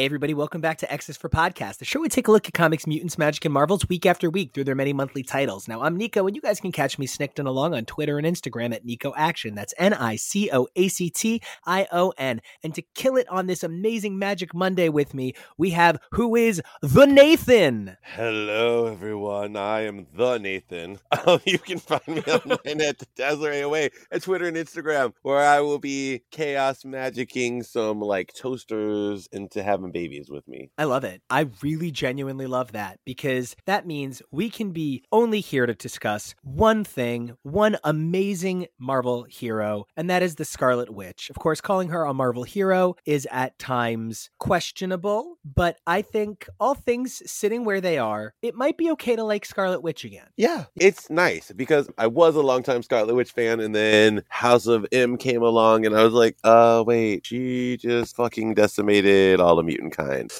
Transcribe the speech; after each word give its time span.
Hey, 0.00 0.06
everybody, 0.06 0.32
welcome 0.32 0.62
back 0.62 0.78
to 0.78 0.90
X's 0.90 1.18
for 1.18 1.28
Podcast, 1.28 1.76
the 1.76 1.84
show 1.84 2.00
we 2.00 2.08
take 2.08 2.26
a 2.26 2.32
look 2.32 2.48
at 2.48 2.54
comics, 2.54 2.86
mutants, 2.86 3.18
magic, 3.18 3.44
and 3.44 3.52
marvels 3.52 3.86
week 3.86 4.06
after 4.06 4.30
week 4.30 4.54
through 4.54 4.64
their 4.64 4.74
many 4.74 4.94
monthly 4.94 5.22
titles. 5.22 5.68
Now, 5.68 5.82
I'm 5.82 5.94
Nico, 5.94 6.26
and 6.26 6.34
you 6.34 6.40
guys 6.40 6.58
can 6.58 6.72
catch 6.72 6.98
me 6.98 7.04
snicked 7.04 7.38
along 7.38 7.74
on 7.74 7.84
Twitter 7.84 8.16
and 8.16 8.26
Instagram 8.26 8.74
at 8.74 8.82
Nico 8.82 9.12
Action. 9.14 9.54
That's 9.54 9.74
N 9.76 9.92
I 9.92 10.16
C 10.16 10.48
O 10.54 10.68
A 10.74 10.88
C 10.88 11.10
T 11.10 11.42
I 11.66 11.86
O 11.92 12.14
N. 12.16 12.40
And 12.62 12.74
to 12.76 12.82
kill 12.94 13.18
it 13.18 13.28
on 13.28 13.46
this 13.46 13.62
amazing 13.62 14.18
Magic 14.18 14.54
Monday 14.54 14.88
with 14.88 15.12
me, 15.12 15.34
we 15.58 15.68
have 15.72 15.98
who 16.12 16.34
is 16.34 16.62
the 16.80 17.04
Nathan. 17.04 17.98
Hello, 18.02 18.86
everyone. 18.86 19.54
I 19.54 19.82
am 19.82 20.06
the 20.14 20.38
Nathan. 20.38 20.98
Um, 21.26 21.38
you 21.44 21.58
can 21.58 21.78
find 21.78 22.06
me 22.08 22.22
online 22.22 22.80
at 22.80 23.02
Dazzler 23.14 23.50
AOA 23.50 23.90
at 24.10 24.22
Twitter 24.22 24.46
and 24.46 24.56
Instagram, 24.56 25.12
where 25.20 25.44
I 25.44 25.60
will 25.60 25.78
be 25.78 26.22
chaos 26.30 26.82
magicking 26.84 27.62
some 27.62 28.00
like 28.00 28.32
toasters 28.32 29.28
into 29.30 29.62
having 29.62 29.89
babies 29.90 30.30
with 30.30 30.46
me. 30.48 30.70
I 30.78 30.84
love 30.84 31.04
it. 31.04 31.22
I 31.30 31.48
really 31.62 31.90
genuinely 31.90 32.46
love 32.46 32.72
that 32.72 33.00
because 33.04 33.56
that 33.66 33.86
means 33.86 34.22
we 34.30 34.50
can 34.50 34.72
be 34.72 35.04
only 35.12 35.40
here 35.40 35.66
to 35.66 35.74
discuss 35.74 36.34
one 36.42 36.84
thing, 36.84 37.36
one 37.42 37.76
amazing 37.84 38.66
Marvel 38.78 39.24
hero, 39.24 39.86
and 39.96 40.08
that 40.10 40.22
is 40.22 40.36
the 40.36 40.44
Scarlet 40.44 40.90
Witch. 40.90 41.30
Of 41.30 41.36
course, 41.36 41.60
calling 41.60 41.88
her 41.88 42.04
a 42.04 42.14
Marvel 42.14 42.44
hero 42.44 42.96
is 43.04 43.26
at 43.30 43.58
times 43.58 44.30
questionable, 44.38 45.38
but 45.44 45.78
I 45.86 46.02
think 46.02 46.48
all 46.58 46.74
things 46.74 47.22
sitting 47.30 47.64
where 47.64 47.80
they 47.80 47.98
are, 47.98 48.34
it 48.42 48.54
might 48.54 48.76
be 48.76 48.90
okay 48.92 49.16
to 49.16 49.24
like 49.24 49.44
Scarlet 49.44 49.82
Witch 49.82 50.04
again. 50.04 50.26
Yeah, 50.36 50.64
it's 50.76 51.10
nice 51.10 51.52
because 51.52 51.88
I 51.98 52.06
was 52.06 52.36
a 52.36 52.42
longtime 52.42 52.82
Scarlet 52.82 53.14
Witch 53.14 53.32
fan, 53.32 53.60
and 53.60 53.74
then 53.74 54.22
House 54.28 54.66
of 54.66 54.86
M 54.92 55.16
came 55.16 55.42
along, 55.42 55.86
and 55.86 55.96
I 55.96 56.04
was 56.04 56.12
like, 56.12 56.36
uh, 56.44 56.84
wait, 56.86 57.26
she 57.26 57.76
just 57.76 58.16
fucking 58.16 58.54
decimated 58.54 59.40
all 59.40 59.56
the 59.56 59.62
kind. 59.88 60.30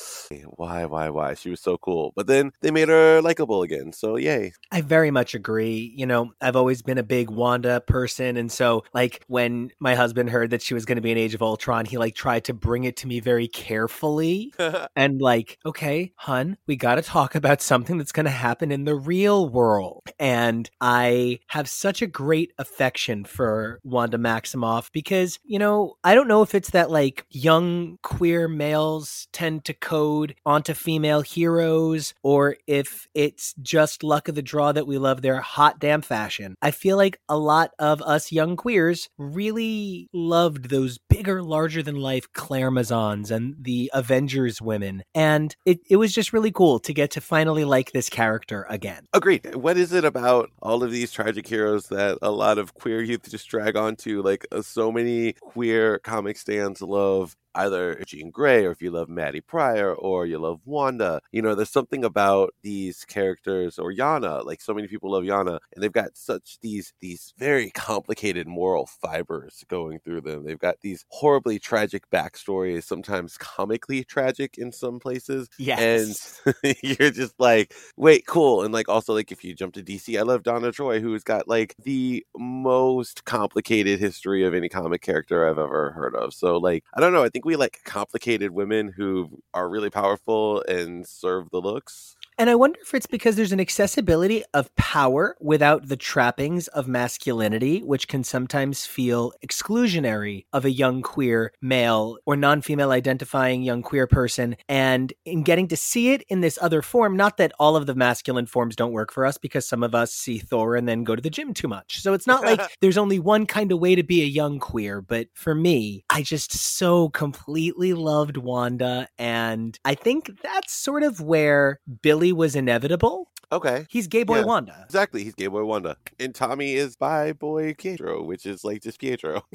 Why, 0.57 0.85
why, 0.85 1.09
why? 1.09 1.33
She 1.33 1.49
was 1.49 1.61
so 1.61 1.79
cool. 1.79 2.13
But 2.15 2.27
then 2.27 2.53
they 2.61 2.71
made 2.71 2.89
her 2.89 3.23
likable 3.23 3.63
again. 3.63 3.93
So 3.93 4.17
yay. 4.17 4.53
I 4.71 4.83
very 4.83 5.11
much 5.11 5.35
agree. 5.35 5.95
You 5.97 6.05
know, 6.05 6.33
I've 6.41 6.57
always 6.57 6.83
been 6.83 6.99
a 6.99 7.03
big 7.03 7.31
Wanda 7.31 7.81
person. 7.81 8.37
And 8.37 8.53
so, 8.53 8.85
like, 8.93 9.25
when 9.27 9.71
my 9.81 9.95
husband 9.95 10.31
heard 10.31 10.51
that 10.51 10.63
she 10.63 10.75
was 10.75 10.85
going 10.85 10.97
to 10.97 11.03
be 11.03 11.13
in 11.13 11.19
Age 11.19 11.35
of 11.35 11.43
Ultron, 11.43 11.87
he 11.87 11.97
like 11.97 12.15
tried 12.15 12.45
to 12.45 12.55
bring 12.55 12.85
it 12.85 12.97
to 12.99 13.07
me 13.07 13.21
very 13.21 13.49
carefully. 13.49 14.53
and 14.97 15.21
like, 15.23 15.59
okay, 15.65 16.13
hun, 16.17 16.59
we 16.67 16.77
got 16.77 16.97
to 16.97 17.03
talk 17.03 17.35
about 17.35 17.63
something 17.63 17.97
that's 17.97 18.13
going 18.13 18.27
to 18.27 18.31
happen 18.31 18.71
in 18.71 18.85
the 18.85 18.97
real 18.97 19.49
world. 19.49 20.03
And 20.19 20.69
I 20.81 21.41
have 21.49 21.69
such 21.69 22.03
a 22.03 22.07
great 22.07 22.53
affection 22.59 23.25
for 23.25 23.81
Wanda 23.85 24.19
Maximoff 24.19 24.91
because, 24.93 25.39
you 25.45 25.59
know, 25.59 25.95
I 26.05 26.15
don't 26.15 26.29
know 26.29 26.43
if 26.43 26.55
it's 26.55 26.71
that 26.71 26.91
like 26.91 27.25
young 27.31 27.99
queer 28.03 28.49
males 28.49 29.29
tend 29.33 29.65
to 29.65 29.75
code 29.75 30.35
onto 30.45 30.75
female 30.75 31.21
heroes 31.21 32.15
or 32.23 32.57
if 32.67 33.09
it's 33.15 33.55
just 33.63 34.03
luck 34.03 34.29
of 34.29 34.35
the 34.35 34.43
draw 34.43 34.73
that 34.73 34.87
we 34.87 34.99
love 34.99 35.23
their 35.23 35.41
hot 35.41 35.79
damn 35.79 36.03
fashion. 36.03 36.55
I 36.63 36.71
feel 36.71 36.97
like 36.97 37.19
a 37.29 37.39
lot 37.39 37.73
of 37.79 38.03
us 38.03 38.33
young 38.33 38.57
queers 38.57 39.09
really 39.19 40.09
loved 40.13 40.71
those 40.71 40.99
bigger, 41.09 41.43
larger 41.43 41.83
than 41.83 41.97
life 41.97 42.33
Claire 42.33 42.71
Mazans 42.71 43.31
and 43.31 43.57
the 43.61 43.91
Avengers 43.95 44.61
women. 44.61 45.03
And 45.15 45.55
it, 45.65 45.81
it 45.89 45.97
was 45.97 46.13
just 46.13 46.33
really 46.33 46.53
cool 46.53 46.79
to 46.81 46.93
get 46.93 47.11
to 47.13 47.21
finally 47.21 47.65
like 47.65 47.93
this 47.93 48.09
character 48.09 48.67
again. 48.69 49.07
Agreed. 49.13 49.55
What 49.55 49.77
is 49.77 49.93
it 49.93 50.05
about 50.05 50.51
all 50.63 50.83
of 50.83 50.91
these 50.91 51.13
tragic 51.13 51.47
heroes 51.47 51.89
that 51.89 52.19
a 52.23 52.31
lot 52.31 52.59
of 52.59 52.75
queer 52.75 53.03
youth 53.03 53.29
just 53.31 53.49
drag 53.49 53.77
onto? 53.77 54.23
Like, 54.23 54.47
uh, 54.53 54.63
so 54.63 54.93
many 54.93 55.35
queer 55.35 55.99
comic 56.01 56.37
stands 56.37 56.83
love 56.83 57.37
either 57.55 58.03
Jean 58.07 58.31
Grey 58.31 58.65
or 58.65 58.71
if 58.71 58.83
you 58.83 58.91
love 58.91 59.09
Maddy 59.09 59.41
Pryor 59.41 59.95
or 59.95 60.27
you 60.27 60.39
love 60.39 60.61
Wanda. 60.65 61.21
You 61.33 61.43
know, 61.43 61.55
there's 61.55 61.71
something 61.71 62.05
about 62.05 62.55
these 62.63 63.05
characters 63.05 63.79
or 63.79 63.93
Yana. 63.93 64.45
Like 64.45 64.61
so 64.61 64.75
many 64.75 64.89
people 64.89 65.13
love 65.13 65.25
Yana, 65.25 65.59
and 65.75 65.83
they've 65.83 65.93
got 65.93 66.17
such 66.17 66.59
these 66.61 66.93
these 67.01 67.35
very 67.39 67.71
complicated 67.75 68.47
moral 68.47 68.87
fibers 68.87 69.65
going 69.69 69.99
through 70.01 70.23
them. 70.23 70.45
They've 70.45 70.59
got 70.59 70.81
these 70.81 71.05
horribly 71.09 71.59
tragic 71.59 72.09
backstories, 72.11 72.85
sometimes 72.85 73.37
comically 73.39 74.05
tragic 74.05 74.59
in 74.59 74.73
some 74.73 74.99
places. 74.99 75.49
Yes. 75.59 76.41
And 76.45 76.77
you're 76.83 77.11
just 77.11 77.35
like, 77.39 77.75
wait, 77.97 78.27
cool. 78.27 78.63
And 78.63 78.73
like 78.73 78.89
also 78.89 79.15
like 79.15 79.33
if 79.33 79.45
you 79.45 79.55
jump 79.55 79.75
to 79.75 79.83
DC, 79.83 80.19
I 80.19 80.23
love 80.23 80.43
Donna 80.43 80.73
Troy, 80.73 81.01
who's 81.01 81.25
got 81.25 81.49
like 81.49 81.75
the 81.83 82.25
most 82.37 83.25
complicated 83.25 83.99
history 83.99 84.45
of 84.45 84.55
any 84.55 84.69
comic 84.69 85.03
character 85.03 85.49
I've 85.49 85.59
ever 85.59 85.91
heard 85.93 86.15
of. 86.15 86.35
So 86.35 86.57
like 86.57 86.85
I 86.95 87.01
don't 87.01 87.13
know, 87.13 87.25
I 87.25 87.29
think 87.29 87.40
think 87.41 87.47
we 87.47 87.57
like 87.57 87.81
complicated 87.85 88.51
women 88.51 88.93
who 88.95 89.31
are 89.55 89.71
really 89.71 89.89
powerful 89.89 90.63
and 90.69 91.07
serve 91.07 91.49
the 91.49 91.59
looks. 91.59 92.15
And 92.41 92.49
I 92.49 92.55
wonder 92.55 92.79
if 92.81 92.95
it's 92.95 93.05
because 93.05 93.37
there's 93.37 93.53
an 93.53 93.61
accessibility 93.61 94.43
of 94.55 94.75
power 94.75 95.37
without 95.41 95.89
the 95.89 95.97
trappings 95.99 96.69
of 96.69 96.89
masculinity, 96.89 97.81
which 97.81 98.09
can 98.09 98.25
sometimes 98.25 98.87
feel 98.87 99.35
exclusionary 99.47 100.47
of 100.51 100.65
a 100.65 100.71
young 100.71 101.03
queer 101.03 101.53
male 101.61 102.17
or 102.25 102.37
non 102.37 102.63
female 102.63 102.93
identifying 102.93 103.63
young 103.63 103.83
queer 103.83 104.07
person. 104.07 104.57
And 104.71 105.13
in 105.27 105.43
getting 105.43 105.69
to 105.69 105.77
see 105.77 106.15
it 106.15 106.23
in 106.31 106.41
this 106.41 106.59
other 106.63 106.81
form, 106.81 107.15
not 107.15 107.37
that 107.37 107.53
all 107.59 107.77
of 107.77 107.85
the 107.85 107.95
masculine 107.95 108.47
forms 108.47 108.75
don't 108.75 108.93
work 108.93 109.13
for 109.13 109.27
us, 109.27 109.37
because 109.37 109.69
some 109.69 109.83
of 109.83 109.95
us 109.95 110.11
see 110.11 110.39
Thor 110.39 110.77
and 110.77 110.89
then 110.89 111.05
go 111.05 111.15
to 111.15 111.21
the 111.21 111.29
gym 111.29 111.53
too 111.53 111.69
much. 111.69 112.01
So 112.01 112.15
it's 112.15 112.27
not 112.27 112.43
like 112.43 112.63
there's 112.81 112.97
only 112.97 113.19
one 113.19 113.45
kind 113.45 113.71
of 113.71 113.81
way 113.81 113.95
to 113.95 114.03
be 114.03 114.23
a 114.23 114.27
young 114.27 114.61
queer. 114.61 115.03
But 115.03 115.29
for 115.35 115.55
me, 115.55 116.07
I 116.09 116.23
just 116.23 116.53
so 116.53 117.11
completely 117.11 117.93
loved 117.93 118.39
Wanda. 118.39 119.09
And 119.19 119.79
I 119.85 119.95
think 119.95 120.41
that's 120.43 120.73
sort 120.73 121.03
of 121.03 121.21
where 121.21 121.81
Billy 122.01 122.30
was 122.33 122.55
inevitable. 122.57 123.29
Okay. 123.53 123.85
He's 123.91 124.07
gay 124.07 124.23
boy 124.23 124.39
Yeah. 124.39 124.45
Wanda. 124.45 124.83
Exactly. 124.85 125.25
He's 125.25 125.35
Gay 125.35 125.49
Boy 125.49 125.65
Wanda. 125.65 125.97
And 126.21 126.33
Tommy 126.33 126.75
is 126.75 126.95
bi 126.95 127.33
boy 127.33 127.75
Pietro, 127.75 128.23
which 128.23 128.47
is 128.47 128.63
like 128.63 128.81
just 128.83 129.01
Pietro. 129.01 129.43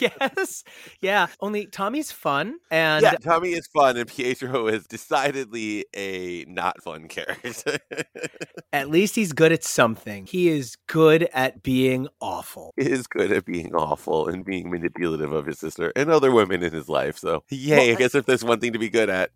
yes. 0.00 0.64
Yeah. 1.00 1.26
Only 1.40 1.66
Tommy's 1.66 2.10
fun 2.10 2.56
and 2.70 3.02
yeah, 3.02 3.12
Tommy 3.12 3.50
is 3.50 3.66
fun, 3.66 3.96
and 3.98 4.08
Pietro 4.08 4.66
is 4.68 4.86
decidedly 4.86 5.84
a 5.94 6.44
not 6.48 6.82
fun 6.82 7.08
character. 7.08 7.78
at 8.72 8.88
least 8.88 9.14
he's 9.14 9.32
good 9.32 9.52
at 9.52 9.62
something. 9.64 10.26
He 10.26 10.48
is 10.48 10.76
good 10.86 11.28
at 11.34 11.62
being 11.62 12.08
awful. 12.20 12.72
he 12.76 12.90
is 12.90 13.06
good 13.06 13.30
at 13.30 13.44
being 13.44 13.74
awful 13.74 14.28
and 14.28 14.44
being 14.44 14.70
manipulative 14.70 15.32
of 15.32 15.46
his 15.46 15.58
sister 15.58 15.92
and 15.96 16.10
other 16.10 16.32
women 16.32 16.62
in 16.62 16.72
his 16.72 16.88
life. 16.88 17.18
So, 17.18 17.44
yay, 17.50 17.76
Well, 17.76 17.90
I 17.90 17.94
guess 17.98 18.14
if 18.14 18.26
there's 18.26 18.44
one 18.44 18.60
thing 18.60 18.72
to 18.72 18.78
be 18.78 18.88
good 18.88 19.10
at. 19.10 19.30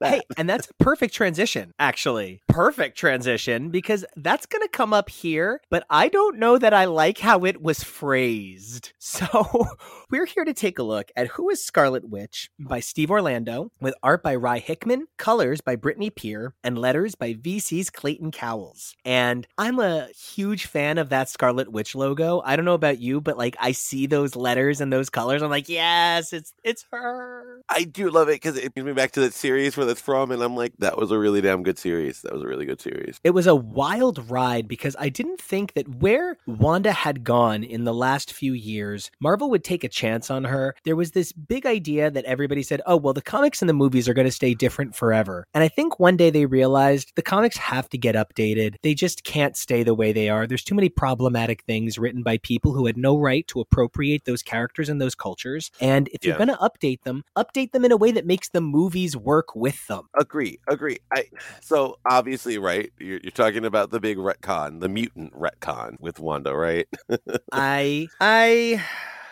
Hey, 0.00 0.20
and 0.36 0.48
that's 0.48 0.68
a 0.70 0.74
perfect 0.84 1.14
transition, 1.14 1.71
actually. 1.78 2.42
Perfect 2.48 2.96
transition 2.96 3.70
because 3.70 4.04
that's 4.16 4.46
going 4.46 4.62
to 4.62 4.68
come 4.68 4.92
up 4.92 5.08
here, 5.08 5.60
but 5.70 5.84
I 5.90 6.08
don't 6.08 6.38
know 6.38 6.58
that 6.58 6.74
I 6.74 6.86
like 6.86 7.18
how 7.18 7.44
it 7.44 7.62
was 7.62 7.82
phrased. 7.82 8.92
So, 9.12 9.66
we're 10.10 10.24
here 10.24 10.44
to 10.44 10.54
take 10.54 10.78
a 10.78 10.82
look 10.82 11.10
at 11.14 11.26
Who 11.28 11.50
is 11.50 11.62
Scarlet 11.62 12.08
Witch 12.08 12.50
by 12.58 12.80
Steve 12.80 13.10
Orlando, 13.10 13.70
with 13.78 13.94
art 14.02 14.22
by 14.22 14.34
Rye 14.36 14.58
Hickman, 14.58 15.06
colors 15.18 15.60
by 15.60 15.76
Brittany 15.76 16.08
Peer, 16.08 16.54
and 16.64 16.78
letters 16.78 17.14
by 17.14 17.34
VC's 17.34 17.90
Clayton 17.90 18.30
Cowles. 18.30 18.94
And 19.04 19.46
I'm 19.58 19.78
a 19.80 20.08
huge 20.08 20.64
fan 20.64 20.96
of 20.96 21.10
that 21.10 21.28
Scarlet 21.28 21.70
Witch 21.70 21.94
logo. 21.94 22.40
I 22.44 22.56
don't 22.56 22.64
know 22.64 22.72
about 22.72 23.00
you, 23.00 23.20
but 23.20 23.36
like 23.36 23.54
I 23.60 23.72
see 23.72 24.06
those 24.06 24.34
letters 24.34 24.80
and 24.80 24.92
those 24.92 25.10
colors, 25.10 25.42
I'm 25.42 25.50
like, 25.50 25.68
yes, 25.68 26.32
it's 26.32 26.54
it's 26.64 26.86
her. 26.90 27.62
I 27.68 27.84
do 27.84 28.10
love 28.10 28.28
it 28.28 28.36
because 28.36 28.56
it 28.56 28.72
brings 28.74 28.86
me 28.86 28.92
back 28.92 29.12
to 29.12 29.20
that 29.20 29.34
series 29.34 29.76
where 29.76 29.86
that's 29.86 30.00
from, 30.00 30.30
and 30.30 30.42
I'm 30.42 30.56
like, 30.56 30.72
that 30.78 30.96
was 30.96 31.10
a 31.10 31.18
really 31.18 31.40
damn 31.40 31.61
good 31.62 31.78
series. 31.78 32.22
That 32.22 32.32
was 32.32 32.42
a 32.42 32.46
really 32.46 32.66
good 32.66 32.80
series. 32.80 33.20
It 33.24 33.30
was 33.30 33.46
a 33.46 33.54
wild 33.54 34.30
ride 34.30 34.68
because 34.68 34.96
I 34.98 35.08
didn't 35.08 35.40
think 35.40 35.74
that 35.74 35.96
where 35.96 36.36
Wanda 36.46 36.92
had 36.92 37.24
gone 37.24 37.64
in 37.64 37.84
the 37.84 37.94
last 37.94 38.32
few 38.32 38.52
years, 38.52 39.10
Marvel 39.20 39.50
would 39.50 39.64
take 39.64 39.84
a 39.84 39.88
chance 39.88 40.30
on 40.30 40.44
her. 40.44 40.74
There 40.84 40.96
was 40.96 41.12
this 41.12 41.32
big 41.32 41.66
idea 41.66 42.10
that 42.10 42.24
everybody 42.24 42.62
said, 42.62 42.80
oh, 42.86 42.96
well, 42.96 43.14
the 43.14 43.22
comics 43.22 43.62
and 43.62 43.68
the 43.68 43.74
movies 43.74 44.08
are 44.08 44.14
going 44.14 44.26
to 44.26 44.32
stay 44.32 44.54
different 44.54 44.94
forever. 44.94 45.46
And 45.54 45.62
I 45.64 45.68
think 45.68 45.98
one 45.98 46.16
day 46.16 46.30
they 46.30 46.46
realized 46.46 47.12
the 47.16 47.22
comics 47.22 47.56
have 47.56 47.88
to 47.90 47.98
get 47.98 48.14
updated. 48.14 48.76
They 48.82 48.94
just 48.94 49.24
can't 49.24 49.56
stay 49.56 49.82
the 49.82 49.94
way 49.94 50.12
they 50.12 50.28
are. 50.28 50.46
There's 50.46 50.64
too 50.64 50.74
many 50.74 50.88
problematic 50.88 51.62
things 51.64 51.98
written 51.98 52.22
by 52.22 52.38
people 52.38 52.72
who 52.72 52.86
had 52.86 52.96
no 52.96 53.16
right 53.16 53.46
to 53.48 53.60
appropriate 53.60 54.24
those 54.24 54.42
characters 54.42 54.88
and 54.88 55.00
those 55.00 55.14
cultures. 55.14 55.70
And 55.80 56.08
if 56.12 56.24
you're 56.24 56.36
going 56.36 56.48
to 56.48 56.54
update 56.56 57.02
them, 57.02 57.24
update 57.36 57.72
them 57.72 57.84
in 57.84 57.92
a 57.92 57.96
way 57.96 58.10
that 58.12 58.26
makes 58.26 58.48
the 58.48 58.60
movies 58.60 59.16
work 59.16 59.54
with 59.54 59.86
them. 59.86 60.08
Agree, 60.18 60.58
agree. 60.68 60.98
I 61.12 61.24
so 61.60 61.98
obviously, 62.04 62.58
right? 62.58 62.92
You're, 62.98 63.20
you're 63.22 63.30
talking 63.30 63.64
about 63.64 63.90
the 63.90 64.00
big 64.00 64.16
retcon, 64.18 64.80
the 64.80 64.88
mutant 64.88 65.32
retcon 65.32 65.96
with 66.00 66.18
Wanda, 66.18 66.54
right? 66.54 66.88
I 67.52 68.08
I 68.20 68.84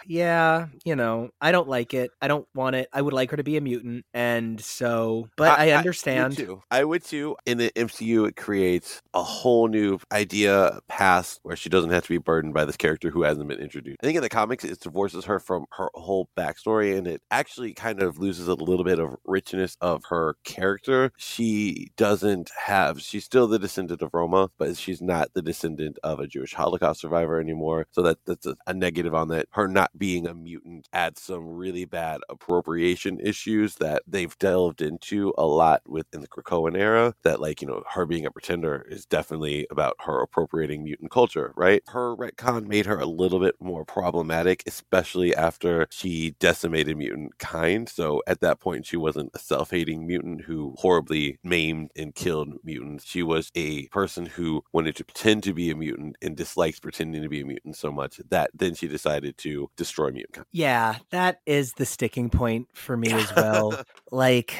yeah, 0.06 0.66
you 0.84 0.96
know, 0.96 1.30
I 1.40 1.52
don't 1.52 1.68
like 1.68 1.94
it. 1.94 2.10
I 2.20 2.28
don't 2.28 2.46
want 2.54 2.76
it. 2.76 2.88
I 2.92 3.02
would 3.02 3.12
like 3.14 3.30
her 3.30 3.36
to 3.36 3.42
be 3.44 3.56
a 3.56 3.60
mutant, 3.60 4.04
and 4.14 4.60
so, 4.60 5.28
but 5.36 5.58
I, 5.58 5.66
I- 5.66 5.68
I- 5.70 5.76
understand. 5.78 6.38
Me 6.38 6.44
too. 6.44 6.62
I 6.70 6.84
would 6.84 7.04
too. 7.04 7.36
In 7.46 7.58
the 7.58 7.70
MCU, 7.76 8.28
it 8.28 8.36
creates 8.36 9.00
a 9.14 9.22
whole 9.22 9.68
new 9.68 9.98
idea 10.12 10.78
past 10.88 11.40
where 11.42 11.56
she 11.56 11.68
doesn't 11.68 11.90
have 11.90 12.02
to 12.04 12.08
be 12.08 12.18
burdened 12.18 12.54
by 12.54 12.64
this 12.64 12.76
character 12.76 13.10
who 13.10 13.22
hasn't 13.22 13.48
been 13.48 13.58
introduced. 13.60 13.98
I 14.02 14.06
think 14.06 14.16
in 14.16 14.22
the 14.22 14.28
comics, 14.28 14.64
it 14.64 14.80
divorces 14.80 15.24
her 15.24 15.38
from 15.40 15.66
her 15.72 15.88
whole 15.94 16.28
backstory, 16.36 16.96
and 16.96 17.06
it 17.06 17.22
actually 17.30 17.72
kind 17.74 18.02
of 18.02 18.18
loses 18.18 18.48
a 18.48 18.54
little 18.54 18.84
bit 18.84 18.98
of 18.98 19.16
richness 19.24 19.76
of 19.80 20.02
her 20.08 20.36
character. 20.44 21.12
She 21.16 21.90
doesn't 21.96 22.50
have. 22.66 23.00
She's 23.00 23.24
still 23.24 23.46
the 23.46 23.58
descendant 23.58 24.02
of 24.02 24.10
Roma, 24.12 24.50
but 24.58 24.76
she's 24.76 25.00
not 25.02 25.28
the 25.34 25.42
descendant 25.42 25.98
of 26.02 26.20
a 26.20 26.26
Jewish 26.26 26.54
Holocaust 26.54 27.00
survivor 27.00 27.40
anymore. 27.40 27.86
So 27.90 28.02
that 28.02 28.18
that's 28.26 28.46
a, 28.46 28.56
a 28.66 28.74
negative 28.74 29.14
on 29.14 29.28
that. 29.28 29.46
Her 29.52 29.68
not 29.68 29.89
being 29.96 30.26
a 30.26 30.34
mutant 30.34 30.88
adds 30.92 31.20
some 31.22 31.46
really 31.46 31.84
bad 31.84 32.20
appropriation 32.28 33.18
issues 33.20 33.76
that 33.76 34.02
they've 34.06 34.36
delved 34.38 34.80
into 34.82 35.32
a 35.38 35.46
lot 35.46 35.82
within 35.86 36.20
the 36.20 36.28
Krakoan 36.28 36.76
era. 36.76 37.14
That, 37.24 37.40
like, 37.40 37.60
you 37.60 37.68
know, 37.68 37.82
her 37.94 38.06
being 38.06 38.26
a 38.26 38.30
pretender 38.30 38.86
is 38.88 39.06
definitely 39.06 39.66
about 39.70 39.96
her 40.00 40.20
appropriating 40.22 40.84
mutant 40.84 41.10
culture, 41.10 41.52
right? 41.56 41.82
Her 41.88 42.16
retcon 42.16 42.66
made 42.66 42.86
her 42.86 42.98
a 42.98 43.06
little 43.06 43.40
bit 43.40 43.54
more 43.60 43.84
problematic, 43.84 44.62
especially 44.66 45.34
after 45.34 45.86
she 45.90 46.32
decimated 46.40 46.96
mutant 46.96 47.38
kind. 47.38 47.88
So 47.88 48.22
at 48.26 48.40
that 48.40 48.60
point, 48.60 48.86
she 48.86 48.96
wasn't 48.96 49.30
a 49.34 49.38
self 49.38 49.70
hating 49.70 50.06
mutant 50.06 50.42
who 50.42 50.74
horribly 50.78 51.38
maimed 51.42 51.90
and 51.96 52.14
killed 52.14 52.54
mutants. 52.64 53.04
She 53.04 53.22
was 53.22 53.50
a 53.54 53.86
person 53.88 54.26
who 54.26 54.62
wanted 54.72 54.96
to 54.96 55.04
pretend 55.04 55.42
to 55.44 55.54
be 55.54 55.70
a 55.70 55.76
mutant 55.76 56.16
and 56.22 56.36
dislikes 56.36 56.80
pretending 56.80 57.22
to 57.22 57.28
be 57.28 57.40
a 57.40 57.46
mutant 57.46 57.76
so 57.76 57.90
much 57.92 58.20
that 58.30 58.50
then 58.54 58.74
she 58.74 58.88
decided 58.88 59.36
to 59.38 59.68
destroy 59.80 60.10
mutant. 60.10 60.46
Yeah, 60.52 60.96
that 61.08 61.40
is 61.46 61.72
the 61.72 61.86
sticking 61.86 62.28
point 62.28 62.68
for 62.74 62.98
me 62.98 63.10
as 63.10 63.34
well. 63.34 63.82
like, 64.10 64.56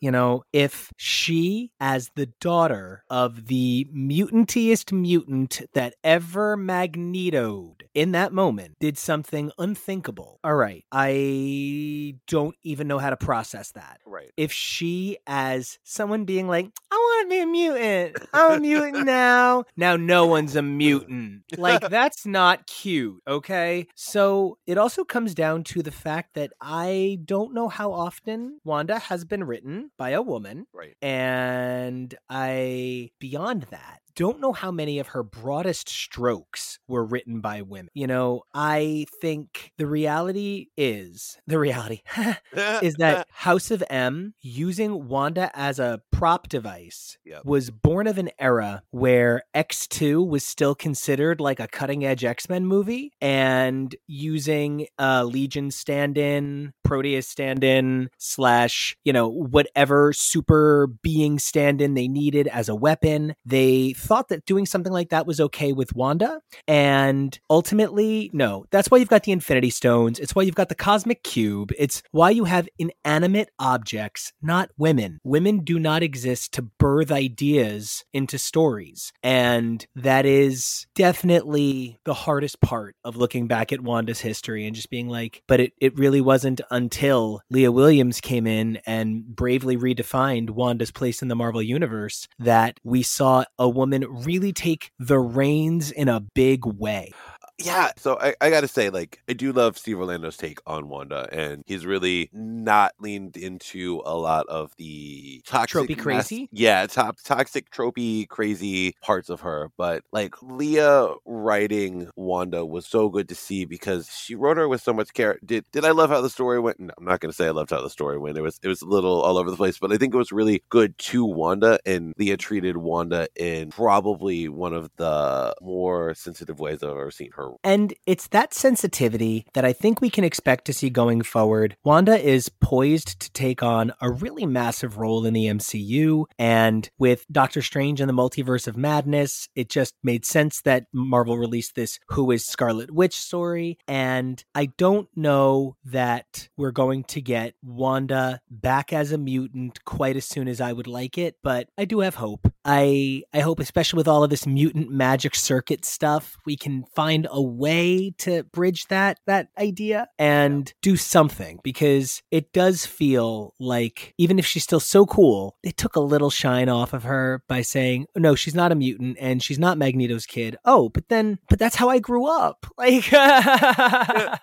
you 0.00 0.10
know, 0.10 0.42
if 0.52 0.92
she, 0.96 1.70
as 1.80 2.10
the 2.14 2.26
daughter 2.26 3.04
of 3.08 3.46
the 3.46 3.88
mutantiest 3.94 4.92
mutant 4.92 5.62
that 5.72 5.94
ever 6.04 6.56
magnetoed 6.56 7.84
in 7.94 8.12
that 8.12 8.32
moment, 8.32 8.76
did 8.80 8.98
something 8.98 9.50
unthinkable. 9.58 10.40
All 10.44 10.54
right, 10.54 10.84
I 10.92 12.16
don't 12.28 12.54
even 12.62 12.86
know 12.88 12.98
how 12.98 13.10
to 13.10 13.16
process 13.16 13.72
that. 13.72 14.00
right. 14.04 14.30
if 14.36 14.52
she 14.52 15.16
as 15.26 15.78
someone 15.84 16.24
being 16.24 16.48
like 16.48 16.68
i 16.90 16.94
want 16.96 17.24
to 17.24 17.30
be 17.30 17.40
a 17.40 17.46
mutant 17.46 18.16
i'm 18.32 18.58
a 18.58 18.60
mutant 18.60 19.06
now 19.06 19.64
now 19.76 19.96
no 19.96 20.26
one's 20.26 20.56
a 20.56 20.62
mutant 20.82 21.42
like 21.56 21.88
that's 21.88 22.26
not 22.26 22.66
cute 22.66 23.22
okay 23.26 23.86
so 23.94 24.58
it 24.66 24.76
also 24.76 25.04
comes 25.04 25.34
down 25.34 25.62
to 25.64 25.82
the 25.82 25.90
fact 25.90 26.34
that 26.34 26.52
i 26.60 27.18
don't 27.24 27.54
know 27.54 27.68
how 27.68 27.92
often 27.92 28.58
wanda 28.64 28.83
has 28.92 29.24
been 29.24 29.44
written 29.44 29.90
by 29.96 30.10
a 30.10 30.22
woman 30.22 30.66
Right. 30.72 30.96
and 31.02 32.14
I, 32.28 33.10
beyond 33.18 33.62
that, 33.70 34.00
don't 34.16 34.40
know 34.40 34.52
how 34.52 34.70
many 34.70 34.98
of 34.98 35.08
her 35.08 35.22
broadest 35.22 35.88
strokes 35.88 36.78
were 36.88 37.04
written 37.04 37.40
by 37.40 37.62
women. 37.62 37.90
You 37.94 38.06
know, 38.06 38.42
I 38.54 39.06
think 39.20 39.72
the 39.78 39.86
reality 39.86 40.68
is 40.76 41.38
the 41.46 41.58
reality 41.58 42.02
is 42.52 42.94
that 42.94 43.26
House 43.32 43.70
of 43.70 43.82
M 43.90 44.34
using 44.40 45.08
Wanda 45.08 45.50
as 45.54 45.78
a 45.78 46.00
prop 46.10 46.48
device 46.48 47.16
Yep. 47.24 47.44
was 47.44 47.70
born 47.70 48.06
of 48.06 48.18
an 48.18 48.30
era 48.38 48.82
where 48.90 49.42
X2 49.54 50.26
was 50.26 50.44
still 50.44 50.74
considered 50.74 51.40
like 51.40 51.58
a 51.58 51.66
cutting 51.68 52.04
edge 52.04 52.24
X 52.24 52.48
Men 52.48 52.66
movie, 52.66 53.12
and 53.20 53.94
using 54.06 54.86
uh, 54.98 55.24
Legion 55.24 55.70
stand 55.70 56.18
in, 56.18 56.72
Proteus 56.84 57.26
stand 57.26 57.64
in, 57.64 58.10
slash, 58.18 58.96
you 59.04 59.12
know, 59.12 59.28
whatever 59.28 60.12
super 60.12 60.88
being 61.02 61.38
stand 61.38 61.80
in 61.80 61.94
they 61.94 62.08
needed 62.08 62.46
as 62.48 62.68
a 62.68 62.74
weapon. 62.74 63.34
They 63.44 63.92
thought 64.04 64.28
that 64.28 64.46
doing 64.46 64.66
something 64.66 64.92
like 64.92 65.10
that 65.10 65.26
was 65.26 65.40
okay 65.40 65.72
with 65.72 65.94
Wanda. 65.94 66.40
And 66.68 67.38
ultimately, 67.50 68.30
no. 68.32 68.66
That's 68.70 68.90
why 68.90 68.98
you've 68.98 69.08
got 69.08 69.24
the 69.24 69.32
Infinity 69.32 69.70
Stones. 69.70 70.18
It's 70.18 70.34
why 70.34 70.42
you've 70.42 70.54
got 70.54 70.68
the 70.68 70.74
Cosmic 70.74 71.22
Cube. 71.22 71.72
It's 71.78 72.02
why 72.10 72.30
you 72.30 72.44
have 72.44 72.68
inanimate 72.78 73.50
objects, 73.58 74.32
not 74.42 74.70
women. 74.76 75.18
Women 75.24 75.60
do 75.64 75.78
not 75.78 76.02
exist 76.02 76.52
to 76.54 76.62
birth 76.62 77.10
ideas 77.10 78.04
into 78.12 78.38
stories. 78.38 79.12
And 79.22 79.86
that 79.96 80.26
is 80.26 80.86
definitely 80.94 82.00
the 82.04 82.14
hardest 82.14 82.60
part 82.60 82.96
of 83.04 83.16
looking 83.16 83.46
back 83.46 83.72
at 83.72 83.80
Wanda's 83.80 84.20
history 84.20 84.66
and 84.66 84.74
just 84.74 84.90
being 84.90 85.08
like, 85.08 85.42
but 85.48 85.60
it, 85.60 85.72
it 85.80 85.96
really 85.98 86.20
wasn't 86.20 86.60
until 86.70 87.40
Leah 87.50 87.72
Williams 87.72 88.20
came 88.20 88.46
in 88.46 88.78
and 88.86 89.24
bravely 89.24 89.76
redefined 89.76 90.50
Wanda's 90.50 90.90
place 90.90 91.22
in 91.22 91.28
the 91.28 91.36
Marvel 91.36 91.62
Universe 91.62 92.28
that 92.38 92.78
we 92.82 93.02
saw 93.02 93.44
a 93.58 93.68
woman 93.68 93.93
really 94.02 94.52
take 94.52 94.90
the 94.98 95.18
reins 95.18 95.90
in 95.90 96.08
a 96.08 96.20
big 96.20 96.64
way. 96.66 97.12
Yeah 97.58 97.92
so 97.96 98.18
I, 98.20 98.34
I 98.40 98.50
gotta 98.50 98.66
say 98.66 98.90
like 98.90 99.20
i 99.28 99.32
do 99.32 99.52
love 99.52 99.78
steve 99.78 99.98
orlando's 99.98 100.36
take 100.36 100.58
on 100.66 100.88
wanda 100.88 101.28
and 101.32 101.62
he's 101.66 101.86
really 101.86 102.28
not 102.32 102.92
leaned 102.98 103.36
into 103.36 104.02
a 104.04 104.16
lot 104.16 104.46
of 104.48 104.72
the 104.76 105.40
toxic 105.46 105.88
Tropey 105.88 105.98
crazy? 105.98 106.48
yeah 106.50 106.86
top 106.86 107.18
toxic 107.24 107.70
tropey 107.70 108.28
crazy 108.28 108.94
parts 109.00 109.28
of 109.28 109.40
her 109.42 109.70
but 109.76 110.02
like 110.10 110.34
leah 110.42 111.08
writing 111.24 112.10
wanda 112.16 112.66
was 112.66 112.86
so 112.86 113.08
good 113.08 113.28
to 113.28 113.36
see 113.36 113.64
because 113.64 114.10
she 114.10 114.34
wrote 114.34 114.56
her 114.56 114.68
with 114.68 114.82
so 114.82 114.92
much 114.92 115.12
care 115.12 115.38
did 115.44 115.64
did 115.70 115.84
i 115.84 115.92
love 115.92 116.10
how 116.10 116.20
the 116.20 116.30
story 116.30 116.58
went 116.58 116.80
no, 116.80 116.92
i'm 116.98 117.04
not 117.04 117.20
gonna 117.20 117.32
say 117.32 117.46
i 117.46 117.50
loved 117.50 117.70
how 117.70 117.80
the 117.80 117.90
story 117.90 118.18
went 118.18 118.36
it 118.36 118.42
was 118.42 118.58
it 118.64 118.68
was 118.68 118.82
a 118.82 118.86
little 118.86 119.22
all 119.22 119.38
over 119.38 119.50
the 119.50 119.56
place 119.56 119.78
but 119.78 119.92
i 119.92 119.96
think 119.96 120.12
it 120.12 120.18
was 120.18 120.32
really 120.32 120.62
good 120.70 120.96
to 120.98 121.24
wanda 121.24 121.78
and 121.86 122.14
leah 122.18 122.36
treated 122.36 122.76
wanda 122.76 123.28
in 123.36 123.70
probably 123.70 124.48
one 124.48 124.72
of 124.72 124.90
the 124.96 125.54
more 125.62 126.14
sensitive 126.14 126.58
ways 126.58 126.82
i've 126.82 126.90
ever 126.90 127.12
seen 127.12 127.30
her 127.30 127.43
And 127.62 127.94
it's 128.06 128.28
that 128.28 128.54
sensitivity 128.54 129.46
that 129.54 129.64
I 129.64 129.72
think 129.72 130.00
we 130.00 130.10
can 130.10 130.24
expect 130.24 130.64
to 130.66 130.72
see 130.72 130.90
going 130.90 131.22
forward. 131.22 131.76
Wanda 131.84 132.18
is 132.18 132.48
poised 132.48 133.20
to 133.20 133.32
take 133.32 133.62
on 133.62 133.92
a 134.00 134.10
really 134.10 134.46
massive 134.46 134.98
role 134.98 135.24
in 135.24 135.34
the 135.34 135.46
MCU. 135.46 136.24
And 136.38 136.88
with 136.98 137.24
Doctor 137.30 137.62
Strange 137.62 138.00
and 138.00 138.08
the 138.08 138.14
Multiverse 138.14 138.66
of 138.66 138.76
Madness, 138.76 139.48
it 139.54 139.68
just 139.68 139.94
made 140.02 140.24
sense 140.24 140.60
that 140.62 140.86
Marvel 140.92 141.38
released 141.38 141.74
this 141.74 141.98
Who 142.08 142.30
is 142.30 142.46
Scarlet 142.46 142.90
Witch 142.90 143.16
story. 143.16 143.78
And 143.88 144.42
I 144.54 144.66
don't 144.66 145.08
know 145.16 145.76
that 145.84 146.48
we're 146.56 146.70
going 146.70 147.04
to 147.04 147.20
get 147.20 147.54
Wanda 147.62 148.40
back 148.50 148.92
as 148.92 149.12
a 149.12 149.18
mutant 149.18 149.84
quite 149.84 150.16
as 150.16 150.24
soon 150.24 150.48
as 150.48 150.60
I 150.60 150.72
would 150.72 150.86
like 150.86 151.18
it, 151.18 151.36
but 151.42 151.68
I 151.76 151.84
do 151.84 152.00
have 152.00 152.16
hope. 152.16 152.53
I 152.64 153.22
I 153.32 153.40
hope 153.40 153.60
especially 153.60 153.98
with 153.98 154.08
all 154.08 154.24
of 154.24 154.30
this 154.30 154.46
mutant 154.46 154.90
magic 154.90 155.34
circuit 155.34 155.84
stuff, 155.84 156.36
we 156.46 156.56
can 156.56 156.84
find 156.94 157.26
a 157.30 157.42
way 157.42 158.12
to 158.18 158.44
bridge 158.44 158.86
that 158.86 159.18
that 159.26 159.48
idea 159.58 160.08
and 160.18 160.72
do 160.82 160.96
something 160.96 161.60
because 161.62 162.22
it 162.30 162.52
does 162.52 162.86
feel 162.86 163.54
like 163.58 164.14
even 164.18 164.38
if 164.38 164.46
she's 164.46 164.64
still 164.64 164.80
so 164.80 165.06
cool, 165.06 165.56
it 165.62 165.76
took 165.76 165.96
a 165.96 166.00
little 166.00 166.30
shine 166.30 166.68
off 166.68 166.92
of 166.92 167.04
her 167.04 167.42
by 167.48 167.62
saying, 167.62 168.06
"No, 168.16 168.34
she's 168.34 168.54
not 168.54 168.72
a 168.72 168.76
mutant 168.76 169.16
and 169.20 169.42
she's 169.42 169.58
not 169.58 169.78
Magneto's 169.78 170.26
kid." 170.26 170.56
Oh, 170.64 170.88
but 170.88 171.08
then 171.08 171.38
but 171.48 171.58
that's 171.58 171.76
how 171.76 171.88
I 171.88 171.98
grew 171.98 172.26
up. 172.26 172.66
Like 172.76 173.04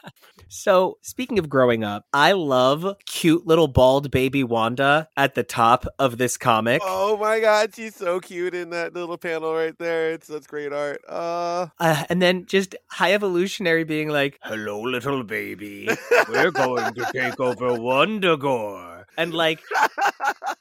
So, 0.53 0.97
speaking 1.01 1.39
of 1.39 1.47
growing 1.47 1.85
up, 1.85 2.05
I 2.11 2.33
love 2.33 2.97
cute 3.05 3.47
little 3.47 3.69
bald 3.69 4.11
baby 4.11 4.43
Wanda 4.43 5.07
at 5.15 5.33
the 5.33 5.43
top 5.43 5.85
of 5.97 6.17
this 6.17 6.35
comic. 6.35 6.81
Oh 6.83 7.15
my 7.15 7.39
god, 7.39 7.73
she's 7.73 7.95
so 7.95 8.19
cute 8.19 8.53
in 8.53 8.71
that 8.71 8.93
little 8.93 9.17
panel 9.17 9.53
right 9.53 9.77
there. 9.77 10.11
It's 10.11 10.27
that's 10.27 10.47
great 10.47 10.73
art. 10.73 10.99
Uh 11.07 11.67
Uh, 11.79 12.03
and 12.09 12.21
then 12.21 12.47
just 12.47 12.75
High 12.89 13.13
Evolutionary 13.13 13.85
being 13.85 14.09
like, 14.09 14.39
"Hello, 14.43 14.81
little 14.81 15.23
baby. 15.23 15.87
We're 16.27 16.51
going 16.63 16.95
to 16.95 17.09
take 17.13 17.39
over 17.39 17.69
Wundagore." 17.69 19.05
And 19.17 19.33
like, 19.33 19.61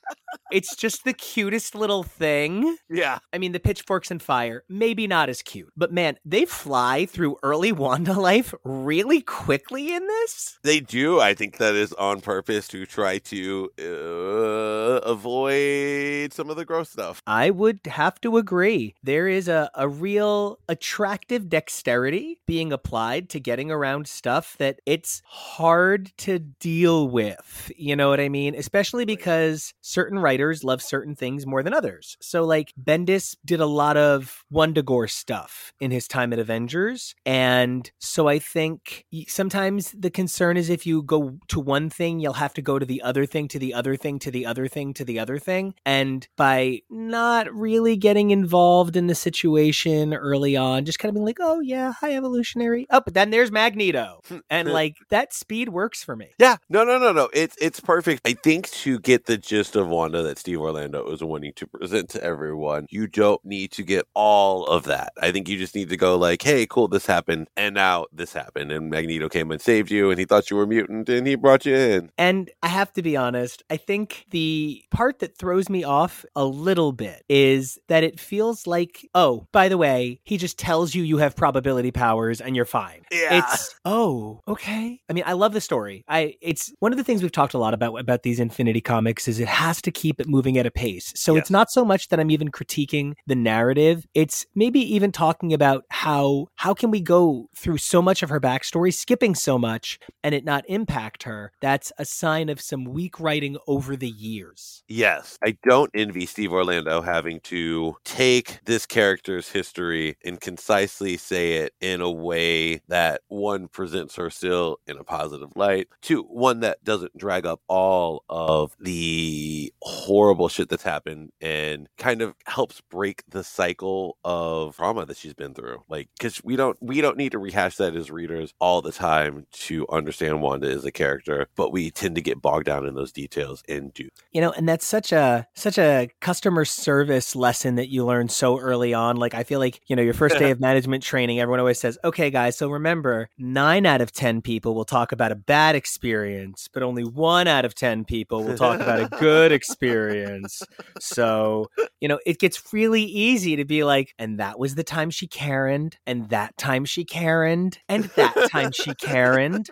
it's 0.50 0.75
just 0.76 1.05
the 1.05 1.12
cutest 1.12 1.75
little 1.75 2.02
thing. 2.02 2.76
Yeah. 2.88 3.19
I 3.33 3.38
mean, 3.38 3.52
the 3.52 3.61
pitchforks 3.61 4.11
and 4.11 4.21
fire, 4.21 4.64
maybe 4.69 5.07
not 5.07 5.29
as 5.29 5.43
cute, 5.43 5.73
but 5.76 5.93
man, 5.93 6.19
they 6.25 6.45
fly 6.45 7.07
through 7.07 7.37
early 7.43 7.73
Wanda 7.81 8.14
life 8.14 8.55
really 8.64 9.21
quickly 9.21 9.95
in 9.95 10.07
this. 10.07 10.59
They 10.62 10.81
do. 10.81 11.21
I 11.21 11.35
think 11.35 11.59
that 11.59 11.75
is 11.75 11.93
on 11.95 12.21
purpose 12.21 12.69
to 12.69 12.87
try 12.87 13.19
to 13.19 13.71
uh, 13.79 15.00
avoid 15.05 16.33
some 16.33 16.50
of 16.50 16.57
the 16.57 16.64
gross 16.64 16.90
stuff. 16.90 17.23
I 17.26 17.50
would 17.50 17.81
have 17.87 18.21
to 18.23 18.37
agree. 18.37 18.95
There 19.02 19.29
is 19.29 19.49
a, 19.49 19.71
a 19.75 19.88
real 19.88 20.59
attractive 20.69 21.49
dexterity 21.49 22.40
being 22.47 22.73
applied 22.73 23.29
to 23.31 23.40
getting 23.40 23.71
around 23.71 24.09
stuff 24.09 24.57
that 24.59 24.81
it's 24.87 25.23
hard 25.26 26.12
to 26.19 26.38
deal 26.38 27.09
with. 27.09 27.71
You 27.76 27.97
know 27.97 28.11
what 28.11 28.21
I 28.21 28.29
mean? 28.29 28.55
Especially 28.55 29.05
because 29.05 29.75
certain 30.00 30.19
writers 30.19 30.64
love 30.64 30.80
certain 30.80 31.14
things 31.14 31.45
more 31.45 31.62
than 31.62 31.75
others. 31.75 32.16
So, 32.23 32.42
like, 32.42 32.73
Bendis 32.83 33.37
did 33.45 33.61
a 33.61 33.66
lot 33.66 33.99
of 33.99 34.45
Wundagore 34.50 35.11
stuff 35.11 35.75
in 35.78 35.90
his 35.90 36.09
time 36.09 36.33
at 36.33 36.38
Avengers. 36.38 37.14
And 37.26 37.90
so 37.99 38.26
I 38.26 38.38
think 38.38 39.04
sometimes 39.28 39.92
the 39.92 40.11
concern 40.11 40.57
is 40.57 40.71
if 40.71 40.87
you 40.87 41.02
go 41.02 41.37
to 41.49 41.61
one 41.61 41.90
thing, 41.90 42.19
you'll 42.19 42.33
have 42.33 42.54
to 42.54 42.62
go 42.62 42.78
to 42.78 42.87
the 42.87 43.02
other 43.02 43.26
thing, 43.26 43.47
to 43.49 43.59
the 43.59 43.75
other 43.75 43.95
thing, 43.95 44.19
to 44.21 44.30
the 44.30 44.47
other 44.47 44.69
thing, 44.69 44.95
to 44.95 45.04
the 45.04 45.19
other 45.19 45.38
thing. 45.38 45.75
And 45.85 46.26
by 46.35 46.80
not 46.88 47.52
really 47.54 47.97
getting 47.99 48.30
involved 48.30 48.97
in 48.97 49.07
the 49.07 49.14
situation 49.14 50.14
early 50.14 50.57
on, 50.57 50.87
just 50.87 50.99
kind 50.99 51.11
of 51.11 51.14
being 51.14 51.26
like, 51.26 51.40
oh, 51.40 51.61
yeah, 51.61 51.92
hi, 51.92 52.16
evolutionary. 52.16 52.87
Oh, 52.88 53.02
but 53.04 53.12
then 53.12 53.28
there's 53.28 53.52
Magneto. 53.52 54.23
and 54.49 54.73
like 54.73 54.97
that 55.11 55.35
speed 55.35 55.69
works 55.69 56.02
for 56.02 56.16
me. 56.16 56.30
Yeah. 56.38 56.57
No, 56.71 56.85
no, 56.85 56.97
no, 56.97 57.12
no. 57.12 57.28
It's 57.35 57.57
it's 57.61 57.80
perfect. 57.80 58.26
I 58.26 58.33
think 58.33 58.71
to 58.71 58.99
get 58.99 59.26
the 59.26 59.37
gist 59.37 59.76
of 59.76 59.90
Wanda 59.91 60.23
that 60.23 60.39
Steve 60.39 60.61
Orlando 60.61 61.11
is 61.11 61.23
wanting 61.23 61.53
to 61.57 61.67
present 61.67 62.09
to 62.11 62.23
everyone, 62.23 62.87
you 62.91 63.07
don't 63.07 63.45
need 63.45 63.73
to 63.73 63.83
get 63.83 64.07
all 64.15 64.67
of 64.67 64.85
that. 64.85 65.13
I 65.21 65.33
think 65.33 65.49
you 65.49 65.59
just 65.59 65.75
need 65.75 65.89
to 65.91 65.97
go 65.97 66.17
like, 66.17 66.43
hey, 66.43 66.67
cool, 66.67 66.89
this 66.89 67.07
happened, 67.07 67.49
and 67.57 67.75
now 67.75 68.07
this 68.13 68.33
happened, 68.33 68.73
and 68.73 68.91
Magneto 68.91 69.29
came 69.29 69.51
and 69.51 69.61
saved 69.61 69.91
you, 69.91 70.11
and 70.11 70.19
he 70.19 70.25
thought 70.25 70.51
you 70.51 70.57
were 70.57 70.67
mutant, 70.67 71.09
and 71.09 71.27
he 71.27 71.35
brought 71.35 71.67
you 71.67 71.75
in. 71.75 72.11
And 72.19 72.51
I 72.63 72.69
have 72.69 72.93
to 72.95 73.03
be 73.03 73.17
honest, 73.17 73.63
I 73.71 73.77
think 73.77 74.27
the 74.31 74.85
part 74.91 75.19
that 75.21 75.37
throws 75.37 75.69
me 75.69 75.85
off 75.85 76.25
a 76.37 76.45
little 76.45 76.93
bit 76.93 77.25
is 77.29 77.79
that 77.89 78.05
it 78.05 78.19
feels 78.21 78.67
like, 78.67 79.09
oh, 79.15 79.47
by 79.53 79.69
the 79.69 79.79
way, 79.79 80.21
he 80.25 80.37
just 80.37 80.59
tells 80.59 80.95
you 80.95 81.03
you 81.03 81.19
have 81.19 81.37
probability 81.37 81.91
powers 81.91 82.41
and 82.41 82.57
you're 82.57 82.65
fine. 82.65 83.03
Yeah. 83.11 83.39
It's 83.39 83.75
oh, 83.85 84.41
okay. 84.47 85.01
I 85.09 85.13
mean, 85.13 85.25
I 85.27 85.33
love 85.33 85.53
the 85.53 85.61
story. 85.61 86.05
I 86.09 86.37
it's 86.41 86.73
one 86.81 86.93
of 86.93 86.99
the 86.99 87.05
things 87.05 87.23
we've 87.23 87.33
talked 87.33 87.55
a 87.55 87.59
lot 87.59 87.75
about 87.75 87.99
about 87.99 88.23
these 88.23 88.41
Infinity 88.41 88.81
comics 88.81 89.29
is 89.29 89.41
it 89.41 89.49
has 89.49 89.80
to 89.83 89.91
keep 89.91 90.21
it 90.21 90.29
moving 90.29 90.59
at 90.59 90.67
a 90.67 90.71
pace. 90.71 91.13
So 91.17 91.35
Yes. 91.35 91.43
it's 91.43 91.51
not 91.51 91.71
so 91.71 91.85
much 91.85 92.09
that 92.09 92.21
I'm 92.21 92.31
even 92.31 92.51
critiquing 92.51 93.15
the 93.27 93.35
narrative. 93.35 94.07
It's 94.15 94.47
maybe 94.55 94.81
even 94.95 95.13
talking 95.13 95.53
about 95.53 95.85
how 95.91 96.49
how 96.57 96.75
can 96.75 96.91
we 96.91 97.01
go 97.01 97.49
through 97.57 97.79
so 97.79 98.03
much 98.03 98.23
of 98.23 98.29
her 98.29 98.41
backstory, 98.41 98.93
skipping 98.93 99.35
so 99.35 99.59
much, 99.59 99.99
and 100.23 100.35
it 100.35 100.45
not 100.45 100.65
impact 100.69 101.25
her. 101.25 101.53
That's 101.61 101.93
a 101.99 102.05
sign 102.05 102.49
of 102.49 102.61
some 102.61 102.85
weak 102.85 103.19
writing 103.21 103.57
over 103.67 103.97
the 103.97 104.09
years. 104.09 104.83
Yes, 104.89 105.39
I 105.45 105.57
don't 105.69 105.91
envy 105.95 106.27
Steve 106.27 106.53
Orlando 106.53 107.01
having 107.03 107.41
to 107.41 107.97
take 108.05 108.61
this 108.65 108.87
character's 108.87 109.49
history 109.51 110.17
and 110.25 110.41
concisely 110.41 111.17
say 111.17 111.55
it 111.55 111.75
in 111.81 112.01
a 112.01 112.11
way 112.11 112.81
that 112.89 113.23
one 113.29 113.69
presents 113.69 114.17
her 114.17 114.31
still 114.31 114.79
in 114.87 114.97
a 114.97 115.05
positive 115.05 115.51
light, 115.57 115.89
two, 116.03 116.23
one 116.23 116.61
that 116.61 116.83
doesn't 116.85 117.17
drag 117.17 117.47
up 117.47 117.61
all 117.69 118.25
of 118.29 118.77
the 118.81 119.70
horrible 119.83 120.49
shit 120.49 120.69
that's 120.69 120.83
happened 120.83 121.33
and 121.41 121.89
kind 121.99 122.23
of 122.23 122.35
helps 122.47 122.81
break 122.81 123.23
the 123.29 123.45
cycle 123.45 124.17
of 124.25 124.77
trauma 124.77 125.07
that 125.07 125.17
she's 125.17 125.35
been 125.35 125.55
through. 125.55 125.83
Like, 125.89 126.09
because 126.19 126.43
we 126.45 126.57
don't 126.57 126.77
we 126.81 127.00
don't 127.00 127.17
need 127.17 127.33
to 127.33 127.39
rehash 127.39 127.77
that 127.77 127.97
as 127.97 128.11
readers 128.11 128.55
all 128.61 128.83
the 128.83 128.93
time 128.93 129.47
to 129.53 129.87
understand 129.91 130.43
Wanda 130.43 130.71
as 130.71 130.85
a 130.85 130.93
character, 130.93 131.49
but 131.57 131.73
we 131.73 131.91
tend 131.91 132.15
to 132.17 132.23
get 132.23 132.43
bogged 132.43 132.67
down 132.67 132.87
in 132.87 132.95
those 132.95 133.12
details 133.12 133.62
and 133.69 133.93
do 133.95 134.09
You 134.33 134.41
know, 134.41 134.53
and 134.53 134.69
that's 134.69 134.87
such 134.87 135.12
a 135.12 135.47
such 135.55 135.79
a 135.79 136.09
customer 136.21 136.65
service 136.65 137.37
lesson 137.37 137.77
that 137.77 137.89
you 137.89 138.05
learn 138.05 138.29
so 138.29 138.59
early 138.59 138.95
on. 138.95 139.17
Like 139.17 139.35
I 139.35 139.45
feel 139.45 139.59
like, 139.59 139.81
you 139.87 139.97
know, 139.97 140.03
your 140.03 140.15
first 140.15 140.39
day 140.39 140.50
of 140.53 140.61
management 140.61 141.03
training, 141.03 141.41
everyone 141.41 141.61
always 141.61 141.81
says, 141.81 141.99
"Okay, 142.05 142.31
guys, 142.31 142.57
so 142.57 142.69
remember, 142.69 143.29
9 143.39 143.87
out 143.87 144.00
of 144.00 144.12
10 144.12 144.43
people 144.43 144.75
will 144.75 144.85
talk 144.85 145.12
about 145.12 145.33
a 145.33 145.37
bad 145.37 145.75
experience, 145.75 146.69
but 146.73 146.83
only 146.83 147.05
1 147.05 147.47
out 147.47 147.65
of 147.65 147.75
10 147.75 148.05
people 148.05 148.45
will 148.45 148.57
talk 148.57 148.81
about 148.81 149.00
a 149.00 149.09
good 149.19 149.50
experience." 149.50 150.62
So, 150.99 151.71
you 152.00 152.09
know, 152.09 152.19
it 152.25 152.38
gets 152.38 152.73
really 152.73 153.02
easy 153.02 153.57
to 153.57 153.64
be 153.64 153.85
like, 153.85 154.14
"And 154.19 154.38
that 154.40 154.59
was 154.59 154.75
the 154.75 154.85
time 154.85 155.11
she 155.11 155.26
Karened, 155.26 155.99
and 156.07 156.28
that 156.30 156.57
time 156.57 156.85
she 156.85 157.04
Karened, 157.04 157.78
and 157.88 158.04
that 158.16 158.49
time 158.50 158.73
she 158.73 158.95
Karened." 158.95 159.69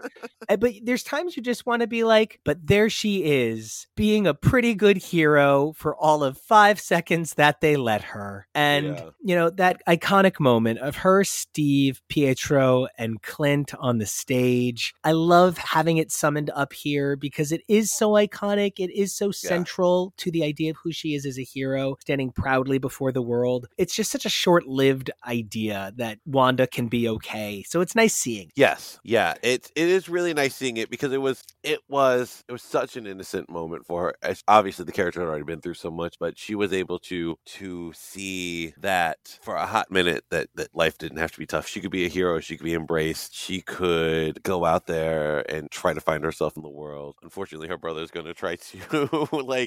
Uh, 0.49 0.56
But 0.56 0.73
there's 0.82 1.02
times 1.02 1.37
you 1.37 1.42
just 1.42 1.66
want 1.66 1.82
to 1.82 1.87
be 1.87 2.04
like, 2.04 2.40
but 2.44 2.66
there 2.66 2.90
she 2.90 3.25
is, 3.25 3.87
being 3.97 4.26
a 4.26 4.35
pretty 4.35 4.75
good 4.75 4.97
hero 4.97 5.73
for 5.76 5.94
all 5.94 6.25
of 6.25 6.38
five 6.38 6.80
seconds 6.80 7.35
that 7.35 7.61
they 7.61 7.76
let 7.76 8.02
her. 8.02 8.47
And, 8.54 8.87
Yeah. 8.87 9.11
you 9.23 9.35
know, 9.35 9.50
that 9.50 9.82
iconic 9.87 10.40
moment 10.40 10.80
of 10.80 10.97
her, 10.97 11.23
Steve, 11.23 12.00
Pietro, 12.08 12.88
and 12.97 13.23
Clint 13.23 13.75
on 13.78 13.99
the 13.99 14.06
stage. 14.06 14.94
I 15.04 15.12
love 15.12 15.58
having 15.58 15.99
it 15.99 16.11
summoned 16.11 16.50
up 16.54 16.73
here 16.73 17.14
because 17.16 17.52
it 17.52 17.62
is 17.68 17.92
so 17.92 18.12
iconic. 18.12 18.75
It 18.78 18.90
is 18.90 19.14
so 19.14 19.30
central 19.30 19.68
to 19.69 20.31
the 20.31 20.45
idea 20.45 20.71
of 20.71 20.77
who 20.83 20.93
she 20.93 21.15
is 21.15 21.27
as 21.27 21.39
a 21.39 21.45
hero, 21.45 21.97
standing 22.01 22.33
proudly 22.33 22.79
before 22.79 23.13
the 23.13 23.23
world. 23.23 23.69
It's 23.77 23.95
just 23.95 24.11
such 24.11 24.25
a 24.25 24.31
short 24.31 24.67
lived 24.67 25.11
idea 25.27 25.93
that 25.97 26.19
Wanda 26.27 26.67
can 26.67 26.89
be 26.89 27.09
okay. 27.09 27.63
So 27.67 27.81
it's 27.81 27.95
nice 27.95 28.15
seeing. 28.15 28.51
Yes, 28.57 28.99
yeah, 29.05 29.35
it 29.43 29.71
it 29.75 29.89
is 29.89 30.09
really 30.09 30.35
nice 30.35 30.55
seeing 30.55 30.77
it 30.77 30.91
because 30.91 31.13
it 31.13 31.21
was 31.21 31.43
it 31.63 31.81
was 31.89 32.45
it 32.49 32.53
was 32.53 32.63
such 32.63 32.97
an 32.97 33.07
innocent 33.07 33.51
moment 33.51 33.87
for 33.87 34.15
her. 34.23 34.35
Obviously, 34.49 34.85
the 34.85 34.93
character 34.93 35.21
had 35.21 35.29
already 35.29 35.45
been 35.45 35.61
through 35.61 35.75
so 35.75 35.91
much, 35.91 36.17
but 36.19 36.39
she 36.39 36.55
was 36.55 36.73
able 36.73 36.99
to 37.01 37.37
to 37.47 37.93
see 37.95 38.75
that 38.79 39.39
for 39.43 39.55
a 39.55 39.67
hot 39.67 39.91
minute 39.91 40.25
that 40.31 40.49
that 40.55 40.75
life 40.75 40.99
didn't 40.99 41.19
have 41.19 41.33
to 41.33 41.39
be 41.39 41.47
tough. 41.47 41.67
She 41.67 41.81
could 41.81 41.91
be 41.91 42.07
a 42.07 42.09
hero. 42.09 42.41
She 42.41 42.57
could 42.57 42.65
be 42.65 42.75
embraced. 42.75 43.35
She 43.35 43.61
could 43.61 44.43
go 44.43 44.65
out 44.65 44.87
there 44.87 45.41
and 45.51 45.71
try 45.71 45.93
to 45.93 46.01
find 46.01 46.25
herself 46.25 46.57
in 46.57 46.63
the 46.63 46.69
world. 46.69 47.17
Unfortunately, 47.23 47.69
her 47.69 47.79
brother's 47.79 48.11
going 48.11 48.27
to 48.33 48.35
try 48.35 48.57
to 48.57 49.29
like, 49.33 49.58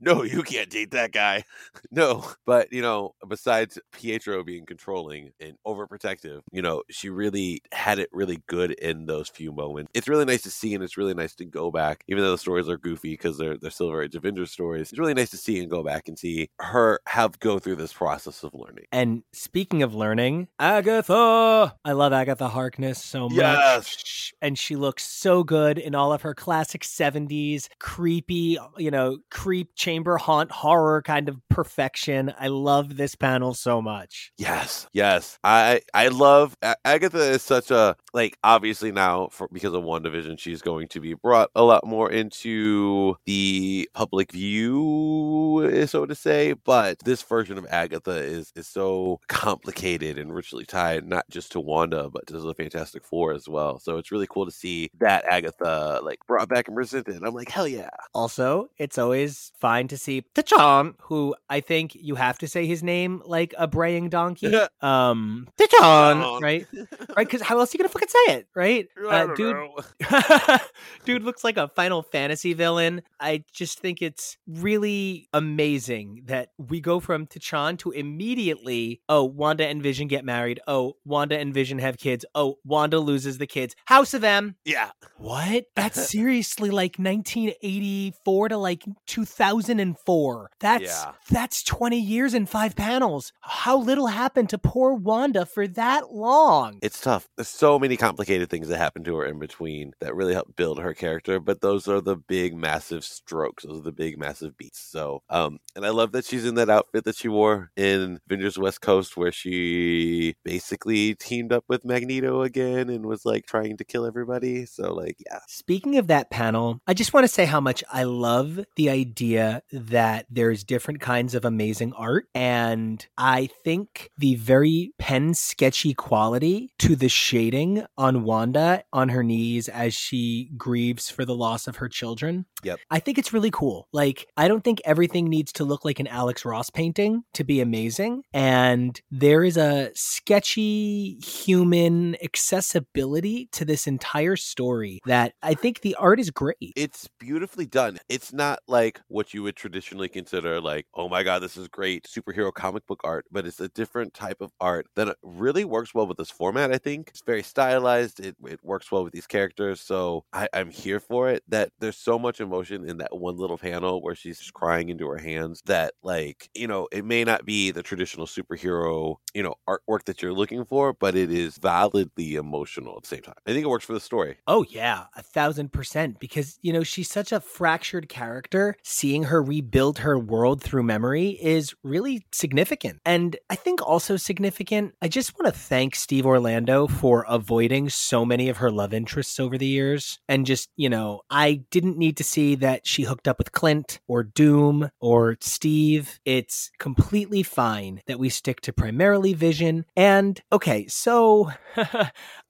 no, 0.00 0.22
you 0.22 0.42
can't 0.42 0.70
date 0.70 0.90
that 0.92 1.12
guy. 1.12 1.44
no, 1.90 2.24
but 2.46 2.72
you 2.72 2.82
know, 2.82 3.14
besides 3.28 3.78
Pietro 3.92 4.42
being 4.44 4.66
controlling 4.66 5.30
and 5.40 5.54
overprotective, 5.66 6.40
you 6.52 6.62
know, 6.62 6.82
she 6.90 7.08
really 7.08 7.62
had 7.72 7.98
it 7.98 8.08
really 8.12 8.42
good 8.46 8.72
in 8.72 9.06
those 9.06 9.28
few 9.28 9.52
moments. 9.52 9.90
It's 9.94 10.08
really 10.08 10.24
nice 10.24 10.42
to 10.42 10.50
see, 10.50 10.74
and 10.74 10.82
it's 10.82 10.96
really 10.96 11.14
nice 11.14 11.34
to 11.36 11.44
go 11.44 11.70
back, 11.70 12.04
even 12.08 12.22
though 12.22 12.32
the 12.32 12.38
stories 12.38 12.68
are 12.68 12.78
goofy 12.78 13.12
because 13.12 13.38
they're 13.38 13.56
they're 13.56 13.70
Silver 13.70 14.02
Age 14.02 14.14
Avengers 14.14 14.50
stories. 14.50 14.90
It's 14.90 14.98
really 14.98 15.14
nice 15.14 15.30
to 15.30 15.36
see 15.36 15.60
and 15.60 15.70
go 15.70 15.82
back 15.82 16.08
and 16.08 16.18
see 16.18 16.48
her 16.58 17.00
have 17.06 17.38
go 17.40 17.58
through 17.58 17.76
this 17.76 17.92
process 17.92 18.42
of 18.42 18.54
learning. 18.54 18.86
And 18.92 19.22
speaking 19.32 19.82
of 19.82 19.94
learning, 19.94 20.48
Agatha! 20.58 21.76
I 21.84 21.92
love 21.92 22.12
Agatha 22.12 22.48
Harkness 22.48 23.02
so 23.02 23.28
much. 23.28 23.36
Yes. 23.36 24.32
And 24.40 24.58
she 24.58 24.76
looks 24.76 25.04
so 25.04 25.44
good 25.44 25.78
in 25.78 25.94
all 25.94 26.12
of 26.12 26.22
her 26.22 26.34
classic 26.34 26.82
70s, 26.82 27.68
creepy, 27.78 28.58
you 28.78 28.90
know, 28.90 29.18
creep 29.32 29.74
chamber 29.74 30.18
haunt 30.18 30.52
horror 30.52 31.00
kind 31.00 31.28
of 31.28 31.40
perfection. 31.48 32.32
I 32.38 32.48
love 32.48 32.96
this 32.96 33.14
panel 33.14 33.54
so 33.54 33.80
much. 33.80 34.30
Yes, 34.36 34.86
yes. 34.92 35.38
I 35.42 35.80
I 35.94 36.08
love 36.08 36.56
Agatha 36.84 37.18
is 37.18 37.42
such 37.42 37.70
a 37.70 37.96
like 38.12 38.36
obviously 38.44 38.92
now 38.92 39.28
for 39.32 39.48
because 39.50 39.72
of 39.72 39.84
WandaVision 39.84 40.38
she's 40.38 40.60
going 40.60 40.88
to 40.88 41.00
be 41.00 41.14
brought 41.14 41.50
a 41.54 41.62
lot 41.62 41.86
more 41.86 42.10
into 42.10 43.16
the 43.24 43.88
public 43.94 44.32
view 44.32 45.86
so 45.86 46.04
to 46.04 46.14
say, 46.14 46.52
but 46.52 46.98
this 47.04 47.22
version 47.22 47.56
of 47.56 47.66
Agatha 47.70 48.16
is 48.16 48.52
is 48.54 48.68
so 48.68 49.18
complicated 49.28 50.18
and 50.18 50.34
richly 50.34 50.66
tied 50.66 51.06
not 51.08 51.24
just 51.30 51.52
to 51.52 51.60
Wanda 51.60 52.10
but 52.10 52.26
to 52.26 52.38
the 52.38 52.54
Fantastic 52.54 53.02
Four 53.04 53.32
as 53.32 53.48
well. 53.48 53.78
So 53.78 53.96
it's 53.96 54.12
really 54.12 54.26
cool 54.28 54.44
to 54.44 54.52
see 54.52 54.90
that 55.00 55.24
Agatha 55.24 56.00
like 56.02 56.18
brought 56.26 56.50
back 56.50 56.68
and 56.68 56.76
presented. 56.76 57.22
I'm 57.24 57.34
like, 57.34 57.48
hell 57.48 57.66
yeah. 57.66 57.88
Also, 58.12 58.68
it's 58.76 58.98
always 58.98 59.21
fine 59.58 59.88
to 59.88 59.96
see 59.96 60.24
Chthon, 60.34 60.94
who 61.02 61.34
I 61.48 61.60
think 61.60 61.94
you 61.94 62.14
have 62.14 62.38
to 62.38 62.48
say 62.48 62.66
his 62.66 62.82
name 62.82 63.22
like 63.24 63.54
a 63.58 63.66
braying 63.66 64.08
donkey. 64.08 64.54
um, 64.80 65.48
Chthon, 65.58 66.40
right? 66.40 66.66
Right? 67.14 67.26
Because 67.26 67.42
how 67.42 67.58
else 67.58 67.74
are 67.74 67.76
you 67.76 67.78
gonna 67.80 67.90
fucking 67.90 68.08
say 68.08 68.34
it, 68.34 68.48
right? 68.54 68.88
Uh, 69.06 69.34
dude, 69.34 69.56
dude 71.04 71.22
looks 71.22 71.44
like 71.44 71.58
a 71.58 71.68
Final 71.68 72.02
Fantasy 72.02 72.54
villain. 72.54 73.02
I 73.20 73.44
just 73.52 73.80
think 73.80 74.00
it's 74.00 74.38
really 74.46 75.28
amazing 75.34 76.22
that 76.26 76.50
we 76.56 76.80
go 76.80 77.00
from 77.00 77.26
Chthon 77.26 77.78
to 77.80 77.90
immediately, 77.90 79.02
oh, 79.08 79.24
Wanda 79.24 79.66
and 79.66 79.82
Vision 79.82 80.08
get 80.08 80.24
married. 80.24 80.60
Oh, 80.66 80.94
Wanda 81.04 81.38
and 81.38 81.52
Vision 81.52 81.78
have 81.80 81.98
kids. 81.98 82.24
Oh, 82.34 82.56
Wanda 82.64 82.98
loses 82.98 83.38
the 83.38 83.46
kids. 83.46 83.76
House 83.84 84.14
of 84.14 84.24
M. 84.24 84.56
Yeah. 84.64 84.90
What? 85.18 85.66
That's 85.76 86.08
seriously 86.08 86.70
like 86.70 86.96
1984 86.96 88.48
to 88.48 88.56
like 88.56 88.84
2004. 89.12 90.50
That's 90.60 90.82
Yeah. 90.84 91.12
that's 91.30 91.62
20 91.62 91.98
years 91.98 92.34
and 92.34 92.48
5 92.48 92.74
panels. 92.76 93.32
How 93.40 93.78
little 93.78 94.08
happened 94.08 94.48
to 94.50 94.58
poor 94.58 94.94
Wanda 94.94 95.46
for 95.46 95.66
that 95.68 96.12
long. 96.12 96.78
It's 96.82 97.00
tough. 97.00 97.28
There's 97.36 97.48
so 97.48 97.78
many 97.78 97.96
complicated 97.96 98.50
things 98.50 98.68
that 98.68 98.78
happen 98.78 99.04
to 99.04 99.16
her 99.16 99.24
in 99.26 99.38
between 99.38 99.92
that 100.00 100.14
really 100.14 100.34
help 100.34 100.54
build 100.56 100.78
her 100.78 100.94
character, 100.94 101.40
but 101.40 101.60
those 101.60 101.88
are 101.88 102.00
the 102.00 102.16
big, 102.16 102.54
massive 102.54 103.04
strokes. 103.04 103.64
Those 103.64 103.78
are 103.80 103.82
the 103.82 103.92
big, 103.92 104.18
massive 104.18 104.56
beats. 104.56 104.80
So, 104.80 105.22
um, 105.30 105.58
and 105.76 105.84
I 105.86 105.90
love 105.90 106.12
that 106.12 106.24
she's 106.24 106.44
in 106.44 106.54
that 106.56 106.70
outfit 106.70 107.04
that 107.04 107.16
she 107.16 107.28
wore 107.28 107.70
in 107.76 108.18
Avengers 108.28 108.58
West 108.58 108.80
Coast, 108.80 109.16
where 109.16 109.32
she 109.32 110.34
basically 110.44 111.14
teamed 111.14 111.52
up 111.52 111.64
with 111.68 111.84
Magneto 111.84 112.42
again 112.42 112.88
and 112.90 113.06
was 113.06 113.24
like 113.24 113.46
trying 113.46 113.76
to 113.76 113.84
kill 113.84 114.06
everybody. 114.06 114.66
So, 114.66 114.92
like, 114.92 115.16
yeah, 115.26 115.38
Speaking 115.48 115.96
of 115.98 116.06
that 116.08 116.30
panel, 116.30 116.80
I 116.86 116.94
just 116.94 117.12
want 117.12 117.24
to 117.24 117.28
say 117.32 117.44
how 117.44 117.60
much 117.60 117.82
I 117.92 118.02
love 118.04 118.60
the 118.76 118.90
idea 118.90 119.01
that 119.04 120.26
there's 120.30 120.64
different 120.64 121.00
kinds 121.00 121.34
of 121.34 121.44
amazing 121.44 121.92
art. 121.94 122.26
And 122.34 123.04
I 123.16 123.48
think 123.64 124.10
the 124.18 124.36
very 124.36 124.92
pen 124.98 125.34
sketchy 125.34 125.94
quality 125.94 126.72
to 126.78 126.96
the 126.96 127.08
shading 127.08 127.84
on 127.96 128.24
Wanda 128.24 128.84
on 128.92 129.10
her 129.10 129.22
knees 129.22 129.68
as 129.68 129.94
she 129.94 130.50
grieves 130.56 131.10
for 131.10 131.24
the 131.24 131.34
loss 131.34 131.66
of 131.66 131.76
her 131.76 131.88
children. 131.88 132.46
Yep. 132.62 132.78
I 132.90 132.98
think 132.98 133.18
it's 133.18 133.32
really 133.32 133.50
cool. 133.50 133.88
Like, 133.92 134.26
I 134.36 134.48
don't 134.48 134.62
think 134.62 134.80
everything 134.84 135.28
needs 135.28 135.52
to 135.54 135.64
look 135.64 135.84
like 135.84 136.00
an 136.00 136.06
Alex 136.06 136.44
Ross 136.44 136.70
painting 136.70 137.24
to 137.34 137.44
be 137.44 137.60
amazing. 137.60 138.22
And 138.32 139.00
there 139.10 139.44
is 139.44 139.56
a 139.56 139.90
sketchy 139.94 141.18
human 141.20 142.16
accessibility 142.22 143.48
to 143.52 143.64
this 143.64 143.86
entire 143.86 144.36
story 144.36 145.00
that 145.06 145.34
I 145.42 145.54
think 145.54 145.80
the 145.80 145.94
art 145.96 146.20
is 146.20 146.30
great. 146.30 146.72
it's 146.76 147.08
beautifully 147.18 147.66
done. 147.66 147.98
It's 148.08 148.32
not 148.32 148.60
like 148.68 148.91
what 149.08 149.34
you 149.34 149.42
would 149.42 149.56
traditionally 149.56 150.08
consider 150.08 150.60
like, 150.60 150.86
oh 150.94 151.08
my 151.08 151.22
god, 151.22 151.40
this 151.40 151.56
is 151.56 151.68
great 151.68 152.04
superhero 152.04 152.52
comic 152.52 152.86
book 152.86 153.00
art, 153.04 153.26
but 153.30 153.46
it's 153.46 153.60
a 153.60 153.68
different 153.68 154.14
type 154.14 154.40
of 154.40 154.52
art 154.60 154.86
that 154.96 155.08
uh, 155.08 155.14
really 155.22 155.64
works 155.64 155.94
well 155.94 156.06
with 156.06 156.16
this 156.18 156.30
format. 156.30 156.72
I 156.72 156.78
think 156.78 157.08
it's 157.10 157.22
very 157.24 157.42
stylized. 157.42 158.20
It 158.20 158.36
it 158.44 158.60
works 158.62 158.90
well 158.90 159.04
with 159.04 159.12
these 159.12 159.26
characters, 159.26 159.80
so 159.80 160.24
I, 160.32 160.48
I'm 160.52 160.70
here 160.70 161.00
for 161.00 161.28
it. 161.30 161.42
That 161.48 161.70
there's 161.78 161.96
so 161.98 162.18
much 162.18 162.40
emotion 162.40 162.88
in 162.88 162.98
that 162.98 163.16
one 163.16 163.36
little 163.36 163.58
panel 163.58 164.02
where 164.02 164.14
she's 164.14 164.38
just 164.38 164.54
crying 164.54 164.88
into 164.88 165.08
her 165.08 165.18
hands. 165.18 165.62
That 165.66 165.94
like 166.02 166.48
you 166.54 166.66
know, 166.66 166.88
it 166.92 167.04
may 167.04 167.24
not 167.24 167.44
be 167.44 167.70
the 167.70 167.82
traditional 167.82 168.26
superhero 168.26 169.16
you 169.34 169.42
know 169.42 169.54
artwork 169.68 170.04
that 170.04 170.22
you're 170.22 170.32
looking 170.32 170.64
for, 170.64 170.92
but 170.92 171.14
it 171.16 171.30
is 171.30 171.58
validly 171.58 172.34
emotional 172.34 172.96
at 172.96 173.02
the 173.02 173.08
same 173.08 173.22
time. 173.22 173.34
I 173.46 173.52
think 173.52 173.64
it 173.64 173.68
works 173.68 173.84
for 173.84 173.92
the 173.94 174.00
story. 174.00 174.38
Oh, 174.48 174.64
yeah, 174.68 175.06
a 175.16 175.22
thousand 175.22 175.72
percent. 175.72 176.18
Because, 176.18 176.58
you 176.62 176.72
know, 176.72 176.82
she's 176.82 177.10
such 177.10 177.30
a 177.32 177.40
fractured 177.40 178.08
character. 178.08 178.71
Seeing 178.82 179.24
her 179.24 179.42
rebuild 179.42 179.98
her 179.98 180.18
world 180.18 180.62
through 180.62 180.82
memory 180.82 181.30
is 181.40 181.74
really 181.82 182.24
significant. 182.32 183.00
And 183.04 183.36
I 183.50 183.54
think 183.54 183.82
also 183.82 184.16
significant, 184.16 184.94
I 185.00 185.08
just 185.08 185.38
want 185.38 185.52
to 185.52 185.58
thank 185.58 185.94
Steve 185.94 186.26
Orlando 186.26 186.86
for 186.86 187.24
avoiding 187.28 187.88
so 187.88 188.24
many 188.24 188.48
of 188.48 188.58
her 188.58 188.70
love 188.70 188.92
interests 188.92 189.38
over 189.38 189.58
the 189.58 189.66
years. 189.66 190.18
And 190.28 190.46
just, 190.46 190.68
you 190.76 190.88
know, 190.88 191.22
I 191.30 191.64
didn't 191.70 191.98
need 191.98 192.16
to 192.18 192.24
see 192.24 192.54
that 192.56 192.86
she 192.86 193.02
hooked 193.02 193.28
up 193.28 193.38
with 193.38 193.52
Clint 193.52 194.00
or 194.06 194.22
Doom 194.22 194.90
or 195.00 195.36
Steve. 195.40 196.20
It's 196.24 196.70
completely 196.78 197.42
fine 197.42 198.02
that 198.06 198.18
we 198.18 198.28
stick 198.28 198.60
to 198.62 198.72
primarily 198.72 199.32
Vision. 199.32 199.84
And, 199.96 200.40
okay, 200.52 200.86
so. 200.88 201.52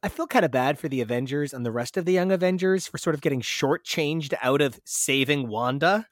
I 0.05 0.09
feel 0.09 0.27
kind 0.27 0.45
of 0.45 0.51
bad 0.51 0.81
for 0.81 0.89
the 0.89 1.01
Avengers 1.01 1.53
and 1.53 1.65
the 1.65 1.71
rest 1.71 1.97
of 1.97 2.05
the 2.05 2.13
Young 2.13 2.33
Avengers 2.33 2.89
for 2.89 2.99
sort 2.99 3.15
of 3.15 3.21
getting 3.21 3.41
shortchanged 3.41 4.35
out 4.43 4.61
of 4.61 4.81
saving 4.85 5.49
Wanda. 5.49 6.09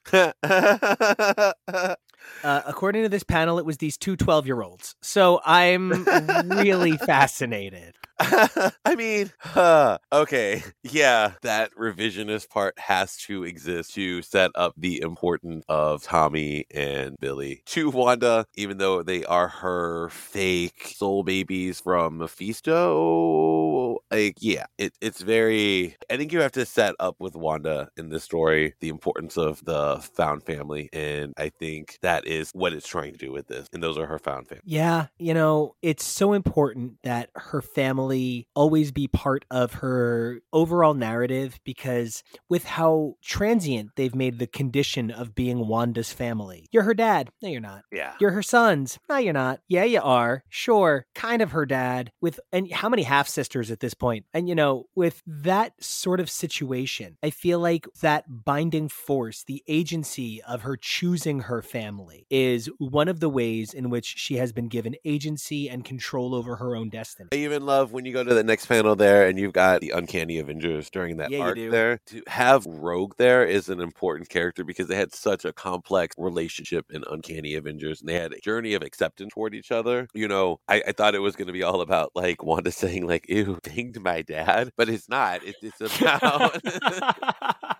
Uh, 2.43 2.61
according 2.65 3.03
to 3.03 3.09
this 3.09 3.23
panel, 3.23 3.59
it 3.59 3.65
was 3.65 3.77
these 3.77 3.97
two 3.97 4.15
12 4.15 4.47
year 4.47 4.61
olds. 4.61 4.95
So 5.01 5.41
I'm 5.45 6.05
really 6.45 6.97
fascinated. 6.97 7.95
I 8.19 8.95
mean, 8.95 9.31
huh, 9.39 9.97
okay, 10.11 10.63
yeah, 10.83 11.33
that 11.41 11.71
revisionist 11.73 12.49
part 12.49 12.77
has 12.77 13.17
to 13.17 13.43
exist 13.43 13.95
to 13.95 14.21
set 14.21 14.51
up 14.53 14.73
the 14.77 15.01
importance 15.01 15.65
of 15.67 16.03
Tommy 16.03 16.65
and 16.71 17.15
Billy 17.19 17.63
to 17.67 17.89
Wanda, 17.89 18.45
even 18.55 18.77
though 18.77 19.01
they 19.01 19.23
are 19.25 19.47
her 19.47 20.09
fake 20.09 20.93
soul 20.95 21.23
babies 21.23 21.79
from 21.79 22.19
Mephisto. 22.19 23.70
Like, 24.09 24.37
yeah, 24.39 24.65
it, 24.77 24.93
it's 25.01 25.21
very. 25.21 25.95
I 26.09 26.17
think 26.17 26.31
you 26.31 26.41
have 26.41 26.51
to 26.53 26.65
set 26.65 26.95
up 26.99 27.15
with 27.19 27.35
Wanda 27.35 27.89
in 27.97 28.09
this 28.09 28.23
story 28.23 28.73
the 28.79 28.89
importance 28.89 29.37
of 29.37 29.63
the 29.65 29.97
found 30.15 30.43
family, 30.43 30.89
and 30.93 31.33
I 31.37 31.49
think 31.49 31.97
that 32.01 32.27
is 32.27 32.51
what 32.53 32.73
it's 32.73 32.87
trying 32.87 33.13
to 33.13 33.17
do 33.17 33.31
with 33.31 33.47
this. 33.47 33.67
And 33.73 33.81
those 33.81 33.97
are 33.97 34.05
her 34.05 34.19
found 34.19 34.47
family. 34.47 34.63
Yeah, 34.65 35.07
you 35.17 35.33
know, 35.33 35.75
it's 35.81 36.05
so 36.05 36.33
important 36.33 36.97
that 37.03 37.29
her 37.35 37.61
family 37.61 38.47
always 38.55 38.91
be 38.91 39.07
part 39.07 39.45
of 39.51 39.73
her 39.73 40.41
overall 40.53 40.93
narrative 40.93 41.59
because 41.63 42.23
with 42.49 42.65
how 42.65 43.15
transient 43.21 43.91
they've 43.95 44.15
made 44.15 44.39
the 44.39 44.47
condition 44.47 45.11
of 45.11 45.35
being 45.35 45.67
Wanda's 45.67 46.13
family. 46.13 46.67
You're 46.71 46.83
her 46.83 46.93
dad. 46.93 47.29
No, 47.41 47.49
you're 47.49 47.61
not. 47.61 47.83
Yeah. 47.91 48.13
You're 48.19 48.31
her 48.31 48.43
sons. 48.43 48.99
No, 49.09 49.17
you're 49.17 49.33
not. 49.33 49.59
Yeah, 49.67 49.83
you 49.83 50.01
are. 50.01 50.43
Sure, 50.49 51.05
kind 51.15 51.41
of 51.41 51.51
her 51.51 51.65
dad. 51.65 52.11
With 52.21 52.39
and 52.51 52.71
how 52.71 52.89
many 52.89 53.03
half 53.03 53.27
sisters 53.27 53.71
at 53.71 53.79
this 53.81 53.93
point? 53.93 54.25
And 54.33 54.47
you 54.47 54.55
know, 54.55 54.85
with 54.95 55.21
that 55.27 55.73
sort 55.83 56.19
of 56.19 56.29
situation, 56.29 57.17
I 57.21 57.29
feel 57.29 57.59
like 57.59 57.87
that 58.01 58.25
binding 58.45 58.87
force, 58.87 59.43
the 59.43 59.63
agency 59.67 60.41
of 60.43 60.61
her 60.61 60.77
choosing 60.77 61.41
her 61.41 61.61
family, 61.61 62.25
is 62.29 62.69
one 62.77 63.07
of 63.07 63.19
the 63.19 63.29
ways 63.29 63.73
in 63.73 63.89
which 63.89 64.17
she 64.17 64.37
has 64.37 64.53
been 64.53 64.67
given 64.67 64.95
agency 65.03 65.69
and 65.69 65.83
control 65.83 66.33
over 66.33 66.55
her 66.55 66.75
own 66.75 66.89
destiny. 66.89 67.29
I 67.33 67.37
even 67.37 67.65
love 67.65 67.91
when 67.91 68.05
you 68.05 68.13
go 68.13 68.23
to 68.23 68.33
the 68.33 68.43
next 68.43 68.67
panel 68.67 68.95
there 68.95 69.27
and 69.27 69.37
you've 69.37 69.53
got 69.53 69.81
the 69.81 69.91
Uncanny 69.91 70.39
Avengers 70.39 70.89
during 70.89 71.17
that 71.17 71.31
Yeah, 71.31 71.39
arc 71.39 71.57
there. 71.57 71.99
To 72.07 72.23
have 72.27 72.65
Rogue 72.65 73.13
there 73.17 73.45
is 73.45 73.69
an 73.69 73.81
important 73.81 74.29
character 74.29 74.63
because 74.63 74.87
they 74.87 74.95
had 74.95 75.13
such 75.13 75.45
a 75.45 75.53
complex 75.53 76.15
relationship 76.17 76.85
in 76.91 77.03
Uncanny 77.09 77.55
Avengers 77.55 78.01
and 78.01 78.09
they 78.09 78.15
had 78.15 78.33
a 78.33 78.39
journey 78.39 78.73
of 78.73 78.83
acceptance 78.83 79.33
toward 79.33 79.53
each 79.53 79.71
other. 79.71 80.07
You 80.13 80.27
know, 80.27 80.59
I, 80.67 80.83
I 80.87 80.91
thought 80.91 81.15
it 81.15 81.19
was 81.19 81.35
going 81.35 81.47
to 81.47 81.53
be 81.53 81.63
all 81.63 81.81
about 81.81 82.11
like 82.15 82.43
Wanda 82.43 82.71
saying 82.81 83.07
like, 83.07 83.27
ew, 83.29 83.59
banged 83.75 84.01
my 84.01 84.21
dad, 84.21 84.71
but 84.77 84.89
it's 84.89 85.09
not. 85.09 85.43
It, 85.43 85.55
it's 85.61 85.81
about. 85.81 86.61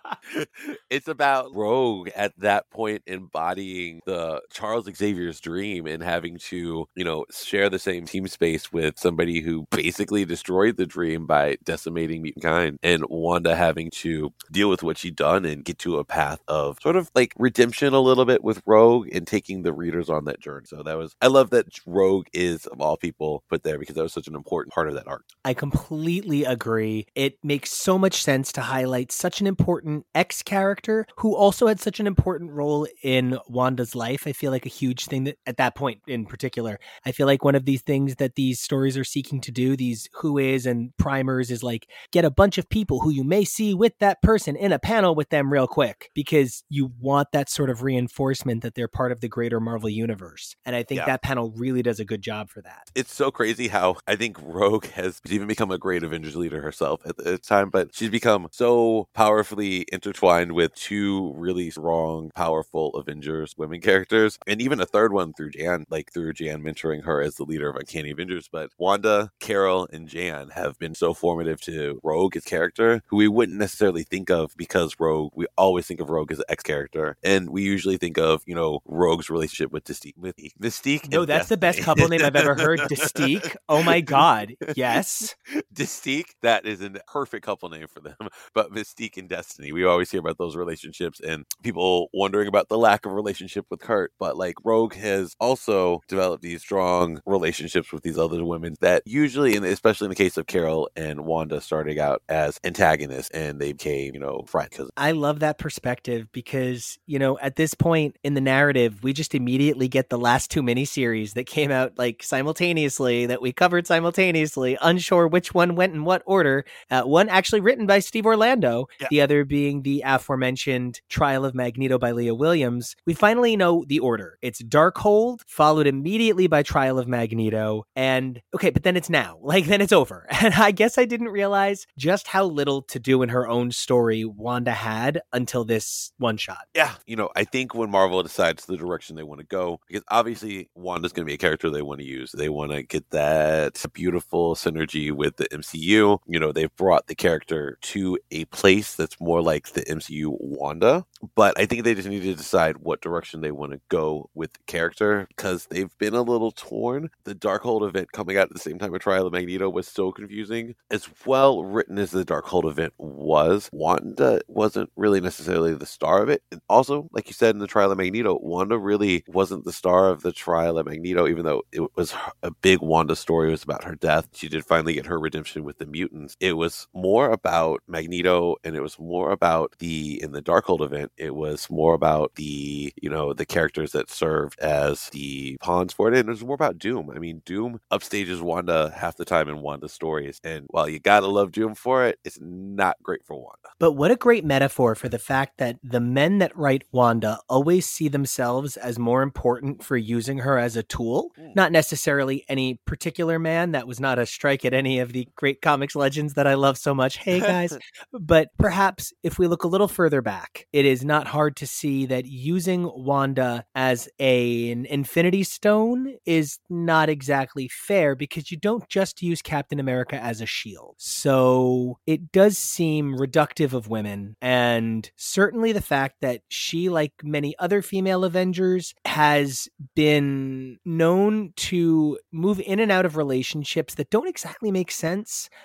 it's 0.90 1.08
about 1.08 1.54
Rogue 1.54 2.08
at 2.14 2.38
that 2.38 2.70
point 2.70 3.02
embodying 3.06 4.00
the 4.06 4.40
Charles 4.50 4.88
Xavier's 4.94 5.40
dream 5.40 5.86
and 5.86 6.02
having 6.02 6.38
to, 6.38 6.86
you 6.94 7.04
know, 7.04 7.24
share 7.32 7.68
the 7.68 7.78
same 7.78 8.06
team 8.06 8.28
space 8.28 8.72
with 8.72 8.98
somebody 8.98 9.40
who 9.40 9.66
basically 9.70 10.24
destroyed 10.24 10.76
the 10.76 10.86
dream 10.86 11.26
by 11.26 11.56
decimating 11.64 12.22
mutant 12.22 12.44
kind 12.44 12.78
and 12.82 13.04
Wanda 13.08 13.56
having 13.56 13.90
to 13.90 14.32
deal 14.50 14.68
with 14.68 14.82
what 14.82 14.98
she'd 14.98 15.16
done 15.16 15.44
and 15.44 15.64
get 15.64 15.78
to 15.80 15.98
a 15.98 16.04
path 16.04 16.40
of 16.48 16.78
sort 16.80 16.96
of 16.96 17.10
like 17.14 17.34
redemption 17.38 17.92
a 17.92 18.00
little 18.00 18.24
bit 18.24 18.44
with 18.44 18.62
Rogue 18.66 19.08
and 19.12 19.26
taking 19.26 19.62
the 19.62 19.72
readers 19.72 20.08
on 20.08 20.24
that 20.26 20.40
journey. 20.40 20.66
So 20.66 20.82
that 20.82 20.96
was 20.96 21.16
I 21.20 21.26
love 21.26 21.50
that 21.50 21.66
Rogue 21.86 22.26
is 22.32 22.66
of 22.66 22.80
all 22.80 22.96
people 22.96 23.42
put 23.48 23.62
there 23.62 23.78
because 23.78 23.96
that 23.96 24.02
was 24.02 24.12
such 24.12 24.28
an 24.28 24.34
important 24.34 24.74
part 24.74 24.88
of 24.88 24.94
that 24.94 25.08
arc. 25.08 25.24
I 25.44 25.54
completely 25.54 25.81
agree. 25.90 27.06
It 27.14 27.38
makes 27.42 27.70
so 27.70 27.98
much 27.98 28.22
sense 28.22 28.52
to 28.52 28.60
highlight 28.62 29.12
such 29.12 29.40
an 29.40 29.46
important 29.46 30.06
X 30.14 30.42
character 30.42 31.06
who 31.16 31.34
also 31.34 31.66
had 31.66 31.80
such 31.80 32.00
an 32.00 32.06
important 32.06 32.52
role 32.52 32.86
in 33.02 33.38
Wanda's 33.48 33.94
life. 33.94 34.26
I 34.26 34.32
feel 34.32 34.50
like 34.52 34.66
a 34.66 34.70
huge 34.70 35.06
thing 35.06 35.24
that 35.24 35.38
at 35.46 35.56
that 35.56 35.74
point 35.74 36.00
in 36.06 36.26
particular, 36.26 36.78
I 37.04 37.12
feel 37.12 37.26
like 37.26 37.44
one 37.44 37.54
of 37.54 37.64
these 37.64 37.82
things 37.82 38.16
that 38.16 38.34
these 38.34 38.60
stories 38.60 38.96
are 38.96 39.04
seeking 39.04 39.40
to 39.42 39.50
do, 39.52 39.76
these 39.76 40.08
who 40.14 40.38
is 40.38 40.66
and 40.66 40.96
primers, 40.96 41.50
is 41.50 41.62
like 41.62 41.88
get 42.10 42.24
a 42.24 42.30
bunch 42.30 42.58
of 42.58 42.68
people 42.68 43.00
who 43.00 43.10
you 43.10 43.24
may 43.24 43.44
see 43.44 43.74
with 43.74 43.98
that 43.98 44.22
person 44.22 44.56
in 44.56 44.72
a 44.72 44.78
panel 44.78 45.14
with 45.14 45.28
them 45.30 45.52
real 45.52 45.66
quick 45.66 46.10
because 46.14 46.62
you 46.68 46.92
want 47.00 47.28
that 47.32 47.48
sort 47.48 47.70
of 47.70 47.82
reinforcement 47.82 48.62
that 48.62 48.74
they're 48.74 48.88
part 48.88 49.12
of 49.12 49.20
the 49.20 49.28
greater 49.28 49.60
Marvel 49.60 49.88
universe. 49.88 50.54
And 50.64 50.76
I 50.76 50.82
think 50.82 50.98
Yeah. 50.98 51.06
that 51.06 51.22
panel 51.22 51.52
really 51.56 51.82
does 51.82 51.98
a 52.00 52.04
good 52.04 52.22
job 52.22 52.50
for 52.50 52.60
that. 52.62 52.90
it's 52.94 53.14
so 53.14 53.30
crazy 53.30 53.68
how 53.68 53.96
I 54.06 54.16
think 54.16 54.36
Rogue 54.40 54.86
has 54.88 55.20
even 55.28 55.48
become 55.48 55.70
a 55.72 55.78
great 55.78 56.02
Avengers 56.02 56.36
leader 56.36 56.60
herself 56.60 57.00
at 57.06 57.16
the 57.16 57.38
time, 57.38 57.70
but 57.70 57.94
she's 57.94 58.10
become 58.10 58.48
so 58.52 59.08
powerfully 59.14 59.86
intertwined 59.92 60.52
with 60.52 60.74
two 60.74 61.32
really 61.36 61.70
strong, 61.70 62.30
powerful 62.34 62.94
Avengers 62.94 63.54
women 63.56 63.80
characters, 63.80 64.38
and 64.46 64.60
even 64.60 64.80
a 64.80 64.86
third 64.86 65.12
one 65.12 65.32
through 65.32 65.50
Jan, 65.50 65.84
like 65.90 66.12
through 66.12 66.32
Jan 66.34 66.62
mentoring 66.62 67.04
her 67.04 67.20
as 67.20 67.36
the 67.36 67.44
leader 67.44 67.68
of 67.68 67.76
Uncanny 67.76 68.10
Avengers. 68.10 68.48
But 68.50 68.70
Wanda, 68.78 69.30
Carol, 69.40 69.88
and 69.92 70.08
Jan 70.08 70.50
have 70.50 70.78
been 70.78 70.94
so 70.94 71.14
formative 71.14 71.60
to 71.62 72.00
Rogue 72.02 72.36
as 72.36 72.44
character, 72.44 73.02
who 73.06 73.16
we 73.16 73.28
wouldn't 73.28 73.58
necessarily 73.58 74.02
think 74.02 74.30
of 74.30 74.56
because 74.56 74.96
Rogue, 74.98 75.32
we 75.34 75.46
always 75.56 75.86
think 75.86 76.00
of 76.00 76.10
Rogue 76.10 76.32
as 76.32 76.38
an 76.38 76.44
X 76.48 76.62
character, 76.62 77.16
and 77.22 77.50
we 77.50 77.62
usually 77.62 77.96
think 77.96 78.18
of, 78.18 78.42
you 78.46 78.54
know, 78.54 78.80
Rogue's 78.84 79.30
relationship 79.30 79.72
with 79.72 79.84
Mystique. 79.84 80.16
With 80.16 80.36
Mystique 80.60 81.10
No, 81.10 81.24
that's 81.24 81.48
the 81.48 81.56
best 81.56 81.80
couple 81.80 82.08
name 82.08 82.22
I've 82.24 82.36
ever 82.36 82.54
heard. 82.54 82.80
Distique. 82.88 83.56
Oh 83.68 83.82
my 83.82 84.00
god. 84.00 84.54
Yes. 84.76 85.34
Mystique, 85.74 86.34
that 86.42 86.66
is 86.66 86.80
a 86.80 86.90
perfect 87.06 87.44
couple 87.44 87.68
name 87.68 87.86
for 87.88 88.00
them. 88.00 88.16
But 88.54 88.72
Mystique 88.72 89.16
and 89.16 89.28
Destiny, 89.28 89.72
we 89.72 89.84
always 89.84 90.10
hear 90.10 90.20
about 90.20 90.36
those 90.36 90.56
relationships 90.56 91.20
and 91.20 91.46
people 91.62 92.08
wondering 92.12 92.48
about 92.48 92.68
the 92.68 92.76
lack 92.76 93.06
of 93.06 93.12
relationship 93.12 93.66
with 93.70 93.80
Kurt. 93.80 94.12
But 94.18 94.36
like 94.36 94.56
Rogue 94.64 94.94
has 94.94 95.34
also 95.40 96.00
developed 96.06 96.42
these 96.42 96.60
strong 96.60 97.20
relationships 97.24 97.92
with 97.92 98.02
these 98.02 98.18
other 98.18 98.44
women 98.44 98.74
that 98.80 99.02
usually, 99.06 99.56
and 99.56 99.64
especially 99.64 100.06
in 100.06 100.10
the 100.10 100.16
case 100.16 100.36
of 100.36 100.46
Carol 100.46 100.90
and 100.96 101.24
Wanda, 101.24 101.60
starting 101.60 101.98
out 101.98 102.22
as 102.28 102.58
antagonists 102.64 103.30
and 103.30 103.60
they 103.60 103.72
became, 103.72 104.14
you 104.14 104.20
know, 104.20 104.44
friends. 104.46 104.80
I 104.96 105.12
love 105.12 105.40
that 105.40 105.58
perspective 105.58 106.28
because, 106.32 106.98
you 107.06 107.18
know, 107.18 107.38
at 107.38 107.56
this 107.56 107.74
point 107.74 108.16
in 108.22 108.34
the 108.34 108.40
narrative, 108.40 109.02
we 109.02 109.12
just 109.12 109.34
immediately 109.34 109.88
get 109.88 110.10
the 110.10 110.18
last 110.18 110.50
two 110.50 110.62
miniseries 110.62 111.34
that 111.34 111.44
came 111.44 111.70
out 111.70 111.98
like 111.98 112.22
simultaneously 112.22 113.26
that 113.26 113.42
we 113.42 113.52
covered 113.52 113.86
simultaneously, 113.86 114.78
unsure 114.80 115.26
which 115.26 115.51
one 115.54 115.74
went 115.74 115.94
in 115.94 116.04
what 116.04 116.22
order. 116.26 116.64
Uh, 116.90 117.02
one 117.02 117.28
actually 117.28 117.60
written 117.60 117.86
by 117.86 117.98
Steve 117.98 118.26
Orlando, 118.26 118.88
yeah. 119.00 119.08
the 119.10 119.20
other 119.20 119.44
being 119.44 119.82
the 119.82 120.02
aforementioned 120.04 121.00
Trial 121.08 121.44
of 121.44 121.54
Magneto 121.54 121.98
by 121.98 122.12
Leah 122.12 122.34
Williams. 122.34 122.96
We 123.06 123.14
finally 123.14 123.56
know 123.56 123.84
the 123.86 123.98
order. 123.98 124.38
It's 124.42 124.62
Darkhold, 124.62 125.40
followed 125.46 125.86
immediately 125.86 126.46
by 126.46 126.62
Trial 126.62 126.98
of 126.98 127.08
Magneto, 127.08 127.84
and 127.96 128.40
okay, 128.54 128.70
but 128.70 128.82
then 128.82 128.96
it's 128.96 129.10
now. 129.10 129.38
Like 129.52 129.66
then 129.66 129.82
it's 129.82 129.92
over. 129.92 130.26
And 130.42 130.54
I 130.54 130.70
guess 130.72 130.98
I 130.98 131.04
didn't 131.04 131.28
realize 131.28 131.86
just 131.98 132.26
how 132.26 132.44
little 132.44 132.82
to 132.82 132.98
do 132.98 133.22
in 133.22 133.28
her 133.28 133.46
own 133.46 133.70
story 133.70 134.24
Wanda 134.24 134.72
had 134.72 135.20
until 135.32 135.64
this 135.64 136.10
one 136.18 136.36
shot. 136.36 136.66
Yeah, 136.74 136.94
you 137.06 137.16
know, 137.16 137.28
I 137.36 137.44
think 137.44 137.74
when 137.74 137.90
Marvel 137.90 138.22
decides 138.22 138.64
the 138.64 138.76
direction 138.76 139.14
they 139.14 139.22
want 139.22 139.40
to 139.40 139.46
go, 139.46 139.78
because 139.86 140.02
obviously 140.08 140.70
Wanda's 140.74 141.12
going 141.12 141.26
to 141.26 141.30
be 141.30 141.34
a 141.34 141.38
character 141.38 141.70
they 141.70 141.82
want 141.82 142.00
to 142.00 142.06
use. 142.06 142.32
They 142.32 142.48
want 142.48 142.72
to 142.72 142.82
get 142.82 143.10
that 143.10 143.84
beautiful 143.92 144.54
synergy 144.54 145.12
with 145.12 145.41
the 145.42 145.56
MCU. 145.56 146.18
You 146.26 146.40
know, 146.40 146.52
they've 146.52 146.74
brought 146.76 147.06
the 147.06 147.14
character 147.14 147.78
to 147.82 148.18
a 148.30 148.44
place 148.46 148.94
that's 148.94 149.20
more 149.20 149.42
like 149.42 149.68
the 149.70 149.82
MCU 149.82 150.36
Wanda, 150.40 151.04
but 151.34 151.58
I 151.58 151.66
think 151.66 151.84
they 151.84 151.94
just 151.94 152.08
need 152.08 152.22
to 152.22 152.34
decide 152.34 152.78
what 152.78 153.00
direction 153.00 153.40
they 153.40 153.52
want 153.52 153.72
to 153.72 153.80
go 153.88 154.30
with 154.34 154.52
the 154.52 154.60
character 154.66 155.26
because 155.28 155.66
they've 155.66 155.96
been 155.98 156.14
a 156.14 156.22
little 156.22 156.52
torn. 156.52 157.10
The 157.24 157.34
Darkhold 157.34 157.86
event 157.88 158.12
coming 158.12 158.36
out 158.36 158.48
at 158.48 158.52
the 158.52 158.58
same 158.58 158.78
time 158.78 158.94
of 158.94 159.00
Trial 159.00 159.26
of 159.26 159.32
Magneto 159.32 159.68
was 159.68 159.88
so 159.88 160.12
confusing. 160.12 160.74
As 160.90 161.08
well 161.26 161.64
written 161.64 161.98
as 161.98 162.10
the 162.10 162.24
Darkhold 162.24 162.68
event 162.70 162.92
was, 162.98 163.68
Wanda 163.72 164.40
wasn't 164.48 164.90
really 164.96 165.20
necessarily 165.20 165.74
the 165.74 165.86
star 165.86 166.22
of 166.22 166.28
it. 166.28 166.42
And 166.50 166.60
also, 166.68 167.08
like 167.12 167.26
you 167.26 167.32
said 167.32 167.54
in 167.54 167.60
the 167.60 167.66
Trial 167.66 167.90
of 167.90 167.98
Magneto, 167.98 168.38
Wanda 168.42 168.78
really 168.78 169.24
wasn't 169.28 169.64
the 169.64 169.72
star 169.72 170.10
of 170.10 170.22
the 170.22 170.32
Trial 170.32 170.78
of 170.78 170.86
Magneto, 170.86 171.28
even 171.28 171.44
though 171.44 171.62
it 171.72 171.82
was 171.96 172.14
a 172.42 172.50
big 172.50 172.80
Wanda 172.80 173.16
story. 173.16 173.48
It 173.48 173.52
was 173.52 173.62
about 173.62 173.84
her 173.84 173.94
death. 173.94 174.28
She 174.32 174.48
did 174.48 174.64
finally 174.64 174.94
get 174.94 175.06
her 175.06 175.18
redemption 175.22 175.64
with 175.64 175.78
the 175.78 175.86
mutants. 175.86 176.36
It 176.40 176.54
was 176.54 176.88
more 176.94 177.30
about 177.30 177.82
Magneto 177.86 178.56
and 178.64 178.76
it 178.76 178.82
was 178.82 178.98
more 178.98 179.32
about 179.32 179.74
the, 179.78 180.22
in 180.22 180.32
the 180.32 180.42
Darkhold 180.42 180.82
event, 180.82 181.12
it 181.16 181.34
was 181.34 181.70
more 181.70 181.94
about 181.94 182.34
the, 182.34 182.92
you 183.00 183.08
know, 183.08 183.32
the 183.32 183.46
characters 183.46 183.92
that 183.92 184.10
served 184.10 184.58
as 184.60 185.08
the 185.10 185.56
pawns 185.60 185.92
for 185.92 186.08
it. 186.08 186.18
And 186.18 186.28
it 186.28 186.32
was 186.32 186.44
more 186.44 186.54
about 186.54 186.78
Doom. 186.78 187.10
I 187.14 187.18
mean, 187.18 187.42
Doom 187.44 187.80
upstages 187.90 188.40
Wanda 188.40 188.92
half 188.94 189.16
the 189.16 189.24
time 189.24 189.48
in 189.48 189.60
Wanda's 189.60 189.92
stories. 189.92 190.40
And 190.44 190.66
while 190.68 190.88
you 190.88 190.98
gotta 190.98 191.26
love 191.26 191.52
Doom 191.52 191.74
for 191.74 192.04
it, 192.06 192.18
it's 192.24 192.38
not 192.40 192.96
great 193.02 193.24
for 193.24 193.36
Wanda. 193.36 193.70
But 193.78 193.92
what 193.92 194.10
a 194.10 194.16
great 194.16 194.44
metaphor 194.44 194.94
for 194.94 195.08
the 195.08 195.18
fact 195.18 195.58
that 195.58 195.78
the 195.82 196.00
men 196.00 196.38
that 196.38 196.56
write 196.56 196.84
Wanda 196.92 197.38
always 197.48 197.88
see 197.88 198.08
themselves 198.08 198.76
as 198.76 198.98
more 198.98 199.22
important 199.22 199.82
for 199.82 199.96
using 199.96 200.38
her 200.38 200.58
as 200.58 200.76
a 200.76 200.82
tool, 200.82 201.30
mm. 201.38 201.54
not 201.54 201.72
necessarily 201.72 202.44
any 202.48 202.80
particular 202.86 203.38
man. 203.38 203.72
That 203.72 203.86
was 203.86 204.00
not 204.00 204.18
a 204.18 204.26
strike 204.26 204.64
at 204.64 204.74
any 204.74 204.98
of 204.98 205.11
the 205.12 205.28
great 205.36 205.60
comics 205.60 205.94
legends 205.94 206.34
that 206.34 206.46
I 206.46 206.54
love 206.54 206.78
so 206.78 206.94
much. 206.94 207.16
Hey 207.16 207.40
guys. 207.40 207.76
but 208.12 208.48
perhaps 208.58 209.12
if 209.22 209.38
we 209.38 209.46
look 209.46 209.64
a 209.64 209.68
little 209.68 209.88
further 209.88 210.22
back, 210.22 210.66
it 210.72 210.84
is 210.84 211.04
not 211.04 211.26
hard 211.26 211.56
to 211.56 211.66
see 211.66 212.06
that 212.06 212.26
using 212.26 212.90
Wanda 212.94 213.64
as 213.74 214.08
a, 214.18 214.70
an 214.70 214.86
infinity 214.86 215.44
stone 215.44 216.14
is 216.24 216.58
not 216.68 217.08
exactly 217.08 217.68
fair 217.68 218.14
because 218.14 218.50
you 218.50 218.56
don't 218.56 218.88
just 218.88 219.22
use 219.22 219.42
Captain 219.42 219.78
America 219.78 220.16
as 220.16 220.40
a 220.40 220.46
shield. 220.46 220.94
So 220.98 221.98
it 222.06 222.32
does 222.32 222.58
seem 222.58 223.16
reductive 223.16 223.72
of 223.72 223.88
women 223.88 224.36
and 224.40 225.10
certainly 225.16 225.72
the 225.72 225.82
fact 225.82 226.16
that 226.20 226.40
she, 226.48 226.88
like 226.88 227.12
many 227.22 227.54
other 227.58 227.82
female 227.82 228.24
Avengers, 228.24 228.94
has 229.04 229.68
been 229.94 230.78
known 230.84 231.52
to 231.56 232.18
move 232.32 232.60
in 232.60 232.80
and 232.80 232.90
out 232.90 233.04
of 233.04 233.16
relationships 233.16 233.94
that 233.94 234.10
don't 234.10 234.28
exactly 234.28 234.70
make 234.70 234.90
sense. 234.90 235.01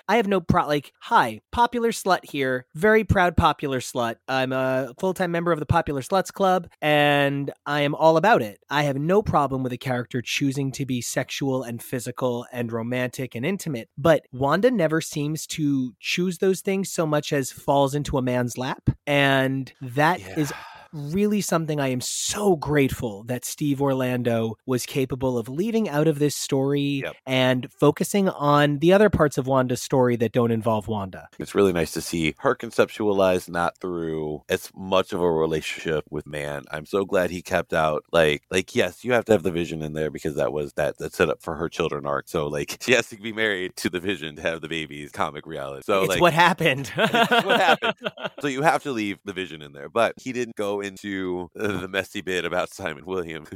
I 0.08 0.16
have 0.16 0.26
no 0.26 0.40
pro 0.40 0.66
like, 0.66 0.92
hi, 1.00 1.40
popular 1.52 1.90
slut 1.90 2.24
here, 2.24 2.66
very 2.74 3.04
proud 3.04 3.36
popular 3.36 3.80
slut. 3.80 4.16
I'm 4.26 4.52
a 4.52 4.92
full 4.98 5.14
time 5.14 5.30
member 5.30 5.52
of 5.52 5.60
the 5.60 5.66
Popular 5.66 6.00
Sluts 6.00 6.32
Club, 6.32 6.68
and 6.82 7.52
I 7.64 7.82
am 7.82 7.94
all 7.94 8.16
about 8.16 8.42
it. 8.42 8.58
I 8.68 8.82
have 8.82 8.96
no 8.96 9.22
problem 9.22 9.62
with 9.62 9.72
a 9.72 9.78
character 9.78 10.20
choosing 10.20 10.72
to 10.72 10.84
be 10.84 11.00
sexual 11.00 11.62
and 11.62 11.82
physical 11.82 12.46
and 12.52 12.72
romantic 12.72 13.34
and 13.34 13.46
intimate, 13.46 13.88
but 13.96 14.26
Wanda 14.32 14.70
never 14.70 15.00
seems 15.00 15.46
to 15.48 15.94
choose 16.00 16.38
those 16.38 16.60
things 16.60 16.90
so 16.90 17.06
much 17.06 17.32
as 17.32 17.52
falls 17.52 17.94
into 17.94 18.18
a 18.18 18.22
man's 18.22 18.58
lap. 18.58 18.90
And 19.06 19.72
that 19.80 20.20
yeah. 20.20 20.38
is 20.38 20.52
really 20.92 21.40
something 21.40 21.80
I 21.80 21.88
am 21.88 22.00
so 22.00 22.56
grateful 22.56 23.24
that 23.24 23.44
Steve 23.44 23.80
Orlando 23.80 24.56
was 24.66 24.86
capable 24.86 25.38
of 25.38 25.48
leaving 25.48 25.88
out 25.88 26.08
of 26.08 26.18
this 26.18 26.36
story 26.36 27.02
yep. 27.04 27.16
and 27.26 27.70
focusing 27.72 28.28
on 28.28 28.78
the 28.78 28.92
other 28.92 29.10
parts 29.10 29.38
of 29.38 29.46
Wanda's 29.46 29.82
story 29.82 30.16
that 30.16 30.32
don't 30.32 30.50
involve 30.50 30.88
Wanda. 30.88 31.28
It's 31.38 31.54
really 31.54 31.72
nice 31.72 31.92
to 31.92 32.00
see 32.00 32.34
her 32.38 32.54
conceptualized 32.54 33.48
not 33.48 33.78
through 33.78 34.42
as 34.48 34.70
much 34.74 35.12
of 35.12 35.20
a 35.20 35.30
relationship 35.30 36.04
with 36.10 36.26
man. 36.26 36.64
I'm 36.70 36.86
so 36.86 37.04
glad 37.04 37.30
he 37.30 37.42
kept 37.42 37.72
out 37.72 38.04
like 38.12 38.42
like 38.50 38.74
yes, 38.74 39.04
you 39.04 39.12
have 39.12 39.24
to 39.26 39.32
have 39.32 39.42
the 39.42 39.50
vision 39.50 39.82
in 39.82 39.92
there 39.92 40.10
because 40.10 40.36
that 40.36 40.52
was 40.52 40.72
that 40.74 40.98
that 40.98 41.14
set 41.14 41.28
up 41.28 41.42
for 41.42 41.54
her 41.56 41.68
children 41.68 42.06
arc. 42.06 42.28
So 42.28 42.46
like 42.46 42.78
she 42.82 42.92
has 42.92 43.08
to 43.08 43.16
be 43.16 43.32
married 43.32 43.76
to 43.76 43.90
the 43.90 44.00
vision 44.00 44.36
to 44.36 44.42
have 44.42 44.60
the 44.60 44.68
babies 44.68 45.12
comic 45.12 45.46
reality. 45.46 45.82
So 45.84 46.00
it's 46.00 46.08
like 46.08 46.20
what 46.20 46.32
happened. 46.32 46.88
what 46.88 47.60
happened. 47.60 47.94
So 48.40 48.46
you 48.46 48.62
have 48.62 48.84
to 48.84 48.92
leave 48.92 49.18
the 49.24 49.32
vision 49.32 49.62
in 49.62 49.72
there. 49.72 49.88
But 49.88 50.14
he 50.16 50.32
didn't 50.32 50.54
go 50.54 50.77
into 50.80 51.50
the 51.54 51.88
messy 51.88 52.20
bit 52.20 52.44
about 52.44 52.72
Simon 52.72 53.04
Williams. 53.06 53.48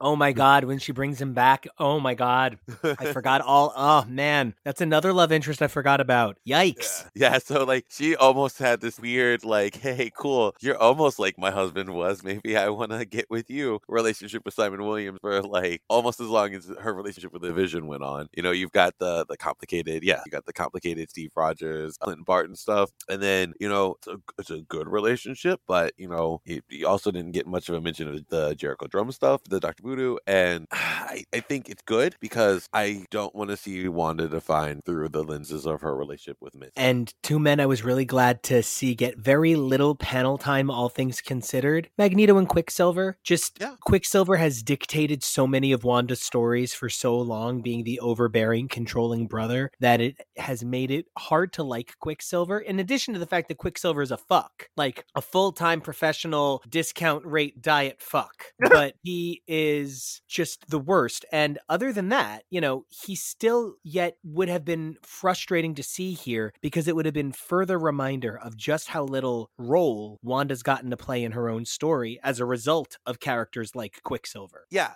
oh 0.00 0.16
my 0.16 0.32
God, 0.32 0.64
when 0.64 0.78
she 0.78 0.92
brings 0.92 1.20
him 1.20 1.32
back. 1.32 1.66
Oh 1.78 2.00
my 2.00 2.14
God. 2.14 2.58
I 2.82 3.06
forgot 3.12 3.40
all. 3.40 3.72
Oh 3.76 4.04
man, 4.08 4.54
that's 4.64 4.80
another 4.80 5.12
love 5.12 5.32
interest 5.32 5.62
I 5.62 5.68
forgot 5.68 6.00
about. 6.00 6.38
Yikes. 6.48 7.04
Yeah. 7.14 7.32
yeah. 7.32 7.38
So, 7.38 7.64
like, 7.64 7.86
she 7.88 8.16
almost 8.16 8.58
had 8.58 8.80
this 8.80 8.98
weird, 8.98 9.44
like, 9.44 9.76
hey, 9.76 10.10
cool. 10.16 10.54
You're 10.60 10.78
almost 10.78 11.18
like 11.18 11.38
my 11.38 11.50
husband 11.50 11.90
was. 11.90 12.22
Maybe 12.22 12.56
I 12.56 12.68
want 12.68 12.92
to 12.92 13.04
get 13.04 13.26
with 13.30 13.50
you 13.50 13.80
relationship 13.88 14.42
with 14.44 14.54
Simon 14.54 14.84
Williams 14.84 15.18
for 15.20 15.42
like 15.42 15.82
almost 15.88 16.20
as 16.20 16.28
long 16.28 16.54
as 16.54 16.70
her 16.80 16.94
relationship 16.94 17.32
with 17.32 17.42
the 17.42 17.52
Vision 17.52 17.86
went 17.86 18.02
on. 18.02 18.28
You 18.32 18.42
know, 18.42 18.50
you've 18.50 18.72
got 18.72 18.94
the 18.98 19.26
the 19.28 19.36
complicated, 19.36 20.02
yeah, 20.04 20.20
you 20.24 20.30
got 20.30 20.46
the 20.46 20.52
complicated 20.52 21.10
Steve 21.10 21.30
Rogers, 21.36 21.98
Clinton 21.98 22.24
Barton 22.24 22.56
stuff. 22.56 22.90
And 23.08 23.22
then, 23.22 23.54
you 23.60 23.68
know, 23.68 23.96
it's 23.98 24.06
a, 24.08 24.16
it's 24.38 24.50
a 24.50 24.60
good 24.62 24.88
relationship, 24.88 25.60
but, 25.66 25.92
you 25.96 26.08
know, 26.08 26.40
he, 26.44 26.61
he 26.68 26.84
also 26.84 27.10
didn't 27.10 27.32
get 27.32 27.46
much 27.46 27.68
of 27.68 27.74
a 27.74 27.80
mention 27.80 28.08
of 28.08 28.26
the 28.28 28.54
Jericho 28.54 28.86
Drumm 28.86 29.12
stuff, 29.12 29.42
the 29.44 29.60
Dr. 29.60 29.82
Voodoo, 29.82 30.16
and 30.26 30.66
I, 30.72 31.24
I 31.32 31.40
think 31.40 31.68
it's 31.68 31.82
good 31.82 32.16
because 32.20 32.68
I 32.72 33.06
don't 33.10 33.34
want 33.34 33.50
to 33.50 33.56
see 33.56 33.88
Wanda 33.88 34.28
defined 34.28 34.84
through 34.84 35.08
the 35.10 35.22
lenses 35.22 35.66
of 35.66 35.80
her 35.82 35.94
relationship 35.96 36.38
with 36.40 36.54
Miz. 36.54 36.70
And 36.76 37.12
two 37.22 37.38
men 37.38 37.60
I 37.60 37.66
was 37.66 37.84
really 37.84 38.04
glad 38.04 38.42
to 38.44 38.62
see 38.62 38.94
get 38.94 39.18
very 39.18 39.54
little 39.54 39.94
panel 39.94 40.38
time, 40.38 40.70
all 40.70 40.88
things 40.88 41.20
considered. 41.20 41.88
Magneto 41.98 42.38
and 42.38 42.48
Quicksilver. 42.48 43.18
Just 43.22 43.58
yeah. 43.60 43.74
Quicksilver 43.80 44.36
has 44.36 44.62
dictated 44.62 45.22
so 45.22 45.46
many 45.46 45.72
of 45.72 45.84
Wanda's 45.84 46.22
stories 46.22 46.74
for 46.74 46.88
so 46.88 47.18
long, 47.18 47.62
being 47.62 47.84
the 47.84 48.00
overbearing, 48.00 48.68
controlling 48.68 49.26
brother, 49.26 49.70
that 49.80 50.00
it 50.00 50.20
has 50.36 50.64
made 50.64 50.90
it 50.90 51.06
hard 51.18 51.52
to 51.54 51.62
like 51.62 51.94
Quicksilver. 52.00 52.58
In 52.58 52.78
addition 52.78 53.14
to 53.14 53.20
the 53.20 53.26
fact 53.26 53.48
that 53.48 53.58
Quicksilver 53.58 54.02
is 54.02 54.10
a 54.10 54.16
fuck, 54.16 54.68
like 54.76 55.04
a 55.14 55.22
full 55.22 55.52
time 55.52 55.80
professional 55.80 56.51
discount 56.68 57.24
rate 57.26 57.60
diet 57.62 58.00
fuck, 58.00 58.46
but 58.60 58.94
he 59.02 59.42
is 59.46 60.22
just 60.28 60.68
the 60.68 60.78
worst. 60.78 61.24
And 61.32 61.58
other 61.68 61.92
than 61.92 62.08
that, 62.10 62.44
you 62.50 62.60
know, 62.60 62.84
he 62.88 63.14
still 63.14 63.74
yet 63.82 64.16
would 64.24 64.48
have 64.48 64.64
been 64.64 64.96
frustrating 65.02 65.74
to 65.74 65.82
see 65.82 66.12
here 66.12 66.52
because 66.60 66.88
it 66.88 66.96
would 66.96 67.06
have 67.06 67.14
been 67.14 67.32
further 67.32 67.78
reminder 67.78 68.38
of 68.38 68.56
just 68.56 68.88
how 68.88 69.04
little 69.04 69.50
role 69.58 70.18
Wanda's 70.22 70.62
gotten 70.62 70.90
to 70.90 70.96
play 70.96 71.24
in 71.24 71.32
her 71.32 71.48
own 71.48 71.64
story 71.64 72.18
as 72.22 72.40
a 72.40 72.44
result 72.44 72.98
of 73.06 73.20
characters 73.20 73.74
like 73.74 74.00
Quicksilver. 74.02 74.66
Yeah, 74.70 74.92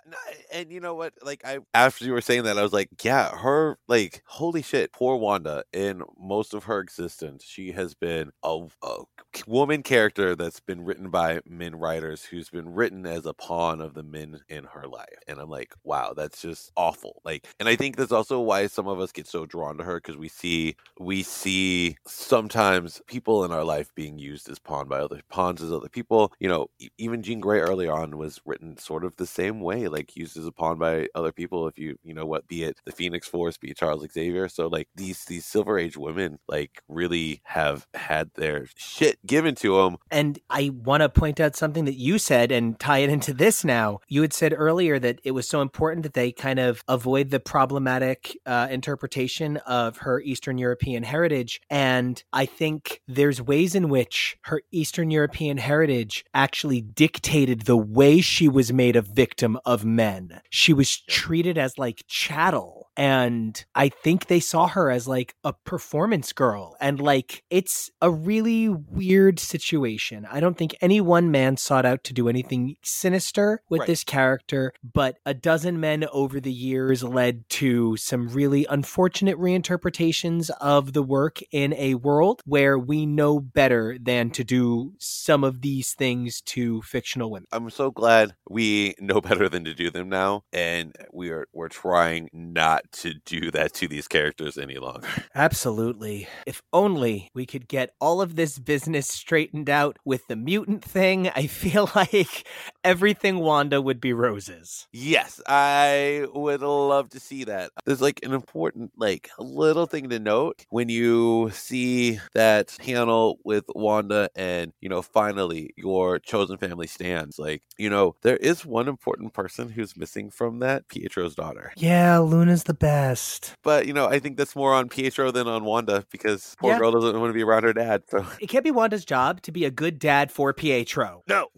and 0.53 0.71
you 0.71 0.79
know 0.79 0.95
what? 0.95 1.13
Like 1.21 1.41
I 1.45 1.59
after 1.73 2.05
you 2.05 2.13
were 2.13 2.21
saying 2.21 2.43
that, 2.43 2.57
I 2.57 2.63
was 2.63 2.73
like, 2.73 2.89
yeah, 3.03 3.35
her 3.37 3.77
like 3.87 4.23
holy 4.25 4.61
shit, 4.61 4.91
poor 4.91 5.17
Wanda. 5.17 5.63
In 5.73 6.03
most 6.19 6.53
of 6.53 6.65
her 6.65 6.79
existence, 6.79 7.43
she 7.43 7.71
has 7.71 7.93
been 7.93 8.31
a, 8.43 8.67
a 8.83 9.03
woman 9.45 9.83
character 9.83 10.35
that's 10.35 10.59
been 10.59 10.83
written 10.83 11.09
by 11.09 11.39
men 11.49 11.75
writers 11.75 12.23
who's 12.23 12.49
been 12.49 12.73
written 12.73 13.05
as 13.05 13.25
a 13.25 13.33
pawn 13.33 13.81
of 13.81 13.93
the 13.93 14.03
men 14.03 14.41
in 14.49 14.65
her 14.65 14.87
life. 14.87 15.05
And 15.27 15.39
I'm 15.39 15.49
like, 15.49 15.73
wow, 15.83 16.13
that's 16.15 16.41
just 16.41 16.71
awful. 16.75 17.21
Like, 17.23 17.47
and 17.59 17.69
I 17.69 17.75
think 17.75 17.95
that's 17.95 18.11
also 18.11 18.39
why 18.39 18.67
some 18.67 18.87
of 18.87 18.99
us 18.99 19.11
get 19.11 19.27
so 19.27 19.45
drawn 19.45 19.77
to 19.77 19.83
her 19.83 19.95
because 19.95 20.17
we 20.17 20.27
see 20.27 20.75
we 20.99 21.23
see 21.23 21.97
sometimes 22.05 23.01
people 23.07 23.43
in 23.45 23.51
our 23.51 23.63
life 23.63 23.93
being 23.95 24.19
used 24.19 24.49
as 24.49 24.59
pawn 24.59 24.87
by 24.87 24.99
other 24.99 25.21
pawns 25.29 25.61
as 25.61 25.71
other 25.71 25.89
people. 25.89 26.33
You 26.39 26.49
know, 26.49 26.67
even 26.97 27.21
Jean 27.21 27.39
Grey 27.39 27.59
early 27.59 27.87
on 27.87 28.17
was 28.17 28.41
written 28.45 28.77
sort 28.77 29.03
of 29.03 29.15
the 29.17 29.27
same 29.27 29.61
way, 29.61 29.87
like 29.87 30.15
used 30.15 30.37
as 30.37 30.45
a 30.45 30.51
pawn 30.51 30.77
by 30.77 31.07
other 31.15 31.31
people. 31.31 31.67
If 31.67 31.77
you 31.77 31.97
you 32.03 32.13
know 32.13 32.25
what, 32.25 32.47
be 32.47 32.63
it 32.63 32.79
the 32.85 32.91
Phoenix 32.91 33.27
Force, 33.27 33.57
be 33.57 33.71
it 33.71 33.77
Charles 33.77 34.05
Xavier. 34.11 34.49
So 34.49 34.67
like 34.67 34.87
these 34.95 35.25
these 35.25 35.45
Silver 35.45 35.77
Age 35.77 35.97
women 35.97 36.39
like 36.47 36.81
really 36.87 37.41
have 37.43 37.87
had 37.93 38.31
their 38.35 38.67
shit 38.75 39.17
given 39.25 39.55
to 39.55 39.77
them. 39.77 39.97
And 40.11 40.39
I 40.49 40.71
want 40.73 41.01
to 41.01 41.09
point 41.09 41.36
out 41.39 41.55
something 41.55 41.85
that 41.85 41.95
you 41.95 42.17
said 42.17 42.51
and 42.51 42.79
tie 42.79 42.99
it 42.99 43.09
into 43.09 43.33
this 43.33 43.63
now. 43.63 43.99
You 44.07 44.21
had 44.21 44.33
said 44.33 44.53
earlier 44.55 44.99
that 44.99 45.19
it 45.23 45.31
was 45.31 45.47
so 45.47 45.61
important 45.61 46.03
that 46.03 46.13
they 46.13 46.31
kind 46.31 46.59
of 46.59 46.83
avoid 46.87 47.29
the 47.29 47.39
problematic 47.39 48.37
uh, 48.45 48.67
interpretation 48.69 49.57
of 49.57 49.97
her 49.97 50.21
Eastern 50.21 50.57
European 50.57 51.03
heritage. 51.03 51.61
And 51.69 52.23
I 52.33 52.45
think 52.45 53.01
there's 53.07 53.41
ways 53.41 53.75
in 53.75 53.89
which 53.89 54.37
her 54.43 54.61
Eastern 54.71 55.11
European 55.11 55.57
heritage 55.57 56.25
actually 56.33 56.81
dictated 56.81 57.61
the 57.61 57.77
way 57.77 58.21
she 58.21 58.47
was 58.47 58.71
made 58.71 58.95
a 58.95 59.01
victim 59.01 59.57
of 59.65 59.85
men. 59.85 60.41
She 60.49 60.73
was 60.73 60.97
treated 60.97 61.57
as 61.57 61.77
like 61.77 62.03
chattel 62.07 62.76
and 62.97 63.63
I 63.75 63.89
think 63.89 64.25
they 64.25 64.39
saw 64.39 64.67
her 64.67 64.89
as 64.89 65.07
like 65.07 65.35
a 65.43 65.53
performance 65.53 66.33
girl. 66.33 66.75
And 66.81 66.99
like, 66.99 67.43
it's 67.49 67.91
a 68.01 68.09
really 68.09 68.67
weird 68.69 69.39
situation. 69.39 70.27
I 70.29 70.39
don't 70.39 70.57
think 70.57 70.75
any 70.81 70.99
one 70.99 71.29
man 71.29 71.57
sought 71.57 71.85
out 71.85 72.03
to 72.05 72.13
do 72.13 72.27
anything 72.27 72.75
sinister 72.83 73.61
with 73.69 73.81
Right. 73.81 73.87
this 73.87 74.03
character, 74.03 74.73
but 74.83 75.17
a 75.25 75.33
dozen 75.35 75.79
men 75.79 76.05
over 76.11 76.39
the 76.39 76.51
years 76.51 77.03
led 77.03 77.47
to 77.49 77.95
some 77.97 78.27
really 78.29 78.65
unfortunate 78.69 79.37
reinterpretations 79.37 80.49
of 80.59 80.93
the 80.93 81.03
work 81.03 81.39
in 81.51 81.73
a 81.73 81.93
world 81.95 82.41
where 82.45 82.79
we 82.79 83.05
know 83.05 83.39
better 83.39 83.97
than 84.01 84.31
to 84.31 84.43
do 84.43 84.93
some 84.97 85.43
of 85.43 85.61
these 85.61 85.93
things 85.93 86.41
to 86.41 86.81
fictional 86.81 87.29
women. 87.29 87.45
I'm 87.51 87.69
so 87.69 87.91
glad 87.91 88.35
we 88.49 88.95
know 88.99 89.21
better 89.21 89.47
than 89.49 89.65
to 89.65 89.73
do 89.75 89.91
them 89.91 90.09
now, 90.09 90.43
and 90.51 90.95
we 91.13 91.29
are 91.29 91.47
we're 91.53 91.67
trying 91.69 92.29
not 92.33 92.86
to 92.93 93.13
do 93.25 93.51
that 93.51 93.73
to 93.75 93.87
these 93.87 94.07
characters 94.07 94.57
any 94.57 94.77
longer. 94.77 95.07
Absolutely. 95.35 96.27
If 96.45 96.61
only 96.73 97.29
we 97.33 97.45
could 97.45 97.67
get 97.67 97.91
all 97.99 98.21
of 98.21 98.35
this 98.35 98.59
business 98.59 99.07
straightened 99.07 99.69
out 99.69 99.97
with 100.05 100.27
the 100.27 100.35
mutant 100.35 100.83
thing, 100.83 101.29
I 101.35 101.47
feel 101.47 101.89
like 101.95 102.47
everything 102.83 103.39
Wanda 103.39 103.81
would 103.81 103.99
be 103.99 104.13
roses. 104.13 104.87
Yes, 104.91 105.41
I 105.47 106.27
would 106.33 106.61
love 106.61 107.09
to 107.09 107.19
see 107.19 107.43
that. 107.45 107.71
There's 107.85 108.01
like 108.01 108.19
an 108.23 108.33
important, 108.33 108.91
like 108.97 109.29
little 109.39 109.85
thing 109.85 110.09
to 110.09 110.19
note 110.19 110.65
when 110.69 110.89
you 110.89 111.49
see 111.53 112.19
that 112.33 112.75
panel 112.79 113.39
with 113.43 113.65
Wanda 113.75 114.29
and, 114.35 114.73
you 114.81 114.89
know, 114.89 115.01
finally 115.01 115.73
your 115.75 116.19
chosen 116.19 116.57
family 116.57 116.87
stands. 116.87 117.39
Like, 117.39 117.63
you 117.77 117.89
know, 117.89 118.15
there 118.21 118.37
is 118.37 118.65
one 118.65 118.87
important 118.87 119.33
person 119.33 119.69
who's 119.69 119.97
missing 119.97 120.29
from 120.29 120.59
that 120.59 120.87
Pietro's 120.87 121.35
daughter. 121.35 121.73
Yeah, 121.75 122.17
Luna's 122.19 122.63
the 122.63 122.73
best. 122.79 123.55
But, 123.63 123.87
you 123.87 123.93
know, 123.93 124.07
I 124.07 124.19
think 124.19 124.37
that's 124.37 124.55
more 124.55 124.73
on 124.73 124.89
Pietro 124.89 125.31
than 125.31 125.47
on 125.47 125.63
Wanda 125.65 126.05
because 126.11 126.55
poor 126.59 126.71
Yeah. 126.73 126.79
girl 126.79 126.91
doesn't 126.91 127.19
want 127.19 127.29
to 127.29 127.33
be 127.33 127.43
around 127.43 127.63
her 127.63 127.73
dad. 127.73 128.03
So, 128.09 128.25
It 128.39 128.47
can't 128.47 128.63
be 128.63 128.71
Wanda's 128.71 129.05
job 129.05 129.41
to 129.43 129.51
be 129.51 129.65
a 129.65 129.71
good 129.71 129.99
dad 129.99 130.31
for 130.31 130.53
Pietro. 130.53 131.23
no. 131.27 131.47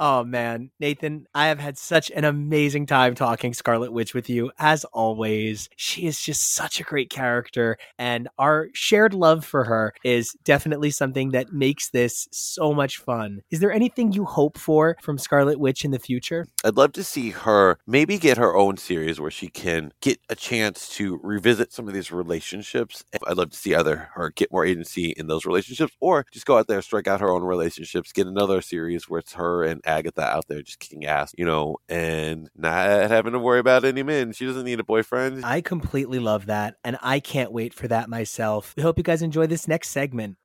oh 0.00 0.24
man, 0.24 0.70
Nathan, 0.80 1.26
I 1.34 1.48
have 1.48 1.60
had 1.60 1.76
such 1.76 2.10
an 2.10 2.24
amazing 2.24 2.86
time 2.86 3.14
talking 3.14 3.52
Scarlet 3.52 3.92
Witch 3.92 4.14
with 4.14 4.30
you 4.30 4.50
as 4.58 4.84
always. 4.86 5.68
She 5.76 6.06
is 6.06 6.20
just 6.20 6.54
such 6.54 6.80
a 6.80 6.84
great 6.84 7.10
character 7.10 7.76
and 7.98 8.26
our 8.38 8.68
shared 8.72 9.12
love 9.12 9.44
for 9.44 9.64
her 9.64 9.92
is 10.02 10.34
definitely 10.42 10.90
something 10.90 11.32
that 11.32 11.52
makes 11.52 11.90
this 11.90 12.26
so 12.32 12.72
much 12.72 12.96
fun. 12.96 13.42
Is 13.50 13.60
there 13.60 13.70
anything 13.70 14.12
you 14.12 14.24
hope 14.24 14.56
for 14.56 14.96
from 15.02 15.18
Scarlet 15.18 15.60
Witch 15.60 15.84
in 15.84 15.90
the 15.90 15.98
future? 15.98 16.46
I'd 16.64 16.78
love 16.78 16.92
to 16.92 17.04
see 17.04 17.30
her 17.30 17.78
maybe 17.86 18.18
get 18.18 18.38
her 18.38 18.56
own 18.56 18.78
series 18.78 19.20
where 19.20 19.30
she 19.30 19.48
can 19.48 19.92
get 20.00 20.18
a 20.30 20.34
chance 20.34 20.88
to 20.96 21.20
revisit 21.22 21.74
some 21.74 21.86
of 21.86 21.92
these 21.92 22.10
relationships. 22.10 23.04
I'd 23.26 23.36
love 23.36 23.50
to 23.50 23.56
see 23.56 23.74
either 23.74 24.08
her 24.14 24.30
get 24.30 24.50
more 24.50 24.64
agency 24.64 25.10
in 25.10 25.26
those 25.26 25.44
relationships 25.44 25.94
or 26.00 26.24
just 26.32 26.46
go 26.46 26.56
out 26.56 26.68
there, 26.68 26.80
strike 26.80 27.06
out 27.06 27.20
her 27.20 27.30
own 27.30 27.42
relationships, 27.42 28.12
get 28.12 28.26
another 28.26 28.62
series 28.62 29.06
where 29.06 29.20
it's 29.20 29.34
her 29.34 29.62
and 29.62 29.82
Agatha 29.90 30.22
out 30.22 30.48
there 30.48 30.62
just 30.62 30.78
kicking 30.78 31.04
ass, 31.04 31.34
you 31.36 31.44
know, 31.44 31.76
and 31.88 32.48
not 32.56 32.86
having 32.86 33.32
to 33.32 33.38
worry 33.38 33.58
about 33.58 33.84
any 33.84 34.02
men. 34.02 34.32
She 34.32 34.46
doesn't 34.46 34.64
need 34.64 34.80
a 34.80 34.84
boyfriend. 34.84 35.44
I 35.44 35.60
completely 35.60 36.18
love 36.18 36.46
that 36.46 36.76
and 36.84 36.98
I 37.02 37.20
can't 37.20 37.52
wait 37.52 37.74
for 37.74 37.88
that 37.88 38.08
myself. 38.08 38.74
We 38.76 38.82
hope 38.82 38.98
you 38.98 39.04
guys 39.04 39.22
enjoy 39.22 39.46
this 39.46 39.66
next 39.68 39.88
segment. 39.90 40.36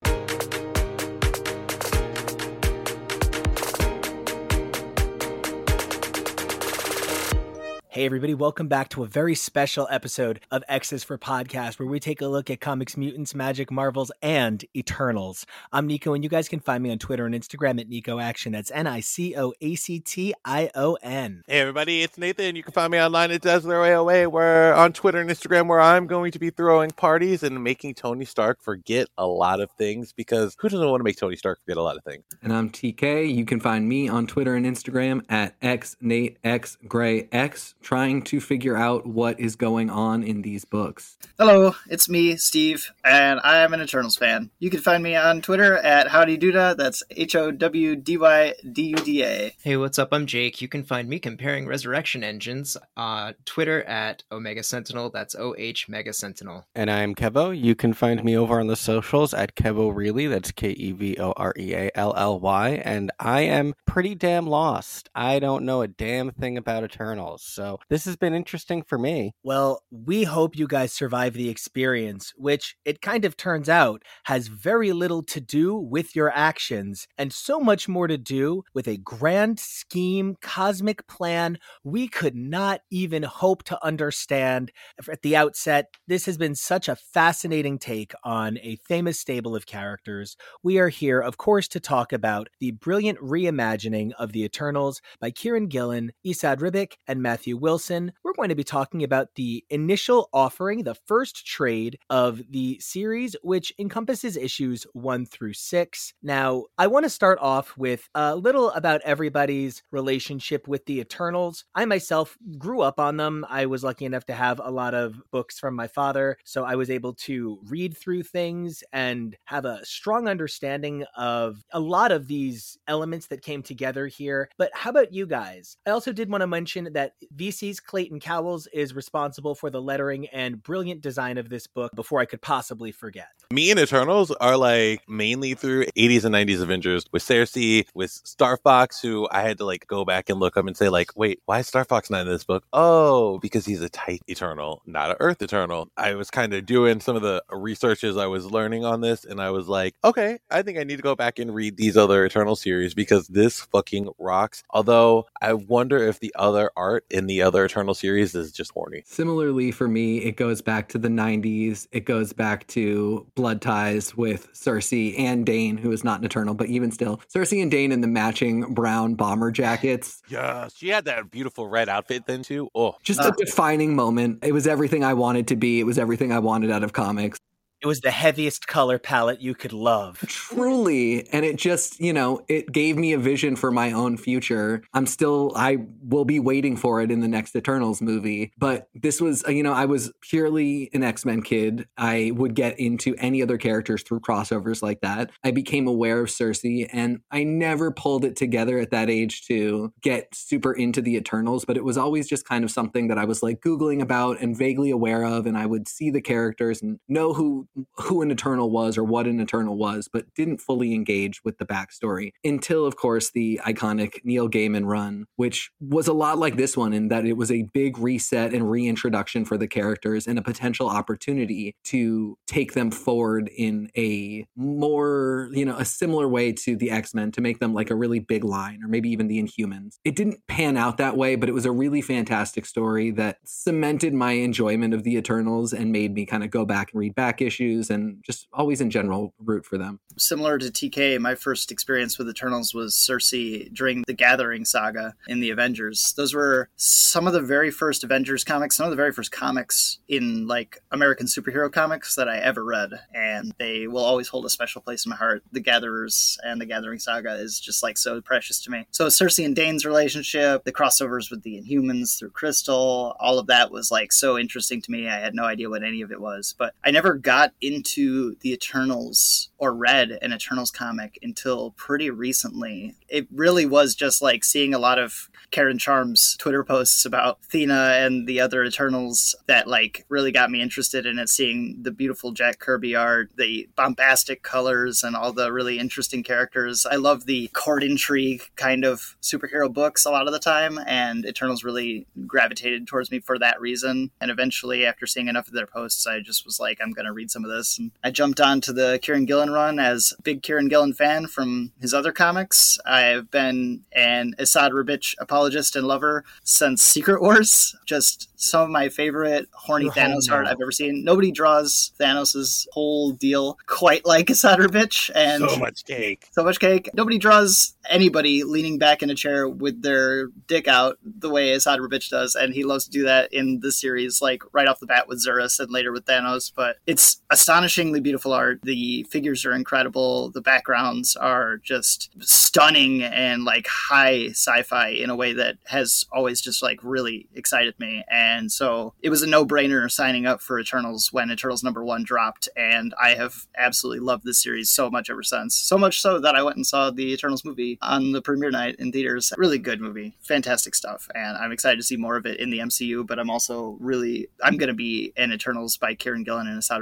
Hey, 7.96 8.04
everybody, 8.04 8.34
welcome 8.34 8.68
back 8.68 8.90
to 8.90 9.04
a 9.04 9.08
very 9.08 9.36
special 9.36 9.88
episode 9.90 10.42
of 10.52 10.66
X's 10.68 11.06
for 11.06 11.18
Podcast, 11.18 11.80
where 11.80 11.88
we 11.88 12.02
take 12.02 12.20
a 12.20 12.28
look 12.28 12.50
at 12.50 12.60
comics, 12.60 12.98
mutants, 12.98 13.34
magic, 13.34 13.72
marvels, 13.72 14.12
and 14.22 14.66
Eternals. 14.76 15.46
I'm 15.72 15.88
Nico, 15.88 16.14
and 16.14 16.22
you 16.22 16.30
guys 16.30 16.50
can 16.50 16.60
find 16.60 16.84
me 16.84 16.92
on 16.92 17.00
Twitter 17.00 17.26
and 17.26 17.34
Instagram 17.34 17.80
at 17.80 17.88
Nico 17.88 18.20
Action. 18.20 18.52
That's 18.52 18.70
N 18.70 18.86
I 18.86 19.00
C 19.00 19.34
O 19.38 19.54
A 19.62 19.76
C 19.76 20.02
T 20.02 20.34
I 20.44 20.70
O 20.76 20.98
N. 21.02 21.44
Hey 21.48 21.62
everybody, 21.62 22.04
it's 22.04 22.18
Nathan. 22.18 22.58
You 22.58 22.64
can 22.64 22.74
find 22.74 22.92
me 22.92 23.00
online 23.00 23.32
at 23.32 23.42
Dazzler 23.42 23.76
AOA, 23.76 24.30
where 24.30 24.76
on 24.76 24.92
Twitter 24.92 25.22
and 25.22 25.30
Instagram, 25.30 25.70
where 25.70 25.80
I'm 25.80 26.06
going 26.06 26.34
to 26.34 26.40
be 26.40 26.50
throwing 26.50 26.92
parties 26.92 27.44
and 27.44 27.64
making 27.64 27.94
Tony 27.94 28.26
Stark 28.26 28.62
forget 28.62 29.08
a 29.18 29.26
lot 29.26 29.62
of 29.62 29.72
things 29.72 30.12
because 30.12 30.58
who 30.60 30.68
doesn't 30.68 30.90
want 30.90 31.00
to 31.00 31.06
make 31.06 31.16
Tony 31.16 31.38
Stark 31.38 31.62
forget 31.64 31.78
a 31.78 31.82
lot 31.82 31.96
of 31.96 32.04
things? 32.04 32.26
And 32.42 32.52
I'm 32.52 32.72
TK. 32.72 33.34
You 33.34 33.46
can 33.46 33.62
find 33.62 33.88
me 33.88 34.10
on 34.10 34.28
Twitter 34.28 34.54
and 34.54 34.66
Instagram 34.66 35.24
at 35.30 35.58
xnateXgrayX, 35.62 37.76
trying 37.86 38.20
to 38.20 38.42
figure 38.42 38.76
out 38.76 39.06
what 39.06 39.40
is 39.40 39.56
going 39.56 39.92
on 39.92 40.24
in 40.24 40.42
these 40.42 40.66
books. 40.66 41.18
Hello, 41.38 41.76
it's 41.88 42.10
me, 42.10 42.36
Steve, 42.36 42.92
and 43.04 43.40
I 43.44 43.58
am 43.58 43.76
an 43.76 43.82
Eternals 43.82 44.18
fan. 44.18 44.50
You 44.58 44.72
can 44.72 44.80
find 44.80 45.04
me 45.04 45.16
on 45.16 45.40
Twitter 45.42 45.78
at 45.78 46.08
HowdyDuda. 46.08 46.78
That's 46.78 47.04
H 47.12 47.36
O 47.36 47.52
W 47.52 47.96
D 47.96 48.18
Y 48.18 48.56
D 48.72 48.88
U 48.88 48.96
D 48.96 49.24
A. 49.24 49.56
Hey, 49.62 49.78
what's 49.78 50.00
up? 50.00 50.10
I'm 50.12 50.26
Jake. 50.26 50.62
You 50.62 50.68
can 50.68 50.84
find 50.84 51.08
me 51.08 51.20
comparing 51.20 51.68
resurrection 51.68 52.24
engines 52.24 52.76
on 52.98 53.36
Twitter 53.46 53.84
at 53.84 54.24
Omega 54.32 54.64
Sentinel. 54.64 55.12
That's 55.12 55.36
OH 55.36 55.86
Mega 55.88 56.12
Sentinel. 56.12 56.66
And 56.74 56.90
I'm 56.90 57.14
Kevo. 57.14 57.56
You 57.56 57.76
can 57.76 57.94
find 57.94 58.24
me 58.24 58.36
over 58.36 58.60
on 58.60 58.66
the 58.66 58.76
socials 58.76 59.32
at 59.32 59.56
Kevo 59.56 59.96
Really. 59.96 60.26
That's 60.26 60.52
K 60.52 60.72
E 60.72 60.92
V 60.92 61.18
O 61.20 61.34
R 61.34 61.54
E 61.56 61.76
A 61.76 61.92
L 61.94 62.16
L 62.18 62.40
Y. 62.40 62.82
And 62.84 63.12
I 63.20 63.42
am 63.42 63.76
pretty 63.86 64.16
damn 64.16 64.48
lost. 64.48 65.08
I 65.14 65.38
don't 65.38 65.66
know 65.66 65.84
a 65.84 65.88
damn 65.88 66.32
thing 66.32 66.58
about 66.58 66.84
Eternals. 66.84 67.44
So 67.44 67.75
this 67.90 68.06
has 68.06 68.16
been 68.16 68.34
interesting 68.34 68.84
for 68.84 68.98
me. 68.98 69.34
Well, 69.44 69.82
we 69.92 70.24
hope 70.24 70.58
you 70.58 70.68
guys 70.68 70.94
survive 70.94 71.34
the 71.34 71.50
experience, 71.50 72.34
which 72.36 72.76
it 72.86 73.02
kind 73.02 73.26
of 73.26 73.38
turns 73.38 73.70
out 73.70 74.04
has 74.26 74.48
very 74.48 74.92
little 74.92 75.24
to 75.24 75.42
do 75.42 75.76
with 75.76 76.16
your 76.16 76.32
actions 76.32 77.08
and 77.18 77.32
so 77.32 77.60
much 77.60 77.88
more 77.88 78.08
to 78.08 78.18
do 78.18 78.64
with 78.74 78.88
a 78.88 78.98
grand 78.98 79.60
scheme, 79.60 80.36
cosmic 80.42 81.08
plan 81.08 81.58
we 81.84 82.08
could 82.08 82.36
not 82.36 82.82
even 82.92 83.24
hope 83.24 83.64
to 83.64 83.86
understand. 83.86 84.72
At 85.10 85.22
the 85.22 85.36
outset, 85.36 85.88
this 86.08 86.26
has 86.26 86.38
been 86.38 86.56
such 86.56 86.88
a 86.88 86.96
fascinating 86.96 87.78
take 87.78 88.14
on 88.24 88.58
a 88.60 88.78
famous 88.88 89.20
stable 89.20 89.56
of 89.56 89.66
characters. 89.66 90.36
We 90.64 90.78
are 90.80 90.90
here, 90.90 91.20
of 91.20 91.38
course, 91.38 91.68
to 91.70 91.80
talk 91.80 92.14
about 92.14 92.50
the 92.60 92.72
brilliant 92.72 93.20
reimagining 93.20 94.12
of 94.18 94.32
the 94.32 94.44
Eternals 94.44 95.02
by 95.20 95.32
Kieron 95.32 95.70
Gillen, 95.70 96.12
Esad 96.26 96.60
Ribić, 96.60 96.94
and 97.08 97.22
Matthew 97.22 97.58
Wilson. 97.66 98.12
We're 98.24 98.34
going 98.34 98.50
to 98.50 98.56
be 98.56 98.64
talking 98.64 99.04
about 99.04 99.34
the 99.34 99.66
initial 99.72 100.30
offering, 100.32 100.84
the 100.84 100.94
first 100.94 101.48
trade 101.48 101.98
of 102.12 102.44
the 102.52 102.78
series, 102.80 103.36
which 103.42 103.74
encompasses 103.80 104.38
issues 104.38 104.86
one 104.94 105.26
through 105.26 105.54
six. 105.54 106.14
Now, 106.22 106.66
I 106.78 106.86
want 106.86 107.06
to 107.06 107.10
start 107.10 107.40
off 107.42 107.76
with 107.76 108.08
a 108.14 108.36
little 108.36 108.70
about 108.74 109.02
everybody's 109.02 109.82
relationship 109.90 110.68
with 110.68 110.86
the 110.86 111.00
Eternals. 111.00 111.66
I 111.74 111.86
myself 111.86 112.38
grew 112.60 112.82
up 112.82 113.00
on 113.00 113.18
them. 113.18 113.44
I 113.50 113.66
was 113.66 113.84
lucky 113.84 114.06
enough 114.06 114.26
to 114.26 114.34
have 114.34 114.62
a 114.64 114.70
lot 114.70 114.94
of 114.94 115.20
books 115.32 115.58
from 115.58 115.76
my 115.76 115.88
father, 115.88 116.38
so 116.44 116.66
I 116.66 116.76
was 116.76 116.92
able 116.92 117.14
to 117.14 117.58
read 117.64 117.98
through 117.98 118.22
things 118.22 118.84
and 118.94 119.36
have 119.46 119.66
a 119.66 119.84
strong 119.84 120.28
understanding 120.28 121.04
of 121.18 121.64
a 121.72 121.80
lot 121.80 122.12
of 122.12 122.28
these 122.28 122.78
elements 122.88 123.26
that 123.30 123.42
came 123.42 123.64
together 123.64 124.06
here. 124.06 124.52
But 124.60 124.70
how 124.76 124.92
about 124.92 125.12
you 125.12 125.26
guys? 125.26 125.78
I 125.88 125.90
also 125.90 126.14
did 126.14 126.30
want 126.30 126.42
to 126.42 126.48
mention 126.48 126.94
that 126.94 127.14
these 127.36 127.55
VC's 127.56 127.80
Clayton 127.80 128.20
Cowles 128.20 128.68
is 128.68 128.94
responsible 128.94 129.56
for 129.56 129.70
the 129.70 129.82
lettering 129.82 130.28
and 130.28 130.62
brilliant 130.62 131.02
design 131.02 131.38
of 131.38 131.50
this 131.50 131.68
book 131.68 131.96
before 131.96 132.20
I 132.20 132.26
could 132.26 132.42
possibly 132.42 132.92
forget. 132.92 133.30
Me 133.52 133.72
and 133.72 133.80
Eternals 133.80 134.32
are 134.32 134.58
like 134.58 135.08
mainly 135.08 135.54
through 135.54 135.86
80s 135.98 136.26
and 136.26 136.36
90s 136.36 136.62
Avengers 136.62 137.06
with 137.14 137.24
Cersei, 137.24 137.86
with 137.94 138.12
Star 138.12 138.58
Fox, 138.58 139.02
who 139.02 139.28
I 139.32 139.42
had 139.42 139.58
to 139.60 139.66
like 139.66 139.88
go 139.88 140.04
back 140.04 140.30
and 140.30 140.40
look 140.40 140.58
up 140.58 140.68
and 140.68 140.76
say, 140.76 140.90
like, 140.90 141.16
wait, 141.16 141.42
why 141.46 141.60
is 141.60 141.68
Star 141.68 141.86
Fox 141.86 142.10
not 142.10 142.22
in 142.22 142.28
this 142.28 142.44
book? 142.44 142.66
Oh, 142.74 143.40
because 143.40 143.66
he's 143.66 143.82
a 143.82 143.90
Titan 143.90 144.26
Eternal, 144.28 144.82
not 144.86 145.12
an 145.12 145.18
Earth 145.22 145.42
Eternal. 145.42 145.90
I 145.96 146.16
was 146.16 146.30
kind 146.30 146.54
of 146.54 146.66
doing 146.66 147.00
some 147.00 147.16
of 147.16 147.22
the 147.22 147.42
researches 147.52 148.18
I 148.18 148.28
was 148.28 148.52
learning 148.52 148.84
on 148.84 149.00
this, 149.00 149.24
and 149.24 149.40
I 149.40 149.52
was 149.52 149.68
like, 149.70 149.96
okay, 150.04 150.40
I 150.52 150.62
think 150.62 150.78
I 150.78 150.84
need 150.84 150.98
to 150.98 151.04
go 151.04 151.16
back 151.16 151.40
and 151.40 151.56
read 151.56 151.78
these 151.78 151.96
other 151.96 152.26
Eternal 152.26 152.58
series 152.58 152.94
because 152.94 153.28
this 153.28 153.62
fucking 153.62 154.10
rocks. 154.20 154.64
Although 154.72 155.28
I 155.42 155.54
wonder 155.54 155.98
if 155.98 156.20
the 156.20 156.34
other 156.36 156.72
art 156.76 157.06
in 157.10 157.28
the 157.28 157.42
other 157.46 157.64
Eternal 157.64 157.94
series 157.94 158.36
is 158.36 158.52
just 158.52 158.72
horny. 158.72 159.04
Similarly, 159.06 159.72
for 159.72 159.88
me, 159.88 160.18
it 160.18 160.36
goes 160.36 160.62
back 160.62 160.90
to 160.90 160.98
the 160.98 161.08
90s. 161.08 161.88
It 161.92 162.06
goes 162.06 162.34
back 162.34 162.68
to 162.68 163.26
blood 163.36 163.62
ties 163.62 164.16
with 164.18 164.52
Cersei 164.54 165.18
and 165.20 165.46
Dane, 165.46 165.78
who 165.78 165.92
is 165.92 166.04
not 166.04 166.20
an 166.20 166.26
Eternal, 166.26 166.54
but 166.54 166.68
even 166.68 166.92
still, 166.92 167.22
Cersei 167.34 167.62
and 167.62 167.72
Dane 167.72 167.92
in 167.92 168.02
the 168.02 168.08
matching 168.08 168.74
brown 168.74 169.16
bomber 169.16 169.52
jackets. 169.52 170.22
Yeah, 170.28 170.68
she 170.76 170.90
had 170.90 171.06
that 171.06 171.32
beautiful 171.32 171.68
red 171.68 171.88
outfit 171.88 172.26
then 172.26 172.44
too. 172.44 172.70
Oh, 172.76 172.96
Just 173.04 173.20
a 173.20 173.34
defining 173.38 173.96
moment. 173.96 174.40
It 174.44 174.52
was 174.52 174.68
everything 174.68 175.04
I 175.04 175.14
wanted 175.14 175.48
to 175.50 175.56
be. 175.56 175.80
It 175.80 175.84
was 175.84 175.98
everything 175.98 176.32
I 176.32 176.40
wanted 176.40 176.72
out 176.72 176.84
of 176.84 176.94
comics. 176.94 177.40
It 177.86 177.88
was 177.88 178.02
the 178.02 178.10
heaviest 178.10 178.66
color 178.66 178.98
palette 178.98 179.42
you 179.42 179.54
could 179.54 179.72
love. 179.72 180.18
Truly. 180.26 181.30
And 181.32 181.46
it 181.46 181.56
just, 181.56 182.00
you 182.00 182.14
know, 182.14 182.44
it 182.48 182.72
gave 182.72 182.98
me 182.98 183.14
a 183.14 183.20
vision 183.20 183.56
for 183.56 183.70
my 183.70 183.92
own 183.92 184.18
future. 184.18 184.82
I'm 184.96 185.06
still, 185.06 185.52
I 185.56 185.78
will 186.02 186.26
be 186.26 186.40
waiting 186.40 186.78
for 186.78 187.00
it 187.02 187.12
in 187.12 187.20
the 187.20 187.28
next 187.28 187.56
Eternals 187.56 188.02
movie. 188.02 188.52
But 188.58 188.90
this 188.96 189.22
was, 189.22 189.44
you 189.48 189.62
know, 189.62 189.72
I 189.72 189.86
was 189.86 190.12
purely 190.22 190.90
an 190.96 191.04
X 191.04 191.26
Men 191.26 191.44
kid. 191.44 191.86
I 191.96 192.32
would 192.34 192.56
get 192.56 192.80
into 192.80 193.14
any 193.20 193.44
other 193.44 193.60
characters 193.60 194.02
through 194.02 194.22
crossovers 194.22 194.82
like 194.82 195.02
that. 195.02 195.30
I 195.44 195.52
became 195.52 195.86
aware 195.88 196.22
of 196.22 196.30
Cersei 196.30 196.90
and 196.92 197.20
I 197.30 197.44
never 197.44 197.92
pulled 197.92 198.26
it 198.26 198.36
together 198.36 198.80
at 198.80 198.90
that 198.90 199.12
age 199.12 199.46
to 199.46 199.94
get 200.02 200.34
super 200.34 200.74
into 200.74 201.04
the 201.04 201.18
Eternals, 201.18 201.66
but 201.66 201.78
it 201.78 201.84
was 201.84 202.00
always 202.00 202.28
just 202.28 202.48
kind 202.48 202.64
of 202.64 202.72
something 202.72 203.10
that 203.10 203.20
I 203.20 203.26
was 203.26 203.44
like 203.44 203.62
Googling 203.62 204.02
about 204.02 204.42
and 204.42 204.58
vaguely 204.58 204.90
aware 204.90 205.24
of. 205.24 205.46
And 205.46 205.56
I 205.56 205.68
would 205.68 205.88
see 205.88 206.10
the 206.10 206.20
characters 206.20 206.82
and 206.82 207.00
know 207.08 207.32
who 207.32 207.68
who 207.98 208.22
an 208.22 208.32
Eternal 208.32 208.70
was 208.70 208.98
or 208.98 209.04
what 209.04 209.28
an 209.28 209.40
Eternal 209.40 209.78
was, 209.78 210.08
but 210.12 210.34
didn't 210.36 210.60
fully 210.60 210.94
engage 210.94 211.44
with 211.44 211.58
the 211.58 211.66
backstory 211.66 212.32
until, 212.44 212.86
of 212.86 212.96
course, 212.96 213.32
the 213.32 213.60
iconic 213.66 214.24
Neil 214.24 214.50
Gaiman 214.50 214.86
run, 214.86 215.26
which 215.36 215.72
was 215.80 216.08
a 216.08 216.14
lot 216.14 216.38
like 216.38 216.58
this 216.58 216.78
one 216.78 216.94
in 216.94 217.10
that 217.10 217.26
it 217.26 217.38
was 217.38 217.52
a 217.52 217.68
big 217.74 217.98
reset 217.98 218.54
and 218.54 218.70
reintroduction 218.70 219.46
for 219.46 219.58
the 219.58 219.68
characters 219.68 220.28
and 220.28 220.40
a 220.40 220.42
potential 220.42 220.90
opportunity 220.90 221.76
to 221.84 222.38
take 222.48 222.74
them 222.74 222.92
forward 222.92 223.50
in 223.56 223.90
a 223.98 224.46
more, 224.56 225.50
you 225.52 225.66
know, 225.66 225.78
a 225.78 225.86
similar 225.86 226.28
way 226.28 226.52
to 226.52 226.76
the 226.76 226.92
X 226.92 227.14
Men 227.14 227.32
to 227.32 227.42
make 227.42 227.60
them 227.60 227.74
like 227.74 227.90
a 227.90 227.96
really 227.96 228.20
big 228.20 228.44
line 228.44 228.82
or 228.84 228.88
maybe 228.88 229.10
even 229.10 229.28
the 229.28 229.42
Inhumans. 229.42 229.98
It 230.04 230.16
didn't 230.16 230.46
pan 230.48 230.78
out 230.78 230.98
that 230.98 231.18
way, 231.18 231.36
but 231.36 231.50
it 231.50 231.54
was 231.54 231.66
a 231.66 231.72
really 231.72 232.02
fantastic 232.02 232.66
story 232.66 233.12
that 233.12 233.38
cemented 233.46 234.14
my 234.14 234.34
enjoyment 234.34 234.94
of 234.94 235.04
the 235.04 235.16
Eternals 235.18 235.74
and 235.74 235.92
made 235.92 236.14
me 236.14 236.26
kind 236.26 236.44
of 236.44 236.52
go 236.52 236.66
back 236.66 236.92
and 236.92 237.00
read 237.00 237.16
back 237.16 237.42
issues 237.42 237.65
and 237.66 238.24
just 238.24 238.48
always 238.54 238.82
in 238.82 238.90
general 238.90 239.34
root 239.40 239.66
for 239.66 239.78
them. 239.78 240.00
Similar 240.18 240.58
to 240.60 240.68
TK, 240.68 241.20
my 241.20 241.36
first 241.36 241.72
experience 241.72 242.18
with 242.18 242.30
Eternals 242.30 242.74
was 242.74 242.94
Sersi 242.96 243.74
during 243.74 244.04
the 244.08 244.14
Gathering 244.14 244.66
saga 244.66 245.14
in 245.28 245.40
the 245.40 245.50
Avengers. 245.50 246.14
Those 246.16 246.34
were 246.34 246.70
some 246.76 247.28
of 247.28 247.34
the 247.34 247.42
very 247.42 247.72
first 247.72 248.04
Avengers 248.04 248.44
comics, 248.44 248.78
some 248.78 248.86
of 248.86 248.92
the 248.92 248.96
very 248.96 249.12
first 249.12 249.32
comics 249.32 250.00
in 250.08 250.48
like 250.48 250.80
American 250.92 251.28
superhero 251.28 251.72
comics 251.72 252.16
that 252.16 252.30
I 252.30 252.38
ever 252.38 252.64
read, 252.64 252.92
and 253.14 253.54
they 253.58 253.88
will 253.88 254.04
always 254.04 254.28
hold 254.28 254.46
a 254.46 254.50
special 254.50 254.82
place 254.82 255.06
in 255.06 255.10
my 255.10 255.16
heart. 255.16 255.44
The 255.52 255.60
Gatherers 255.60 256.38
and 256.44 256.62
the 256.62 256.66
Gathering 256.66 257.00
saga 257.00 257.34
is 257.36 257.60
just 257.60 257.84
like 257.84 257.98
so 257.98 258.22
precious 258.22 258.62
to 258.64 258.72
me. 258.72 258.86
So 258.92 259.08
Sersi 259.08 259.46
and 259.46 259.56
Dane's 259.56 259.86
relationship, 259.86 260.64
the 260.64 260.72
crossovers 260.72 261.30
with 261.30 261.44
the 261.44 261.62
Inhumans 261.62 262.18
through 262.18 262.32
Crystal, 262.32 263.16
all 263.20 263.40
of 263.40 263.48
that 263.48 263.72
was 263.72 263.92
like 263.92 264.12
so 264.12 264.38
interesting 264.38 264.82
to 264.82 264.92
me. 264.92 265.08
I 265.08 265.20
had 265.20 265.36
no 265.36 265.44
idea 265.44 265.70
what 265.70 265.84
any 265.84 266.02
of 266.02 266.12
it 266.12 266.22
was, 266.22 266.56
but 266.58 266.74
I 266.84 266.92
never 266.92 267.14
got 267.14 267.54
into 267.62 268.36
the 268.42 268.52
Eternals 268.52 269.50
or 269.58 269.74
read 269.74 270.18
an 270.22 270.34
Eternals 270.34 270.72
comic 270.72 271.18
until 271.24 271.72
pretty 271.72 272.10
recently. 272.10 272.96
It 273.08 273.28
really 273.32 273.66
was 273.66 273.96
just 273.96 274.22
like 274.22 274.44
seeing 274.44 274.74
a 274.74 274.80
lot 274.80 275.00
of 275.00 275.30
Karen 275.52 275.78
Charm's 275.78 276.36
Twitter 276.38 276.64
posts 276.64 277.06
about 277.06 277.42
Thena 277.44 278.06
and 278.06 278.28
the 278.28 278.42
other 278.42 278.64
Eternals 278.64 279.36
that 279.48 279.68
like 279.68 280.06
really 280.10 280.32
got 280.32 280.52
me 280.52 280.62
interested 280.62 281.06
in 281.06 281.18
it. 281.20 281.30
Seeing 281.30 281.78
the 281.82 281.92
beautiful 281.92 282.32
Jack 282.32 282.60
Kirby 282.60 282.96
art, 282.96 283.32
the 283.38 283.70
bombastic 283.76 284.44
colors, 284.44 285.04
and 285.04 285.16
all 285.16 285.32
the 285.32 285.52
really 285.52 285.80
interesting 285.80 286.24
characters. 286.24 286.86
I 286.86 286.96
love 286.96 287.26
the 287.26 287.48
court 287.50 287.84
intrigue 287.84 288.44
kind 288.56 288.84
of 288.84 289.16
superhero 289.22 289.72
books 289.72 290.06
a 290.06 290.12
lot 290.12 290.28
of 290.28 290.34
the 290.34 290.40
time, 290.40 290.80
and 290.86 291.26
Eternals 291.26 291.64
really 291.64 292.06
gravitated 292.28 292.88
towards 292.88 293.12
me 293.12 293.20
for 293.20 293.40
that 293.40 293.62
reason. 293.62 294.12
And 294.20 294.30
eventually, 294.30 294.86
after 294.86 295.08
seeing 295.08 295.28
enough 295.28 295.48
of 295.48 295.54
their 295.54 295.68
posts, 295.68 296.06
I 296.06 296.20
just 296.20 296.46
was 296.46 296.60
like, 296.60 296.80
I'm 296.82 296.92
going 296.92 297.06
to 297.06 297.14
read 297.14 297.32
some 297.32 297.45
of 297.46 297.56
this. 297.56 297.78
And 297.78 297.92
I 298.04 298.12
jumped 298.12 298.42
onto 298.42 298.74
the 298.74 299.00
Kieron 299.02 299.26
Gillen 299.26 299.52
run 299.52 299.80
as 299.80 300.14
a 300.18 300.22
big 300.22 300.42
Kieron 300.42 300.70
Gillen 300.70 300.94
fan 300.94 301.28
from 301.28 301.72
his 301.80 301.94
other 301.94 302.12
comics. 302.12 302.78
I've 302.86 303.32
been 303.32 303.82
an 303.94 304.36
Esad 304.40 304.72
Ribić 304.72 305.16
apologist 305.20 305.76
and 305.76 305.88
lover 305.88 306.24
since 306.44 306.82
Secret 306.84 307.22
Wars. 307.22 307.76
Just 307.86 308.30
some 308.36 308.62
of 308.62 308.70
my 308.70 308.90
favorite 308.90 309.48
horny 309.52 309.86
You're 309.86 309.94
Thanos 309.94 310.32
art. 310.32 310.48
I've 310.48 310.62
ever 310.62 310.72
seen. 310.72 311.04
Nobody 311.04 311.32
draws 311.32 311.92
Thanos's 312.00 312.68
whole 312.72 313.12
deal 313.12 313.58
quite 313.66 314.06
like 314.06 314.28
Esad 314.28 314.58
Ribić, 314.58 315.12
and 315.16 315.50
so 315.50 315.58
much 315.58 315.86
cake. 315.86 316.28
so 316.32 316.44
much 316.44 316.60
cake. 316.60 316.90
Nobody 316.94 317.18
draws 317.18 317.76
anybody 317.90 318.44
leaning 318.44 318.78
back 318.78 319.04
in 319.04 319.10
a 319.10 319.16
chair 319.16 319.48
with 319.48 319.82
their 319.82 320.28
dick 320.48 320.68
out 320.68 320.98
the 321.04 321.30
way 321.30 321.54
Esad 321.54 321.80
Ribić 321.80 322.10
does, 322.10 322.36
and 322.36 322.54
he 322.54 322.64
loves 322.64 322.86
to 322.86 322.92
do 322.92 323.04
that 323.04 323.34
in 323.34 323.60
the 323.60 323.72
series, 323.72 324.22
like 324.22 324.44
right 324.54 324.68
off 324.68 324.80
the 324.80 324.86
bat 324.86 325.08
with 325.08 325.24
Zuras 325.24 325.60
and 325.60 325.72
later 325.72 325.92
with 325.92 326.06
Thanos. 326.06 326.52
But 326.54 326.78
it's 326.86 327.22
astonishingly 327.32 328.00
beautiful 328.00 328.34
art. 328.34 328.60
The 328.64 329.04
figures 329.10 329.46
are 329.46 329.54
incredible. 329.54 330.30
The 330.30 330.42
backgrounds 330.42 331.16
are 331.16 331.58
just 331.58 332.12
stunning 332.20 333.04
and 333.04 333.44
like 333.44 333.68
high 333.68 334.28
sci-fi 334.28 334.90
in 334.90 335.10
a 335.10 335.16
way 335.16 335.34
that 335.34 335.58
has 335.66 336.06
always 336.12 336.40
just 336.40 336.62
like 336.62 336.80
really 336.84 337.28
excited 337.34 337.74
me. 337.80 338.04
And 338.10 338.52
so 338.52 338.94
it 339.02 339.10
was 339.10 339.22
a 339.22 339.28
no-brainer 339.28 339.92
signing 339.92 340.26
up 340.26 340.42
for 340.42 340.60
Eternals 340.60 341.12
when 341.12 341.32
Eternals 341.32 341.64
number 341.64 341.84
one 341.84 342.04
dropped, 342.04 342.48
and 342.56 342.94
I 343.02 343.16
have 343.16 343.48
absolutely 343.58 344.00
loved 344.00 344.24
this 344.24 344.42
series 344.42 344.70
so 344.70 344.90
much 344.90 345.10
ever 345.10 345.24
since. 345.24 345.56
So 345.56 345.78
much 345.78 346.02
so 346.02 346.20
that 346.20 346.36
I 346.36 346.44
went 346.44 346.58
and 346.58 346.66
saw 346.66 346.92
the 346.92 347.12
Eternals 347.14 347.44
movie 347.44 347.78
on 347.82 348.12
the 348.12 348.22
premiere 348.22 348.52
night 348.52 348.76
in 348.80 348.92
theaters. 348.92 349.34
Really 349.38 349.60
good 349.60 349.82
movie, 349.82 350.16
fantastic 350.22 350.76
stuff, 350.76 351.08
and 351.16 351.38
I'm 351.38 351.52
excited 351.52 351.78
to 351.78 351.84
see 351.84 351.98
more 351.98 352.18
of 352.18 352.26
it 352.26 352.40
in 352.40 352.50
the 352.50 352.60
MCU. 352.60 353.06
But 353.06 353.20
I'm 353.20 353.30
also 353.30 353.78
really 353.80 354.28
I'm 354.44 354.58
going 354.58 354.70
to 354.70 354.76
be 354.76 355.12
an 355.18 355.32
Eternals 355.32 355.78
by 355.78 355.96
Kieron 355.96 356.24
Gillen 356.24 356.48
and 356.48 356.62
Esad 356.62 356.82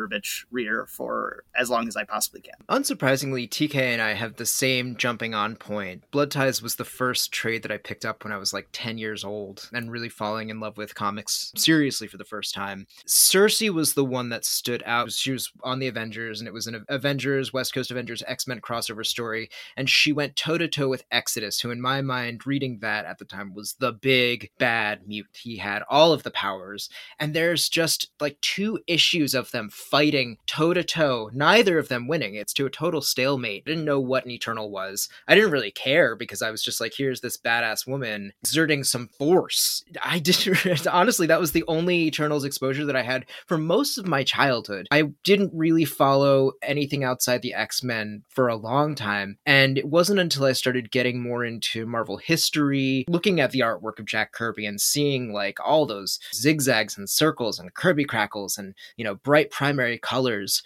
Reader 0.52 0.86
for 0.88 1.43
as 1.56 1.69
long 1.69 1.88
as 1.88 1.96
I 1.96 2.04
possibly 2.04 2.41
can. 2.41 2.56
Unsurprisingly, 2.69 3.50
TK 3.50 3.76
and 3.76 4.02
I 4.02 4.13
have 4.13 4.36
the 4.36 4.46
same 4.46 4.96
jumping 4.96 5.34
on 5.34 5.56
point. 5.56 6.04
Blood 6.12 6.32
Ties 6.32 6.62
was 6.62 6.76
the 6.76 6.86
first 6.86 7.32
trade 7.32 7.63
that 7.63 7.72
I 7.72 7.78
picked 7.78 8.06
up 8.06 8.24
when 8.24 8.34
I 8.34 8.38
was 8.38 8.54
like 8.54 8.67
10 8.72 8.98
years 8.98 9.24
old 9.24 9.69
and 9.74 9.91
really 9.91 10.10
falling 10.10 10.50
in 10.50 10.60
love 10.60 10.78
with 10.78 10.96
comics 10.96 11.52
seriously 11.56 12.08
for 12.08 12.17
the 12.17 12.26
first 12.26 12.54
time. 12.54 12.88
Sersi 13.08 13.69
was 13.69 13.93
the 13.93 14.06
one 14.06 14.30
that 14.30 14.46
stood 14.46 14.84
out. 14.86 15.12
She 15.12 15.32
was 15.32 15.52
on 15.63 15.80
the 15.80 15.88
Avengers 15.88 16.39
and 16.39 16.48
it 16.48 16.54
was 16.54 16.67
an 16.67 16.86
Avengers, 16.89 17.54
West 17.54 17.74
Coast 17.74 17.91
Avengers, 17.91 18.24
X 18.28 18.48
Men 18.48 18.62
crossover 18.62 19.06
story. 19.06 19.50
And 19.76 19.89
she 19.89 20.12
went 20.12 20.36
toe 20.36 20.58
to 20.58 20.67
toe 20.67 20.89
with 20.89 21.06
Exodus, 21.12 21.60
who, 21.60 21.72
in 21.72 21.82
my 21.82 22.02
mind, 22.02 22.48
reading 22.48 22.80
that 22.80 23.06
at 23.06 23.17
the 23.17 23.26
time, 23.26 23.54
was 23.54 23.74
the 23.80 23.91
big 23.91 24.50
bad 24.58 25.08
mute. 25.08 25.28
He 25.34 25.58
had 25.58 25.84
all 25.89 26.13
of 26.13 26.24
the 26.24 26.32
powers. 26.32 26.89
And 27.19 27.34
there's 27.34 27.69
just 27.69 28.12
like 28.19 28.39
two 28.41 28.80
issues 28.88 29.34
of 29.34 29.52
them 29.52 29.69
fighting 29.69 30.22
toe 30.45 30.73
to 30.73 30.83
toe, 30.83 31.29
neither 31.33 31.77
of 31.77 31.88
them 31.89 32.07
winning. 32.07 32.36
It's 32.36 32.53
to 32.53 32.65
a 32.65 32.69
total 32.69 33.01
stalemate. 33.01 33.63
I 33.65 33.71
didn't 33.71 33.86
know 33.86 33.99
what 33.99 34.25
an 34.25 34.31
Eternal 34.31 34.69
was. 34.69 35.09
I 35.27 35.36
didn't 35.36 35.51
really 35.51 35.71
care 35.71 36.15
because 36.15 36.41
I 36.41 36.51
was 36.51 36.63
just 36.63 36.81
like, 36.81 36.93
here's 36.97 37.21
this 37.21 37.38
badass 37.38 37.88
woman 37.88 38.33
exerting 38.41 38.83
some 38.83 39.07
force. 39.07 39.83
I 40.03 40.19
didn't, 40.19 40.88
honestly, 40.91 41.27
that 41.27 41.39
was 41.39 41.51
the 41.51 41.63
only 41.67 42.03
Eternals 42.03 42.45
exposure 42.45 42.86
that 42.86 42.95
I 42.95 43.03
had 43.03 43.25
for 43.47 43.57
most 43.57 43.97
of 43.97 44.07
my 44.07 44.23
childhood. 44.23 44.88
I 44.91 45.03
didn't 45.23 45.51
really 45.53 45.86
follow 45.86 46.53
anything 46.62 47.03
outside 47.03 47.41
the 47.41 47.53
X 47.53 47.83
Men 47.83 48.23
for 48.29 48.47
a 48.47 48.55
long 48.55 48.95
time. 48.95 49.38
And 49.45 49.77
it 49.77 49.88
wasn't 49.88 50.19
until 50.19 50.45
I 50.45 50.53
started 50.53 50.91
getting 50.91 51.21
more 51.21 51.43
into 51.43 51.86
Marvel 51.86 52.17
history, 52.17 53.05
looking 53.07 53.39
at 53.39 53.51
the 53.51 53.59
artwork 53.59 53.99
of 53.99 54.05
Jack 54.05 54.31
Kirby 54.31 54.65
and 54.65 54.79
seeing 54.79 55.33
like 55.33 55.57
all 55.63 55.86
those 55.86 56.19
zigzags 56.33 56.97
and 56.97 57.09
circles 57.09 57.59
and 57.59 57.73
Kirby 57.73 58.05
crackles 58.05 58.57
and, 58.57 58.73
you 58.97 59.03
know, 59.03 59.15
bright 59.15 59.51
primary 59.51 59.97
colors 59.97 60.12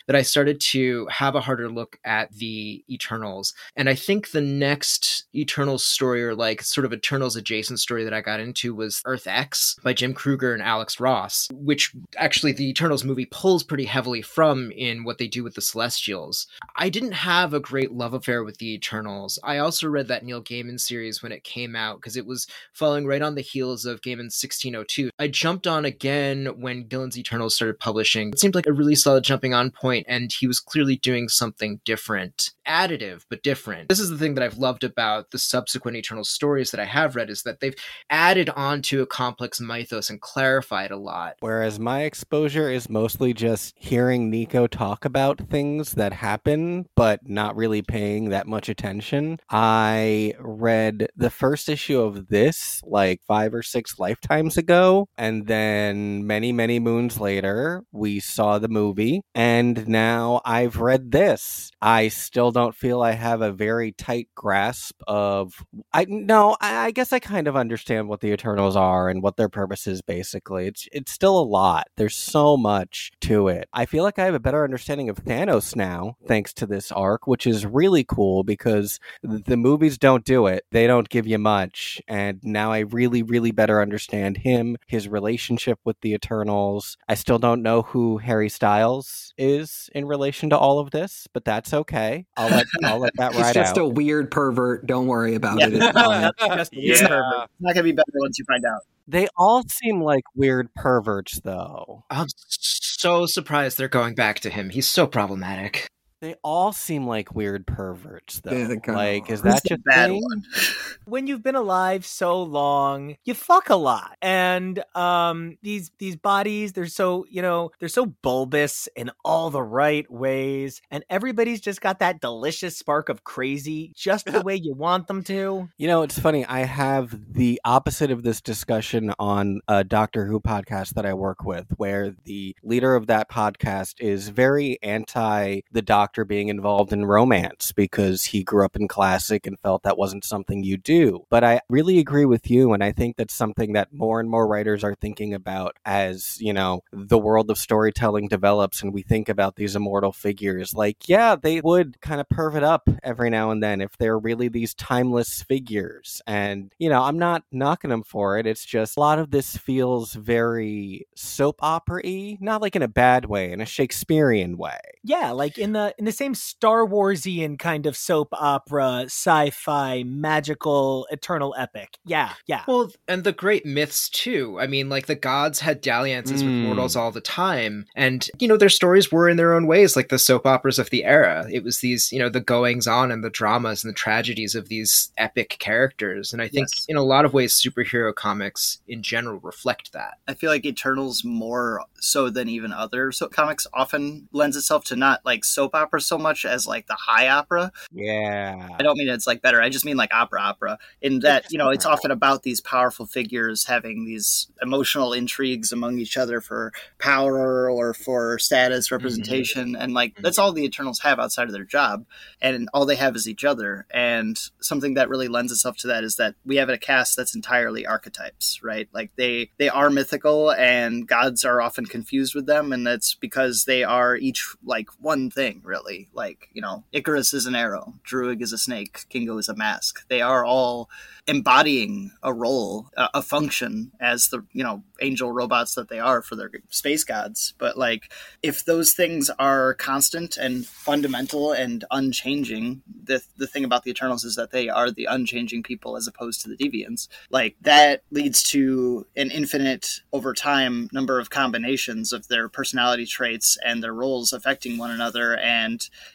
that 0.07 0.15
I 0.15 0.21
started 0.21 0.59
to 0.71 1.07
have 1.07 1.35
a 1.35 1.41
harder 1.41 1.69
look 1.69 1.97
at 2.03 2.31
the 2.33 2.83
Eternals. 2.89 3.53
And 3.75 3.89
I 3.89 3.95
think 3.95 4.31
the 4.31 4.41
next 4.41 5.25
Eternals 5.35 5.85
story 5.85 6.23
or 6.23 6.35
like 6.35 6.61
sort 6.61 6.85
of 6.85 6.93
Eternals 6.93 7.35
adjacent 7.35 7.79
story 7.79 8.03
that 8.03 8.13
I 8.13 8.21
got 8.21 8.39
into 8.39 8.73
was 8.73 9.01
Earth 9.05 9.27
X 9.27 9.75
by 9.83 9.93
Jim 9.93 10.13
Krueger 10.13 10.53
and 10.53 10.63
Alex 10.63 10.99
Ross, 10.99 11.47
which 11.51 11.93
actually 12.17 12.51
the 12.51 12.69
Eternals 12.69 13.03
movie 13.03 13.25
pulls 13.25 13.63
pretty 13.63 13.85
heavily 13.85 14.21
from 14.21 14.71
in 14.71 15.03
what 15.03 15.17
they 15.17 15.27
do 15.27 15.43
with 15.43 15.55
the 15.55 15.61
Celestials. 15.61 16.47
I 16.75 16.89
didn't 16.89 17.13
have 17.13 17.53
a 17.53 17.59
great 17.59 17.91
love 17.91 18.13
affair 18.13 18.43
with 18.43 18.57
the 18.57 18.73
Eternals. 18.73 19.39
I 19.43 19.57
also 19.57 19.87
read 19.87 20.07
that 20.07 20.23
Neil 20.23 20.41
Gaiman 20.41 20.79
series 20.79 21.21
when 21.21 21.31
it 21.31 21.43
came 21.43 21.75
out 21.75 21.97
because 21.97 22.17
it 22.17 22.25
was 22.25 22.47
following 22.73 23.05
right 23.05 23.21
on 23.21 23.35
the 23.35 23.41
heels 23.41 23.85
of 23.85 24.01
Gaiman's 24.01 24.37
1602. 24.41 25.09
I 25.19 25.27
jumped 25.27 25.67
on 25.67 25.85
again 25.85 26.47
when 26.59 26.87
Gillen's 26.87 27.17
Eternals 27.17 27.55
started 27.55 27.79
publishing. 27.79 28.29
It 28.29 28.39
seemed 28.39 28.55
like 28.55 28.67
a 28.67 28.73
really 28.73 28.95
solid 28.95 29.23
jumping 29.37 29.53
on 29.53 29.69
point, 29.69 30.03
and 30.09 30.31
he 30.31 30.47
was 30.47 30.59
clearly 30.59 30.95
doing 30.95 31.29
something 31.29 31.79
different, 31.85 32.49
additive 32.67 33.21
but 33.29 33.43
different. 33.43 33.87
This 33.87 33.99
is 33.99 34.09
the 34.09 34.17
thing 34.17 34.33
that 34.33 34.43
I've 34.43 34.57
loved 34.57 34.83
about 34.83 35.29
the 35.29 35.37
subsequent 35.37 35.95
Eternal 35.95 36.23
stories 36.23 36.71
that 36.71 36.79
I 36.79 36.85
have 36.85 37.15
read 37.15 37.29
is 37.29 37.43
that 37.43 37.59
they've 37.59 37.75
added 38.09 38.49
on 38.49 38.81
to 38.83 39.03
a 39.03 39.05
complex 39.05 39.61
mythos 39.61 40.09
and 40.09 40.19
clarified 40.19 40.89
a 40.89 40.97
lot. 40.97 41.35
Whereas 41.39 41.79
my 41.79 42.01
exposure 42.01 42.71
is 42.71 42.89
mostly 42.89 43.31
just 43.31 43.75
hearing 43.77 44.31
Nico 44.31 44.65
talk 44.65 45.05
about 45.05 45.49
things 45.49 45.91
that 45.93 46.13
happen, 46.13 46.87
but 46.95 47.29
not 47.29 47.55
really 47.55 47.83
paying 47.83 48.29
that 48.29 48.47
much 48.47 48.69
attention. 48.69 49.37
I 49.51 50.33
read 50.39 51.09
the 51.15 51.29
first 51.29 51.69
issue 51.69 52.01
of 52.01 52.29
this 52.29 52.81
like 52.83 53.21
five 53.27 53.53
or 53.53 53.61
six 53.61 53.99
lifetimes 53.99 54.57
ago, 54.57 55.07
and 55.15 55.45
then 55.45 56.25
many, 56.25 56.51
many 56.51 56.79
moons 56.79 57.19
later, 57.19 57.83
we 57.91 58.19
saw 58.19 58.57
the 58.57 58.67
movie, 58.67 59.21
and 59.35 59.87
now 59.87 60.41
I've 60.45 60.77
read 60.77 61.11
this. 61.11 61.71
I 61.79 62.07
still 62.07 62.51
don't 62.51 62.73
feel 62.75 63.03
I 63.03 63.11
have 63.11 63.41
a 63.41 63.51
very 63.51 63.91
tight 63.91 64.29
grasp 64.35 64.95
of. 65.07 65.63
I 65.93 66.05
no, 66.09 66.57
I, 66.59 66.87
I 66.87 66.91
guess 66.91 67.13
I 67.13 67.19
kind 67.19 67.47
of 67.47 67.55
understand 67.55 68.09
what 68.09 68.21
the 68.21 68.31
Eternals 68.31 68.75
are 68.75 69.09
and 69.09 69.21
what 69.21 69.37
their 69.37 69.49
purpose 69.49 69.85
is. 69.85 70.01
Basically, 70.01 70.67
it's 70.67 70.87
it's 70.91 71.11
still 71.11 71.37
a 71.39 71.45
lot. 71.45 71.87
There's 71.97 72.15
so 72.15 72.57
much 72.57 73.11
to 73.21 73.47
it. 73.47 73.69
I 73.73 73.85
feel 73.85 74.03
like 74.03 74.17
I 74.17 74.25
have 74.25 74.33
a 74.33 74.39
better 74.39 74.63
understanding 74.63 75.09
of 75.09 75.23
Thanos 75.23 75.75
now, 75.75 76.15
thanks 76.27 76.53
to 76.55 76.65
this 76.65 76.91
arc, 76.91 77.27
which 77.27 77.45
is 77.45 77.65
really 77.65 78.03
cool 78.03 78.43
because 78.43 78.99
the 79.21 79.57
movies 79.57 79.97
don't 79.97 80.25
do 80.25 80.47
it. 80.47 80.63
They 80.71 80.87
don't 80.87 81.09
give 81.09 81.27
you 81.27 81.37
much, 81.37 82.01
and 82.07 82.39
now 82.43 82.71
I 82.71 82.79
really, 82.79 83.21
really 83.21 83.51
better 83.51 83.81
understand 83.81 84.37
him, 84.37 84.77
his 84.87 85.07
relationship 85.07 85.79
with 85.85 85.97
the 86.01 86.13
Eternals. 86.13 86.97
I 87.07 87.15
still 87.15 87.39
don't 87.39 87.61
know 87.61 87.83
who 87.83 88.17
Harry 88.17 88.49
Styles 88.49 89.16
is 89.37 89.89
in 89.93 90.05
relation 90.05 90.49
to 90.51 90.57
all 90.57 90.79
of 90.79 90.91
this, 90.91 91.27
but 91.33 91.45
that's 91.45 91.73
okay. 91.73 92.25
I'll 92.35 92.49
let 92.49 92.65
I'll 92.83 92.99
let 92.99 93.13
that 93.17 93.33
ride 93.33 93.39
out. 93.39 93.45
He's 93.45 93.53
just 93.53 93.77
out. 93.77 93.83
a 93.83 93.87
weird 93.87 94.31
pervert. 94.31 94.85
Don't 94.85 95.07
worry 95.07 95.35
about 95.35 95.59
Yeah. 95.59 95.67
it. 95.67 95.73
It's 95.75 95.91
fine. 95.91 96.31
Just 96.57 96.73
Yeah. 96.73 96.93
yeah. 97.01 97.07
pervert. 97.07 97.43
It's 97.43 97.61
not 97.61 97.73
gonna 97.75 97.83
be 97.83 97.91
better 97.91 98.11
once 98.15 98.37
you 98.39 98.45
find 98.45 98.63
out. 98.65 98.81
They 99.07 99.27
all 99.37 99.63
seem 99.69 100.01
like 100.01 100.23
weird 100.35 100.73
perverts, 100.75 101.39
though. 101.41 102.03
I'm 102.09 102.27
so 102.47 103.25
surprised 103.25 103.77
they're 103.77 103.87
going 103.87 104.15
back 104.15 104.39
to 104.41 104.49
him. 104.49 104.69
He's 104.69 104.87
so 104.87 105.07
problematic. 105.07 105.87
They 106.19 106.35
all 106.43 106.73
seem 106.73 107.05
like 107.05 107.35
weird 107.35 107.67
perverts, 107.67 108.39
though. 108.39 108.51
Yeah, 108.51 108.67
they 108.67 108.79
kinda 108.79 108.93
like, 108.93 109.29
is 109.29 109.43
that 109.43 109.61
the 109.63 109.69
your 109.69 109.77
bad 109.79 110.09
thing? 110.09 110.21
one? 110.21 110.43
when 111.05 111.27
you've 111.27 111.43
been 111.43 111.55
alive 111.55 112.05
so 112.07 112.41
long, 112.41 113.17
you 113.23 113.35
fuck 113.35 113.69
a 113.69 113.75
lot. 113.75 114.17
And 114.21 114.83
um 114.95 115.57
these 115.61 115.91
these 115.99 116.15
bodies, 116.15 116.73
they're 116.73 116.87
so, 116.87 117.25
you 117.29 117.43
know, 117.43 117.69
they're 117.79 117.87
so 117.87 118.07
bulbous 118.07 118.89
in 118.95 119.11
all 119.23 119.51
the 119.51 119.61
right 119.61 120.09
ways. 120.11 120.81
And 120.89 121.05
everybody's 121.09 121.61
just 121.61 121.81
got 121.81 121.99
that 121.99 122.19
delicious 122.19 122.75
spark 122.77 123.09
of 123.09 123.23
crazy 123.23 123.93
just 123.95 124.25
the 124.25 124.41
way 124.41 124.55
you 124.55 124.73
want 124.73 125.05
them 125.05 125.23
to. 125.25 125.69
You 125.77 125.87
know, 125.87 126.01
it's 126.01 126.17
funny. 126.17 126.45
I 126.45 126.61
have 126.61 127.33
the 127.33 127.61
opposite 127.63 128.09
of 128.09 128.23
this 128.23 128.41
discussion 128.41 129.13
on 129.19 129.61
a 129.67 129.83
Doctor 129.83 130.25
Who 130.25 130.39
podcast 130.39 130.95
that 130.95 131.05
I 131.05 131.13
work 131.13 131.43
with, 131.43 131.67
where 131.77 132.15
the 132.23 132.55
leader 132.63 132.95
of 132.95 133.05
that 133.07 133.29
podcast 133.29 133.95
is 133.99 134.29
very 134.29 134.81
anti 134.81 135.61
the 135.71 135.81
Doctor 135.83 136.06
being 136.25 136.49
involved 136.49 136.93
in 136.93 137.05
romance 137.05 137.71
because 137.71 138.25
he 138.25 138.43
grew 138.43 138.65
up 138.65 138.75
in 138.75 138.87
classic 138.87 139.45
and 139.45 139.59
felt 139.59 139.83
that 139.83 139.97
wasn't 139.97 140.25
something 140.25 140.63
you 140.63 140.77
do. 140.77 141.25
But 141.29 141.43
I 141.43 141.61
really 141.69 141.99
agree 141.99 142.25
with 142.25 142.49
you, 142.49 142.73
and 142.73 142.83
I 142.83 142.91
think 142.91 143.17
that's 143.17 143.33
something 143.33 143.73
that 143.73 143.93
more 143.93 144.19
and 144.19 144.29
more 144.29 144.47
writers 144.47 144.83
are 144.83 144.95
thinking 144.95 145.33
about 145.33 145.75
as, 145.85 146.37
you 146.39 146.53
know, 146.53 146.81
the 146.91 147.17
world 147.17 147.49
of 147.49 147.57
storytelling 147.57 148.27
develops 148.27 148.81
and 148.81 148.93
we 148.93 149.01
think 149.01 149.29
about 149.29 149.55
these 149.55 149.75
immortal 149.75 150.11
figures. 150.11 150.73
Like, 150.73 151.07
yeah, 151.07 151.35
they 151.35 151.61
would 151.61 151.99
kind 152.01 152.21
of 152.21 152.27
perv 152.29 152.55
it 152.55 152.63
up 152.63 152.89
every 153.03 153.29
now 153.29 153.51
and 153.51 153.61
then 153.61 153.81
if 153.81 153.97
they're 153.97 154.17
really 154.17 154.47
these 154.47 154.73
timeless 154.73 155.41
figures. 155.43 156.21
And, 156.27 156.73
you 156.79 156.89
know, 156.89 157.03
I'm 157.03 157.19
not 157.19 157.43
knocking 157.51 157.89
them 157.89 158.03
for 158.03 158.37
it. 158.37 158.45
It's 158.45 158.65
just 158.65 158.97
a 158.97 158.99
lot 158.99 159.19
of 159.19 159.31
this 159.31 159.57
feels 159.57 160.13
very 160.13 161.07
soap 161.15 161.57
opera 161.61 162.01
y, 162.03 162.37
not 162.39 162.61
like 162.61 162.75
in 162.75 162.81
a 162.81 162.87
bad 162.87 163.25
way, 163.25 163.51
in 163.51 163.61
a 163.61 163.65
Shakespearean 163.65 164.57
way. 164.57 164.79
Yeah, 165.03 165.31
like 165.31 165.57
in 165.57 165.73
the 165.73 165.93
in 165.97 166.05
the 166.05 166.11
same 166.11 166.35
Star 166.35 166.85
Warsian 166.85 167.57
kind 167.57 167.85
of 167.85 167.97
soap 167.97 168.29
opera, 168.33 169.03
sci-fi, 169.05 170.03
magical, 170.03 171.07
eternal 171.09 171.55
epic. 171.57 171.97
Yeah, 172.05 172.33
yeah. 172.45 172.63
Well, 172.67 172.91
and 173.07 173.23
the 173.23 173.31
great 173.31 173.65
myths 173.65 174.09
too. 174.09 174.57
I 174.59 174.67
mean, 174.67 174.89
like 174.89 175.07
the 175.07 175.15
gods 175.15 175.59
had 175.59 175.81
dalliances 175.81 176.43
with 176.43 176.53
Mm. 176.53 176.61
mortals 176.61 176.95
all 176.95 177.11
the 177.11 177.21
time, 177.21 177.85
and 177.95 178.29
you 178.39 178.47
know 178.47 178.57
their 178.57 178.69
stories 178.69 179.11
were 179.11 179.27
in 179.27 179.37
their 179.37 179.53
own 179.53 179.67
ways, 179.67 179.95
like 179.95 180.09
the 180.09 180.19
soap 180.19 180.45
operas 180.45 180.79
of 180.79 180.89
the 180.89 181.03
era. 181.03 181.45
It 181.51 181.63
was 181.63 181.79
these, 181.79 182.11
you 182.11 182.19
know, 182.19 182.29
the 182.29 182.39
goings 182.41 182.87
on 182.87 183.11
and 183.11 183.23
the 183.23 183.29
dramas 183.29 183.83
and 183.83 183.91
the 183.91 183.97
tragedies 183.97 184.55
of 184.55 184.69
these 184.69 185.11
epic 185.17 185.57
characters, 185.59 186.31
and 186.33 186.41
I 186.41 186.47
think 186.47 186.67
Yes. 186.73 186.85
in 186.87 186.95
a 186.95 187.03
lot 187.03 187.25
of 187.25 187.33
ways, 187.33 187.53
superhero 187.53 188.13
comics 188.13 188.79
in 188.87 189.01
general 189.01 189.39
reflect 189.39 189.93
that. 189.93 190.17
I 190.27 190.33
feel 190.33 190.49
like 190.51 190.65
Eternals 190.65 191.23
more 191.23 191.83
so 191.99 192.29
than 192.29 192.47
even 192.49 192.71
other 192.71 193.11
so 193.11 193.27
comics 193.27 193.65
often 193.73 194.27
lends 194.31 194.55
itself 194.55 194.83
to 194.85 194.95
not 194.95 195.25
like 195.25 195.43
soap 195.43 195.73
opera 195.75 195.86
so 195.99 196.17
much 196.17 196.45
as 196.45 196.67
like 196.67 196.87
the 196.87 196.95
high 196.95 197.29
opera. 197.29 197.71
Yeah. 197.91 198.67
I 198.79 198.83
don't 198.83 198.97
mean 198.97 199.09
it's 199.09 199.27
like 199.27 199.41
better. 199.41 199.61
I 199.61 199.69
just 199.69 199.85
mean 199.85 199.97
like 199.97 200.13
opera 200.13 200.41
opera 200.41 200.77
in 201.01 201.19
that, 201.19 201.51
you 201.51 201.57
know, 201.57 201.69
it's 201.69 201.85
often 201.85 202.11
about 202.11 202.43
these 202.43 202.61
powerful 202.61 203.05
figures 203.05 203.65
having 203.65 204.05
these 204.05 204.47
emotional 204.61 205.13
intrigues 205.13 205.71
among 205.71 205.97
each 205.99 206.17
other 206.17 206.41
for 206.41 206.71
power 206.99 207.69
or 207.69 207.93
for 207.93 208.39
status 208.39 208.87
mm-hmm. 208.87 208.95
representation 208.95 209.75
and 209.75 209.93
like 209.93 210.13
mm-hmm. 210.13 210.23
that's 210.23 210.37
all 210.37 210.51
the 210.51 210.63
Eternals 210.63 210.99
have 210.99 211.19
outside 211.19 211.47
of 211.47 211.53
their 211.53 211.63
job 211.63 212.05
and 212.41 212.69
all 212.73 212.85
they 212.85 212.95
have 212.95 213.15
is 213.15 213.27
each 213.27 213.43
other 213.43 213.85
and 213.91 214.39
something 214.59 214.95
that 214.95 215.09
really 215.09 215.27
lends 215.27 215.51
itself 215.51 215.77
to 215.77 215.87
that 215.87 216.03
is 216.03 216.15
that 216.15 216.35
we 216.45 216.57
have 216.57 216.69
a 216.69 216.77
cast 216.77 217.15
that's 217.15 217.35
entirely 217.35 217.85
archetypes, 217.85 218.59
right? 218.63 218.87
Like 218.93 219.11
they 219.15 219.51
they 219.57 219.69
are 219.69 219.89
mythical 219.89 220.51
and 220.51 221.07
gods 221.07 221.43
are 221.45 221.61
often 221.61 221.85
confused 221.85 222.35
with 222.35 222.45
them 222.45 222.71
and 222.71 222.85
that's 222.85 223.13
because 223.13 223.65
they 223.65 223.83
are 223.83 224.15
each 224.15 224.55
like 224.63 224.89
one 224.99 225.29
thing 225.29 225.61
really. 225.63 225.76
Like, 226.13 226.49
you 226.53 226.61
know, 226.61 226.83
Ikaris 226.93 227.33
is 227.33 227.45
an 227.45 227.55
arrow, 227.55 227.95
Druig 228.05 228.41
is 228.41 228.53
a 228.53 228.57
snake, 228.57 229.05
Kingo 229.09 229.37
is 229.37 229.49
a 229.49 229.55
mask. 229.55 230.07
They 230.07 230.21
are 230.21 230.45
all 230.45 230.89
embodying 231.27 232.11
a 232.23 232.33
role, 232.33 232.89
a, 232.95 233.09
a 233.15 233.21
function 233.21 233.91
as 233.99 234.29
the, 234.29 234.45
you 234.53 234.63
know, 234.63 234.83
angel 235.01 235.31
robots 235.31 235.75
that 235.75 235.89
they 235.89 235.99
are 235.99 236.21
for 236.21 236.35
their 236.35 236.49
space 236.69 237.03
gods. 237.03 237.53
But 237.57 237.77
like 237.77 238.11
if 238.41 238.65
those 238.65 238.93
things 238.93 239.29
are 239.37 239.73
constant 239.73 240.37
and 240.37 240.65
fundamental 240.65 241.51
and 241.51 241.83
unchanging, 241.91 242.81
the 243.03 243.21
the 243.37 243.47
thing 243.47 243.63
about 243.63 243.83
the 243.83 243.91
Eternals 243.91 244.23
is 244.23 244.35
that 244.35 244.51
they 244.51 244.69
are 244.69 244.91
the 244.91 245.05
unchanging 245.05 245.63
people 245.63 245.97
as 245.97 246.07
opposed 246.07 246.41
to 246.41 246.49
the 246.49 246.57
deviants. 246.57 247.07
Like 247.29 247.55
that 247.61 248.03
leads 248.11 248.43
to 248.51 249.05
an 249.15 249.31
infinite 249.31 250.01
over 250.13 250.33
time 250.33 250.89
number 250.91 251.19
of 251.19 251.29
combinations 251.29 252.13
of 252.13 252.27
their 252.27 252.49
personality 252.49 253.05
traits 253.05 253.57
and 253.65 253.83
their 253.83 253.93
roles 253.93 254.33
affecting 254.33 254.77
one 254.77 254.91
another 254.91 255.37
and 255.37 255.66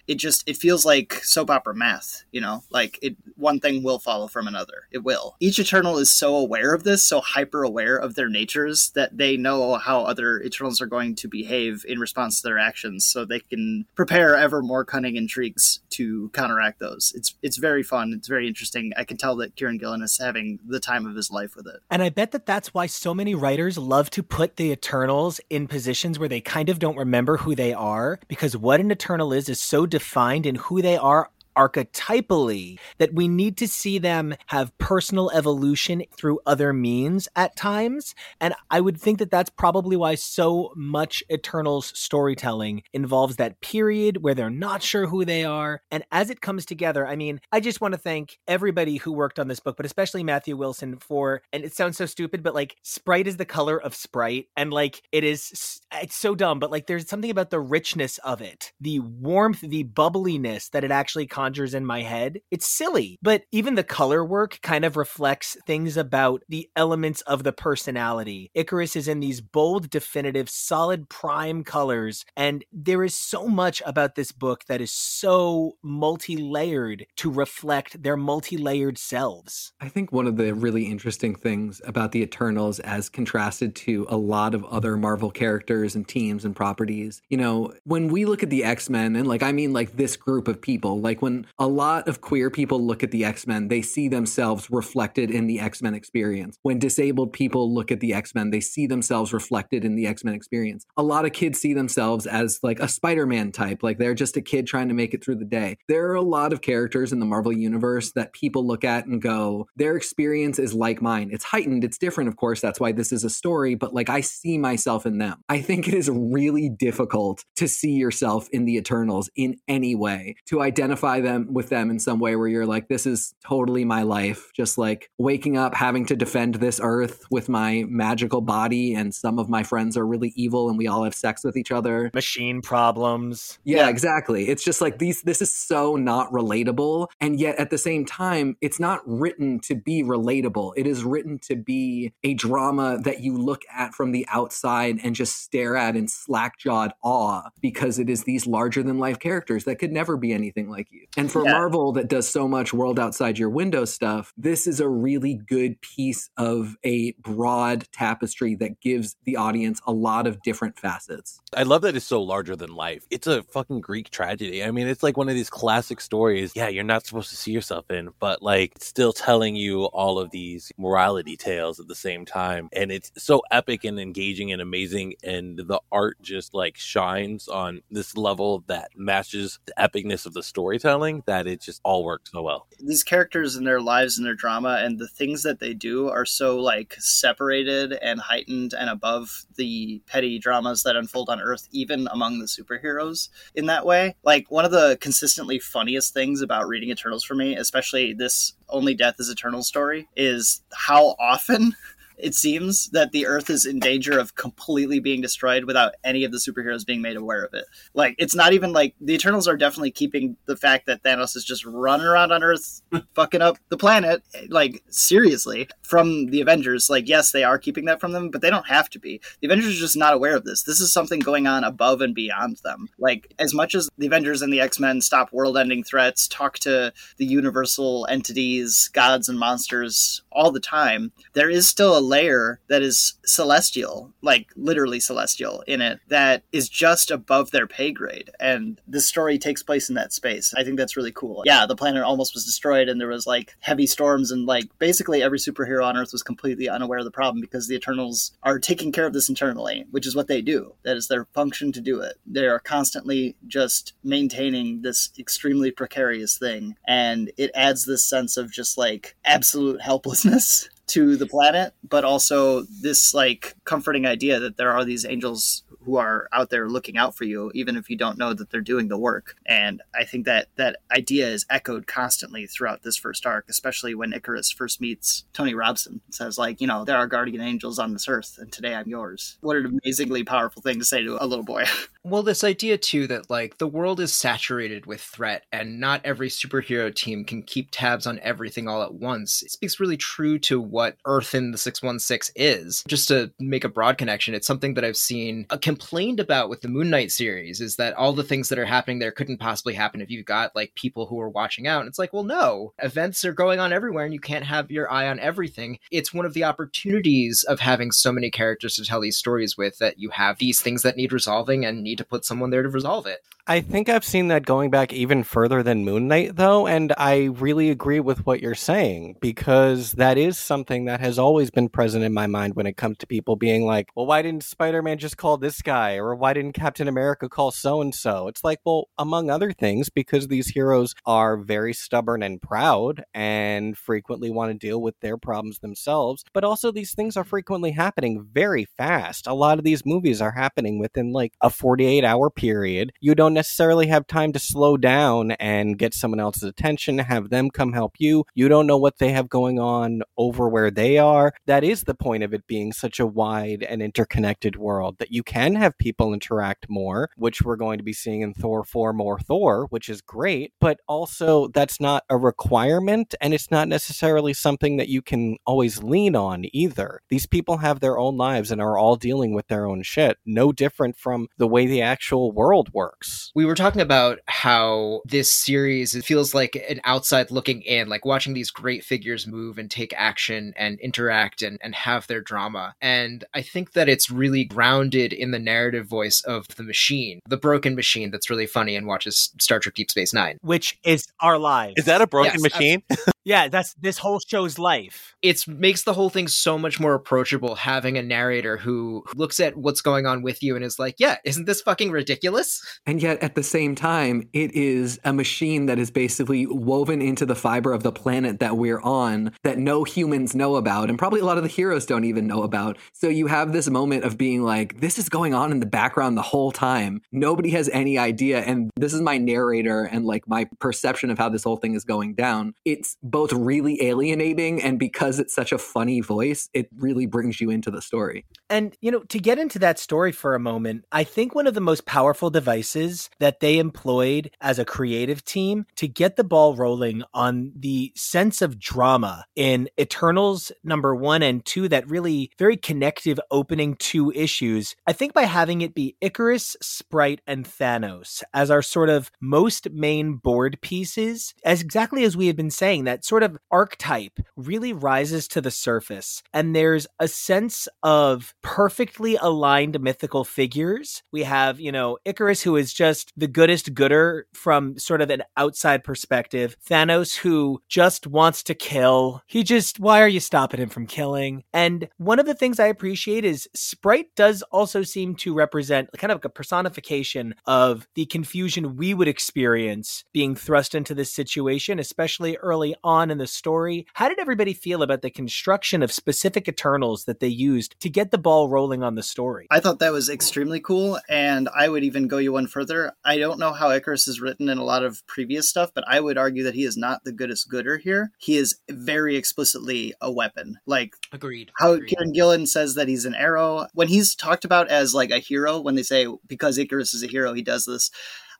it 0.06 0.16
just 0.16 0.48
it 0.48 0.56
feels 0.56 0.84
like 0.84 1.14
soap 1.22 1.50
opera 1.50 1.74
math, 1.74 2.24
you 2.32 2.40
know? 2.40 2.64
Like 2.70 2.98
it 3.02 3.16
one 3.36 3.60
thing 3.60 3.82
will 3.82 3.98
follow 3.98 4.26
from 4.26 4.46
another. 4.46 4.88
It 4.90 5.04
will. 5.04 5.36
Each 5.40 5.58
Eternal 5.58 5.98
is 5.98 6.10
so 6.10 6.36
aware 6.36 6.74
of 6.74 6.84
this, 6.84 7.04
so 7.04 7.20
hyper 7.20 7.62
aware 7.62 7.96
of 7.96 8.14
their 8.14 8.28
natures 8.28 8.90
that 8.94 9.16
they 9.16 9.36
know 9.36 9.74
how 9.76 10.02
other 10.02 10.40
Eternals 10.40 10.80
are 10.80 10.86
going 10.86 11.14
to 11.16 11.28
behave 11.28 11.84
in 11.88 11.98
response 11.98 12.40
to 12.40 12.48
their 12.48 12.58
actions 12.58 13.04
so 13.04 13.24
they 13.24 13.40
can 13.40 13.86
prepare 13.94 14.36
ever 14.36 14.62
more 14.62 14.84
cunning 14.84 15.16
intrigues 15.16 15.80
to 15.90 16.30
counteract 16.30 16.80
those. 16.80 17.12
It's 17.14 17.34
it's 17.42 17.56
very 17.56 17.82
fun. 17.82 18.12
It's 18.16 18.28
very 18.28 18.46
interesting. 18.46 18.92
I 18.96 19.04
can 19.04 19.16
tell 19.16 19.36
that 19.36 19.56
Kieron 19.56 19.78
Gillen 19.78 20.02
is 20.02 20.18
having 20.18 20.58
the 20.66 20.80
time 20.80 21.06
of 21.06 21.16
his 21.16 21.30
life 21.30 21.56
with 21.56 21.66
it. 21.66 21.80
And 21.90 22.02
I 22.02 22.08
bet 22.08 22.32
that 22.32 22.46
that's 22.46 22.74
why 22.74 22.86
so 22.86 23.14
many 23.14 23.34
writers 23.34 23.78
love 23.78 24.10
to 24.10 24.22
put 24.22 24.56
the 24.56 24.70
Eternals 24.70 25.40
in 25.50 25.66
positions 25.66 26.18
where 26.18 26.28
they 26.28 26.40
kind 26.40 26.68
of 26.68 26.78
don't 26.78 26.96
remember 26.96 27.38
who 27.38 27.54
they 27.54 27.72
are, 27.72 28.18
because 28.28 28.56
what 28.56 28.80
an 28.80 28.90
Eternal 28.90 29.32
is 29.32 29.41
is 29.48 29.60
so 29.60 29.86
defined 29.86 30.46
in 30.46 30.54
who 30.56 30.82
they 30.82 30.96
are 30.96 31.30
archetypally 31.56 32.78
that 32.98 33.14
we 33.14 33.28
need 33.28 33.56
to 33.58 33.68
see 33.68 33.98
them 33.98 34.34
have 34.46 34.76
personal 34.78 35.30
evolution 35.30 36.02
through 36.16 36.40
other 36.46 36.72
means 36.72 37.28
at 37.36 37.56
times. 37.56 38.14
And 38.40 38.54
I 38.70 38.80
would 38.80 39.00
think 39.00 39.18
that 39.18 39.30
that's 39.30 39.50
probably 39.50 39.96
why 39.96 40.14
so 40.14 40.72
much 40.76 41.22
Eternals 41.30 41.92
storytelling 41.98 42.82
involves 42.92 43.36
that 43.36 43.60
period 43.60 44.22
where 44.22 44.34
they're 44.34 44.50
not 44.50 44.82
sure 44.82 45.06
who 45.06 45.24
they 45.24 45.44
are. 45.44 45.82
And 45.90 46.04
as 46.10 46.30
it 46.30 46.40
comes 46.40 46.66
together, 46.66 47.06
I 47.06 47.16
mean, 47.16 47.40
I 47.50 47.60
just 47.60 47.80
want 47.80 47.92
to 47.92 48.00
thank 48.00 48.38
everybody 48.46 48.96
who 48.96 49.12
worked 49.12 49.38
on 49.38 49.48
this 49.48 49.60
book, 49.60 49.76
but 49.76 49.86
especially 49.86 50.24
Matthew 50.24 50.56
Wilson 50.56 50.98
for, 50.98 51.42
and 51.52 51.64
it 51.64 51.74
sounds 51.74 51.96
so 51.96 52.06
stupid, 52.06 52.42
but 52.42 52.54
like 52.54 52.76
Sprite 52.82 53.26
is 53.26 53.36
the 53.36 53.44
color 53.44 53.80
of 53.80 53.94
Sprite. 53.94 54.46
And 54.56 54.72
like 54.72 55.02
it 55.12 55.24
is, 55.24 55.80
it's 55.92 56.16
so 56.16 56.34
dumb, 56.34 56.58
but 56.58 56.70
like 56.70 56.86
there's 56.86 57.08
something 57.08 57.30
about 57.30 57.50
the 57.50 57.60
richness 57.60 58.18
of 58.18 58.40
it, 58.40 58.72
the 58.80 59.00
warmth, 59.00 59.60
the 59.60 59.84
bubbliness 59.84 60.70
that 60.70 60.84
it 60.84 60.90
actually 60.90 61.26
conjures 61.42 61.74
in 61.74 61.84
my 61.84 62.02
head. 62.02 62.40
It's 62.52 62.68
silly, 62.68 63.18
but 63.20 63.42
even 63.50 63.74
the 63.74 63.82
color 63.82 64.24
work 64.24 64.60
kind 64.62 64.84
of 64.84 64.96
reflects 64.96 65.56
things 65.66 65.96
about 65.96 66.42
the 66.48 66.68
elements 66.76 67.20
of 67.22 67.42
the 67.42 67.52
personality. 67.52 68.50
Ikaris 68.56 68.94
is 68.94 69.08
in 69.08 69.18
these 69.18 69.40
bold, 69.40 69.90
definitive, 69.90 70.48
solid 70.48 71.08
prime 71.08 71.64
colors, 71.64 72.24
and 72.36 72.64
there 72.72 73.02
is 73.02 73.16
so 73.16 73.48
much 73.48 73.82
about 73.84 74.14
this 74.14 74.30
book 74.30 74.64
that 74.68 74.80
is 74.80 74.92
so 74.92 75.72
multi 75.82 76.36
layered 76.36 77.06
to 77.16 77.28
reflect 77.28 78.02
their 78.04 78.16
multi 78.16 78.56
layered 78.56 78.98
selves. 78.98 79.72
I 79.80 79.88
think 79.88 80.12
one 80.12 80.28
of 80.28 80.36
the 80.36 80.54
really 80.54 80.84
interesting 80.84 81.34
things 81.34 81.80
about 81.84 82.12
the 82.12 82.22
Eternals, 82.22 82.78
as 82.80 83.08
contrasted 83.08 83.74
to 83.74 84.06
a 84.08 84.16
lot 84.16 84.54
of 84.54 84.64
other 84.66 84.96
Marvel 84.96 85.32
characters 85.32 85.96
and 85.96 86.06
teams 86.06 86.44
and 86.44 86.54
properties, 86.54 87.20
you 87.28 87.36
know, 87.36 87.72
when 87.82 88.06
we 88.08 88.26
look 88.26 88.44
at 88.44 88.50
the 88.50 88.62
X 88.62 88.88
Men, 88.88 89.16
and 89.16 89.26
like, 89.26 89.42
I 89.42 89.50
mean, 89.50 89.72
like 89.72 89.96
this 89.96 90.16
group 90.16 90.46
of 90.46 90.60
people, 90.60 91.00
like 91.00 91.20
when 91.20 91.31
a 91.58 91.66
lot 91.66 92.08
of 92.08 92.20
queer 92.20 92.50
people 92.50 92.84
look 92.84 93.02
at 93.02 93.10
the 93.10 93.24
X 93.24 93.46
Men, 93.46 93.68
they 93.68 93.82
see 93.82 94.08
themselves 94.08 94.68
reflected 94.70 95.30
in 95.30 95.46
the 95.46 95.60
X 95.60 95.82
Men 95.82 95.94
experience. 95.94 96.58
When 96.62 96.78
disabled 96.78 97.32
people 97.32 97.72
look 97.72 97.90
at 97.90 98.00
the 98.00 98.12
X 98.14 98.34
Men, 98.34 98.50
they 98.50 98.60
see 98.60 98.86
themselves 98.86 99.32
reflected 99.32 99.84
in 99.84 99.94
the 99.94 100.06
X 100.06 100.24
Men 100.24 100.34
experience. 100.34 100.86
A 100.96 101.02
lot 101.02 101.24
of 101.24 101.32
kids 101.32 101.60
see 101.60 101.74
themselves 101.74 102.26
as 102.26 102.58
like 102.62 102.80
a 102.80 102.88
Spider 102.88 103.26
Man 103.26 103.52
type, 103.52 103.82
like 103.82 103.98
they're 103.98 104.14
just 104.14 104.36
a 104.36 104.42
kid 104.42 104.66
trying 104.66 104.88
to 104.88 104.94
make 104.94 105.14
it 105.14 105.24
through 105.24 105.36
the 105.36 105.44
day. 105.44 105.76
There 105.88 106.08
are 106.10 106.14
a 106.14 106.22
lot 106.22 106.52
of 106.52 106.60
characters 106.60 107.12
in 107.12 107.20
the 107.20 107.26
Marvel 107.26 107.52
universe 107.52 108.12
that 108.12 108.32
people 108.32 108.66
look 108.66 108.84
at 108.84 109.06
and 109.06 109.20
go, 109.20 109.66
their 109.76 109.96
experience 109.96 110.58
is 110.58 110.74
like 110.74 111.00
mine. 111.00 111.30
It's 111.32 111.44
heightened, 111.44 111.84
it's 111.84 111.98
different, 111.98 112.28
of 112.28 112.36
course. 112.36 112.60
That's 112.60 112.80
why 112.80 112.92
this 112.92 113.12
is 113.12 113.24
a 113.24 113.30
story, 113.30 113.74
but 113.74 113.94
like 113.94 114.08
I 114.08 114.20
see 114.20 114.58
myself 114.58 115.06
in 115.06 115.18
them. 115.18 115.42
I 115.48 115.60
think 115.60 115.88
it 115.88 115.94
is 115.94 116.10
really 116.10 116.68
difficult 116.68 117.44
to 117.56 117.68
see 117.68 117.92
yourself 117.92 118.48
in 118.50 118.64
the 118.64 118.76
Eternals 118.76 119.30
in 119.36 119.56
any 119.68 119.94
way, 119.94 120.36
to 120.46 120.60
identify 120.60 121.20
them 121.22 121.52
with 121.52 121.68
them 121.68 121.90
in 121.90 121.98
some 121.98 122.18
way 122.18 122.36
where 122.36 122.48
you're 122.48 122.66
like, 122.66 122.88
this 122.88 123.06
is 123.06 123.34
totally 123.44 123.84
my 123.84 124.02
life. 124.02 124.50
Just 124.54 124.78
like 124.78 125.10
waking 125.18 125.56
up, 125.56 125.74
having 125.74 126.06
to 126.06 126.16
defend 126.16 126.56
this 126.56 126.80
earth 126.82 127.24
with 127.30 127.48
my 127.48 127.84
magical 127.88 128.40
body, 128.40 128.94
and 128.94 129.14
some 129.14 129.38
of 129.38 129.48
my 129.48 129.62
friends 129.62 129.96
are 129.96 130.06
really 130.06 130.32
evil 130.36 130.68
and 130.68 130.78
we 130.78 130.86
all 130.86 131.04
have 131.04 131.14
sex 131.14 131.44
with 131.44 131.56
each 131.56 131.70
other. 131.70 132.10
Machine 132.14 132.60
problems. 132.60 133.58
Yeah, 133.64 133.78
yeah, 133.78 133.88
exactly. 133.88 134.48
It's 134.48 134.64
just 134.64 134.80
like 134.80 134.98
these 134.98 135.22
this 135.22 135.40
is 135.40 135.52
so 135.52 135.96
not 135.96 136.30
relatable 136.32 137.08
and 137.20 137.38
yet 137.38 137.56
at 137.58 137.70
the 137.70 137.78
same 137.78 138.04
time 138.04 138.56
it's 138.60 138.80
not 138.80 139.00
written 139.06 139.60
to 139.60 139.74
be 139.74 140.02
relatable. 140.02 140.72
It 140.76 140.86
is 140.86 141.04
written 141.04 141.38
to 141.40 141.56
be 141.56 142.12
a 142.22 142.34
drama 142.34 142.98
that 143.02 143.20
you 143.20 143.36
look 143.36 143.62
at 143.72 143.94
from 143.94 144.12
the 144.12 144.26
outside 144.30 144.98
and 145.02 145.14
just 145.14 145.36
stare 145.42 145.76
at 145.76 145.96
in 145.96 146.08
slack-jawed 146.08 146.92
awe 147.02 147.50
because 147.60 147.98
it 147.98 148.10
is 148.10 148.24
these 148.24 148.46
larger 148.46 148.82
than 148.82 148.98
life 148.98 149.18
characters 149.18 149.64
that 149.64 149.76
could 149.76 149.92
never 149.92 150.16
be 150.16 150.32
anything 150.32 150.70
like 150.70 150.88
you. 150.90 151.06
And 151.16 151.30
for 151.30 151.44
yeah. 151.44 151.52
Marvel 151.52 151.92
that 151.92 152.08
does 152.08 152.28
so 152.28 152.48
much 152.48 152.72
world 152.72 152.98
outside 152.98 153.38
your 153.38 153.50
window 153.50 153.84
stuff, 153.84 154.32
this 154.36 154.66
is 154.66 154.80
a 154.80 154.88
really 154.88 155.34
good 155.34 155.80
piece 155.82 156.30
of 156.38 156.76
a 156.84 157.12
broad 157.20 157.86
tapestry 157.92 158.54
that 158.56 158.80
gives 158.80 159.16
the 159.24 159.36
audience 159.36 159.80
a 159.86 159.92
lot 159.92 160.26
of 160.26 160.40
different 160.42 160.78
facets. 160.78 161.40
I 161.54 161.64
love 161.64 161.82
that 161.82 161.96
it's 161.96 162.06
so 162.06 162.22
larger 162.22 162.56
than 162.56 162.74
life. 162.74 163.04
It's 163.10 163.26
a 163.26 163.42
fucking 163.42 163.82
Greek 163.82 164.10
tragedy. 164.10 164.64
I 164.64 164.70
mean, 164.70 164.86
it's 164.86 165.02
like 165.02 165.18
one 165.18 165.28
of 165.28 165.34
these 165.34 165.50
classic 165.50 166.00
stories. 166.00 166.52
Yeah, 166.54 166.68
you're 166.68 166.82
not 166.82 167.04
supposed 167.04 167.28
to 167.28 167.36
see 167.36 167.52
yourself 167.52 167.90
in, 167.90 168.10
but 168.18 168.40
like 168.42 168.72
still 168.80 169.12
telling 169.12 169.54
you 169.54 169.84
all 169.84 170.18
of 170.18 170.30
these 170.30 170.72
morality 170.78 171.36
tales 171.36 171.78
at 171.78 171.88
the 171.88 171.94
same 171.94 172.24
time. 172.24 172.70
And 172.72 172.90
it's 172.90 173.12
so 173.18 173.42
epic 173.50 173.84
and 173.84 174.00
engaging 174.00 174.50
and 174.50 174.62
amazing. 174.62 175.14
And 175.22 175.58
the 175.58 175.80
art 175.90 176.16
just 176.22 176.54
like 176.54 176.78
shines 176.78 177.48
on 177.48 177.82
this 177.90 178.16
level 178.16 178.64
that 178.68 178.90
matches 178.96 179.58
the 179.66 179.74
epicness 179.78 180.24
of 180.24 180.32
the 180.32 180.42
storytelling 180.42 181.01
that 181.26 181.46
it 181.46 181.60
just 181.60 181.80
all 181.84 182.04
works 182.04 182.30
so 182.32 182.42
well. 182.42 182.66
These 182.80 183.02
characters 183.02 183.56
and 183.56 183.66
their 183.66 183.80
lives 183.80 184.18
and 184.18 184.26
their 184.26 184.34
drama 184.34 184.80
and 184.82 184.98
the 184.98 185.08
things 185.08 185.42
that 185.42 185.60
they 185.60 185.74
do 185.74 186.08
are 186.08 186.24
so 186.24 186.58
like 186.58 186.94
separated 186.98 187.92
and 187.92 188.20
heightened 188.20 188.72
and 188.72 188.88
above 188.88 189.44
the 189.56 190.00
petty 190.06 190.38
dramas 190.38 190.82
that 190.82 190.96
unfold 190.96 191.28
on 191.28 191.40
Earth, 191.40 191.68
even 191.72 192.08
among 192.10 192.38
the 192.38 192.46
superheroes 192.46 193.28
in 193.54 193.66
that 193.66 193.84
way. 193.84 194.14
Like 194.22 194.50
one 194.50 194.64
of 194.64 194.70
the 194.70 194.96
consistently 195.00 195.58
funniest 195.58 196.14
things 196.14 196.40
about 196.40 196.68
reading 196.68 196.90
Eternals 196.90 197.24
for 197.24 197.34
me, 197.34 197.56
especially 197.56 198.12
this 198.12 198.54
Only 198.68 198.94
Death 198.94 199.16
is 199.18 199.28
Eternal 199.28 199.62
story, 199.62 200.08
is 200.16 200.62
how 200.72 201.16
often 201.18 201.74
it 202.16 202.34
seems 202.34 202.88
that 202.90 203.12
the 203.12 203.26
Earth 203.26 203.50
is 203.50 203.66
in 203.66 203.78
danger 203.78 204.18
of 204.18 204.34
completely 204.34 205.00
being 205.00 205.20
destroyed 205.20 205.64
without 205.64 205.94
any 206.04 206.24
of 206.24 206.32
the 206.32 206.38
superheroes 206.38 206.86
being 206.86 207.02
made 207.02 207.16
aware 207.16 207.44
of 207.44 207.54
it. 207.54 207.64
Like, 207.94 208.14
it's 208.18 208.34
not 208.34 208.52
even 208.52 208.72
like 208.72 208.94
the 209.00 209.14
Eternals 209.14 209.48
are 209.48 209.56
definitely 209.56 209.90
keeping 209.90 210.36
the 210.46 210.56
fact 210.56 210.86
that 210.86 211.02
Thanos 211.02 211.36
is 211.36 211.44
just 211.44 211.64
running 211.64 212.06
around 212.06 212.32
on 212.32 212.42
Earth, 212.42 212.82
fucking 213.14 213.42
up 213.42 213.58
the 213.68 213.76
planet, 213.76 214.22
like, 214.48 214.82
seriously, 214.88 215.68
from 215.82 216.26
the 216.26 216.40
Avengers. 216.40 216.88
Like, 216.88 217.08
yes, 217.08 217.32
they 217.32 217.44
are 217.44 217.58
keeping 217.58 217.86
that 217.86 218.00
from 218.00 218.12
them, 218.12 218.30
but 218.30 218.42
they 218.42 218.50
don't 218.50 218.68
have 218.68 218.88
to 218.90 218.98
be. 218.98 219.20
The 219.40 219.46
Avengers 219.46 219.76
are 219.76 219.80
just 219.80 219.96
not 219.96 220.14
aware 220.14 220.36
of 220.36 220.44
this. 220.44 220.62
This 220.62 220.80
is 220.80 220.92
something 220.92 221.20
going 221.20 221.46
on 221.46 221.64
above 221.64 222.00
and 222.00 222.14
beyond 222.14 222.58
them. 222.58 222.88
Like, 222.98 223.34
as 223.38 223.54
much 223.54 223.74
as 223.74 223.88
the 223.98 224.06
Avengers 224.06 224.42
and 224.42 224.52
the 224.52 224.60
X 224.60 224.78
Men 224.78 225.00
stop 225.00 225.32
world 225.32 225.56
ending 225.56 225.84
threats, 225.84 226.28
talk 226.28 226.58
to 226.60 226.92
the 227.16 227.26
universal 227.26 228.06
entities, 228.10 228.88
gods, 228.88 229.28
and 229.28 229.38
monsters 229.38 230.22
all 230.30 230.50
the 230.50 230.60
time, 230.60 231.12
there 231.34 231.50
is 231.50 231.68
still 231.68 231.96
a 231.96 232.00
layer 232.02 232.60
that 232.68 232.82
is 232.82 233.14
celestial, 233.24 234.12
like 234.22 234.48
literally 234.56 235.00
celestial 235.00 235.62
in 235.66 235.80
it, 235.80 236.00
that 236.08 236.42
is 236.52 236.68
just 236.68 237.10
above 237.10 237.50
their 237.50 237.66
pay 237.66 237.92
grade. 237.92 238.30
And 238.40 238.80
this 238.86 239.06
story 239.06 239.38
takes 239.38 239.62
place 239.62 239.88
in 239.88 239.94
that 239.94 240.12
space. 240.12 240.52
I 240.54 240.64
think 240.64 240.78
that's 240.78 240.96
really 240.96 241.12
cool. 241.12 241.42
Yeah, 241.46 241.66
the 241.66 241.76
planet 241.76 242.02
almost 242.02 242.34
was 242.34 242.44
destroyed 242.44 242.88
and 242.88 243.00
there 243.00 243.08
was 243.08 243.26
like 243.26 243.56
heavy 243.60 243.86
storms 243.86 244.30
and 244.30 244.46
like 244.46 244.66
basically 244.78 245.22
every 245.22 245.38
superhero 245.38 245.84
on 245.84 245.96
Earth 245.96 246.12
was 246.12 246.22
completely 246.22 246.68
unaware 246.68 246.98
of 246.98 247.04
the 247.04 247.10
problem 247.10 247.40
because 247.40 247.68
the 247.68 247.76
Eternals 247.76 248.32
are 248.42 248.58
taking 248.58 248.92
care 248.92 249.06
of 249.06 249.12
this 249.12 249.28
internally, 249.28 249.86
which 249.90 250.06
is 250.06 250.16
what 250.16 250.28
they 250.28 250.42
do. 250.42 250.74
That 250.82 250.96
is 250.96 251.08
their 251.08 251.26
function 251.26 251.72
to 251.72 251.80
do 251.80 252.00
it. 252.00 252.16
They 252.26 252.46
are 252.46 252.58
constantly 252.58 253.36
just 253.46 253.94
maintaining 254.02 254.82
this 254.82 255.10
extremely 255.18 255.70
precarious 255.70 256.36
thing. 256.36 256.76
And 256.86 257.30
it 257.36 257.50
adds 257.54 257.84
this 257.84 258.04
sense 258.04 258.36
of 258.36 258.52
just 258.52 258.76
like 258.78 259.16
absolute 259.24 259.80
helplessness 259.80 260.68
to 260.92 261.16
the 261.16 261.26
planet, 261.26 261.72
but 261.88 262.04
also 262.04 262.64
this 262.82 263.14
like 263.14 263.54
comforting 263.64 264.04
idea 264.04 264.38
that 264.38 264.58
there 264.58 264.72
are 264.72 264.84
these 264.84 265.06
angels 265.06 265.62
who 265.84 265.96
are 265.96 266.28
out 266.32 266.50
there 266.50 266.68
looking 266.68 266.98
out 266.98 267.16
for 267.16 267.24
you, 267.24 267.50
even 267.54 267.76
if 267.76 267.88
you 267.88 267.96
don't 267.96 268.18
know 268.18 268.34
that 268.34 268.50
they're 268.50 268.60
doing 268.60 268.88
the 268.88 268.98
work. 268.98 269.36
And 269.46 269.82
I 269.94 270.04
think 270.04 270.26
that 270.26 270.48
that 270.56 270.76
idea 270.90 271.28
is 271.28 271.46
echoed 271.48 271.86
constantly 271.86 272.46
throughout 272.46 272.82
this 272.82 272.98
first 272.98 273.24
arc, 273.24 273.46
especially 273.48 273.94
when 273.94 274.12
Ikaris 274.12 274.54
first 274.54 274.82
meets 274.82 275.24
Tony 275.32 275.54
Robson. 275.54 276.02
It 276.08 276.14
says 276.14 276.36
like, 276.36 276.60
you 276.60 276.66
know, 276.66 276.84
there 276.84 276.98
are 276.98 277.06
guardian 277.06 277.40
angels 277.40 277.78
on 277.78 277.94
this 277.94 278.06
earth, 278.06 278.36
and 278.38 278.52
today 278.52 278.74
I'm 278.74 278.88
yours. 278.88 279.38
What 279.40 279.56
an 279.56 279.78
amazingly 279.82 280.24
powerful 280.24 280.60
thing 280.60 280.78
to 280.78 280.84
say 280.84 281.02
to 281.02 281.22
a 281.22 281.26
little 281.26 281.44
boy. 281.44 281.64
well, 282.04 282.22
this 282.22 282.42
idea 282.42 282.78
too 282.78 283.06
that 283.06 283.30
like 283.30 283.58
the 283.58 283.68
world 283.68 284.00
is 284.00 284.12
saturated 284.12 284.86
with 284.86 285.00
threat, 285.00 285.44
and 285.52 285.78
not 285.78 286.00
every 286.04 286.28
superhero 286.28 286.92
team 286.94 287.24
can 287.24 287.42
keep 287.42 287.68
tabs 287.70 288.06
on 288.06 288.18
everything 288.20 288.66
all 288.66 288.82
at 288.82 288.94
once. 288.94 289.42
It 289.42 289.52
speaks 289.52 289.78
really 289.78 289.96
true 289.96 290.38
to 290.40 290.60
what 290.60 290.96
Earth 291.06 291.34
in 291.34 291.52
the 291.52 291.58
616 291.58 292.32
is. 292.34 292.82
Just 292.88 293.08
to 293.08 293.32
make 293.38 293.64
a 293.64 293.68
broad 293.68 293.98
connection, 293.98 294.34
it's 294.34 294.46
something 294.46 294.74
that 294.74 294.84
I've 294.84 294.96
seen 294.96 295.46
a 295.50 295.58
complained 295.58 296.18
about 296.18 296.48
with 296.48 296.60
the 296.60 296.68
Moon 296.68 296.90
Knight 296.90 297.12
series 297.12 297.60
is 297.60 297.76
that 297.76 297.94
all 297.94 298.12
the 298.12 298.24
things 298.24 298.48
that 298.48 298.58
are 298.58 298.66
happening 298.66 298.98
there 298.98 299.12
couldn't 299.12 299.38
possibly 299.38 299.74
happen 299.74 300.00
if 300.00 300.10
you've 300.10 300.26
got 300.26 300.56
like 300.56 300.74
people 300.74 301.06
who 301.06 301.20
are 301.20 301.30
watching 301.30 301.68
out. 301.68 301.80
And 301.80 301.88
it's 301.88 301.98
like, 301.98 302.12
well, 302.12 302.24
no, 302.24 302.72
events 302.82 303.24
are 303.24 303.32
going 303.32 303.60
on 303.60 303.72
everywhere 303.72 304.04
and 304.04 304.14
you 304.14 304.20
can't 304.20 304.44
have 304.44 304.70
your 304.70 304.90
eye 304.90 305.08
on 305.08 305.20
everything. 305.20 305.78
It's 305.90 306.12
one 306.12 306.26
of 306.26 306.34
the 306.34 306.44
opportunities 306.44 307.44
of 307.44 307.60
having 307.60 307.92
so 307.92 308.12
many 308.12 308.30
characters 308.30 308.74
to 308.76 308.84
tell 308.84 309.00
these 309.00 309.16
stories 309.16 309.56
with 309.56 309.78
that 309.78 309.98
you 309.98 310.10
have 310.10 310.38
these 310.38 310.60
things 310.60 310.82
that 310.82 310.96
need 310.96 311.12
resolving 311.12 311.64
and 311.64 311.82
need 311.82 311.91
to 311.98 312.04
put 312.04 312.24
someone 312.24 312.50
there 312.50 312.62
to 312.62 312.68
resolve 312.68 313.06
it. 313.06 313.20
I 313.48 313.60
think 313.60 313.88
I've 313.88 314.04
seen 314.04 314.28
that 314.28 314.46
going 314.46 314.70
back 314.70 314.92
even 314.92 315.24
further 315.24 315.64
than 315.64 315.84
Moon 315.84 316.06
Knight, 316.06 316.36
though, 316.36 316.68
and 316.68 316.94
I 316.96 317.24
really 317.24 317.70
agree 317.70 317.98
with 317.98 318.24
what 318.24 318.40
you're 318.40 318.54
saying 318.54 319.16
because 319.20 319.92
that 319.92 320.16
is 320.16 320.38
something 320.38 320.84
that 320.84 321.00
has 321.00 321.18
always 321.18 321.50
been 321.50 321.68
present 321.68 322.04
in 322.04 322.14
my 322.14 322.28
mind 322.28 322.54
when 322.54 322.68
it 322.68 322.76
comes 322.76 322.98
to 322.98 323.06
people 323.08 323.34
being 323.34 323.66
like, 323.66 323.88
well, 323.96 324.06
why 324.06 324.22
didn't 324.22 324.44
Spider 324.44 324.80
Man 324.80 324.96
just 324.96 325.16
call 325.16 325.38
this 325.38 325.60
guy? 325.60 325.96
Or 325.96 326.14
why 326.14 326.34
didn't 326.34 326.52
Captain 326.52 326.86
America 326.86 327.28
call 327.28 327.50
so 327.50 327.80
and 327.80 327.92
so? 327.92 328.28
It's 328.28 328.44
like, 328.44 328.60
well, 328.64 328.88
among 328.96 329.28
other 329.28 329.50
things, 329.50 329.88
because 329.90 330.28
these 330.28 330.46
heroes 330.46 330.94
are 331.04 331.36
very 331.36 331.74
stubborn 331.74 332.22
and 332.22 332.40
proud 332.40 333.02
and 333.12 333.76
frequently 333.76 334.30
want 334.30 334.52
to 334.52 334.66
deal 334.66 334.80
with 334.80 334.94
their 335.00 335.18
problems 335.18 335.58
themselves, 335.58 336.22
but 336.32 336.44
also 336.44 336.70
these 336.70 336.94
things 336.94 337.16
are 337.16 337.24
frequently 337.24 337.72
happening 337.72 338.24
very 338.32 338.66
fast. 338.76 339.26
A 339.26 339.34
lot 339.34 339.58
of 339.58 339.64
these 339.64 339.84
movies 339.84 340.22
are 340.22 340.30
happening 340.30 340.78
within 340.78 341.12
like 341.12 341.34
a 341.40 341.50
48 341.50 342.04
hour 342.04 342.30
period. 342.30 342.92
You 343.00 343.16
don't 343.16 343.31
necessarily 343.34 343.86
have 343.88 344.06
time 344.06 344.32
to 344.32 344.38
slow 344.38 344.76
down 344.76 345.32
and 345.32 345.78
get 345.78 345.94
someone 345.94 346.20
else's 346.20 346.44
attention, 346.44 346.98
have 346.98 347.30
them 347.30 347.50
come 347.50 347.72
help 347.72 347.94
you. 347.98 348.24
You 348.34 348.48
don't 348.48 348.66
know 348.66 348.78
what 348.78 348.98
they 348.98 349.12
have 349.12 349.28
going 349.28 349.58
on 349.58 350.02
over 350.16 350.48
where 350.48 350.70
they 350.70 350.98
are. 350.98 351.32
That 351.46 351.64
is 351.64 351.82
the 351.82 351.94
point 351.94 352.22
of 352.22 352.32
it 352.34 352.46
being 352.46 352.72
such 352.72 353.00
a 353.00 353.06
wide 353.06 353.62
and 353.62 353.82
interconnected 353.82 354.56
world 354.56 354.96
that 354.98 355.12
you 355.12 355.22
can 355.22 355.54
have 355.54 355.78
people 355.78 356.12
interact 356.12 356.66
more, 356.68 357.10
which 357.16 357.42
we're 357.42 357.56
going 357.56 357.78
to 357.78 357.84
be 357.84 357.92
seeing 357.92 358.20
in 358.20 358.34
Thor 358.34 358.64
4 358.64 358.92
more 358.92 359.18
Thor, 359.18 359.66
which 359.70 359.88
is 359.88 360.00
great, 360.00 360.52
but 360.60 360.80
also 360.86 361.48
that's 361.48 361.80
not 361.80 362.04
a 362.08 362.16
requirement 362.16 363.14
and 363.20 363.34
it's 363.34 363.50
not 363.50 363.68
necessarily 363.68 364.32
something 364.32 364.76
that 364.76 364.88
you 364.88 365.02
can 365.02 365.36
always 365.46 365.82
lean 365.82 366.16
on 366.16 366.44
either. 366.52 367.00
These 367.08 367.26
people 367.26 367.58
have 367.58 367.80
their 367.80 367.98
own 367.98 368.16
lives 368.16 368.50
and 368.50 368.60
are 368.60 368.78
all 368.78 368.96
dealing 368.96 369.34
with 369.34 369.48
their 369.48 369.66
own 369.66 369.82
shit, 369.82 370.18
no 370.26 370.52
different 370.52 370.96
from 370.96 371.28
the 371.38 371.48
way 371.48 371.66
the 371.66 371.82
actual 371.82 372.32
world 372.32 372.70
works. 372.72 373.21
We 373.34 373.44
were 373.44 373.54
talking 373.54 373.80
about 373.80 374.20
how 374.26 375.02
this 375.04 375.32
series 375.32 375.94
it 375.94 376.04
feels 376.04 376.34
like 376.34 376.56
an 376.68 376.80
outside 376.84 377.30
looking 377.30 377.62
in, 377.62 377.88
like 377.88 378.04
watching 378.04 378.34
these 378.34 378.50
great 378.50 378.84
figures 378.84 379.26
move 379.26 379.58
and 379.58 379.70
take 379.70 379.92
action 379.96 380.52
and 380.56 380.80
interact 380.80 381.42
and, 381.42 381.58
and 381.62 381.74
have 381.74 382.06
their 382.06 382.20
drama. 382.20 382.74
And 382.80 383.24
I 383.34 383.42
think 383.42 383.72
that 383.72 383.88
it's 383.88 384.10
really 384.10 384.44
grounded 384.44 385.12
in 385.12 385.30
the 385.30 385.38
narrative 385.38 385.86
voice 385.86 386.20
of 386.22 386.46
the 386.56 386.62
machine, 386.62 387.20
the 387.26 387.36
broken 387.36 387.74
machine 387.74 388.10
that's 388.10 388.30
really 388.30 388.46
funny 388.46 388.76
and 388.76 388.86
watches 388.86 389.32
Star 389.40 389.58
Trek 389.58 389.74
Deep 389.74 389.90
Space 389.90 390.12
Nine. 390.12 390.38
Which 390.42 390.78
is 390.84 391.06
our 391.20 391.38
lives. 391.38 391.74
Is 391.76 391.84
that 391.86 392.00
a 392.00 392.06
broken 392.06 392.40
Yes, 392.40 392.42
machine? 392.42 392.82
Yeah, 393.24 393.48
that's 393.48 393.74
this 393.74 393.98
whole 393.98 394.20
show's 394.20 394.58
life. 394.58 395.14
It 395.22 395.46
makes 395.46 395.84
the 395.84 395.92
whole 395.92 396.10
thing 396.10 396.28
so 396.28 396.58
much 396.58 396.80
more 396.80 396.94
approachable 396.94 397.54
having 397.54 397.96
a 397.96 398.02
narrator 398.02 398.56
who 398.56 399.04
looks 399.14 399.38
at 399.40 399.56
what's 399.56 399.80
going 399.80 400.06
on 400.06 400.22
with 400.22 400.42
you 400.42 400.56
and 400.56 400.64
is 400.64 400.78
like, 400.78 400.96
yeah, 400.98 401.16
isn't 401.24 401.46
this 401.46 401.60
fucking 401.62 401.90
ridiculous? 401.90 402.62
And 402.86 403.02
yet, 403.02 403.22
at 403.22 403.34
the 403.34 403.42
same 403.42 403.74
time, 403.74 404.28
it 404.32 404.54
is 404.54 404.98
a 405.04 405.12
machine 405.12 405.66
that 405.66 405.78
is 405.78 405.90
basically 405.90 406.46
woven 406.46 407.00
into 407.00 407.24
the 407.24 407.34
fiber 407.34 407.72
of 407.72 407.82
the 407.82 407.92
planet 407.92 408.40
that 408.40 408.56
we're 408.56 408.80
on 408.80 409.32
that 409.44 409.58
no 409.58 409.84
humans 409.84 410.34
know 410.34 410.56
about, 410.56 410.88
and 410.88 410.98
probably 410.98 411.20
a 411.20 411.24
lot 411.24 411.36
of 411.36 411.42
the 411.42 411.48
heroes 411.48 411.86
don't 411.86 412.04
even 412.04 412.26
know 412.26 412.42
about. 412.42 412.78
So 412.92 413.08
you 413.08 413.28
have 413.28 413.52
this 413.52 413.68
moment 413.70 414.04
of 414.04 414.18
being 414.18 414.42
like, 414.42 414.80
this 414.80 414.98
is 414.98 415.08
going 415.08 415.34
on 415.34 415.52
in 415.52 415.60
the 415.60 415.66
background 415.66 416.16
the 416.16 416.22
whole 416.22 416.50
time. 416.50 417.02
Nobody 417.12 417.50
has 417.50 417.68
any 417.72 417.98
idea. 417.98 418.40
And 418.40 418.70
this 418.76 418.92
is 418.92 419.00
my 419.00 419.18
narrator 419.18 419.84
and 419.84 420.04
like 420.04 420.26
my 420.26 420.48
perception 420.60 421.10
of 421.10 421.18
how 421.18 421.28
this 421.28 421.44
whole 421.44 421.56
thing 421.56 421.74
is 421.74 421.84
going 421.84 422.14
down. 422.14 422.54
It's 422.64 422.96
both 423.12 423.32
really 423.32 423.80
alienating 423.82 424.60
and 424.60 424.78
because 424.78 425.20
it's 425.20 425.34
such 425.34 425.52
a 425.52 425.58
funny 425.58 426.00
voice, 426.00 426.48
it 426.52 426.68
really 426.76 427.06
brings 427.06 427.40
you 427.40 427.50
into 427.50 427.70
the 427.70 427.80
story. 427.80 428.26
And, 428.50 428.76
you 428.80 428.90
know, 428.90 429.04
to 429.04 429.20
get 429.20 429.38
into 429.38 429.60
that 429.60 429.78
story 429.78 430.10
for 430.10 430.34
a 430.34 430.40
moment, 430.40 430.84
I 430.90 431.04
think 431.04 431.34
one 431.34 431.46
of 431.46 431.54
the 431.54 431.60
most 431.60 431.86
powerful 431.86 432.30
devices 432.30 433.08
that 433.20 433.38
they 433.38 433.58
employed 433.58 434.30
as 434.40 434.58
a 434.58 434.64
creative 434.64 435.24
team 435.24 435.66
to 435.76 435.86
get 435.86 436.16
the 436.16 436.24
ball 436.24 436.56
rolling 436.56 437.04
on 437.14 437.52
the 437.54 437.92
sense 437.94 438.42
of 438.42 438.58
drama 438.58 439.26
in 439.36 439.68
Eternals 439.78 440.50
number 440.64 440.94
one 440.96 441.22
and 441.22 441.44
two, 441.44 441.68
that 441.68 441.88
really 441.88 442.30
very 442.38 442.56
connective 442.56 443.20
opening 443.30 443.76
two 443.76 444.10
issues, 444.12 444.74
I 444.86 444.92
think 444.92 445.12
by 445.12 445.24
having 445.24 445.60
it 445.60 445.74
be 445.74 445.96
Ikaris, 446.02 446.56
Sprite, 446.62 447.20
and 447.26 447.44
Thanos 447.44 448.22
as 448.32 448.50
our 448.50 448.62
sort 448.62 448.88
of 448.88 449.10
most 449.20 449.70
main 449.70 450.14
board 450.14 450.58
pieces, 450.62 451.34
as 451.44 451.60
exactly 451.60 452.04
as 452.04 452.16
we 452.16 452.26
have 452.28 452.36
been 452.36 452.50
saying, 452.50 452.84
that 452.84 453.01
sort 453.02 453.22
of 453.22 453.36
archetype 453.50 454.18
really 454.36 454.72
rises 454.72 455.28
to 455.28 455.40
the 455.40 455.50
surface. 455.50 456.22
And 456.32 456.54
there's 456.54 456.86
a 456.98 457.08
sense 457.08 457.68
of 457.82 458.34
perfectly 458.42 459.16
aligned 459.20 459.80
mythical 459.80 460.24
figures. 460.24 461.02
We 461.12 461.24
have, 461.24 461.60
you 461.60 461.72
know, 461.72 461.98
Ikaris, 462.06 462.42
who 462.42 462.56
is 462.56 462.72
just 462.72 463.12
the 463.16 463.26
goodest 463.26 463.74
gooder 463.74 464.26
from 464.32 464.78
sort 464.78 465.02
of 465.02 465.10
an 465.10 465.22
outside 465.36 465.84
perspective. 465.84 466.56
Thanos, 466.68 467.16
who 467.16 467.60
just 467.68 468.06
wants 468.06 468.42
to 468.44 468.54
kill. 468.54 469.22
He 469.26 469.42
just, 469.42 469.80
why 469.80 470.00
are 470.00 470.08
you 470.08 470.20
stopping 470.20 470.60
him 470.60 470.68
from 470.68 470.86
killing? 470.86 471.42
And 471.52 471.88
one 471.96 472.20
of 472.20 472.26
the 472.26 472.34
things 472.34 472.60
I 472.60 472.66
appreciate 472.66 473.24
is 473.24 473.48
Sprite 473.54 474.14
does 474.14 474.42
also 474.52 474.82
seem 474.82 475.16
to 475.16 475.34
represent 475.34 475.90
kind 475.98 476.12
of 476.12 476.24
a 476.24 476.28
personification 476.28 477.34
of 477.46 477.88
the 477.94 478.06
confusion 478.06 478.76
we 478.76 478.94
would 478.94 479.08
experience 479.08 480.04
being 480.12 480.36
thrust 480.36 480.74
into 480.74 480.94
this 480.94 481.12
situation, 481.12 481.78
especially 481.78 482.36
early 482.36 482.76
on 482.84 482.91
in 483.00 483.18
the 483.18 483.26
story. 483.26 483.86
How 483.94 484.08
did 484.08 484.18
everybody 484.18 484.52
feel 484.52 484.82
about 484.82 485.02
the 485.02 485.10
construction 485.10 485.82
of 485.82 485.92
specific 485.92 486.48
Eternals 486.48 487.04
that 487.04 487.20
they 487.20 487.28
used 487.28 487.78
to 487.80 487.88
get 487.88 488.10
the 488.10 488.18
ball 488.18 488.48
rolling 488.48 488.82
on 488.82 488.94
the 488.94 489.02
story? 489.02 489.46
I 489.50 489.60
thought 489.60 489.78
that 489.78 489.92
was 489.92 490.08
extremely 490.08 490.60
cool, 490.60 490.98
and 491.08 491.48
I 491.54 491.68
would 491.68 491.84
even 491.84 492.08
go 492.08 492.18
you 492.18 492.32
one 492.32 492.46
further. 492.46 492.92
I 493.04 493.18
don't 493.18 493.38
know 493.38 493.52
how 493.52 493.68
Ikaris 493.68 494.08
is 494.08 494.20
written 494.20 494.48
in 494.48 494.58
a 494.58 494.64
lot 494.64 494.84
of 494.84 495.06
previous 495.06 495.48
stuff, 495.48 495.70
but 495.74 495.84
I 495.88 496.00
would 496.00 496.18
argue 496.18 496.44
that 496.44 496.54
he 496.54 496.64
is 496.64 496.76
not 496.76 497.04
the 497.04 497.12
goodest 497.12 497.48
gooder 497.48 497.78
here. 497.78 498.12
He 498.18 498.36
is 498.36 498.58
very 498.70 499.16
explicitly 499.16 499.94
a 500.00 500.10
weapon. 500.10 500.58
Like 500.66 500.94
Agreed. 501.12 501.50
how 501.58 501.72
Agreed. 501.72 501.90
Kieron 501.90 502.12
Gillen 502.14 502.46
says 502.46 502.74
that 502.74 502.88
he's 502.88 503.04
an 503.04 503.14
arrow. 503.14 503.66
When 503.74 503.88
he's 503.88 504.14
talked 504.14 504.44
about 504.44 504.68
as 504.68 504.94
like 504.94 505.10
a 505.10 505.18
hero, 505.18 505.60
when 505.60 505.74
they 505.74 505.82
say 505.82 506.06
because 506.26 506.58
Ikaris 506.58 506.94
is 506.94 507.02
a 507.02 507.08
hero, 507.08 507.32
he 507.32 507.42
does 507.42 507.64
this. 507.64 507.90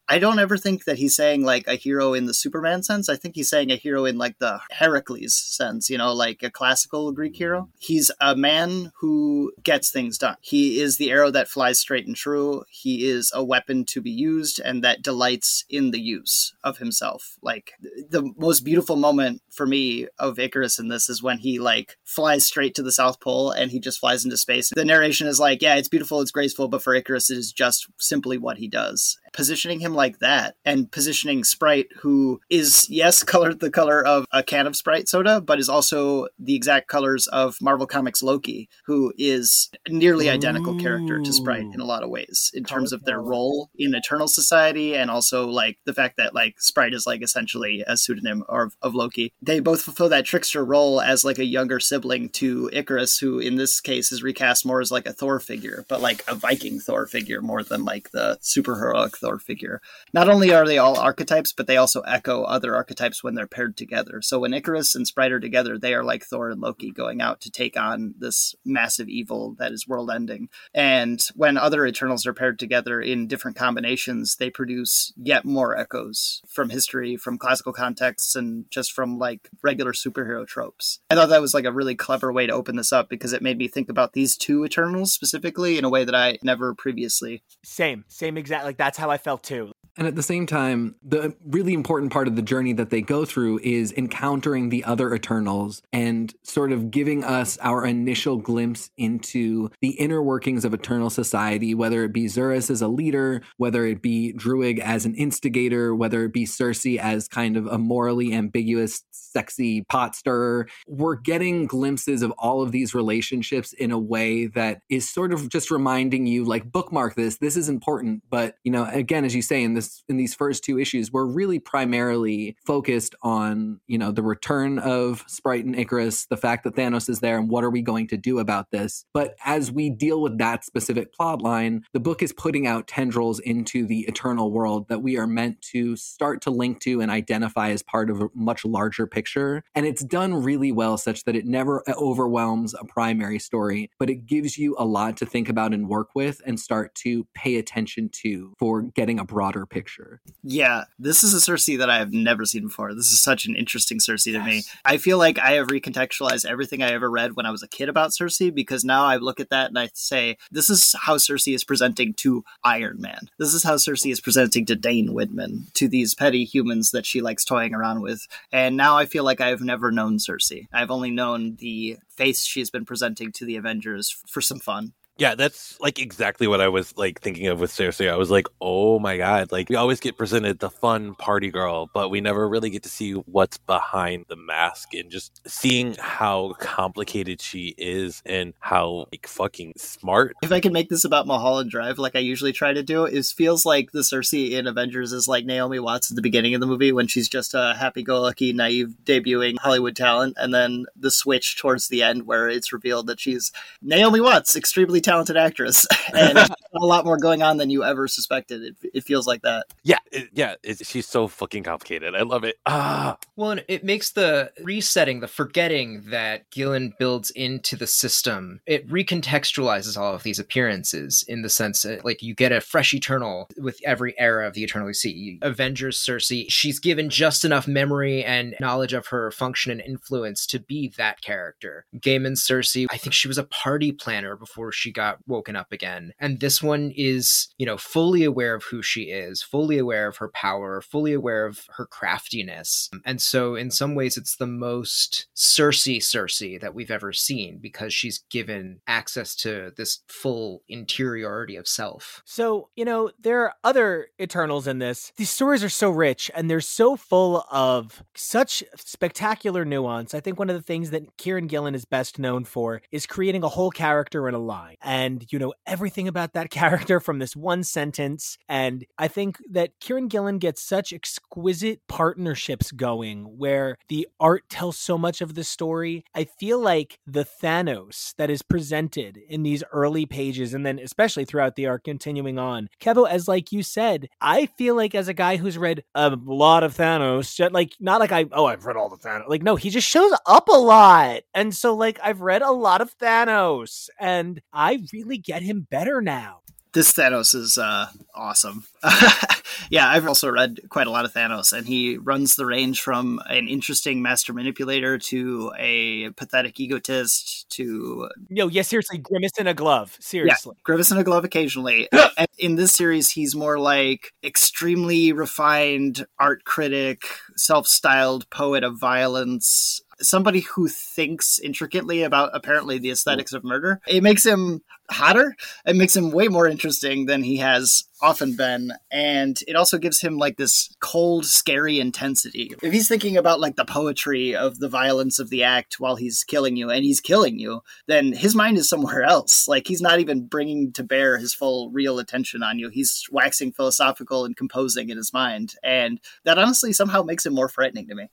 I 0.09 0.19
don't 0.19 0.39
ever 0.39 0.59
think 0.59 0.85
that 0.85 0.99
he's 0.99 1.15
saying 1.15 1.45
like 1.45 1.67
a 1.67 1.77
hero 1.77 2.13
in 2.13 2.27
the 2.27 2.35
Superman 2.35 2.83
sense. 2.83 3.09
I 3.09 3.17
think 3.17 3.35
he's 3.35 3.49
saying 3.49 3.71
a 3.71 3.77
hero 3.77 4.05
in 4.05 4.19
like 4.19 4.39
the 4.39 4.61
Heracles 4.71 5.35
sense, 5.35 5.89
you 5.89 5.97
know, 5.97 6.13
like 6.13 6.43
a 6.43 6.51
classical 6.51 7.13
Greek 7.13 7.37
hero. 7.37 7.69
He's 7.79 8.11
a 8.21 8.37
man 8.37 8.93
who 9.01 9.53
gets 9.63 9.91
things 9.91 10.19
done. 10.19 10.37
He 10.41 10.81
is 10.81 10.97
the 10.97 11.11
arrow 11.11 11.31
that 11.31 11.49
flies 11.49 11.79
straight 11.79 12.07
and 12.07 12.17
true. 12.17 12.65
He 12.69 13.09
is 13.09 13.31
a 13.35 13.45
weapon 13.45 13.85
to 13.87 14.01
be 14.01 14.11
used 14.11 14.61
and 14.61 14.83
that 14.85 15.03
delights 15.03 15.65
in 15.71 15.93
the 15.93 16.01
use 16.01 16.53
of 16.65 16.79
himself. 16.79 17.39
Like 17.41 17.73
the 18.11 18.33
most 18.37 18.61
beautiful 18.61 18.97
moment 18.97 19.41
for 19.51 19.67
me 19.67 20.09
of 20.19 20.37
Ikaris 20.37 20.79
in 20.79 20.89
this 20.89 21.09
is 21.09 21.23
when 21.23 21.39
he 21.39 21.59
like 21.59 21.97
flies 22.05 22.45
straight 22.45 22.75
to 22.75 22.83
the 22.83 22.93
South 22.93 23.21
Pole 23.21 23.51
and 23.51 23.71
he 23.71 23.79
just 23.79 24.01
flies 24.01 24.25
into 24.25 24.37
space. 24.37 24.71
The 24.75 24.85
narration 24.85 25.27
is 25.27 25.41
like, 25.41 25.63
yeah, 25.63 25.77
it's 25.77 25.89
beautiful, 25.89 26.21
it's 26.21 26.31
graceful, 26.31 26.69
but 26.69 26.83
for 26.83 27.01
Ikaris, 27.01 27.31
it 27.31 27.39
is 27.39 27.53
just 27.53 27.87
simply 27.99 28.37
what 28.37 28.59
he 28.59 28.69
does. 28.69 29.19
Positioning 29.33 29.81
him 29.81 29.95
like 29.95 30.19
that 30.19 30.57
and 30.65 30.91
positioning 30.91 31.45
Sprite, 31.45 31.89
who 32.01 32.41
is, 32.51 32.87
yes, 32.91 33.23
colored 33.33 33.61
the 33.61 33.71
color 33.71 34.05
of 34.05 34.27
a 34.33 34.43
can 34.43 34.67
of 34.67 34.77
Sprite 34.77 35.09
soda, 35.09 35.41
but 35.41 35.59
is 35.59 35.69
also 35.69 36.29
the 36.39 36.55
exact 36.55 36.89
colors 36.89 37.27
of 37.29 37.57
Marvel 37.61 37.87
Comics 37.87 38.23
Loki, 38.23 38.69
who 38.87 39.13
is 39.19 39.71
a 39.87 39.93
nearly 39.93 40.29
identical 40.29 40.79
character 40.79 41.21
to 41.21 41.33
Sprite 41.33 41.67
in 41.73 41.81
a 41.81 41.85
lot 41.85 42.03
of 42.03 42.11
ways 42.11 42.51
in 42.55 42.65
terms 42.65 42.93
of 42.93 43.05
their 43.05 43.21
role 43.21 43.71
in 43.77 43.95
Eternal 43.95 44.29
Society 44.29 44.95
and 44.95 45.11
also 45.11 45.49
like 45.49 45.79
the 45.85 45.95
fact 45.95 46.17
that 46.17 46.35
like 46.35 46.61
Sprite 46.61 46.95
is 46.95 47.07
like 47.07 47.23
essentially 47.23 47.85
a 47.87 47.97
pseudonym 47.97 48.45
of, 48.49 48.77
of 48.83 48.95
Loki. 48.95 49.33
They 49.41 49.61
both 49.61 49.83
fulfill 49.83 50.09
that 50.11 50.25
trickster 50.25 50.65
role 50.65 51.01
as 51.01 51.25
like 51.25 51.39
a 51.39 51.45
younger 51.45 51.81
sibling 51.81 52.29
to 52.31 52.71
Ikaris, 52.73 53.21
who 53.21 53.39
in 53.39 53.57
this 53.57 53.81
case 53.81 54.13
is 54.13 54.23
recast 54.23 54.67
more 54.67 54.81
as 54.81 54.91
like 54.91 55.07
a 55.07 55.13
Thor 55.13 55.41
figure, 55.41 55.85
but 55.89 56.01
like 56.01 56.25
a 56.29 56.35
Viking 56.35 56.81
Thor 56.81 57.07
figure 57.07 57.41
more 57.41 57.63
than 57.63 57.85
like 57.85 58.11
the 58.11 58.39
superheroic 58.43 59.19
Thor 59.23 59.39
figure. 59.39 59.81
Not 60.13 60.29
only 60.29 60.53
are 60.53 60.67
they 60.67 60.79
all 60.79 60.99
archetypes, 60.99 61.53
but 61.53 61.67
they 61.67 61.77
also 61.77 62.01
echo 62.03 62.43
other 62.43 62.75
archetypes 62.75 63.23
when 63.23 63.35
they're 63.35 63.47
paired 63.47 63.77
together. 63.77 64.21
So 64.21 64.41
when 64.41 64.53
Ikaris 64.53 64.95
and 64.95 65.07
Sprite 65.07 65.33
are 65.33 65.41
together, 65.41 65.79
they 65.79 65.95
are 65.95 66.05
like 66.05 66.25
Thor 66.25 66.51
and 66.51 66.61
Loki 66.61 66.91
going 66.91 67.23
out 67.23 67.41
to 67.43 67.51
take 67.51 67.79
on 67.79 68.15
this 68.19 68.55
massive 68.65 69.09
evil 69.09 69.55
that 69.59 69.73
is 69.73 69.89
world 69.89 70.11
ending. 70.11 70.49
And 70.75 71.25
when 71.35 71.57
other 71.57 71.87
Eternals 71.87 72.27
are 72.27 72.35
paired 72.35 72.59
together 72.59 73.01
in 73.01 73.29
different 73.29 73.57
combinations, 73.57 74.37
they 74.37 74.51
produce 74.51 75.13
yet 75.17 75.45
more 75.45 75.77
echoes 75.77 76.43
from 76.49 76.71
history, 76.71 77.17
from 77.17 77.39
classical 77.39 77.73
contexts, 77.73 78.35
and 78.35 78.67
just 78.71 78.93
from 78.93 79.19
like 79.19 79.49
regular 79.63 79.93
superhero 79.93 80.47
tropes. 80.47 80.99
I 81.11 81.15
thought 81.15 81.29
that 81.29 81.41
was 81.41 81.55
like 81.55 81.65
a 81.65 81.73
really 81.73 81.95
clever 81.95 82.33
way 82.33 82.47
to 82.47 82.53
open 82.53 82.77
this 82.77 82.93
up 82.93 83.09
because 83.09 83.33
it 83.33 83.43
made 83.43 83.59
me 83.59 83.69
think 83.69 83.89
about 83.89 84.13
these 84.13 84.37
two 84.37 84.65
Eternals 84.65 85.13
specifically 85.13 85.79
in 85.79 85.85
a 85.85 85.91
way 85.91 86.05
that 86.05 86.15
I 86.15 86.39
never 86.43 86.75
previously. 86.75 87.43
Same, 87.63 88.05
same 88.09 88.37
exact. 88.37 88.65
Like 88.65 88.77
that's 88.77 88.99
how 88.99 89.12
I 89.13 89.19
felt 89.19 89.43
too. 89.43 89.75
And 89.99 90.07
at 90.07 90.17
the 90.17 90.23
same 90.23 90.47
time, 90.47 90.95
the 91.03 91.37
really 91.45 91.75
important 91.75 92.13
part 92.13 92.27
of 92.27 92.35
the 92.35 92.43
journey 92.43 92.73
that 92.75 92.89
they 92.89 93.03
go 93.03 93.27
through 93.27 93.61
is 93.63 93.93
encountering 93.93 94.71
the 94.71 94.85
other 94.85 95.15
Eternals 95.15 95.83
and 95.93 96.33
sort 96.43 96.73
of 96.73 96.91
giving 96.91 97.23
us 97.25 97.59
our 97.61 97.85
initial 97.85 98.39
glimpse 98.39 98.91
into 98.97 99.69
the 99.83 99.91
inner 99.91 100.23
workings 100.23 100.65
of 100.65 100.73
Eternal 100.73 101.11
society, 101.11 101.75
whether 101.75 102.05
it 102.05 102.13
be 102.13 102.25
Zuras 102.25 102.71
as 102.71 102.81
a 102.81 102.89
leader, 102.89 103.43
whether 103.59 103.85
it 103.85 104.01
be 104.01 104.33
Druig 104.35 104.79
as 104.79 105.05
an 105.05 105.15
instigator, 105.15 105.95
whether 105.95 106.25
it 106.25 106.33
be 106.33 106.47
Sersi 106.47 106.97
as 106.99 107.29
kind 107.29 107.59
of 107.59 107.67
a 107.67 107.77
morally 107.77 108.33
ambiguous, 108.33 109.05
sexy 109.11 109.83
pot 109.83 110.17
stirrer. 110.17 110.69
We're 110.87 111.17
getting 111.17 111.67
glimpses 111.67 112.23
of 112.23 112.31
all 112.39 112.63
of 112.63 112.73
these 112.73 112.95
relationships 112.95 113.73
in 113.75 113.91
a 113.91 113.99
way 113.99 114.47
that 114.47 114.81
is 114.89 115.09
sort 115.09 115.33
of 115.33 115.51
just 115.51 115.71
reminding 115.71 116.27
you, 116.27 116.45
like, 116.45 116.71
bookmark 116.73 117.15
this. 117.15 117.37
This 117.37 117.57
is 117.57 117.69
important. 117.69 118.23
But, 118.31 118.57
you 118.65 118.73
know, 118.73 118.85
again, 118.91 119.25
as 119.25 119.35
you 119.35 119.43
say, 119.43 119.63
in 119.63 119.75
this 119.75 119.82
in 120.09 120.17
these 120.17 120.35
first 120.35 120.65
two 120.65 120.79
issues, 120.79 121.13
we're 121.13 121.25
really 121.25 121.59
primarily 121.59 122.57
focused 122.65 123.15
on, 123.23 123.81
you 123.87 123.99
know, 123.99 124.13
the 124.13 124.23
return 124.23 124.79
of 124.79 125.25
Sprite 125.27 125.65
and 125.65 125.75
Ikaris, 125.75 126.29
the 126.29 126.37
fact 126.37 126.65
that 126.65 126.75
Thanos 126.75 127.09
is 127.09 127.21
there, 127.21 127.39
and 127.39 127.49
what 127.49 127.65
are 127.65 127.71
we 127.71 127.83
going 127.83 128.07
to 128.09 128.17
do 128.17 128.39
about 128.39 128.71
this? 128.71 129.05
But 129.13 129.35
as 129.45 129.71
we 129.71 129.91
deal 129.91 130.21
with 130.21 130.39
that 130.39 130.65
specific 130.65 131.13
plot 131.13 131.43
line, 131.43 131.85
the 131.93 132.01
book 132.01 132.23
is 132.23 132.33
putting 132.33 132.67
out 132.67 132.87
tendrils 132.87 133.39
into 133.41 133.87
the 133.87 134.01
eternal 134.01 134.51
world 134.51 134.89
that 134.89 135.03
we 135.03 135.17
are 135.17 135.27
meant 135.27 135.61
to 135.73 135.97
start 135.97 136.41
to 136.43 136.51
link 136.51 136.81
to 136.81 137.01
and 137.01 137.11
identify 137.11 137.71
as 137.71 137.83
part 137.83 138.11
of 138.11 138.21
a 138.21 138.29
much 138.35 138.65
larger 138.65 139.07
picture. 139.07 139.63
And 139.75 139.87
it's 139.87 140.05
done 140.05 140.35
really 140.35 140.73
well, 140.73 140.97
such 140.97 141.25
that 141.25 141.37
it 141.37 141.47
never 141.47 141.83
overwhelms 141.89 142.75
a 142.75 142.85
primary 142.85 143.39
story, 143.39 143.91
but 143.99 144.11
it 144.11 144.27
gives 144.27 144.59
you 144.59 144.77
a 144.79 144.85
lot 144.85 145.17
to 145.19 145.27
think 145.27 145.49
about 145.49 145.75
and 145.75 145.89
work 145.89 146.11
with 146.15 146.41
and 146.47 146.59
start 146.59 146.95
to 146.97 147.27
pay 147.35 147.57
attention 147.57 148.09
to 148.23 148.55
for 148.59 148.83
getting 148.83 149.19
a 149.19 149.25
broader 149.25 149.67
picture. 149.73 150.21
Yeah, 150.43 150.85
this 150.99 151.25
is 151.25 151.35
a 151.35 151.39
Sersi 151.39 151.79
that 151.79 151.91
I 151.91 151.99
have 151.99 152.13
never 152.13 152.45
seen 152.45 152.65
before. 152.65 152.95
This 152.95 153.11
is 153.13 153.23
such 153.23 153.47
an 153.47 153.57
interesting 153.57 153.99
Sersi 153.99 154.33
to 154.33 154.43
me. 154.45 154.63
I 154.85 154.99
feel 154.99 155.19
like 155.19 155.39
I 155.39 155.53
have 155.53 155.69
recontextualized 155.69 156.45
everything 156.45 156.83
I 156.83 156.93
ever 156.93 157.11
read 157.11 157.37
when 157.37 157.47
I 157.47 157.51
was 157.51 157.63
a 157.63 157.69
kid 157.69 157.89
about 157.89 158.11
Sersi 158.11 158.55
because 158.55 158.85
now 158.85 159.05
I 159.05 159.17
look 159.17 159.41
at 159.41 159.51
that 159.51 159.69
and 159.69 159.79
I 159.79 159.91
say, 159.95 160.37
this 160.51 160.69
is 160.69 160.95
how 161.03 161.17
Sersi 161.17 161.55
is 161.55 161.65
presenting 161.65 162.15
to 162.15 162.45
Iron 162.63 163.01
Man. 163.01 163.29
This 163.39 163.55
is 163.55 163.63
how 163.63 163.75
Sersi 163.77 164.13
is 164.13 164.21
presenting 164.21 164.67
to 164.67 164.77
Dane 164.77 165.15
Whitman, 165.15 165.67
to 165.75 165.89
these 165.89 166.15
petty 166.15 166.45
humans 166.45 166.91
that 166.91 167.07
she 167.07 167.21
likes 167.21 167.45
toying 167.45 167.75
around 167.75 168.03
with. 168.03 168.27
And 168.53 168.77
now 168.77 168.97
I 168.97 169.07
feel 169.07 169.25
like 169.25 169.41
I've 169.41 169.63
never 169.63 169.91
known 169.91 170.19
Sersi. 170.19 170.69
I've 170.73 170.91
only 170.91 171.11
known 171.11 171.57
the 171.57 171.99
face 172.11 172.45
she's 172.45 172.71
been 172.71 172.85
presenting 172.85 173.33
to 173.33 173.45
the 173.45 173.57
Avengers 173.57 174.17
for 174.27 174.41
some 174.41 174.59
fun. 174.59 174.93
Yeah, 175.19 175.35
that's 175.37 175.79
like 175.79 176.01
exactly 176.01 176.49
what 176.49 176.61
I 176.61 176.69
was 176.69 176.97
like 176.97 177.21
thinking 177.21 177.47
of 177.47 177.61
with 177.61 177.71
Sersi. 177.71 178.11
I 178.11 178.17
was 178.17 178.31
like, 178.31 178.49
oh 178.61 178.99
my 178.99 179.17
god, 179.17 179.53
like 179.53 179.69
we 179.69 179.77
always 179.77 180.01
get 180.01 180.17
presented 180.17 180.59
the 180.59 180.71
fun 180.71 181.15
party 181.15 181.51
girl, 181.51 181.89
but 181.95 182.09
we 182.09 182.21
never 182.21 182.49
really 182.49 182.71
get 182.71 182.83
to 182.83 182.89
see 182.89 183.13
what's 183.13 183.57
behind 183.57 184.25
the 184.29 184.37
mask 184.37 184.95
and 184.95 185.11
just 185.11 185.41
seeing 185.47 185.95
how 185.99 186.55
complicated 186.59 187.41
she 187.41 187.75
is 187.79 188.21
and 188.27 188.53
how 188.59 189.07
like 189.13 189.29
fucking 189.29 189.75
smart. 189.77 190.35
If 190.43 190.51
I 190.51 190.59
can 190.61 190.73
make 190.73 190.89
this 190.89 191.05
about 191.05 191.29
Mulholland 191.29 191.71
Drive, 191.71 191.99
like 191.99 192.17
I 192.17 192.21
usually 192.21 192.53
try 192.53 192.73
to 192.73 192.83
do, 192.83 193.05
it 193.05 193.25
feels 193.27 193.65
like 193.65 193.93
the 193.93 194.01
Sersi 194.01 194.53
in 194.53 194.67
Avengers 194.67 195.13
is 195.13 195.29
like 195.29 195.45
Naomi 195.45 195.79
Watts 195.79 196.11
at 196.11 196.17
the 196.17 196.23
beginning 196.23 196.55
of 196.55 196.61
the 196.61 196.67
movie 196.67 196.91
when 196.91 197.07
she's 197.07 197.29
just 197.29 197.55
a 197.55 197.75
happy-go-lucky, 197.79 198.55
naive 198.55 198.95
debuting 199.05 199.59
Hollywood 199.59 199.95
talent, 199.95 200.37
and 200.41 200.53
then 200.53 200.87
the 200.97 201.13
switch 201.13 201.57
towards 201.59 201.87
the 201.87 202.03
end 202.03 202.27
where 202.27 202.49
it's 202.49 202.73
revealed 202.73 203.07
that 203.07 203.21
she's 203.21 203.53
Naomi 203.81 204.21
Watts, 204.21 204.57
extremely 204.57 205.01
talented 205.01 205.12
actress, 205.37 205.87
and 206.15 206.39
a 206.39 206.87
lot 206.87 207.05
more 207.05 207.17
going 207.17 207.43
on 207.43 207.57
than 207.57 207.71
you 207.71 207.85
ever 207.85 208.09
suspected. 208.09 208.63
It, 208.63 208.91
it 208.95 209.05
feels 209.05 209.27
like 209.27 209.43
that. 209.43 209.67
Yeah, 209.83 209.99
it, 210.11 210.29
yeah, 210.33 210.55
it's, 210.63 210.89
she's 210.89 211.07
so 211.07 211.29
fucking 211.29 211.65
complicated. 211.65 212.15
I 212.15 212.23
love 212.23 212.45
it. 212.45 212.57
Ah, 212.67 213.17
Well, 213.37 213.59
it 213.69 213.85
makes 213.85 214.13
the 214.13 214.53
resetting, 214.63 215.21
the 215.21 215.29
forgetting 215.29 216.05
that 216.07 216.51
Gillen 216.51 216.95
builds 216.99 217.31
into 217.31 217.77
the 217.77 217.87
system. 217.87 218.61
It 218.67 218.89
recontextualizes 218.89 219.97
all 219.97 220.15
of 220.15 220.23
these 220.23 220.39
appearances 220.39 221.25
in 221.27 221.43
the 221.43 221.49
sense 221.49 221.83
that, 221.83 222.05
like, 222.05 222.23
you 222.23 222.35
get 222.35 222.53
a 222.53 222.61
fresh 222.61 222.95
Eternal 222.95 223.49
with 223.59 223.81
every 223.85 224.19
era 224.19 224.47
of 224.47 224.55
the 224.55 224.65
Eternal 224.65 224.89
you 224.89 224.95
see. 224.95 225.39
Avengers 225.43 225.99
Sersi, 225.99 226.47
she's 226.49 226.79
given 226.79 227.11
just 227.11 227.45
enough 227.45 227.67
memory 227.67 228.25
and 228.25 228.55
knowledge 228.61 228.93
of 228.93 229.09
her 229.09 229.31
function 229.31 229.73
and 229.73 229.81
influence 229.81 230.47
to 230.47 230.59
be 230.59 230.93
that 230.97 231.21
character. 231.21 231.85
Gaiman 231.97 232.37
Sersi, 232.37 232.87
I 232.91 232.97
think 232.97 233.13
she 233.15 233.29
was 233.29 233.39
a 233.39 233.45
party 233.45 233.93
planner 233.93 234.37
before 234.37 234.73
she 234.73 234.92
got 234.93 235.19
woken 235.27 235.57
up 235.57 235.73
again. 235.73 236.13
And 236.19 236.41
this 236.41 236.63
one 236.63 236.93
is, 236.95 237.49
you 237.59 237.67
know, 237.67 237.77
fully 237.77 238.25
aware 238.25 238.55
of 238.55 238.65
who 238.65 238.83
she 238.83 239.05
is, 239.05 239.43
fully 239.43 239.79
aware 239.79 240.09
of 240.09 240.19
her 240.19 240.29
power, 240.29 240.81
fully 240.81 241.13
aware 241.13 241.47
of 241.47 241.67
her 241.77 241.87
craftiness. 241.87 242.91
And 243.05 243.21
so, 243.21 243.55
in 243.55 243.71
some 243.71 243.95
ways, 243.95 244.17
it's 244.17 244.37
the 244.37 244.47
most 244.47 245.27
Sersi 245.37 245.99
Sersi 245.99 246.61
that 246.61 246.75
we've 246.75 246.91
ever 246.91 247.13
seen 247.13 247.59
because 247.59 247.93
she's 247.93 248.25
given 248.31 248.81
access 248.87 249.35
to 249.37 249.73
this 249.77 250.01
full 250.07 250.63
interiority 250.69 251.57
of 251.57 251.67
self. 251.69 252.23
So, 252.25 252.69
you 252.77 252.85
know, 252.85 253.11
there 253.21 253.43
are 253.43 253.55
other 253.65 254.09
Eternals 254.21 254.67
in 254.67 254.79
this. 254.79 255.13
These 255.17 255.31
stories 255.31 255.65
are 255.65 255.69
so 255.69 255.91
rich 255.91 256.31
and 256.35 256.51
they're 256.51 256.61
so 256.61 256.97
full 256.97 257.45
of 257.51 258.03
such 258.15 258.63
spectacular 258.77 259.65
nuance. 259.65 260.15
I 260.15 260.21
think 260.21 260.39
one 260.39 260.51
of 260.51 260.57
the 260.57 260.63
things 260.63 260.91
that 260.91 261.17
Kieron 261.17 261.49
Gillen 261.49 261.75
is 261.75 261.85
best 261.85 262.19
known 262.19 262.45
for 262.45 262.83
is 262.91 263.07
creating 263.07 263.43
a 263.43 263.49
whole 263.49 263.71
character 263.71 264.29
in 264.29 264.35
a 264.35 264.39
line. 264.39 264.77
And 264.83 265.25
you 265.31 265.39
know 265.39 265.55
everything 265.67 266.09
about 266.09 266.33
that 266.35 266.51
character 266.63 267.01
from 267.01 267.19
this 267.19 267.37
one 267.37 267.65
sentence. 267.65 268.39
And 268.49 268.85
I 268.99 269.09
think 269.09 269.39
that 269.51 269.79
Kieron 269.81 270.09
Gillen 270.09 270.39
gets 270.39 270.63
such 270.63 270.93
exquisite 270.93 271.81
partnerships 271.89 272.73
going 272.73 273.39
where 273.39 273.77
the 273.89 274.09
art 274.21 274.49
tells 274.49 274.79
so 274.79 274.99
much 274.99 275.21
of 275.21 275.35
the 275.35 275.45
story. 275.45 276.05
I 276.15 276.25
feel 276.25 276.59
like 276.59 276.99
the 277.07 277.25
Thanos 277.25 278.15
that 278.17 278.31
is 278.31 278.43
presented 278.43 279.19
in 279.29 279.43
these 279.43 279.65
early 279.73 280.07
pages 280.07 280.55
and 280.55 280.65
then 280.65 280.79
especially 280.79 281.25
throughout 281.25 281.57
the 281.57 281.67
arc 281.67 281.85
continuing 281.85 282.39
on. 282.39 282.69
Kevo, 282.81 283.09
as 283.09 283.29
like 283.29 283.53
you 283.53 283.63
said, 283.63 284.09
I 284.21 284.47
feel 284.47 284.75
like 284.75 284.95
as 284.95 285.09
a 285.09 285.15
guy 285.15 285.37
who's 285.37 285.59
read 285.59 285.85
a 285.95 286.17
lot 286.25 286.65
of 286.65 286.77
Thanos, 286.77 287.53
like 287.53 287.75
not 287.81 288.01
like 288.01 288.13
I 288.13 288.27
oh 288.33 288.47
I've 288.47 288.65
read 288.65 288.77
all 288.77 288.89
the 288.89 288.97
Thanos. 288.97 289.29
Like 289.29 289.43
no, 289.43 289.57
he 289.57 289.71
just 289.71 289.89
shows 289.89 290.13
up 290.27 290.49
a 290.49 290.59
lot. 290.59 291.23
And 291.35 291.55
so 291.55 291.75
like 291.75 291.99
I've 292.03 292.21
read 292.21 292.43
a 292.43 292.51
lot 292.51 292.81
of 292.81 292.97
Thanos 292.99 293.89
and 293.99 294.41
I 294.53 294.72
really 294.93 295.19
get 295.19 295.43
him 295.43 295.67
better 295.71 296.01
now. 296.01 296.43
This 296.73 296.95
Thanos 296.95 297.35
is 297.35 297.59
uh, 297.59 297.89
awesome. 298.15 298.65
yeah, 299.71 299.89
I've 299.89 300.09
also 300.09 300.31
read 300.31 300.59
quite 300.71 300.87
a 300.87 300.91
lot 300.91 301.05
of 301.05 301.13
Thanos, 301.13 301.53
and 301.53 301.67
he 301.67 301.99
runs 301.99 302.37
the 302.37 302.47
range 302.47 302.81
from 302.81 303.21
an 303.29 303.47
interesting 303.47 304.01
master 304.01 304.33
manipulator 304.33 304.97
to 304.97 305.53
a 305.59 306.11
pathetic 306.11 306.59
egotist 306.59 307.47
to 307.51 308.09
Yo, 308.31 308.49
yeah, 308.49 308.63
seriously, 308.63 308.97
grimace 308.97 309.37
in 309.39 309.47
a 309.47 309.53
glove. 309.53 309.99
Seriously. 310.01 310.57
Grimace 310.65 310.91
in 310.91 310.97
a 310.97 311.05
glove 311.05 311.27
occasionally. 311.27 311.89
and 312.17 312.29
in 312.39 312.57
this 312.57 312.73
series, 312.73 313.11
he's 313.11 313.37
more 313.37 313.59
like 313.59 314.13
extremely 314.25 315.13
refined 315.13 316.07
art 316.19 316.45
critic, 316.45 317.05
self-styled 317.37 318.31
poet 318.31 318.65
of 318.65 318.79
violence, 318.79 319.83
somebody 320.01 320.41
who 320.41 320.69
thinks 320.69 321.39
intricately 321.39 322.03
about 322.03 322.31
apparently 322.35 322.79
the 322.79 322.89
hmm. 322.89 322.93
aesthetics 322.93 323.33
of 323.33 323.45
murder. 323.45 323.81
It 323.87 324.03
makes 324.03 324.25
him 324.25 324.63
hotter. 324.91 325.35
It 325.67 325.77
makes 325.77 325.97
him 325.97 326.11
way 326.11 326.29
more 326.29 326.47
interesting 326.47 327.07
than 327.07 327.23
he 327.23 327.39
has 327.39 327.85
often 328.01 328.35
been. 328.37 328.73
And 328.91 329.39
it 329.47 329.55
also 329.55 329.79
gives 329.79 330.01
him 330.01 330.19
like 330.19 330.37
this 330.37 330.75
cold, 330.81 331.25
scary 331.25 331.79
intensity. 331.79 332.53
If 332.63 332.73
he's 332.73 332.89
thinking 332.89 333.17
about 333.17 333.41
like 333.41 333.57
the 333.57 333.65
poetry 333.65 334.35
of 334.35 334.59
the 334.59 334.69
violence 334.69 335.19
of 335.19 335.31
the 335.31 335.45
act 335.45 335.79
while 335.79 335.97
he's 335.97 336.25
killing 336.25 336.57
you 336.57 336.69
and 336.69 336.85
he's 336.85 337.01
killing 337.01 337.39
you, 337.39 337.63
then 337.87 338.13
his 338.13 338.35
mind 338.35 338.59
is 338.59 338.69
somewhere 338.69 339.03
else. 339.03 339.47
Like 339.49 339.67
he's 339.69 339.81
not 339.81 340.01
even 340.01 340.27
bringing 340.27 340.73
to 340.73 340.83
bear 340.83 341.17
his 341.17 341.33
full 341.33 341.71
real 341.71 341.99
attention 341.99 342.43
on 342.43 342.59
you. 342.59 342.69
He's 342.69 343.07
waxing 343.11 343.53
philosophical 343.53 344.25
and 344.25 344.37
composing 344.37 344.91
in 344.91 344.97
his 344.97 345.13
mind. 345.13 345.55
And 345.63 346.01
that 346.25 346.39
honestly 346.39 346.73
somehow 346.73 347.03
makes 347.03 347.25
him 347.25 347.35
more 347.35 347.49
frightening 347.49 347.87
to 347.89 347.95
me. 347.95 348.09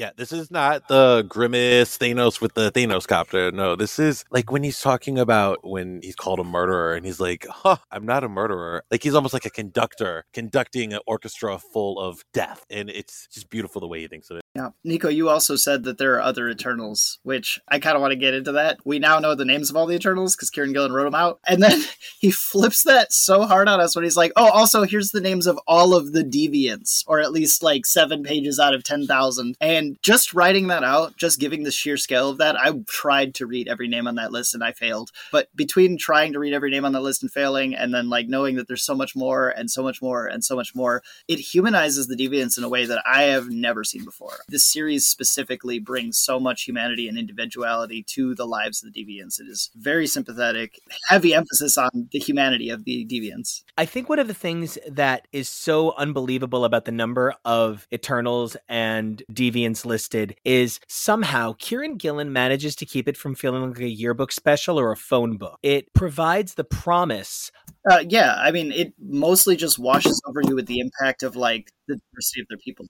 Yeah, 0.00 0.12
this 0.16 0.32
is 0.32 0.50
not 0.50 0.88
the 0.88 1.26
grimace 1.28 1.98
Thanos 1.98 2.40
with 2.40 2.54
the 2.54 2.72
Thanos 2.72 3.06
copter. 3.06 3.52
No, 3.52 3.76
this 3.76 3.98
is 3.98 4.24
like 4.30 4.50
when 4.50 4.62
he's 4.62 4.80
talking 4.80 5.18
about 5.18 5.58
when 5.62 6.00
he's 6.02 6.16
called 6.16 6.40
a 6.40 6.44
murderer 6.44 6.94
and 6.94 7.04
he's 7.04 7.20
like, 7.20 7.46
huh, 7.46 7.76
I'm 7.90 8.06
not 8.06 8.24
a 8.24 8.28
murderer. 8.30 8.82
Like 8.90 9.02
he's 9.02 9.14
almost 9.14 9.34
like 9.34 9.44
a 9.44 9.50
conductor 9.50 10.24
conducting 10.32 10.94
an 10.94 11.00
orchestra 11.06 11.58
full 11.58 12.00
of 12.00 12.24
death. 12.32 12.64
And 12.70 12.88
it's 12.88 13.28
just 13.30 13.50
beautiful 13.50 13.78
the 13.82 13.88
way 13.88 14.00
he 14.00 14.08
thinks 14.08 14.30
of 14.30 14.38
it. 14.38 14.39
Yeah. 14.56 14.70
Nico, 14.82 15.08
you 15.08 15.28
also 15.28 15.54
said 15.54 15.84
that 15.84 15.98
there 15.98 16.14
are 16.14 16.22
other 16.22 16.48
Eternals, 16.48 17.20
which 17.22 17.60
I 17.68 17.78
kind 17.78 17.94
of 17.94 18.00
want 18.00 18.10
to 18.10 18.16
get 18.16 18.34
into 18.34 18.50
that. 18.52 18.78
We 18.84 18.98
now 18.98 19.20
know 19.20 19.36
the 19.36 19.44
names 19.44 19.70
of 19.70 19.76
all 19.76 19.86
the 19.86 19.94
Eternals 19.94 20.34
because 20.34 20.50
Kieron 20.50 20.72
Gillen 20.72 20.92
wrote 20.92 21.04
them 21.04 21.14
out. 21.14 21.38
And 21.46 21.62
then 21.62 21.80
he 22.20 22.32
flips 22.32 22.82
that 22.82 23.12
so 23.12 23.44
hard 23.44 23.68
on 23.68 23.80
us 23.80 23.94
when 23.94 24.02
he's 24.02 24.16
like, 24.16 24.32
oh, 24.34 24.50
also, 24.50 24.82
here's 24.82 25.12
the 25.12 25.20
names 25.20 25.46
of 25.46 25.60
all 25.68 25.94
of 25.94 26.12
the 26.12 26.24
deviants, 26.24 27.04
or 27.06 27.20
at 27.20 27.30
least 27.30 27.62
like 27.62 27.86
seven 27.86 28.24
pages 28.24 28.58
out 28.58 28.74
of 28.74 28.82
10,000. 28.82 29.56
And 29.60 29.96
just 30.02 30.34
writing 30.34 30.66
that 30.66 30.82
out, 30.82 31.16
just 31.16 31.38
giving 31.38 31.62
the 31.62 31.70
sheer 31.70 31.96
scale 31.96 32.28
of 32.28 32.38
that, 32.38 32.56
I 32.60 32.72
tried 32.88 33.36
to 33.36 33.46
read 33.46 33.68
every 33.68 33.86
name 33.86 34.08
on 34.08 34.16
that 34.16 34.32
list 34.32 34.52
and 34.52 34.64
I 34.64 34.72
failed. 34.72 35.12
But 35.30 35.46
between 35.54 35.96
trying 35.96 36.32
to 36.32 36.40
read 36.40 36.54
every 36.54 36.72
name 36.72 36.84
on 36.84 36.92
that 36.92 37.02
list 37.02 37.22
and 37.22 37.30
failing, 37.30 37.76
and 37.76 37.94
then 37.94 38.08
like 38.08 38.26
knowing 38.26 38.56
that 38.56 38.66
there's 38.66 38.84
so 38.84 38.96
much 38.96 39.14
more 39.14 39.48
and 39.48 39.70
so 39.70 39.84
much 39.84 40.02
more 40.02 40.26
and 40.26 40.44
so 40.44 40.56
much 40.56 40.74
more, 40.74 41.04
it 41.28 41.38
humanizes 41.38 42.08
the 42.08 42.16
deviants 42.16 42.58
in 42.58 42.64
a 42.64 42.68
way 42.68 42.84
that 42.84 43.00
I 43.06 43.22
have 43.24 43.48
never 43.48 43.84
seen 43.84 44.04
before 44.04 44.39
this 44.48 44.64
series 44.64 45.06
specifically 45.06 45.78
brings 45.78 46.18
so 46.18 46.40
much 46.40 46.62
humanity 46.62 47.08
and 47.08 47.18
individuality 47.18 48.02
to 48.02 48.34
the 48.34 48.46
lives 48.46 48.82
of 48.82 48.92
the 48.92 49.04
deviants. 49.04 49.40
It 49.40 49.48
is 49.48 49.70
very 49.76 50.06
sympathetic, 50.06 50.80
heavy 51.08 51.34
emphasis 51.34 51.76
on 51.78 52.08
the 52.12 52.18
humanity 52.18 52.70
of 52.70 52.84
the 52.84 53.06
deviants. 53.06 53.62
I 53.76 53.86
think 53.86 54.08
one 54.08 54.18
of 54.18 54.28
the 54.28 54.34
things 54.34 54.78
that 54.88 55.28
is 55.32 55.48
so 55.48 55.94
unbelievable 55.96 56.64
about 56.64 56.84
the 56.84 56.92
number 56.92 57.34
of 57.44 57.86
Eternals 57.92 58.56
and 58.68 59.22
Deviants 59.32 59.84
listed 59.84 60.36
is 60.44 60.80
somehow 60.88 61.54
Kieron 61.54 61.98
Gillen 61.98 62.32
manages 62.32 62.76
to 62.76 62.86
keep 62.86 63.08
it 63.08 63.16
from 63.16 63.34
feeling 63.34 63.68
like 63.68 63.78
a 63.78 63.88
yearbook 63.88 64.32
special 64.32 64.78
or 64.78 64.92
a 64.92 64.96
phone 64.96 65.36
book. 65.36 65.58
It 65.62 65.92
provides 65.94 66.54
the 66.54 66.64
promise 66.64 67.50
uh, 67.88 68.04
yeah, 68.08 68.34
I 68.38 68.50
mean, 68.50 68.72
it 68.72 68.92
mostly 69.00 69.56
just 69.56 69.78
washes 69.78 70.20
over 70.26 70.42
you 70.42 70.54
with 70.54 70.66
the 70.66 70.80
impact 70.80 71.22
of 71.22 71.36
like 71.36 71.72
the 71.88 71.96
diversity 71.96 72.42
of 72.42 72.46
their 72.48 72.58
people. 72.58 72.86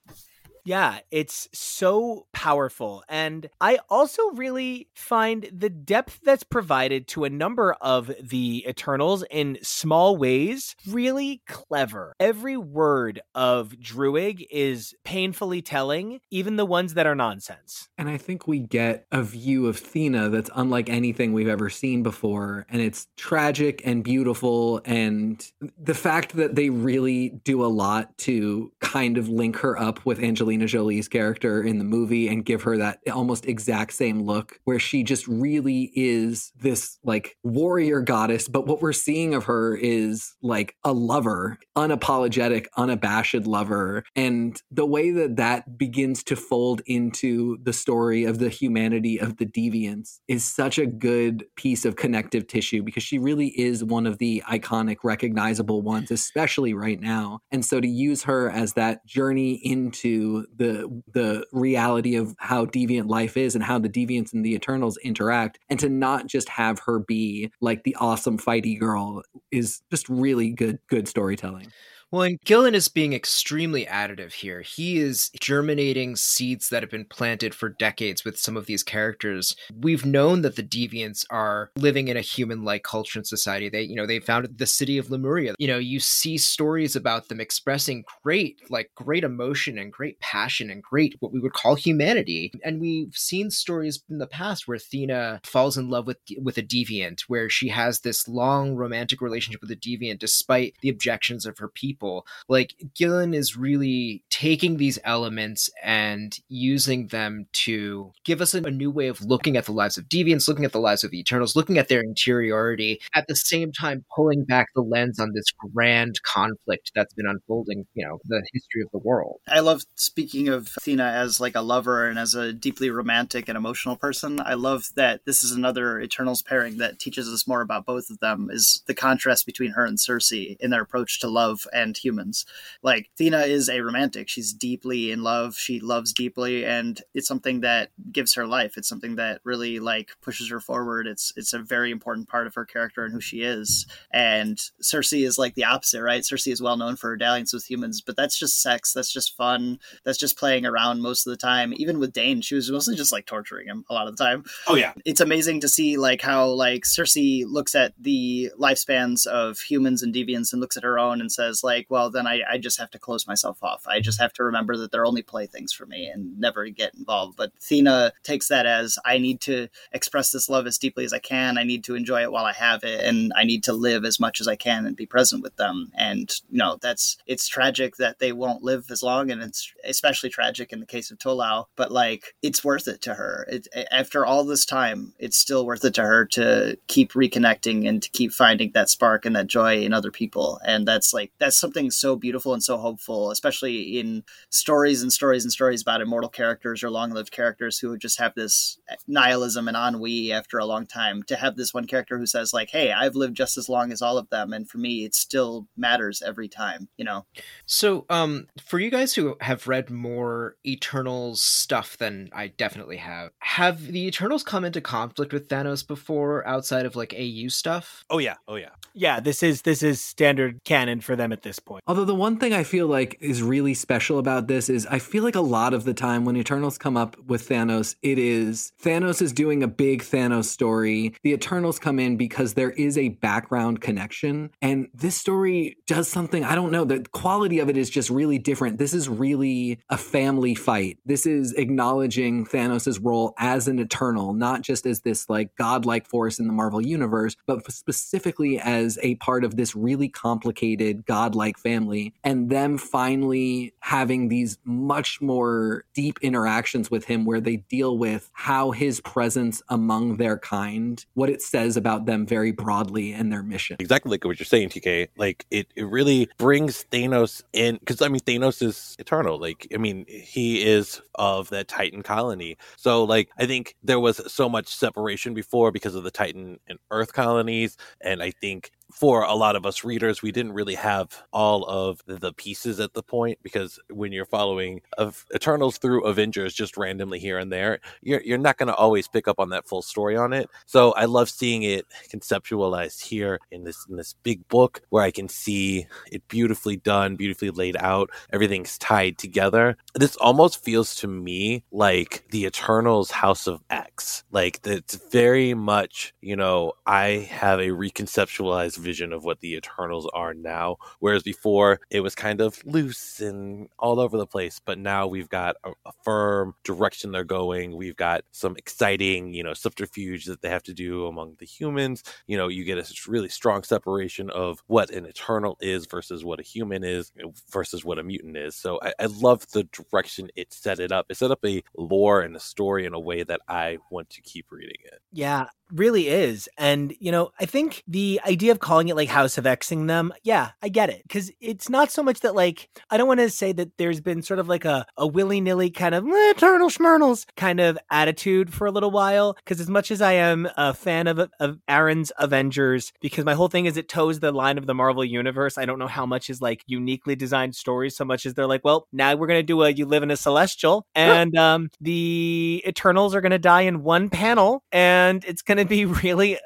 Yeah, 0.71 1.01
it's 1.11 1.49
so 1.53 2.29
powerful. 2.33 3.03
And 3.09 3.51
I 3.61 3.81
also 3.89 4.31
really 4.35 4.87
find 4.95 5.51
the 5.53 5.69
depth 5.69 6.21
that's 6.23 6.45
provided 6.45 7.09
to 7.09 7.25
a 7.25 7.29
number 7.29 7.73
of 7.81 8.13
the 8.23 8.65
Eternals 8.69 9.25
in 9.33 9.59
small 9.63 10.17
ways 10.17 10.77
really 10.87 11.43
clever. 11.49 12.15
Every 12.21 12.57
word 12.57 13.21
of 13.35 13.71
Druig 13.81 14.47
is 14.49 14.95
painfully 15.05 15.61
telling, 15.61 16.21
even 16.31 16.55
the 16.55 16.65
ones 16.65 16.95
that 16.95 17.05
are 17.05 17.17
nonsense. 17.17 17.89
And 17.99 18.09
I 18.09 18.17
think 18.17 18.47
we 18.47 18.61
get 18.61 19.07
a 19.11 19.25
view 19.25 19.67
of 19.67 19.77
Thena 19.77 20.31
that's 20.31 20.51
unlike 20.55 20.89
anything 20.89 21.33
we've 21.33 21.49
ever 21.49 21.69
seen 21.69 22.05
before. 22.05 22.65
And 22.69 22.81
it's 22.81 23.09
tragic 23.17 23.83
and 23.85 24.05
beautiful. 24.05 24.83
And 24.85 25.45
the 25.77 25.95
fact 25.95 26.37
that 26.37 26.55
they 26.55 26.71
really 26.71 27.31
do 27.43 27.65
a 27.65 27.67
lot 27.67 28.17
to 28.19 28.71
kind 28.79 29.19
of 29.19 29.29
link 29.29 29.57
her 29.57 29.77
up 29.77 30.07
with 30.07 30.23
Angelina 30.23 30.60
Angelina 30.61 30.85
Jolie's 30.85 31.09
character 31.09 31.63
in 31.63 31.79
the 31.79 31.85
movie 31.85 32.29
and 32.29 32.45
give 32.45 32.63
her 32.63 32.77
that 32.77 32.99
almost 33.13 33.47
exact 33.47 33.93
same 33.93 34.23
look 34.23 34.59
where 34.65 34.79
she 34.79 35.03
just 35.03 35.27
really 35.27 35.91
is 35.95 36.53
this 36.59 36.99
like 37.05 37.37
warrior 37.43 38.01
goddess. 38.01 38.49
But 38.49 38.67
what 38.67 38.83
we're 38.83 38.93
seeing 38.93 39.35
of 39.35 39.45
her 39.45 39.77
is 39.77 40.35
like 40.43 40.77
a 40.85 40.93
lover, 40.93 41.59
unapologetic, 41.77 42.67
unabashed 42.77 43.47
lover. 43.47 44.05
And 44.15 44.61
the 44.71 44.87
way 44.87 45.11
that 45.11 45.37
that 45.37 45.79
begins 45.79 46.23
to 46.25 46.37
fold 46.37 46.83
into 46.87 47.59
the 47.63 47.73
story 47.73 48.25
of 48.25 48.39
the 48.39 48.49
humanity 48.49 49.19
of 49.19 49.37
the 49.39 49.47
deviants 49.47 50.19
is 50.29 50.45
such 50.45 50.79
a 50.79 50.87
good 50.87 51.45
piece 51.57 51.85
of 51.85 51.97
connective 51.97 52.47
tissue 52.47 52.83
because 52.83 53.03
she 53.03 53.19
really 53.19 53.49
is 53.49 53.85
one 53.85 54.07
of 54.07 54.19
the 54.19 54.43
iconic, 54.49 54.99
recognizable 55.05 55.83
ones, 55.83 56.11
especially 56.11 56.75
right 56.75 57.01
now. 57.01 57.41
And 57.51 57.65
so 57.65 57.81
to 57.81 57.89
use 57.89 58.25
her 58.25 58.51
as 58.51 58.75
that 58.75 59.07
journey 59.07 59.55
into 59.55 60.40
the 60.57 61.03
the 61.13 61.47
reality 61.53 62.17
of 62.17 62.35
how 62.39 62.67
deviant 62.67 63.09
life 63.09 63.37
is 63.37 63.55
and 63.55 63.65
how 63.65 63.79
the 63.79 63.89
deviants 63.89 64.33
and 64.33 64.45
the 64.45 64.55
eternals 64.55 64.97
interact. 64.99 65.59
And 65.69 65.79
to 65.81 65.89
not 65.89 66.27
just 66.27 66.49
have 66.49 66.81
her 66.81 66.99
be 66.99 67.53
like 67.61 67.85
the 67.85 67.97
awesome 67.99 68.39
fighty 68.39 68.79
girl 68.79 69.23
is 69.51 69.83
just 69.91 70.09
really 70.09 70.51
good 70.51 70.79
good 70.89 71.09
storytelling 71.09 71.73
well, 72.11 72.23
and 72.23 72.41
Gillen 72.45 72.75
is 72.75 72.89
being 72.89 73.13
extremely 73.13 73.87
additive 73.87 74.33
here. 74.33 74.63
He 74.63 74.99
is 74.99 75.31
germinating 75.41 76.17
seeds 76.17 76.69
that 76.69 76.83
have 76.83 76.91
been 76.91 77.05
planted 77.05 77.55
for 77.55 77.69
decades 77.69 78.25
with 78.25 78.39
some 78.39 78.57
of 78.57 78.67
these 78.67 78.83
characters. 78.83 79.55
We've 79.75 80.05
known 80.05 80.43
that 80.43 80.57
the 80.57 80.63
deviants 80.63 81.25
are 81.31 81.71
living 81.77 82.09
in 82.09 82.17
a 82.17 82.23
human-like 82.23 82.83
culture 82.83 83.19
and 83.19 83.27
society. 83.27 83.69
They, 83.69 83.83
you 83.83 83.95
know, 83.95 84.07
they 84.07 84.19
founded 84.21 84.59
the 84.59 84.67
city 84.67 84.99
of 84.99 85.11
Lemuria. 85.11 85.55
You 85.59 85.69
know, 85.69 85.79
you 85.79 86.01
see 86.01 86.39
stories 86.39 86.97
about 86.97 87.29
them 87.29 87.41
expressing 87.41 88.05
great, 88.23 88.61
like 88.71 88.91
great 88.95 89.25
emotion 89.25 89.79
and 89.79 89.93
great 89.93 90.19
passion 90.21 90.71
and 90.71 90.83
great 90.83 91.17
what 91.21 91.33
we 91.33 91.41
would 91.41 91.53
call 91.53 91.75
humanity. 91.75 92.53
And 92.65 92.81
we've 92.81 93.15
seen 93.15 93.51
stories 93.51 94.03
in 94.09 94.19
the 94.19 94.27
past 94.27 94.67
where 94.67 94.79
Thena 94.79 95.45
falls 95.45 95.77
in 95.77 95.89
love 95.89 96.07
with 96.07 96.19
with 96.39 96.59
a 96.59 96.63
deviant, 96.63 97.23
where 97.29 97.49
she 97.49 97.69
has 97.69 98.01
this 98.01 98.27
long 98.27 98.75
romantic 98.75 99.21
relationship 99.21 99.61
with 99.61 99.71
a 99.71 99.77
deviant 99.77 100.19
despite 100.19 100.75
the 100.81 100.89
objections 100.89 101.47
of 101.47 101.59
her 101.59 101.69
people 101.69 102.00
people. 102.01 102.27
Like 102.49 102.75
Gillen 102.95 103.35
is 103.35 103.57
really 103.57 104.25
taking 104.31 104.77
these 104.77 104.99
elements 105.05 105.71
and 105.83 106.37
using 106.49 107.09
them 107.09 107.47
to 107.53 108.13
give 108.25 108.41
us 108.41 108.55
a, 108.55 108.63
a 108.63 108.71
new 108.71 108.91
way 108.91 109.09
of 109.09 109.23
looking 109.23 109.57
at 109.57 109.67
the 109.67 109.73
lives 109.73 109.99
of 109.99 110.07
deviants, 110.07 110.49
looking 110.49 110.65
at 110.65 110.73
the 110.73 110.81
lives 110.81 111.05
of 111.05 111.11
the 111.11 111.21
Eternals, 111.21 111.55
looking 111.55 111.79
at 111.79 111.89
their 111.89 112.01
interiority, 112.01 113.01
at 113.15 113.27
the 113.29 113.37
same 113.37 113.71
time 113.73 114.05
pulling 114.15 114.45
back 114.45 114.69
the 114.75 114.83
lens 114.83 115.21
on 115.21 115.33
this 115.35 115.47
grand 115.75 116.21
conflict 116.23 116.91
that's 116.95 117.15
been 117.15 117.27
unfolding, 117.27 117.87
you 117.95 118.07
know, 118.07 118.19
the 118.25 118.43
history 118.53 118.83
of 118.83 118.91
the 118.93 119.07
world. 119.07 119.41
I 119.49 119.61
love 119.61 119.83
speaking 119.95 120.49
of 120.49 120.69
Thena 120.81 121.13
as 121.13 121.41
like 121.41 121.55
a 121.55 121.61
lover 121.61 122.09
and 122.09 122.19
as 122.19 122.35
a 122.35 122.53
deeply 122.53 122.91
romantic 122.91 123.49
and 123.49 123.57
emotional 123.59 123.97
person. 123.97 124.41
I 124.41 124.55
love 124.55 124.87
that 124.97 125.21
this 125.27 125.45
is 125.45 125.53
another 125.53 126.01
Eternals 126.01 126.43
pairing 126.43 126.79
that 126.79 126.99
teaches 126.99 127.29
us 127.29 127.47
more 127.47 127.61
about 127.61 127.85
both 127.87 128.11
of 128.11 128.19
them 128.21 128.49
is 128.51 128.83
the 128.87 128.95
contrast 128.95 129.47
between 129.47 129.73
her 129.73 129.85
and 129.85 129.99
Sersi 129.99 130.57
in 130.61 130.71
their 130.71 130.83
approach 130.83 131.21
to 131.21 131.29
love 131.29 131.67
and 131.73 131.90
and 131.91 131.97
humans. 131.97 132.47
Like 132.83 133.11
Thena 133.19 133.47
is 133.47 133.69
a 133.69 133.81
romantic. 133.81 134.29
She's 134.29 134.53
deeply 134.53 135.11
in 135.11 135.23
love. 135.23 135.57
She 135.57 135.81
loves 135.81 136.13
deeply, 136.13 136.65
and 136.65 137.01
it's 137.15 137.27
something 137.27 137.61
that 137.61 137.91
gives 138.13 138.35
her 138.35 138.47
life. 138.47 138.77
It's 138.77 138.89
something 138.89 139.17
that 139.17 139.41
really 139.45 139.81
like 139.81 140.11
pushes 140.23 140.51
her 140.51 140.61
forward. 140.61 141.07
It's 141.07 141.33
it's 141.37 141.53
a 141.53 141.59
very 141.59 141.91
important 141.91 142.29
part 142.29 142.47
of 142.47 142.55
her 142.55 142.65
character 142.65 143.05
and 143.05 143.13
who 143.13 143.21
she 143.21 143.43
is. 143.43 143.87
And 144.13 144.57
Sersi 144.83 145.27
is 145.27 145.39
like 145.39 145.55
the 145.55 145.65
opposite, 145.65 146.03
right? 146.03 146.23
Sersi 146.23 146.53
is 146.53 146.63
well 146.63 146.77
known 146.77 146.97
for 146.97 147.11
her 147.11 147.17
dalliance 147.17 147.53
with 147.53 147.69
humans, 147.69 148.01
but 148.01 148.17
that's 148.17 148.39
just 148.39 148.63
sex. 148.63 148.93
That's 148.93 149.13
just 149.13 149.37
fun. 149.37 149.79
That's 150.05 150.19
just 150.19 150.39
playing 150.39 150.65
around 150.65 151.03
most 151.03 151.27
of 151.27 151.33
the 151.33 151.37
time. 151.37 151.73
Even 151.77 151.99
with 151.99 152.13
Dane, 152.13 152.41
she 152.41 152.55
was 152.55 152.71
mostly 152.71 152.95
just 152.95 153.13
like 153.13 153.27
torturing 153.27 153.67
him 153.67 153.85
a 153.91 153.95
lot 153.95 154.07
of 154.07 154.17
the 154.17 154.25
time. 154.25 154.45
Oh 154.69 154.77
yeah, 154.77 154.93
it's 155.05 155.21
amazing 155.21 155.61
to 155.61 155.69
see 155.69 155.97
like 155.97 156.23
how 156.23 156.47
like 156.47 156.83
Sersi 156.83 157.45
looks 157.47 157.75
at 157.75 157.95
the 157.99 158.53
lifespans 158.59 159.27
of 159.27 159.59
humans 159.59 160.03
and 160.03 160.15
deviants 160.15 160.53
and 160.53 160.61
looks 160.61 160.77
at 160.77 160.85
her 160.85 160.99
own 160.99 161.21
and 161.21 161.33
says 161.33 161.63
like 161.65 161.80
like, 161.81 161.91
well, 161.91 162.11
then 162.11 162.27
I, 162.27 162.43
I 162.49 162.59
just 162.59 162.79
have 162.79 162.91
to 162.91 162.99
close 162.99 163.27
myself 163.27 163.63
off. 163.63 163.87
I 163.87 164.01
just 164.01 164.21
have 164.21 164.33
to 164.35 164.45
remember 164.45 164.77
that 164.77 164.93
they're 164.93 165.07
only 165.07 165.23
playthings 165.23 165.73
for 165.73 165.87
me 165.87 166.07
and 166.07 166.39
never 166.39 166.69
get 166.69 166.95
involved. 166.95 167.37
But 167.37 167.53
Thena 167.59 168.13
takes 168.23 168.49
that 168.49 168.67
as 168.67 168.99
I 169.05 169.19
need 169.19 169.41
to 169.43 169.69
express 169.93 170.31
this 170.31 170.49
love 170.49 170.67
as 170.67 170.77
deeply 170.77 171.05
as 171.05 171.13
I 171.13 171.19
can. 171.19 171.57
I 171.57 171.65
need 171.65 171.85
to 171.85 171.95
enjoy 171.95 172.23
it 172.23 172.33
while 172.33 172.45
I 172.45 172.53
have 172.53 172.85
it, 172.85 173.03
and 173.05 173.33
I 173.35 173.45
need 173.45 173.65
to 173.65 173.73
live 173.73 174.05
as 174.05 174.21
much 174.21 174.41
as 174.41 174.49
I 174.49 174.57
can 174.57 174.85
and 174.85 174.97
be 174.97 175.07
present 175.07 175.43
with 175.43 175.57
them. 175.57 175.91
And 175.97 176.31
you 176.51 176.59
know, 176.59 176.79
that's 176.81 177.17
it's 177.27 177.49
tragic 177.49 177.97
that 177.97 178.19
they 178.19 178.33
won't 178.33 178.63
live 178.63 178.91
as 178.91 179.03
long, 179.03 179.31
and 179.31 179.43
it's 179.43 179.73
especially 179.85 180.29
tragic 180.29 180.73
in 180.73 180.81
the 180.81 180.87
case 180.87 181.11
of 181.11 181.19
Tolau. 181.19 181.67
But 181.77 181.91
like, 181.91 182.35
it's 182.43 182.65
worth 182.65 182.89
it 182.89 183.01
to 183.03 183.15
her. 183.15 183.47
It, 183.49 183.69
after 183.91 184.27
all 184.27 184.45
this 184.45 184.67
time, 184.67 185.15
it's 185.19 185.39
still 185.39 185.65
worth 185.65 185.85
it 185.85 185.95
to 185.95 186.03
her 186.03 186.27
to 186.27 186.77
keep 186.89 187.13
reconnecting 187.13 187.89
and 187.89 188.03
to 188.03 188.11
keep 188.11 188.33
finding 188.33 188.73
that 188.75 188.91
spark 188.91 189.25
and 189.25 189.35
that 189.37 189.47
joy 189.47 189.83
in 189.83 189.95
other 189.95 190.11
people. 190.11 190.61
And 190.65 190.87
that's 190.87 191.15
like 191.15 191.33
that's 191.39 191.57
some 191.57 191.70
something 191.71 191.91
so 191.93 192.17
beautiful 192.17 192.53
and 192.53 192.65
so 192.65 192.77
hopeful, 192.77 193.31
especially 193.31 194.01
in 194.01 194.25
stories 194.49 195.03
and 195.03 195.13
stories 195.13 195.45
and 195.45 195.53
stories 195.53 195.83
about 195.83 196.01
immortal 196.01 196.29
characters 196.29 196.83
or 196.83 196.91
long 196.91 197.13
lived 197.13 197.31
characters 197.31 197.79
who 197.79 197.97
just 197.97 198.19
have 198.19 198.35
this 198.35 198.81
nihilism 199.07 199.69
and 199.69 199.77
ennui 199.77 200.33
after 200.33 200.59
a 200.59 200.65
long 200.65 200.85
time. 200.85 201.23
To 201.25 201.37
have 201.37 201.55
this 201.55 201.73
one 201.73 201.87
character 201.87 202.19
who 202.19 202.27
says, 202.27 202.53
like, 202.53 202.71
hey, 202.71 202.91
I've 202.91 203.15
lived 203.15 203.37
just 203.37 203.57
as 203.57 203.69
long 203.69 203.93
as 203.93 204.03
all 204.03 204.19
of 204.19 204.29
them. 204.31 204.53
And 204.53 204.69
for 204.69 204.79
me, 204.79 205.05
it 205.05 205.15
still 205.15 205.69
matters 205.77 206.23
every 206.23 206.49
time, 206.49 206.89
you 206.97 207.05
know? 207.05 207.25
So, 207.67 208.05
um, 208.11 208.49
for 208.61 208.81
you 208.81 208.91
guys 208.91 209.15
who 209.15 209.37
have 209.41 209.69
read 209.69 209.91
more 209.91 210.57
Eternals 210.67 211.41
stuff 211.41 211.97
than 211.99 212.31
I 212.33 212.49
definitely 212.49 212.97
have, 212.97 213.31
have 213.39 213.87
the 213.93 214.09
Eternals 214.09 214.43
come 214.43 214.65
into 214.65 214.81
conflict 214.81 215.33
with 215.33 215.49
Thanos 215.49 215.87
before 215.87 216.45
outside 216.49 216.85
of 216.85 216.97
like 216.97 217.15
AU 217.17 217.49
stuff? 217.49 218.05
Oh, 218.11 218.19
yeah. 218.19 218.37
Oh, 218.49 218.57
yeah. 218.57 218.71
Yeah, 218.93 219.21
this 219.21 219.43
is 219.43 219.63
this 219.63 219.85
is 219.85 220.01
standard 220.01 220.65
canon 220.65 221.01
for 221.01 221.15
them 221.15 221.33
at 221.33 221.43
this 221.43 221.60
point. 221.61 221.85
Although 221.87 222.05
the 222.05 222.15
one 222.15 222.39
thing 222.39 222.53
I 222.53 222.65
feel 222.65 222.87
like 222.87 223.17
is 223.21 223.43
really 223.43 223.75
special 223.75 224.19
about 224.19 224.49
this 224.49 224.69
is 224.69 224.87
I 224.87 224.99
feel 224.99 225.23
like 225.23 225.35
a 225.35 225.41
lot 225.41 225.75
of 225.75 225.85
the 225.85 225.95
time 225.95 226.25
when 226.25 226.37
Eternals 226.37 226.79
come 226.79 226.97
up 226.97 227.17
with 227.27 227.49
Thanos, 227.49 227.97
it 228.03 228.19
is 228.19 228.73
Thanos 228.83 229.23
is 229.23 229.33
doing 229.33 229.63
a 229.63 229.69
big 229.69 230.03
Thanos 230.03 230.47
story. 230.47 231.15
The 231.23 231.33
Eternals 231.33 231.79
come 231.79 231.99
in 231.99 232.17
because 232.17 232.55
there 232.55 232.71
is 232.71 232.97
a 232.97 233.09
background 233.09 233.81
connection. 233.81 234.51
And 234.63 234.89
this 234.95 235.17
story 235.17 235.77
does 235.87 236.09
something, 236.09 236.45
I 236.45 236.55
don't 236.55 236.73
know, 236.73 236.85
the 236.85 237.05
quality 237.13 237.59
of 237.59 237.69
it 237.69 237.77
is 237.77 237.91
just 237.91 238.11
really 238.11 238.39
different. 238.39 238.79
This 238.79 238.95
is 238.95 239.09
really 239.09 239.81
a 239.89 239.97
family 239.97 240.55
fight. 240.55 240.99
This 241.05 241.27
is 241.27 241.53
acknowledging 241.55 242.47
Thanos' 242.47 242.99
role 243.03 243.35
as 243.39 243.69
an 243.69 243.79
Eternal, 243.79 244.35
not 244.35 244.63
just 244.63 244.87
as 244.87 245.01
this 245.01 245.29
like 245.29 245.55
godlike 245.57 246.07
force 246.07 246.39
in 246.39 246.47
the 246.47 246.53
Marvel 246.53 246.81
universe, 246.81 247.37
but 247.47 247.71
specifically 247.71 248.59
as 248.59 248.99
a 249.03 249.15
part 249.17 249.45
of 249.45 249.57
this 249.57 249.75
really 249.75 250.09
complicated 250.09 251.05
godlike 251.07 251.50
family. 251.59 252.15
And 252.25 252.51
them 252.51 252.79
finally 252.79 253.75
having 253.81 254.29
these 254.29 254.59
much 254.65 255.21
more 255.21 255.85
deep 255.95 256.19
interactions 256.23 256.91
with 256.91 257.05
him 257.05 257.25
where 257.25 257.41
they 257.41 257.57
deal 257.57 257.99
with 257.99 258.31
how 258.33 258.71
his 258.71 259.01
presence 259.01 259.63
among 259.69 260.17
their 260.17 260.39
kind, 260.39 261.05
what 261.15 261.31
it 261.31 261.43
says 261.43 261.77
about 261.77 262.07
them 262.07 262.27
very 262.27 262.53
broadly 262.53 263.13
and 263.13 263.33
their 263.33 263.43
mission. 263.43 263.77
Exactly 263.79 264.11
like 264.11 264.25
what 264.25 264.39
you're 264.39 264.47
saying, 264.47 264.71
TK. 264.71 265.09
Like 265.17 265.47
it, 265.51 265.69
it 265.77 265.85
really 265.85 266.29
brings 266.39 266.85
Thanos 266.91 267.43
in 267.53 267.77
because 267.77 268.03
I 268.03 268.09
mean 268.09 268.21
Thanos 268.21 268.63
is 268.63 268.97
eternal. 268.99 269.39
Like 269.39 269.67
I 269.75 269.79
mean 269.79 270.05
he 270.09 270.63
is 270.63 271.01
of 271.15 271.51
that 271.51 271.69
Titan 271.69 272.03
colony. 272.03 272.57
So 272.77 273.05
like 273.05 273.31
I 273.39 273.47
think 273.47 273.77
there 273.83 274.01
was 274.01 274.21
so 274.33 274.49
much 274.49 274.69
separation 274.69 275.35
before 275.35 275.71
because 275.71 275.95
of 275.95 276.05
the 276.05 276.11
Titan 276.11 276.59
and 276.67 276.79
Earth 276.91 277.13
colonies, 277.13 277.77
and 278.01 278.23
I 278.23 278.31
think 278.31 278.71
for 278.93 279.23
a 279.25 279.35
lot 279.35 279.57
of 279.57 279.67
us 279.67 279.85
readers, 279.85 280.23
we 280.23 280.33
didn't 280.33 280.53
really 280.53 280.75
have 280.75 281.23
all 281.33 281.65
of 281.65 282.03
the 282.07 282.33
pieces 282.33 282.81
at 282.81 282.95
the 282.95 283.03
point 283.03 283.39
because 283.43 283.79
when 283.91 284.13
you're 284.13 284.25
following 284.25 284.81
of 284.99 285.25
Eternals 285.35 285.79
through 285.79 286.05
Avengers 286.05 286.55
just 286.55 286.77
randomly 286.77 287.19
here 287.19 287.39
and 287.39 287.53
there, 287.53 287.81
you're 288.03 288.23
you're 288.23 288.39
not 288.39 288.57
going 288.57 288.69
to 288.69 288.75
always 288.75 289.09
pick 289.09 289.29
up 289.29 289.39
on 289.39 289.51
that 289.51 289.67
full 289.67 289.83
story 289.83 290.17
on 290.17 290.33
it. 290.33 290.49
So 290.67 290.93
I 290.93 291.05
love 291.05 291.29
seeing 291.29 291.63
it 291.63 291.87
conceptualized 292.13 293.03
here 293.03 293.39
in 293.51 293.65
this 293.65 293.87
in 293.89 293.97
this 293.97 294.15
big 294.23 294.47
book 294.49 294.83
where 294.91 295.05
I 295.05 295.11
can 295.11 295.29
see 295.29 295.87
it 296.11 296.27
beautifully 296.29 296.77
done, 296.77 297.17
beautifully 297.17 297.51
laid 297.51 297.77
out. 297.79 298.11
Everything's 298.33 298.79
tied 298.79 299.19
together. 299.19 299.77
This 299.95 300.17
almost 300.17 300.63
feels 300.65 300.95
to 300.97 301.09
me 301.09 301.65
like 301.71 302.25
the 302.31 302.45
Eternals 302.45 303.11
House 303.11 303.47
of 303.47 303.63
X. 303.71 304.25
Like 304.31 304.61
it's 304.65 304.97
very 305.11 305.55
much, 305.55 306.15
you 306.21 306.37
know, 306.37 306.73
I 306.87 307.29
have 307.31 307.61
a 307.61 307.69
reconceptualized 307.69 308.80
vision 308.81 309.13
of 309.13 309.25
what 309.25 309.41
the 309.41 309.55
Eternals 309.55 310.09
are 310.13 310.35
now. 310.35 310.77
Whereas 310.99 311.23
before 311.23 311.81
it 311.91 312.01
was 312.01 312.15
kind 312.15 312.41
of 312.41 312.59
loose 312.65 313.21
and 313.21 313.69
all 313.79 314.01
over 314.01 314.17
the 314.17 314.27
place, 314.27 314.61
but 314.65 314.79
now 314.79 315.07
we've 315.07 315.29
got 315.29 315.57
a, 315.65 315.71
a 315.87 315.93
firm 316.05 316.55
direction 316.65 317.13
they're 317.13 317.25
going. 317.25 317.77
We've 317.77 317.97
got 317.97 318.23
some 318.33 318.57
exciting, 318.57 319.35
you 319.35 319.45
know, 319.45 319.55
subterfuge 319.55 320.25
that 320.27 320.43
they 320.43 320.49
have 320.49 320.63
to 320.65 320.75
do 320.75 321.07
among 321.07 321.37
the 321.39 321.47
humans. 321.47 322.03
You 322.27 322.37
know, 322.37 322.49
you 322.49 322.65
get 322.65 322.79
a 322.79 323.11
really 323.11 323.29
strong 323.29 323.63
separation 323.63 324.31
of 324.31 324.63
what 324.67 324.91
an 324.91 325.07
Eternal 325.07 325.57
is 325.61 325.87
versus 325.87 326.25
what 326.25 326.41
a 326.41 326.43
human 326.43 326.85
is 326.85 327.13
versus 327.51 327.85
what 327.85 327.99
a 327.99 328.03
mutant 328.03 328.37
is. 328.37 328.57
So 328.57 328.81
I, 328.83 328.93
I 329.01 329.07
love 329.07 329.49
the 329.51 329.65
direction 329.65 330.29
it 330.37 330.53
set 330.53 330.81
it 330.81 330.93
up. 330.93 331.07
It 331.09 331.17
set 331.17 331.31
up 331.31 331.45
a 331.45 331.63
lore 331.77 332.21
and 332.21 332.37
a 332.37 332.41
story 332.41 332.87
in 332.87 332.95
a 332.95 333.01
way 333.01 333.23
that 333.23 333.41
I 333.49 333.79
want 333.91 334.11
to 334.11 334.23
keep 334.23 334.51
reading 334.51 334.81
it. 334.85 335.01
Yeah, 335.13 335.47
really 335.73 336.09
is. 336.09 336.49
And, 336.59 336.95
you 337.01 337.13
know, 337.13 337.31
I 337.41 337.47
think 337.47 337.83
the 337.87 338.21
idea 338.27 338.53
of 338.53 338.61
calling 338.61 338.89
it 338.89 338.97
like 338.97 339.09
House 339.09 339.39
of 339.39 339.45
Xing 339.45 339.87
them, 339.87 340.13
yeah, 340.23 340.51
I 340.63 340.69
get 340.69 340.91
it. 340.91 341.03
Cause 341.09 341.31
it's 341.41 341.69
not 341.69 341.91
so 341.91 342.03
much 342.03 342.21
that 342.21 342.35
like, 342.35 342.69
I 342.91 342.97
don't 342.97 343.09
want 343.09 343.21
to 343.21 343.31
say 343.31 343.53
that 343.53 343.77
there's 343.79 344.01
been 344.01 344.23
sort 344.23 344.39
of 344.39 344.49
like 344.49 344.65
a, 344.65 344.87
a 344.97 345.07
willy 345.07 345.41
nilly 345.41 345.71
kind 345.71 345.95
of 345.95 346.07
eh, 346.07 346.31
eternal 346.31 346.69
schmernals 346.69 347.27
kind 347.37 347.61
of 347.61 347.79
attitude 347.91 348.53
for 348.53 348.67
a 348.67 348.71
little 348.71 348.91
while. 348.91 349.37
Cause 349.47 349.61
as 349.61 349.69
much 349.69 349.91
as 349.91 350.03
I 350.03 350.13
am 350.13 350.49
a 350.57 350.75
fan 350.75 351.07
of, 351.07 351.31
of 351.39 351.59
Aaron's 351.69 352.13
Avengers, 352.19 352.93
because 353.01 353.25
my 353.25 353.35
whole 353.35 353.49
thing 353.49 353.67
is 353.67 353.77
it 353.77 353.89
toes 353.89 354.21
the 354.21 354.33
line 354.33 354.59
of 354.59 354.67
the 354.67 354.75
Marvel 354.75 355.05
universe, 355.05 355.59
I 355.59 355.67
don't 355.67 355.79
know 355.79 355.87
how 355.87 356.07
much 356.07 356.31
is 356.31 356.41
like 356.41 356.63
uniquely 356.67 357.17
designed 357.17 357.55
stories 357.55 357.97
so 357.97 358.05
much 358.05 358.27
as 358.27 358.35
they're 358.35 358.47
like, 358.47 358.65
well, 358.65 358.87
now 358.93 359.15
we're 359.15 359.27
going 359.27 359.39
to 359.39 359.45
do 359.45 359.63
a 359.63 359.71
You 359.71 359.87
Live 359.87 360.03
in 360.03 360.11
a 360.11 360.17
Celestial 360.17 360.87
and 360.95 361.37
um, 361.37 361.71
the 361.81 362.63
Eternals 362.67 363.15
are 363.15 363.21
going 363.21 363.31
to 363.31 363.39
die 363.39 363.63
in 363.63 363.83
one 363.83 364.11
panel 364.11 364.63
and 364.73 365.25
it's 365.25 365.43
going 365.43 365.59
to 365.59 365.60
be 365.69 365.85
really 365.85 366.37
uh, 366.37 366.39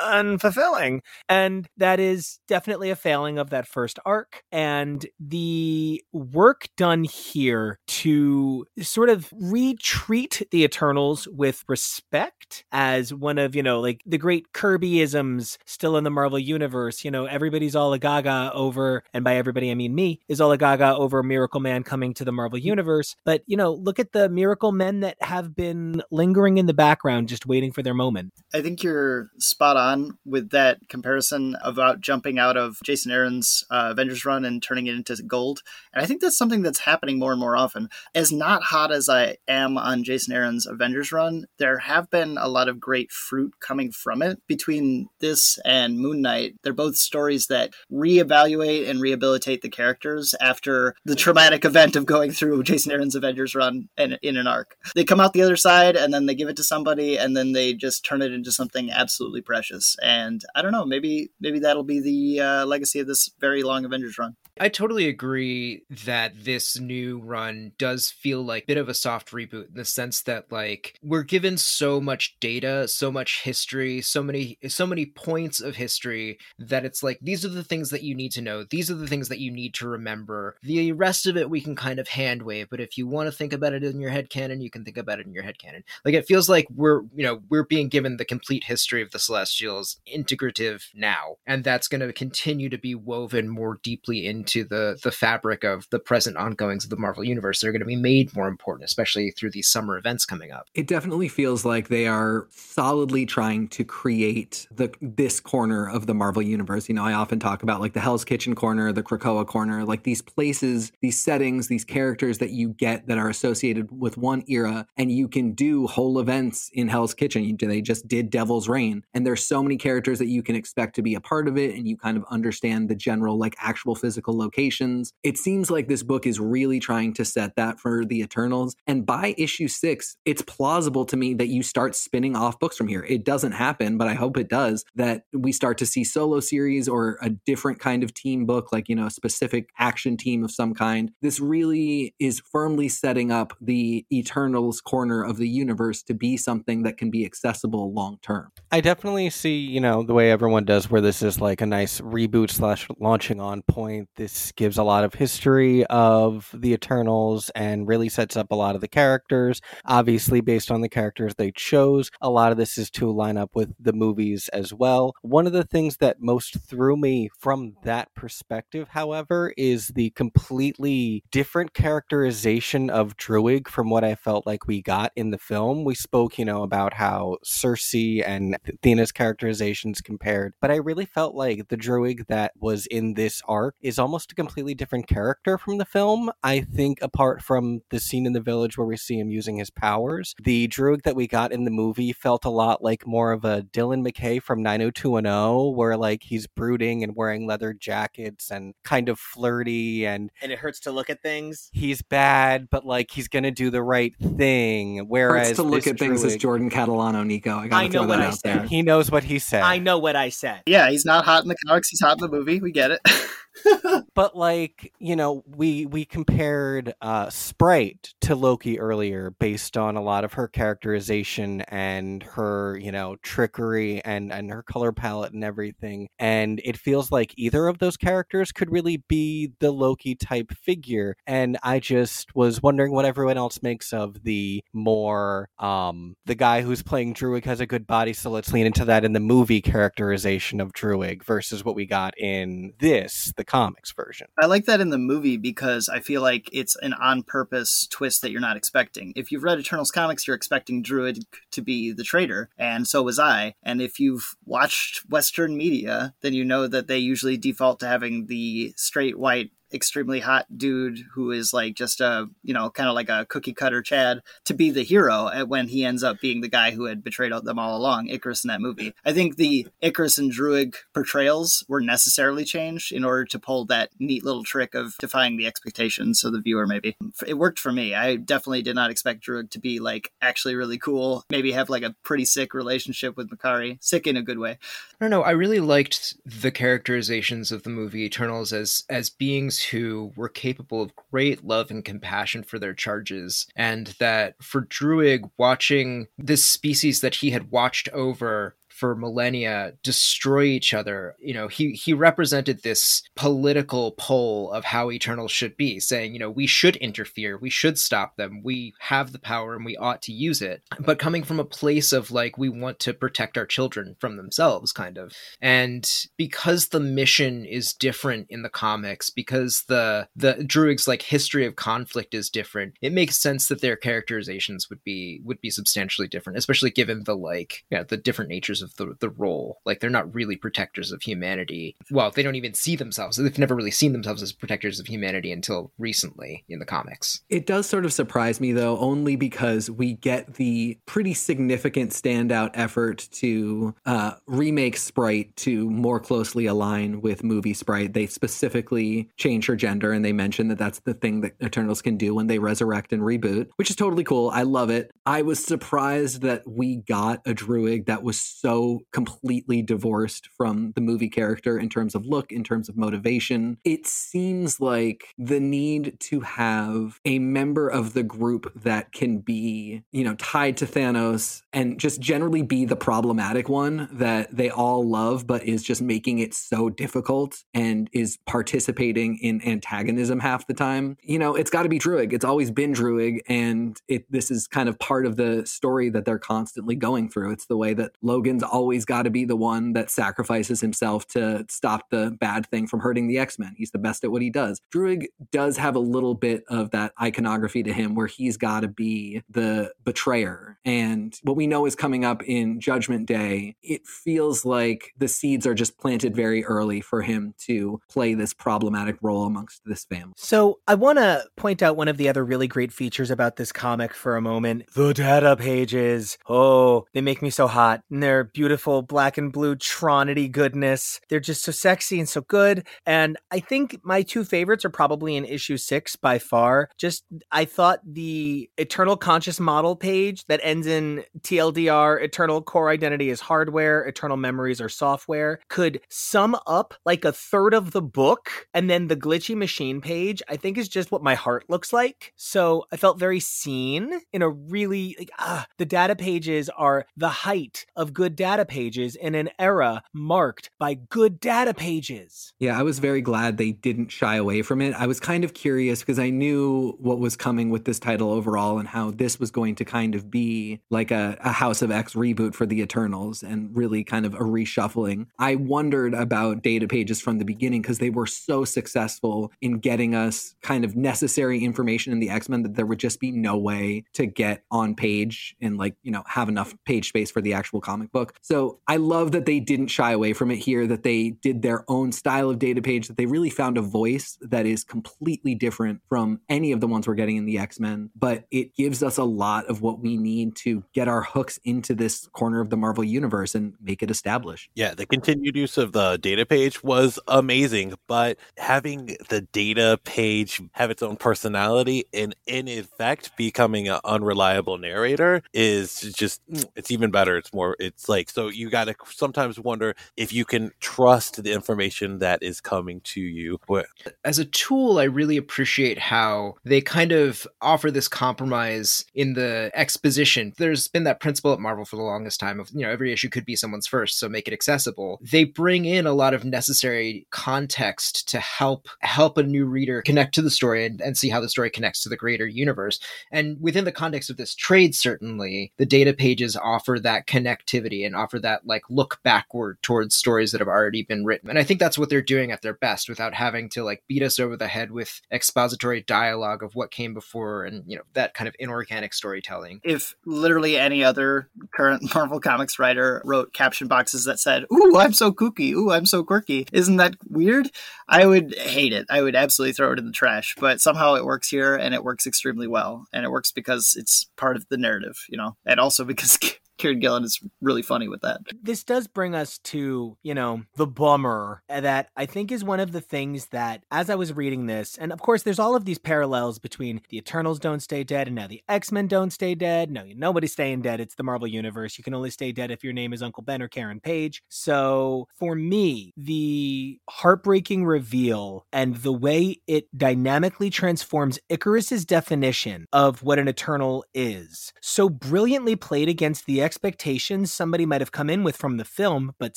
unfulfilling. 0.00 1.00
And 1.28 1.68
that 1.76 2.00
is 2.00 2.40
definitely 2.48 2.90
a 2.90 2.96
failing 2.96 3.38
of 3.38 3.50
that 3.50 3.66
first 3.66 3.98
arc. 4.04 4.42
And 4.50 5.06
the 5.18 6.02
work 6.12 6.68
done 6.76 7.04
here 7.04 7.78
to 7.86 8.66
sort 8.80 9.10
of 9.10 9.32
retreat 9.32 10.42
the 10.50 10.64
Eternals 10.64 11.28
with 11.28 11.64
respect 11.68 12.64
as 12.72 13.12
one 13.12 13.38
of, 13.38 13.54
you 13.54 13.62
know, 13.62 13.80
like 13.80 14.02
the 14.06 14.18
great 14.18 14.52
Kirbyisms 14.52 15.58
still 15.66 15.96
in 15.96 16.04
the 16.04 16.10
Marvel 16.10 16.38
universe. 16.38 17.04
You 17.04 17.10
know, 17.10 17.26
everybody's 17.26 17.76
all 17.76 17.92
a 17.92 17.98
gaga 17.98 18.50
over, 18.54 19.02
and 19.12 19.24
by 19.24 19.36
everybody 19.36 19.70
I 19.70 19.74
mean 19.74 19.94
me, 19.94 20.20
is 20.28 20.40
all 20.40 20.52
a 20.52 20.58
gaga 20.58 20.94
over 20.96 21.22
Miracle 21.22 21.60
Man 21.60 21.82
coming 21.82 22.14
to 22.14 22.24
the 22.24 22.32
Marvel 22.32 22.58
universe. 22.58 23.16
But, 23.24 23.42
you 23.46 23.56
know, 23.56 23.72
look 23.72 23.98
at 23.98 24.12
the 24.12 24.28
Miracle 24.28 24.72
Men 24.72 25.00
that 25.00 25.16
have 25.20 25.54
been 25.54 26.02
lingering 26.10 26.58
in 26.58 26.66
the 26.66 26.74
background, 26.74 27.28
just 27.28 27.46
waiting 27.46 27.72
for 27.72 27.82
their 27.82 27.94
moment. 27.94 28.32
I 28.54 28.62
think 28.62 28.82
you're 28.82 29.30
spot 29.38 29.76
on 29.76 29.89
with 30.24 30.50
that 30.50 30.88
comparison 30.88 31.56
about 31.62 32.00
jumping 32.00 32.38
out 32.38 32.56
of 32.56 32.78
Jason 32.84 33.12
Aaron's 33.12 33.64
uh, 33.70 33.88
Avengers 33.90 34.24
run 34.24 34.44
and 34.44 34.62
turning 34.62 34.86
it 34.86 34.94
into 34.94 35.20
gold. 35.22 35.60
And 35.92 36.02
I 36.02 36.06
think 36.06 36.20
that's 36.20 36.38
something 36.38 36.62
that's 36.62 36.80
happening 36.80 37.18
more 37.18 37.32
and 37.32 37.40
more 37.40 37.56
often. 37.56 37.88
As 38.14 38.32
not 38.32 38.64
hot 38.64 38.92
as 38.92 39.08
I 39.08 39.36
am 39.48 39.76
on 39.76 40.04
Jason 40.04 40.34
Aaron's 40.34 40.66
Avengers 40.66 41.12
run, 41.12 41.46
there 41.58 41.78
have 41.78 42.10
been 42.10 42.38
a 42.38 42.48
lot 42.48 42.68
of 42.68 42.80
great 42.80 43.10
fruit 43.10 43.54
coming 43.60 43.92
from 43.92 44.22
it. 44.22 44.38
Between 44.46 45.08
this 45.20 45.58
and 45.64 45.98
Moon 45.98 46.22
Knight, 46.22 46.54
they're 46.62 46.72
both 46.72 46.96
stories 46.96 47.46
that 47.48 47.72
reevaluate 47.92 48.88
and 48.88 49.00
rehabilitate 49.00 49.62
the 49.62 49.68
characters 49.68 50.34
after 50.40 50.94
the 51.04 51.14
traumatic 51.16 51.64
event 51.64 51.96
of 51.96 52.06
going 52.06 52.30
through 52.30 52.62
Jason 52.62 52.92
Aaron's 52.92 53.14
Avengers 53.14 53.54
run 53.54 53.88
in, 53.96 54.18
in 54.22 54.36
an 54.36 54.46
arc. 54.46 54.76
They 54.94 55.04
come 55.04 55.20
out 55.20 55.32
the 55.32 55.42
other 55.42 55.56
side 55.56 55.96
and 55.96 56.12
then 56.12 56.26
they 56.26 56.34
give 56.34 56.48
it 56.48 56.56
to 56.56 56.64
somebody 56.64 57.16
and 57.18 57.36
then 57.36 57.52
they 57.52 57.74
just 57.74 58.04
turn 58.04 58.22
it 58.22 58.32
into 58.32 58.52
something 58.52 58.90
absolutely 58.90 59.40
precious. 59.40 59.79
And 60.02 60.42
I 60.54 60.62
don't 60.62 60.72
know, 60.72 60.84
maybe 60.84 61.30
maybe 61.40 61.58
that'll 61.60 61.84
be 61.84 62.00
the 62.00 62.40
uh, 62.40 62.66
legacy 62.66 63.00
of 63.00 63.06
this 63.06 63.30
very 63.40 63.62
long 63.62 63.84
Avengers 63.84 64.18
run. 64.18 64.36
I 64.60 64.68
totally 64.68 65.08
agree 65.08 65.84
that 66.04 66.44
this 66.44 66.78
new 66.78 67.18
run 67.18 67.72
does 67.78 68.10
feel 68.10 68.42
like 68.42 68.64
a 68.64 68.66
bit 68.66 68.76
of 68.76 68.90
a 68.90 68.94
soft 68.94 69.30
reboot 69.30 69.68
in 69.68 69.74
the 69.74 69.86
sense 69.86 70.20
that 70.24 70.52
like 70.52 70.98
we're 71.02 71.22
given 71.22 71.56
so 71.56 71.98
much 71.98 72.36
data, 72.40 72.86
so 72.86 73.10
much 73.10 73.40
history, 73.42 74.02
so 74.02 74.22
many 74.22 74.58
so 74.68 74.86
many 74.86 75.06
points 75.06 75.62
of 75.62 75.76
history 75.76 76.36
that 76.58 76.84
it's 76.84 77.02
like 77.02 77.18
these 77.22 77.42
are 77.42 77.48
the 77.48 77.64
things 77.64 77.88
that 77.88 78.02
you 78.02 78.14
need 78.14 78.32
to 78.32 78.42
know. 78.42 78.62
These 78.62 78.90
are 78.90 78.96
the 78.96 79.06
things 79.06 79.30
that 79.30 79.38
you 79.38 79.50
need 79.50 79.72
to 79.74 79.88
remember. 79.88 80.56
The 80.62 80.92
rest 80.92 81.26
of 81.26 81.38
it 81.38 81.48
we 81.48 81.62
can 81.62 81.74
kind 81.74 81.98
of 81.98 82.08
hand 82.08 82.42
wave, 82.42 82.68
but 82.70 82.82
if 82.82 82.98
you 82.98 83.06
want 83.06 83.28
to 83.28 83.32
think 83.32 83.54
about 83.54 83.72
it 83.72 83.82
in 83.82 83.98
your 83.98 84.10
head 84.10 84.28
canon, 84.28 84.60
you 84.60 84.68
can 84.68 84.84
think 84.84 84.98
about 84.98 85.20
it 85.20 85.26
in 85.26 85.32
your 85.32 85.42
head 85.42 85.58
canon. 85.58 85.84
Like 86.04 86.12
it 86.12 86.26
feels 86.26 86.50
like 86.50 86.66
we're, 86.68 87.00
you 87.14 87.22
know, 87.22 87.40
we're 87.48 87.64
being 87.64 87.88
given 87.88 88.18
the 88.18 88.26
complete 88.26 88.64
history 88.64 89.00
of 89.00 89.10
the 89.12 89.18
Celestials 89.18 90.02
integrative 90.06 90.82
now, 90.94 91.36
and 91.46 91.64
that's 91.64 91.88
going 91.88 92.06
to 92.06 92.12
continue 92.12 92.68
to 92.68 92.76
be 92.76 92.94
woven 92.94 93.48
more 93.48 93.80
deeply 93.82 94.26
into 94.26 94.49
into 94.50 94.68
the 94.68 94.98
the 95.02 95.10
fabric 95.10 95.64
of 95.64 95.88
the 95.90 95.98
present 95.98 96.36
ongoings 96.36 96.84
of 96.84 96.90
the 96.90 96.96
Marvel 96.96 97.24
universe. 97.24 97.60
They're 97.60 97.72
going 97.72 97.80
to 97.80 97.86
be 97.86 97.96
made 97.96 98.34
more 98.34 98.48
important, 98.48 98.84
especially 98.84 99.30
through 99.30 99.50
these 99.50 99.68
summer 99.68 99.96
events 99.96 100.24
coming 100.24 100.50
up. 100.50 100.66
It 100.74 100.86
definitely 100.86 101.28
feels 101.28 101.64
like 101.64 101.88
they 101.88 102.06
are 102.06 102.46
solidly 102.50 103.26
trying 103.26 103.68
to 103.68 103.84
create 103.84 104.66
the 104.70 104.92
this 105.00 105.40
corner 105.40 105.88
of 105.88 106.06
the 106.06 106.14
Marvel 106.14 106.42
universe. 106.42 106.88
You 106.88 106.94
know, 106.94 107.04
I 107.04 107.12
often 107.12 107.38
talk 107.38 107.62
about 107.62 107.80
like 107.80 107.92
the 107.92 108.00
Hell's 108.00 108.24
Kitchen 108.24 108.54
corner, 108.54 108.92
the 108.92 109.02
Krakoa 109.02 109.46
corner, 109.46 109.84
like 109.84 110.02
these 110.02 110.22
places, 110.22 110.92
these 111.00 111.20
settings, 111.20 111.68
these 111.68 111.84
characters 111.84 112.38
that 112.38 112.50
you 112.50 112.70
get 112.70 113.06
that 113.06 113.18
are 113.18 113.28
associated 113.28 113.88
with 114.00 114.16
one 114.16 114.44
era, 114.48 114.86
and 114.96 115.10
you 115.10 115.28
can 115.28 115.52
do 115.52 115.86
whole 115.86 116.18
events 116.18 116.70
in 116.74 116.88
Hell's 116.88 117.14
Kitchen. 117.14 117.56
They 117.60 117.80
just 117.80 118.08
did 118.08 118.30
Devil's 118.30 118.68
Reign, 118.68 119.04
and 119.14 119.26
there's 119.26 119.44
so 119.44 119.62
many 119.62 119.76
characters 119.76 120.18
that 120.18 120.28
you 120.28 120.42
can 120.42 120.56
expect 120.56 120.96
to 120.96 121.02
be 121.02 121.14
a 121.14 121.20
part 121.20 121.48
of 121.48 121.56
it, 121.56 121.74
and 121.74 121.86
you 121.86 121.96
kind 121.96 122.16
of 122.16 122.24
understand 122.30 122.88
the 122.88 122.94
general 122.94 123.38
like 123.38 123.54
actual 123.60 123.94
physical 123.94 124.39
locations. 124.40 125.12
It 125.22 125.38
seems 125.38 125.70
like 125.70 125.86
this 125.86 126.02
book 126.02 126.26
is 126.26 126.40
really 126.40 126.80
trying 126.80 127.14
to 127.14 127.24
set 127.24 127.54
that 127.54 127.78
for 127.78 128.04
the 128.04 128.20
Eternals. 128.20 128.74
And 128.88 129.06
by 129.06 129.36
issue 129.38 129.68
six, 129.68 130.16
it's 130.24 130.42
plausible 130.42 131.04
to 131.04 131.16
me 131.16 131.34
that 131.34 131.46
you 131.46 131.62
start 131.62 131.94
spinning 131.94 132.34
off 132.34 132.58
books 132.58 132.76
from 132.76 132.88
here. 132.88 133.04
It 133.08 133.24
doesn't 133.24 133.52
happen, 133.52 133.98
but 133.98 134.08
I 134.08 134.14
hope 134.14 134.36
it 134.36 134.48
does, 134.48 134.84
that 134.96 135.22
we 135.32 135.52
start 135.52 135.78
to 135.78 135.86
see 135.86 136.02
solo 136.02 136.40
series 136.40 136.88
or 136.88 137.18
a 137.22 137.30
different 137.30 137.78
kind 137.78 138.02
of 138.02 138.12
team 138.12 138.46
book, 138.46 138.72
like, 138.72 138.88
you 138.88 138.96
know, 138.96 139.06
a 139.06 139.10
specific 139.10 139.68
action 139.78 140.16
team 140.16 140.42
of 140.42 140.50
some 140.50 140.74
kind. 140.74 141.12
This 141.22 141.38
really 141.38 142.14
is 142.18 142.42
firmly 142.50 142.88
setting 142.88 143.30
up 143.30 143.56
the 143.60 144.04
Eternals 144.12 144.80
corner 144.80 145.22
of 145.22 145.36
the 145.36 145.48
universe 145.48 146.02
to 146.04 146.14
be 146.14 146.36
something 146.36 146.82
that 146.82 146.96
can 146.96 147.10
be 147.10 147.24
accessible 147.24 147.92
long 147.92 148.18
term. 148.22 148.50
I 148.72 148.80
definitely 148.80 149.30
see 149.30 149.60
you 149.60 149.80
know, 149.80 150.02
the 150.02 150.14
way 150.14 150.30
everyone 150.30 150.64
does, 150.64 150.90
where 150.90 151.00
this 151.00 151.22
is 151.22 151.40
like 151.40 151.60
a 151.60 151.66
nice 151.66 152.00
reboot 152.00 152.50
slash 152.50 152.88
launching 152.98 153.40
on 153.40 153.62
point. 153.62 154.08
This 154.20 154.52
gives 154.52 154.76
a 154.76 154.82
lot 154.82 155.04
of 155.04 155.14
history 155.14 155.86
of 155.86 156.50
the 156.52 156.74
Eternals 156.74 157.48
and 157.54 157.88
really 157.88 158.10
sets 158.10 158.36
up 158.36 158.50
a 158.50 158.54
lot 158.54 158.74
of 158.74 158.82
the 158.82 158.86
characters. 158.86 159.62
Obviously, 159.86 160.42
based 160.42 160.70
on 160.70 160.82
the 160.82 160.90
characters 160.90 161.36
they 161.36 161.50
chose, 161.52 162.10
a 162.20 162.28
lot 162.28 162.52
of 162.52 162.58
this 162.58 162.76
is 162.76 162.90
to 162.90 163.10
line 163.10 163.38
up 163.38 163.52
with 163.54 163.72
the 163.80 163.94
movies 163.94 164.50
as 164.52 164.74
well. 164.74 165.14
One 165.22 165.46
of 165.46 165.54
the 165.54 165.64
things 165.64 165.96
that 166.00 166.20
most 166.20 166.60
threw 166.60 166.98
me 166.98 167.30
from 167.38 167.76
that 167.84 168.14
perspective, 168.14 168.88
however, 168.90 169.54
is 169.56 169.88
the 169.88 170.10
completely 170.10 171.24
different 171.32 171.72
characterization 171.72 172.90
of 172.90 173.16
Druig 173.16 173.68
from 173.68 173.88
what 173.88 174.04
I 174.04 174.16
felt 174.16 174.46
like 174.46 174.66
we 174.66 174.82
got 174.82 175.12
in 175.16 175.30
the 175.30 175.38
film. 175.38 175.82
We 175.82 175.94
spoke, 175.94 176.38
you 176.38 176.44
know, 176.44 176.62
about 176.62 176.92
how 176.92 177.38
Sersi 177.42 178.22
and 178.22 178.58
Athena's 178.68 179.12
characterizations 179.12 180.02
compared, 180.02 180.52
but 180.60 180.70
I 180.70 180.76
really 180.76 181.06
felt 181.06 181.34
like 181.34 181.68
the 181.68 181.78
Druig 181.78 182.26
that 182.26 182.52
was 182.60 182.84
in 182.84 183.14
this 183.14 183.40
arc 183.48 183.76
is 183.80 183.98
almost 183.98 184.09
a 184.32 184.34
completely 184.34 184.74
different 184.74 185.06
character 185.06 185.56
from 185.58 185.78
the 185.78 185.84
film. 185.84 186.30
I 186.42 186.60
think 186.60 186.98
apart 187.02 187.42
from 187.42 187.82
the 187.90 188.00
scene 188.00 188.26
in 188.26 188.32
the 188.32 188.40
village 188.40 188.76
where 188.78 188.86
we 188.86 188.96
see 188.96 189.18
him 189.18 189.30
using 189.30 189.56
his 189.56 189.70
powers, 189.70 190.34
the 190.42 190.68
Druig 190.68 191.02
that 191.02 191.16
we 191.16 191.26
got 191.26 191.52
in 191.52 191.64
the 191.64 191.70
movie 191.70 192.12
felt 192.12 192.44
a 192.44 192.50
lot 192.50 192.82
like 192.82 193.06
more 193.06 193.32
of 193.32 193.44
a 193.44 193.62
Dylan 193.62 194.06
McKay 194.06 194.42
from 194.42 194.62
90210, 194.62 195.76
where 195.76 195.96
like 195.96 196.22
he's 196.24 196.46
brooding 196.46 197.02
and 197.02 197.14
wearing 197.16 197.46
leather 197.46 197.72
jackets 197.72 198.50
and 198.50 198.74
kind 198.84 199.08
of 199.08 199.18
flirty 199.18 200.06
and 200.06 200.30
and 200.42 200.52
it 200.52 200.58
hurts 200.58 200.80
to 200.80 200.90
look 200.90 201.10
at 201.10 201.22
things. 201.22 201.68
he's 201.72 202.02
bad, 202.02 202.68
but 202.70 202.84
like 202.84 203.10
he's 203.10 203.28
gonna 203.28 203.50
do 203.50 203.70
the 203.70 203.82
right 203.82 204.14
thing. 204.36 204.98
Whereas 205.08 205.48
Hurts 205.48 205.56
to 205.56 205.62
look 205.62 205.84
this 205.84 205.92
at 205.92 205.98
things 205.98 206.24
as 206.24 206.36
Jordan 206.36 206.70
Catalano, 206.70 207.24
Nico. 207.26 207.56
I 207.58 207.68
gotta 207.68 207.84
I 207.84 207.86
know 207.88 207.92
throw 208.00 208.06
what 208.08 208.16
that 208.18 208.20
I 208.20 208.26
out 208.26 208.38
said. 208.38 208.58
there. 208.60 208.66
he 208.66 208.82
knows 208.82 209.10
what 209.10 209.24
he 209.24 209.38
said. 209.38 209.62
I 209.62 209.78
know 209.78 209.98
what 209.98 210.16
I 210.16 210.28
said. 210.28 210.62
Yeah, 210.66 210.90
he's 210.90 211.04
not 211.04 211.24
hot 211.24 211.42
in 211.42 211.48
the 211.48 211.56
comics. 211.66 211.88
He's 211.88 212.00
hot 212.00 212.18
in 212.18 212.20
the 212.20 212.28
movie. 212.28 212.60
We 212.60 212.72
get 212.72 212.90
it. 212.92 213.00
but 214.14 214.36
like 214.36 214.92
you 214.98 215.16
know 215.16 215.44
we 215.46 215.86
we 215.86 216.04
compared 216.04 216.94
uh 217.00 217.28
sprite 217.30 218.14
to 218.20 218.34
loki 218.34 218.78
earlier 218.78 219.30
based 219.38 219.76
on 219.76 219.96
a 219.96 220.02
lot 220.02 220.24
of 220.24 220.34
her 220.34 220.48
characterization 220.48 221.62
and 221.62 222.22
her 222.22 222.76
you 222.78 222.92
know 222.92 223.16
trickery 223.22 224.02
and 224.04 224.32
and 224.32 224.50
her 224.50 224.62
color 224.62 224.92
palette 224.92 225.32
and 225.32 225.44
everything. 225.44 226.08
And 226.18 226.60
it 226.64 226.76
feels 226.76 227.10
like 227.10 227.34
either 227.36 227.66
of 227.66 227.78
those 227.78 227.96
characters 227.96 228.52
could 228.52 228.70
really 228.70 228.98
be 229.08 229.52
the 229.60 229.70
loki 229.70 230.14
type 230.14 230.52
figure. 230.52 231.16
And 231.26 231.58
i 231.62 231.78
just 231.78 232.34
was 232.34 232.62
wondering 232.62 232.92
what 232.92 233.04
everyone 233.04 233.36
else 233.36 233.62
makes 233.62 233.92
of 233.92 234.22
the 234.22 234.62
more 234.72 235.48
um 235.58 236.14
the 236.26 236.34
guy 236.34 236.62
who's 236.62 236.82
playing 236.82 237.14
Druig 237.14 237.44
has 237.44 237.60
a 237.60 237.66
good 237.66 237.86
body 237.86 238.12
so 238.12 238.30
let's 238.30 238.52
lean 238.52 238.66
into 238.66 238.84
that 238.84 239.04
in 239.04 239.12
the 239.12 239.20
movie 239.20 239.60
characterization 239.60 240.60
of 240.60 240.72
Druig 240.72 241.24
versus 241.24 241.64
what 241.64 241.74
we 241.74 241.86
got 241.86 242.14
in 242.18 242.72
this 242.78 243.32
the 243.36 243.44
comics 243.44 243.89
version 243.92 244.28
I 244.40 244.46
like 244.46 244.66
that 244.66 244.80
in 244.80 244.90
the 244.90 244.98
movie 244.98 245.36
because 245.36 245.88
I 245.88 246.00
feel 246.00 246.22
like 246.22 246.48
it's 246.52 246.76
an 246.76 246.94
on 246.94 247.22
purpose 247.22 247.86
twist 247.90 248.22
that 248.22 248.30
you're 248.30 248.40
not 248.40 248.56
expecting. 248.56 249.12
If 249.16 249.30
you've 249.30 249.42
read 249.42 249.58
Eternals 249.58 249.90
comics, 249.90 250.26
you're 250.26 250.36
expecting 250.36 250.82
Druig 250.82 251.24
to 251.52 251.62
be 251.62 251.92
the 251.92 252.04
traitor, 252.04 252.50
and 252.58 252.86
so 252.86 253.02
was 253.02 253.18
I. 253.18 253.54
And 253.62 253.80
if 253.80 253.98
you've 254.00 254.36
watched 254.44 255.08
Western 255.10 255.56
media, 255.56 256.14
then 256.20 256.34
you 256.34 256.44
know 256.44 256.66
that 256.66 256.86
they 256.86 256.98
usually 256.98 257.36
default 257.36 257.80
to 257.80 257.86
having 257.86 258.26
the 258.26 258.72
straight 258.76 259.18
white 259.18 259.50
extremely 259.72 260.20
hot 260.20 260.46
dude 260.56 260.98
who 261.14 261.30
is 261.30 261.52
like 261.52 261.74
just 261.74 262.00
a 262.00 262.28
you 262.42 262.54
know 262.54 262.70
kind 262.70 262.88
of 262.88 262.94
like 262.94 263.08
a 263.08 263.26
cookie 263.26 263.52
cutter 263.52 263.82
chad 263.82 264.20
to 264.44 264.54
be 264.54 264.70
the 264.70 264.82
hero 264.82 265.44
when 265.46 265.68
he 265.68 265.84
ends 265.84 266.02
up 266.02 266.20
being 266.20 266.40
the 266.40 266.48
guy 266.48 266.72
who 266.72 266.84
had 266.84 267.04
betrayed 267.04 267.32
them 267.44 267.58
all 267.58 267.76
along 267.76 268.08
Ikaris 268.08 268.44
in 268.44 268.48
that 268.48 268.60
movie. 268.60 268.92
I 269.04 269.12
think 269.12 269.36
the 269.36 269.68
Ikaris 269.82 270.18
and 270.18 270.32
Druig 270.32 270.74
portrayals 270.92 271.64
were 271.68 271.80
necessarily 271.80 272.44
changed 272.44 272.92
in 272.92 273.04
order 273.04 273.24
to 273.26 273.38
pull 273.38 273.64
that 273.66 273.90
neat 273.98 274.24
little 274.24 274.42
trick 274.42 274.74
of 274.74 274.96
defying 274.98 275.36
the 275.36 275.46
expectations 275.46 276.24
of 276.24 276.32
the 276.32 276.40
viewer 276.40 276.66
maybe. 276.66 276.96
It 277.26 277.34
worked 277.34 277.58
for 277.58 277.72
me. 277.72 277.94
I 277.94 278.16
definitely 278.16 278.62
did 278.62 278.74
not 278.74 278.90
expect 278.90 279.24
Druig 279.24 279.50
to 279.50 279.58
be 279.58 279.78
like 279.78 280.12
actually 280.20 280.56
really 280.56 280.78
cool 280.78 281.24
maybe 281.30 281.52
have 281.52 281.70
like 281.70 281.82
a 281.82 281.94
pretty 282.02 282.24
sick 282.24 282.54
relationship 282.54 283.16
with 283.16 283.30
Makkari. 283.30 283.82
Sick 283.82 284.06
in 284.06 284.16
a 284.16 284.22
good 284.22 284.38
way. 284.38 284.52
I 284.52 284.56
don't 285.00 285.10
know. 285.10 285.22
I 285.22 285.30
really 285.30 285.60
liked 285.60 286.16
the 286.26 286.50
characterizations 286.50 287.52
of 287.52 287.62
the 287.62 287.70
movie 287.70 288.04
Eternals 288.04 288.52
as 288.52 288.84
as 288.88 289.10
beings 289.10 289.59
who 289.62 290.12
were 290.16 290.28
capable 290.28 290.82
of 290.82 290.92
great 291.10 291.44
love 291.44 291.70
and 291.70 291.84
compassion 291.84 292.42
for 292.42 292.58
their 292.58 292.74
charges, 292.74 293.46
and 293.56 293.88
that 293.98 294.34
for 294.42 294.62
Druig, 294.62 295.30
watching 295.38 296.08
this 296.18 296.44
species 296.44 297.00
that 297.00 297.16
he 297.16 297.30
had 297.30 297.50
watched 297.50 297.88
over 297.90 298.56
for 298.80 298.96
millennia 298.96 299.74
destroy 299.82 300.44
each 300.44 300.72
other. 300.74 301.14
You 301.20 301.34
know 301.34 301.48
he 301.48 301.72
he 301.72 301.92
represented 301.92 302.62
this 302.62 303.02
political 303.14 303.92
pole 303.92 304.50
of 304.50 304.64
how 304.64 304.90
eternals 304.90 305.30
should 305.30 305.56
be 305.56 305.78
saying 305.78 306.14
you 306.14 306.18
know 306.18 306.30
we 306.30 306.46
should 306.46 306.76
interfere 306.76 307.36
we 307.36 307.50
should 307.50 307.78
stop 307.78 308.16
them 308.16 308.40
we 308.42 308.72
have 308.80 309.12
the 309.12 309.18
power 309.18 309.54
and 309.54 309.64
we 309.64 309.76
ought 309.76 310.02
to 310.02 310.12
use 310.12 310.40
it. 310.40 310.62
But 310.78 310.98
coming 310.98 311.22
from 311.22 311.38
a 311.38 311.44
place 311.44 311.92
of 311.92 312.10
like 312.10 312.38
we 312.38 312.48
want 312.48 312.80
to 312.80 312.94
protect 312.94 313.36
our 313.36 313.46
children 313.46 313.96
from 314.00 314.16
themselves 314.16 314.72
kind 314.72 314.96
of. 314.96 315.12
And 315.40 315.88
because 316.16 316.68
the 316.68 316.80
mission 316.80 317.44
is 317.44 317.74
different 317.74 318.26
in 318.30 318.42
the 318.42 318.48
comics 318.48 319.10
because 319.10 319.64
the 319.68 320.08
the 320.16 320.34
Druig's 320.34 320.88
like 320.88 321.02
history 321.02 321.44
of 321.44 321.56
conflict 321.56 322.14
is 322.14 322.30
different 322.30 322.74
it 322.80 322.92
makes 322.92 323.16
sense 323.16 323.48
that 323.48 323.60
their 323.60 323.76
characterizations 323.76 324.70
would 324.70 324.82
be 324.84 325.20
would 325.24 325.40
be 325.40 325.50
substantially 325.50 326.08
different 326.08 326.38
especially 326.38 326.70
given 326.70 327.04
the 327.04 327.16
like 327.16 327.64
yeah 327.70 327.82
the 327.82 327.96
different 327.96 328.30
natures 328.30 328.62
of 328.62 328.69
the, 328.76 328.96
the 329.00 329.10
role 329.10 329.60
like 329.64 329.80
they're 329.80 329.90
not 329.90 330.14
really 330.14 330.36
protectors 330.36 330.92
of 330.92 331.02
humanity 331.02 331.76
well 331.90 332.10
they 332.10 332.22
don't 332.22 332.34
even 332.34 332.54
see 332.54 332.76
themselves 332.76 333.16
they've 333.16 333.38
never 333.38 333.54
really 333.54 333.70
seen 333.70 333.92
themselves 333.92 334.22
as 334.22 334.32
protectors 334.32 334.80
of 334.80 334.86
humanity 334.86 335.32
until 335.32 335.72
recently 335.78 336.44
in 336.48 336.58
the 336.58 336.64
comics 336.64 337.20
It 337.28 337.46
does 337.46 337.66
sort 337.66 337.84
of 337.84 337.92
surprise 337.92 338.40
me 338.40 338.52
though, 338.52 338.78
only 338.78 339.16
because 339.16 339.70
we 339.70 339.94
get 339.94 340.34
the 340.34 340.78
pretty 340.86 341.14
significant 341.14 341.90
standout 341.90 342.50
effort 342.54 343.08
to 343.12 343.74
uh, 343.86 344.12
remake 344.26 344.76
Sprite 344.76 345.34
to 345.36 345.70
more 345.70 346.00
closely 346.00 346.46
align 346.46 347.00
with 347.00 347.24
movie 347.24 347.54
Sprite. 347.54 347.92
They 347.92 348.06
specifically 348.06 349.08
change 349.16 349.46
her 349.46 349.56
gender 349.56 349.92
and 349.92 350.04
they 350.04 350.12
mention 350.12 350.48
that 350.48 350.58
that's 350.58 350.80
the 350.80 350.94
thing 350.94 351.20
that 351.22 351.34
Eternals 351.42 351.82
can 351.82 351.96
do 351.96 352.14
when 352.14 352.26
they 352.26 352.38
resurrect 352.38 352.92
and 352.92 353.02
reboot, 353.02 353.48
which 353.56 353.70
is 353.70 353.76
totally 353.76 354.04
cool. 354.04 354.30
I 354.30 354.42
love 354.42 354.70
it. 354.70 354.90
I 355.06 355.22
was 355.22 355.44
surprised 355.44 356.22
that 356.22 356.42
we 356.46 356.76
got 356.76 357.26
a 357.26 357.34
Druig 357.34 357.86
that 357.86 358.02
was 358.02 358.20
so 358.20 358.59
completely 358.92 359.62
divorced 359.62 360.28
from 360.36 360.72
the 360.74 360.80
movie 360.80 361.08
character 361.08 361.58
in 361.58 361.68
terms 361.68 361.94
of 361.94 362.06
look, 362.06 362.32
in 362.32 362.44
terms 362.44 362.68
of 362.68 362.76
motivation. 362.76 363.58
It 363.64 363.86
seems 363.86 364.60
like 364.60 365.14
the 365.18 365.40
need 365.40 365.98
to 366.00 366.20
have 366.20 367.00
a 367.04 367.18
member 367.18 367.68
of 367.68 367.94
the 367.94 368.02
group 368.02 368.52
that 368.54 368.92
can 368.92 369.18
be, 369.18 369.82
you 369.92 370.04
know, 370.04 370.14
tied 370.16 370.56
to 370.58 370.66
Thanos 370.66 371.42
and 371.52 371.78
just 371.78 372.00
generally 372.00 372.42
be 372.42 372.64
the 372.64 372.76
problematic 372.76 373.48
one 373.48 373.88
that 373.92 374.34
they 374.34 374.50
all 374.50 374.88
love, 374.88 375.26
but 375.26 375.44
is 375.44 375.62
just 375.62 375.82
making 375.82 376.18
it 376.18 376.34
so 376.34 376.68
difficult 376.68 377.44
and 377.54 377.88
is 377.92 378.18
participating 378.26 379.18
in 379.18 379.46
antagonism 379.46 380.20
half 380.20 380.46
the 380.46 380.54
time. 380.54 380.96
You 381.02 381.18
know, 381.18 381.34
it's 381.34 381.50
got 381.50 381.64
to 381.64 381.68
be 381.68 381.78
Druig. 381.78 382.12
It's 382.12 382.24
always 382.24 382.50
been 382.50 382.72
Druig, 382.72 383.20
and 383.28 383.80
it 383.88 384.10
this 384.10 384.30
is 384.30 384.46
kind 384.46 384.68
of 384.68 384.78
part 384.78 385.06
of 385.06 385.16
the 385.16 385.46
story 385.46 385.90
that 385.90 386.04
they're 386.04 386.18
constantly 386.18 386.74
going 386.74 387.08
through. 387.08 387.32
It's 387.32 387.46
the 387.46 387.56
way 387.56 387.74
that 387.74 387.92
Logan's 388.02 388.42
always 388.50 388.84
got 388.84 389.02
to 389.02 389.10
be 389.10 389.24
the 389.24 389.36
one 389.36 389.72
that 389.72 389.90
sacrifices 389.90 390.60
himself 390.60 391.06
to 391.08 391.44
stop 391.48 391.90
the 391.90 392.16
bad 392.20 392.46
thing 392.46 392.66
from 392.66 392.80
hurting 392.80 393.08
the 393.08 393.18
X 393.18 393.38
Men. 393.38 393.54
He's 393.56 393.70
the 393.70 393.78
best 393.78 394.04
at 394.04 394.10
what 394.10 394.22
he 394.22 394.30
does. 394.30 394.60
Druig 394.72 395.06
does 395.32 395.56
have 395.56 395.76
a 395.76 395.80
little 395.80 396.14
bit 396.14 396.44
of 396.48 396.70
that 396.70 396.92
iconography 397.00 397.62
to 397.62 397.72
him 397.72 397.94
where 397.94 398.06
he's 398.06 398.36
got 398.36 398.60
to 398.60 398.68
be 398.68 399.22
the 399.28 399.72
betrayer. 399.84 400.58
And 400.64 401.18
what 401.22 401.36
we 401.36 401.46
know 401.46 401.66
is 401.66 401.74
coming 401.74 402.04
up 402.04 402.22
in 402.24 402.60
Judgment 402.60 403.06
Day, 403.06 403.56
it 403.62 403.86
feels 403.86 404.44
like 404.44 404.92
the 404.98 405.08
seeds 405.08 405.46
are 405.46 405.54
just 405.54 405.78
planted 405.78 406.14
very 406.14 406.44
early 406.44 406.80
for 406.80 407.02
him 407.02 407.34
to 407.46 407.80
play 407.88 408.14
this 408.14 408.34
problematic 408.34 408.96
role 409.02 409.24
amongst 409.24 409.62
this 409.64 409.84
family. 409.84 410.12
So 410.16 410.60
I 410.66 410.74
want 410.74 410.98
to 410.98 411.24
point 411.36 411.62
out 411.62 411.76
one 411.76 411.88
of 411.88 411.96
the 411.96 412.08
other 412.08 412.24
really 412.24 412.48
great 412.48 412.72
features 412.72 413.10
about 413.10 413.36
this 413.36 413.52
comic 413.52 413.94
for 413.94 414.16
a 414.16 414.20
moment. 414.20 414.64
The 414.74 414.92
data 414.92 415.36
pages. 415.36 416.18
Oh, 416.28 416.86
they 416.92 417.00
make 417.00 417.22
me 417.22 417.30
so 417.30 417.46
hot. 417.46 417.82
And 417.90 418.02
they're 418.02 418.29
beautiful 418.32 418.82
black 418.82 419.18
and 419.18 419.32
blue 419.32 419.56
Tronity 419.56 420.30
goodness. 420.30 421.00
They're 421.08 421.20
just 421.20 421.44
so 421.44 421.52
sexy 421.52 421.98
and 421.98 422.08
so 422.08 422.22
good. 422.22 422.66
And 422.86 423.16
I 423.30 423.40
think 423.40 423.80
my 423.82 424.02
two 424.02 424.24
favorites 424.24 424.64
are 424.64 424.70
probably 424.70 425.16
in 425.16 425.24
issue 425.24 425.56
six 425.56 425.96
by 425.96 426.18
far. 426.18 426.70
Just 426.78 427.04
I 427.30 427.44
thought 427.44 427.80
the 427.84 428.50
Eternal 428.56 428.96
Conscious 428.96 429.40
Model 429.40 429.76
page 429.76 430.24
that 430.26 430.40
ends 430.42 430.66
in 430.66 431.04
TLDR, 431.20 432.02
Eternal 432.02 432.42
Core 432.42 432.70
Identity 432.70 433.10
is 433.10 433.20
hardware, 433.20 433.82
Eternal 433.84 434.16
Memories 434.16 434.60
are 434.60 434.68
software, 434.68 435.40
could 435.48 435.80
sum 435.88 436.36
up 436.46 436.74
like 436.84 437.04
a 437.04 437.12
third 437.12 437.54
of 437.54 437.72
the 437.72 437.82
book. 437.82 438.46
And 438.54 438.68
then 438.68 438.88
the 438.88 438.96
glitchy 438.96 439.36
machine 439.36 439.80
page, 439.80 440.22
I 440.28 440.36
think, 440.36 440.58
is 440.58 440.68
just 440.68 440.90
what 440.90 441.02
my 441.02 441.14
heart 441.14 441.44
looks 441.48 441.72
like. 441.72 442.12
So 442.16 442.64
I 442.72 442.76
felt 442.76 442.98
very 442.98 443.20
seen 443.20 444.00
in 444.12 444.22
a 444.22 444.28
really 444.28 444.96
like 444.98 445.10
ah, 445.18 445.46
the 445.58 445.64
data 445.64 445.96
pages 445.96 446.48
are 446.50 446.86
the 446.96 447.08
height 447.08 447.66
of 447.76 447.92
good 447.92 448.16
data 448.20 448.44
pages 448.44 448.96
in 448.96 449.14
an 449.14 449.30
era 449.38 449.82
marked 449.94 450.50
by 450.58 450.74
good 450.74 451.18
data 451.20 451.54
pages. 451.54 452.34
Yeah, 452.38 452.58
I 452.58 452.62
was 452.62 452.78
very 452.78 453.00
glad 453.00 453.38
they 453.38 453.52
didn't 453.52 453.88
shy 453.88 454.16
away 454.16 454.42
from 454.42 454.60
it. 454.60 454.74
I 454.74 454.86
was 454.86 455.00
kind 455.00 455.24
of 455.24 455.32
curious 455.32 455.80
because 455.80 455.98
I 455.98 456.10
knew 456.10 456.76
what 456.78 456.98
was 456.98 457.16
coming 457.16 457.48
with 457.48 457.64
this 457.64 457.78
title 457.78 458.10
overall 458.10 458.58
and 458.58 458.68
how 458.68 458.90
this 458.90 459.18
was 459.18 459.30
going 459.30 459.54
to 459.54 459.64
kind 459.64 459.94
of 459.94 460.10
be 460.10 460.60
like 460.68 460.90
a, 460.90 461.16
a 461.20 461.32
House 461.32 461.62
of 461.62 461.70
X 461.70 461.94
reboot 461.94 462.34
for 462.34 462.44
the 462.44 462.60
Eternals 462.60 463.22
and 463.22 463.56
really 463.56 463.84
kind 463.84 464.04
of 464.04 464.12
a 464.12 464.18
reshuffling. 464.18 465.06
I 465.18 465.36
wondered 465.36 465.94
about 465.94 466.42
data 466.42 466.68
pages 466.68 467.00
from 467.00 467.20
the 467.20 467.24
beginning 467.24 467.62
because 467.62 467.78
they 467.78 467.88
were 467.88 468.06
so 468.06 468.44
successful 468.44 469.32
in 469.40 469.60
getting 469.60 469.94
us 469.94 470.34
kind 470.42 470.66
of 470.66 470.76
necessary 470.76 471.42
information 471.42 471.90
in 471.90 472.00
the 472.00 472.10
X 472.10 472.28
Men 472.28 472.42
that 472.42 472.54
there 472.54 472.66
would 472.66 472.80
just 472.80 473.00
be 473.00 473.12
no 473.12 473.38
way 473.38 473.84
to 473.94 474.04
get 474.04 474.42
on 474.50 474.74
page 474.74 475.36
and 475.40 475.56
like, 475.56 475.74
you 475.82 475.90
know, 475.90 476.02
have 476.06 476.28
enough 476.28 476.54
page 476.66 476.88
space 476.88 477.10
for 477.10 477.22
the 477.22 477.32
actual 477.32 477.62
comic 477.62 477.90
book. 477.92 478.09
So 478.22 478.58
I 478.66 478.76
love 478.76 479.12
that 479.12 479.26
they 479.26 479.40
didn't 479.40 479.68
shy 479.68 479.92
away 479.92 480.12
from 480.12 480.30
it 480.30 480.36
here, 480.36 480.66
that 480.66 480.82
they 480.82 481.10
did 481.10 481.42
their 481.42 481.64
own 481.68 481.92
style 481.92 482.30
of 482.30 482.38
data 482.38 482.62
page, 482.62 482.88
that 482.88 482.96
they 482.96 483.06
really 483.06 483.30
found 483.30 483.58
a 483.58 483.62
voice 483.62 484.18
that 484.20 484.46
is 484.46 484.64
completely 484.64 485.34
different 485.34 485.80
from 485.88 486.20
any 486.28 486.52
of 486.52 486.60
the 486.60 486.66
ones 486.66 486.86
we're 486.86 486.94
getting 486.94 487.16
in 487.16 487.26
the 487.26 487.38
X 487.38 487.60
Men. 487.60 487.90
But 487.94 488.24
it 488.30 488.54
gives 488.54 488.82
us 488.82 488.98
a 488.98 489.04
lot 489.04 489.46
of 489.46 489.60
what 489.60 489.80
we 489.80 489.96
need 489.96 490.36
to 490.36 490.64
get 490.72 490.88
our 490.88 491.02
hooks 491.02 491.38
into 491.44 491.74
this 491.74 492.08
corner 492.12 492.40
of 492.40 492.50
the 492.50 492.56
Marvel 492.56 492.84
universe 492.84 493.34
and 493.34 493.54
make 493.60 493.82
it 493.82 493.90
established. 493.90 494.50
Yeah, 494.54 494.74
the 494.74 494.86
continued 494.86 495.36
use 495.36 495.58
of 495.58 495.72
the 495.72 495.98
data 495.98 496.26
page 496.26 496.62
was 496.62 496.98
amazing, 497.08 497.74
but 497.86 498.18
having 498.36 498.96
the 499.08 499.22
data 499.32 499.78
page 499.84 500.40
have 500.52 500.70
its 500.70 500.82
own 500.82 500.96
personality 500.96 501.84
and 501.92 502.14
in 502.26 502.48
effect 502.48 503.16
becoming 503.16 503.68
an 503.68 503.80
unreliable 503.84 504.58
narrator 504.58 505.22
is 505.32 505.80
just 505.80 506.20
it's 506.54 506.70
even 506.70 506.90
better. 506.90 507.16
It's 507.16 507.32
more 507.32 507.56
it's 507.58 507.88
like 507.88 507.99
so 508.08 508.28
you 508.28 508.50
got 508.50 508.64
to 508.64 508.74
sometimes 508.86 509.38
wonder 509.38 509.74
if 509.96 510.12
you 510.12 510.24
can 510.24 510.52
trust 510.60 511.22
the 511.22 511.32
information 511.32 511.98
that 511.98 512.22
is 512.22 512.40
coming 512.40 512.80
to 512.82 513.00
you. 513.00 513.38
But 513.46 513.66
as 514.04 514.18
a 514.18 514.24
tool, 514.24 514.78
I 514.78 514.84
really 514.84 515.16
appreciate 515.16 515.78
how 515.78 516.36
they 516.44 516.60
kind 516.60 516.92
of 516.92 517.26
offer 517.40 517.70
this 517.70 517.88
compromise 517.88 518.84
in 518.94 519.14
the 519.14 519.50
exposition. 519.54 520.32
There's 520.38 520.68
been 520.68 520.84
that 520.84 521.00
principle 521.00 521.32
at 521.32 521.40
Marvel 521.40 521.64
for 521.64 521.76
the 521.76 521.82
longest 521.82 522.20
time 522.20 522.40
of, 522.40 522.50
you 522.52 522.60
know, 522.60 522.70
every 522.70 522.92
issue 522.92 523.08
could 523.08 523.24
be 523.24 523.36
someone's 523.36 523.66
first, 523.66 523.98
so 523.98 524.08
make 524.08 524.28
it 524.28 524.34
accessible. 524.34 525.00
They 525.02 525.24
bring 525.24 525.64
in 525.64 525.86
a 525.86 525.92
lot 525.92 526.14
of 526.14 526.24
necessary 526.24 527.06
context 527.10 528.08
to 528.10 528.20
help 528.20 528.68
help 528.80 529.18
a 529.18 529.22
new 529.22 529.46
reader 529.46 529.82
connect 529.82 530.14
to 530.14 530.22
the 530.22 530.30
story 530.30 530.64
and, 530.64 530.80
and 530.80 530.96
see 530.96 531.08
how 531.08 531.20
the 531.20 531.28
story 531.28 531.50
connects 531.50 531.82
to 531.82 531.88
the 531.88 531.96
greater 531.96 532.26
universe. 532.26 532.78
And 533.10 533.36
within 533.40 533.64
the 533.64 533.72
context 533.72 534.10
of 534.10 534.16
this 534.16 534.34
trade, 534.34 534.74
certainly, 534.74 535.52
the 535.56 535.66
data 535.66 535.92
pages 535.92 536.36
offer 536.36 536.78
that 536.80 537.06
connectivity 537.06 537.86
and 537.90 538.00
offer 538.00 538.18
that 538.20 538.46
like 538.46 538.62
look 538.70 539.00
backward 539.02 539.58
towards 539.62 539.94
stories 539.94 540.32
that 540.32 540.40
have 540.40 540.48
already 540.48 540.82
been 540.82 541.04
written. 541.04 541.28
And 541.28 541.38
I 541.38 541.44
think 541.44 541.60
that's 541.60 541.78
what 541.78 541.90
they're 541.90 542.00
doing 542.00 542.30
at 542.30 542.42
their 542.42 542.54
best 542.54 542.88
without 542.88 543.14
having 543.14 543.48
to 543.50 543.64
like 543.64 543.82
beat 543.88 544.02
us 544.02 544.18
over 544.18 544.36
the 544.36 544.48
head 544.48 544.70
with 544.70 545.00
expository 545.12 545.82
dialogue 545.82 546.42
of 546.42 546.54
what 546.54 546.70
came 546.70 546.94
before 546.94 547.44
and 547.44 547.64
you 547.66 547.76
know 547.76 547.82
that 547.94 548.14
kind 548.14 548.28
of 548.28 548.34
inorganic 548.38 548.94
storytelling. 548.94 549.60
If 549.64 549.94
literally 550.06 550.56
any 550.56 550.84
other 550.84 551.28
current 551.54 551.82
Marvel 551.94 552.20
Comics 552.20 552.58
writer 552.58 553.02
wrote 553.04 553.32
caption 553.32 553.66
boxes 553.68 554.04
that 554.04 554.20
said, 554.20 554.44
"Ooh, 554.52 554.76
I'm 554.76 554.92
so 554.92 555.12
kooky. 555.12 555.52
Ooh, 555.52 555.70
I'm 555.70 555.86
so 555.86 556.04
quirky." 556.04 556.46
Isn't 556.52 556.76
that 556.76 556.94
weird? 557.08 557.50
I 557.88 558.06
would 558.06 558.34
hate 558.36 558.72
it. 558.72 558.86
I 558.88 559.02
would 559.02 559.16
absolutely 559.16 559.52
throw 559.52 559.72
it 559.72 559.78
in 559.78 559.86
the 559.86 559.92
trash. 559.92 560.34
But 560.38 560.60
somehow 560.60 560.94
it 560.94 561.04
works 561.04 561.28
here 561.28 561.56
and 561.56 561.74
it 561.74 561.84
works 561.84 562.06
extremely 562.06 562.46
well. 562.46 562.86
And 562.92 563.04
it 563.04 563.10
works 563.10 563.32
because 563.32 563.76
it's 563.76 564.08
part 564.16 564.36
of 564.36 564.48
the 564.48 564.56
narrative, 564.56 565.04
you 565.08 565.16
know, 565.16 565.36
and 565.44 565.58
also 565.58 565.84
because 565.84 566.18
Kieron 566.60 566.80
Gillen 566.80 567.04
is 567.04 567.20
really 567.40 567.62
funny 567.62 567.88
with 567.88 568.02
that. 568.02 568.20
This 568.42 568.62
does 568.64 568.86
bring 568.86 569.14
us 569.14 569.38
to, 569.38 569.96
you 570.02 570.14
know, 570.14 570.42
the 570.56 570.66
bummer 570.66 571.42
that 571.48 571.88
I 571.96 572.06
think 572.06 572.30
is 572.30 572.44
one 572.44 572.60
of 572.60 572.72
the 572.72 572.80
things 572.80 573.26
that, 573.28 573.64
as 573.70 573.90
I 573.90 573.94
was 573.94 574.12
reading 574.12 574.46
this, 574.46 574.76
and 574.76 574.92
of 574.92 575.00
course, 575.00 575.22
there's 575.22 575.38
all 575.38 575.56
of 575.56 575.64
these 575.64 575.78
parallels 575.78 576.38
between 576.38 576.82
the 576.90 576.98
Eternals 576.98 577.38
don't 577.38 577.60
stay 577.60 577.82
dead 577.82 578.06
and 578.06 578.16
now 578.16 578.26
the 578.26 578.42
X 578.48 578.70
Men 578.70 578.86
don't 578.86 579.10
stay 579.10 579.34
dead. 579.34 579.70
No, 579.70 579.84
nobody's 579.96 580.32
staying 580.32 580.62
dead. 580.62 580.80
It's 580.80 580.94
the 580.94 581.02
Marvel 581.02 581.26
Universe. 581.26 581.78
You 581.78 581.84
can 581.84 581.94
only 581.94 582.10
stay 582.10 582.32
dead 582.32 582.50
if 582.50 582.62
your 582.62 582.72
name 582.72 582.92
is 582.92 583.02
Uncle 583.02 583.22
Ben 583.22 583.42
or 583.42 583.48
Karen 583.48 583.80
Page. 583.80 584.22
So 584.28 585.08
for 585.14 585.34
me, 585.34 585.92
the 585.96 586.78
heartbreaking 586.88 587.64
reveal 587.64 588.46
and 588.52 588.76
the 588.76 588.92
way 588.92 589.40
it 589.46 589.66
dynamically 589.76 590.50
transforms 590.50 591.18
Ikaris's 591.30 591.84
definition 591.84 592.66
of 592.72 593.02
what 593.02 593.18
an 593.18 593.28
Eternal 593.28 593.84
is 593.94 594.52
so 594.60 594.88
brilliantly 594.88 595.56
played 595.56 595.88
against 595.88 596.26
the 596.26 596.40
expectations 596.50 597.32
somebody 597.32 597.64
might 597.64 597.80
have 597.80 597.92
come 597.92 598.10
in 598.10 598.24
with 598.24 598.36
from 598.36 598.56
the 598.56 598.64
film, 598.64 599.12
but 599.20 599.36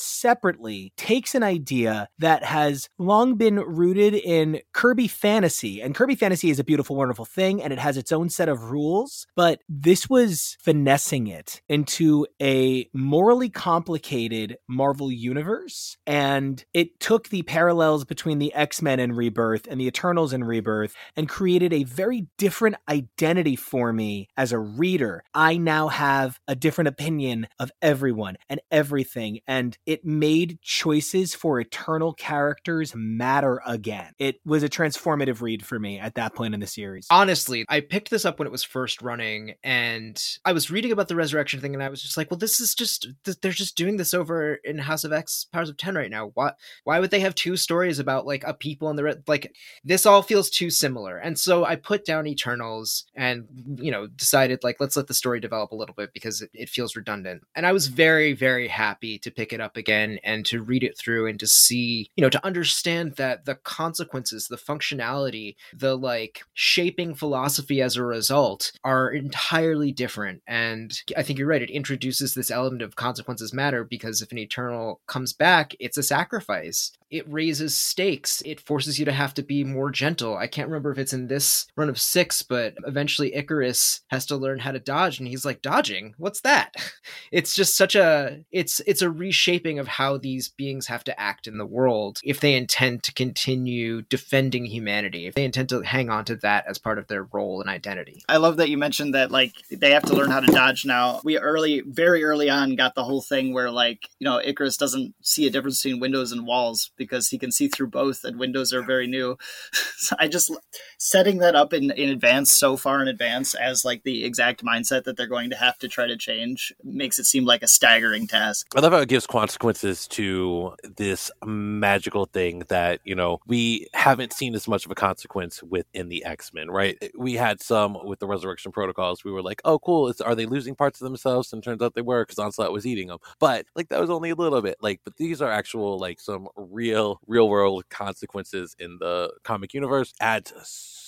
separately 0.00 0.92
takes 0.96 1.32
an 1.36 1.44
idea 1.44 2.08
that 2.18 2.42
has 2.42 2.88
long 2.98 3.36
been 3.36 3.60
rooted 3.60 4.14
in 4.14 4.60
Kirby 4.72 5.06
fantasy. 5.06 5.80
And 5.80 5.94
Kirby 5.94 6.16
fantasy 6.16 6.50
is 6.50 6.58
a 6.58 6.64
beautiful, 6.64 6.96
wonderful 6.96 7.24
thing, 7.24 7.62
and 7.62 7.72
it 7.72 7.78
has 7.78 7.96
its 7.96 8.10
own 8.10 8.30
set 8.30 8.48
of 8.48 8.72
rules, 8.72 9.28
but 9.36 9.60
this 9.68 10.10
was 10.10 10.56
finessing 10.58 11.28
it 11.28 11.62
into 11.68 12.26
a 12.42 12.88
morally 12.92 13.48
complicated 13.48 14.56
Marvel 14.68 15.12
universe. 15.12 15.96
And 16.08 16.64
it 16.74 16.98
took 16.98 17.28
the 17.28 17.42
parallels 17.42 18.04
between 18.04 18.40
the 18.40 18.52
X 18.54 18.82
Men 18.82 18.98
and 18.98 19.16
Rebirth 19.16 19.68
and 19.70 19.80
the 19.80 19.86
Eternals 19.86 20.32
and 20.32 20.48
Rebirth 20.48 20.96
and 21.14 21.28
created 21.28 21.72
a 21.72 21.84
very 21.84 22.26
different 22.38 22.74
identity 22.88 23.54
for 23.54 23.92
me 23.92 24.26
as 24.36 24.50
a 24.50 24.58
reader. 24.58 25.22
I 25.32 25.58
now 25.58 25.86
have 25.86 26.40
a 26.48 26.56
different 26.56 26.88
opinion 26.88 27.03
opinion 27.04 27.46
of 27.58 27.70
everyone 27.82 28.36
and 28.48 28.60
everything. 28.70 29.40
And 29.46 29.76
it 29.84 30.04
made 30.04 30.58
choices 30.62 31.34
for 31.34 31.60
eternal 31.60 32.14
characters 32.14 32.94
matter 32.96 33.60
again. 33.66 34.12
It 34.18 34.40
was 34.44 34.62
a 34.62 34.68
transformative 34.68 35.42
read 35.42 35.64
for 35.64 35.78
me 35.78 35.98
at 35.98 36.14
that 36.14 36.34
point 36.34 36.54
in 36.54 36.60
the 36.60 36.66
series. 36.66 37.06
Honestly, 37.10 37.66
I 37.68 37.80
picked 37.80 38.10
this 38.10 38.24
up 38.24 38.38
when 38.38 38.46
it 38.46 38.52
was 38.52 38.64
first 38.64 39.02
running 39.02 39.54
and 39.62 40.22
I 40.44 40.52
was 40.52 40.70
reading 40.70 40.92
about 40.92 41.08
the 41.08 41.16
resurrection 41.16 41.60
thing 41.60 41.74
and 41.74 41.82
I 41.82 41.90
was 41.90 42.02
just 42.02 42.16
like, 42.16 42.30
well, 42.30 42.38
this 42.38 42.58
is 42.58 42.74
just, 42.74 43.08
they're 43.42 43.52
just 43.52 43.76
doing 43.76 43.98
this 43.98 44.14
over 44.14 44.54
in 44.64 44.78
House 44.78 45.04
of 45.04 45.12
X 45.12 45.46
Powers 45.52 45.68
of 45.68 45.76
10 45.76 45.94
right 45.94 46.10
now. 46.10 46.30
Why, 46.34 46.52
why 46.84 47.00
would 47.00 47.10
they 47.10 47.20
have 47.20 47.34
two 47.34 47.56
stories 47.56 47.98
about 47.98 48.26
like 48.26 48.44
a 48.44 48.54
people 48.54 48.88
and 48.88 48.98
the, 48.98 49.04
re- 49.04 49.14
like, 49.26 49.54
this 49.84 50.06
all 50.06 50.22
feels 50.22 50.48
too 50.48 50.70
similar. 50.70 51.18
And 51.18 51.38
so 51.38 51.64
I 51.64 51.76
put 51.76 52.06
down 52.06 52.26
Eternals 52.26 53.04
and, 53.14 53.46
you 53.78 53.90
know, 53.90 54.06
decided 54.06 54.64
like, 54.64 54.76
let's 54.80 54.96
let 54.96 55.06
the 55.06 55.14
story 55.14 55.40
develop 55.40 55.72
a 55.72 55.76
little 55.76 55.94
bit 55.94 56.12
because 56.14 56.40
it, 56.40 56.50
it 56.54 56.68
feels 56.70 56.93
redundant. 56.96 57.42
And 57.54 57.66
I 57.66 57.72
was 57.72 57.86
very, 57.86 58.32
very 58.32 58.68
happy 58.68 59.18
to 59.18 59.30
pick 59.30 59.52
it 59.52 59.60
up 59.60 59.76
again 59.76 60.18
and 60.24 60.44
to 60.46 60.62
read 60.62 60.82
it 60.82 60.96
through 60.98 61.26
and 61.28 61.38
to 61.40 61.46
see, 61.46 62.10
you 62.16 62.22
know, 62.22 62.30
to 62.30 62.44
understand 62.44 63.14
that 63.16 63.44
the 63.44 63.56
consequences, 63.56 64.48
the 64.48 64.56
functionality, 64.56 65.56
the 65.72 65.96
like 65.96 66.42
shaping 66.54 67.14
philosophy 67.14 67.80
as 67.80 67.96
a 67.96 68.04
result 68.04 68.72
are 68.84 69.10
entirely 69.10 69.92
different. 69.92 70.42
And 70.46 70.92
I 71.16 71.22
think 71.22 71.38
you're 71.38 71.48
right. 71.48 71.62
It 71.62 71.70
introduces 71.70 72.34
this 72.34 72.50
element 72.50 72.82
of 72.82 72.96
consequences 72.96 73.52
matter 73.52 73.84
because 73.84 74.22
if 74.22 74.32
an 74.32 74.38
eternal 74.38 75.00
comes 75.06 75.32
back, 75.32 75.74
it's 75.80 75.98
a 75.98 76.02
sacrifice 76.02 76.92
it 77.14 77.32
raises 77.32 77.76
stakes. 77.76 78.42
It 78.44 78.58
forces 78.58 78.98
you 78.98 79.04
to 79.04 79.12
have 79.12 79.34
to 79.34 79.42
be 79.44 79.62
more 79.62 79.92
gentle. 79.92 80.36
I 80.36 80.48
can't 80.48 80.66
remember 80.68 80.90
if 80.90 80.98
it's 80.98 81.12
in 81.12 81.28
this 81.28 81.68
run 81.76 81.88
of 81.88 82.00
six, 82.00 82.42
but 82.42 82.74
eventually 82.84 83.30
Ikaris 83.30 84.00
has 84.08 84.26
to 84.26 84.36
learn 84.36 84.58
how 84.58 84.72
to 84.72 84.80
dodge, 84.80 85.20
and 85.20 85.28
he's 85.28 85.44
like, 85.44 85.62
"Dodging? 85.62 86.14
What's 86.18 86.40
that?" 86.40 86.74
It's 87.32 87.56
just 87.56 87.76
such 87.76 87.96
a 87.96 88.44
it's 88.52 88.80
it's 88.86 89.02
a 89.02 89.10
reshaping 89.10 89.80
of 89.80 89.88
how 89.88 90.18
these 90.18 90.48
beings 90.48 90.86
have 90.86 91.02
to 91.04 91.20
act 91.20 91.48
in 91.48 91.58
the 91.58 91.66
world 91.66 92.20
if 92.22 92.38
they 92.38 92.54
intend 92.54 93.02
to 93.04 93.12
continue 93.12 94.02
defending 94.02 94.66
humanity. 94.66 95.26
If 95.26 95.34
they 95.34 95.44
intend 95.44 95.68
to 95.70 95.80
hang 95.80 96.10
on 96.10 96.24
to 96.26 96.36
that 96.36 96.66
as 96.68 96.78
part 96.78 96.98
of 96.98 97.08
their 97.08 97.24
role 97.24 97.60
and 97.60 97.68
identity. 97.68 98.22
I 98.28 98.36
love 98.36 98.58
that 98.58 98.68
you 98.68 98.78
mentioned 98.78 99.14
that 99.14 99.32
like 99.32 99.52
they 99.68 99.90
have 99.90 100.04
to 100.04 100.14
learn 100.14 100.30
how 100.30 100.40
to 100.40 100.52
dodge 100.52 100.84
now. 100.84 101.20
We 101.24 101.36
early, 101.36 101.82
very 101.84 102.22
early 102.22 102.48
on, 102.48 102.76
got 102.76 102.94
the 102.94 103.04
whole 103.04 103.22
thing 103.22 103.52
where 103.52 103.70
like 103.70 104.08
you 104.20 104.24
know 104.24 104.38
Ikaris 104.38 104.78
doesn't 104.78 105.14
see 105.22 105.46
a 105.46 105.50
difference 105.50 105.82
between 105.82 106.00
windows 106.00 106.30
and 106.30 106.46
walls 106.46 106.92
because 106.96 107.28
he 107.28 107.38
can 107.38 107.50
see 107.50 107.66
through 107.66 107.88
both 107.88 108.24
and 108.24 108.38
windows 108.38 108.72
are 108.72 108.82
very 108.82 109.06
new 109.06 109.36
so 109.96 110.16
i 110.18 110.28
just 110.28 110.52
setting 110.98 111.38
that 111.38 111.54
up 111.54 111.72
in, 111.72 111.90
in 111.92 112.08
advance 112.08 112.50
so 112.50 112.76
far 112.76 113.02
in 113.02 113.08
advance 113.08 113.54
as 113.54 113.84
like 113.84 114.02
the 114.04 114.24
exact 114.24 114.64
mindset 114.64 115.04
that 115.04 115.16
they're 115.16 115.26
going 115.26 115.50
to 115.50 115.56
have 115.56 115.78
to 115.78 115.88
try 115.88 116.06
to 116.06 116.16
change 116.16 116.63
makes 116.82 117.18
it 117.18 117.24
seem 117.24 117.44
like 117.44 117.62
a 117.62 117.68
staggering 117.68 118.26
task. 118.26 118.66
I 118.76 118.80
love 118.80 118.92
how 118.92 119.00
it 119.00 119.08
gives 119.08 119.26
consequences 119.26 120.06
to 120.08 120.74
this 120.96 121.30
magical 121.44 122.26
thing 122.26 122.64
that 122.68 123.00
you 123.04 123.14
know 123.14 123.40
we 123.46 123.86
haven't 123.94 124.32
seen 124.32 124.54
as 124.54 124.66
much 124.66 124.84
of 124.84 124.90
a 124.90 124.94
consequence 124.94 125.62
within 125.62 126.08
the 126.08 126.24
x-men 126.24 126.70
right? 126.70 126.96
We 127.16 127.34
had 127.34 127.60
some 127.60 127.96
with 128.04 128.18
the 128.18 128.26
resurrection 128.26 128.72
protocols. 128.72 129.24
We 129.24 129.32
were 129.32 129.42
like 129.42 129.60
oh 129.64 129.78
cool. 129.78 130.08
It's, 130.08 130.20
are 130.20 130.34
they 130.34 130.46
losing 130.46 130.74
parts 130.74 131.00
of 131.00 131.04
themselves? 131.04 131.52
And 131.52 131.62
turns 131.62 131.82
out 131.82 131.94
they 131.94 132.02
were 132.02 132.24
because 132.24 132.38
onslaught 132.38 132.72
was 132.72 132.86
eating 132.86 133.08
them 133.08 133.18
but 133.38 133.66
like 133.74 133.88
that 133.88 134.00
was 134.00 134.10
only 134.10 134.30
a 134.30 134.34
little 134.34 134.62
bit. 134.62 134.76
Like 134.80 135.00
but 135.04 135.16
these 135.16 135.40
are 135.40 135.50
actual 135.50 135.98
like 135.98 136.20
some 136.20 136.48
real 136.56 137.20
real 137.26 137.44
real 137.44 137.48
world 137.48 137.88
consequences 137.90 138.76
in 138.78 138.98
the 138.98 139.32
comic 139.42 139.74
universe. 139.74 140.12
Adds 140.20 140.52
so 140.62 141.03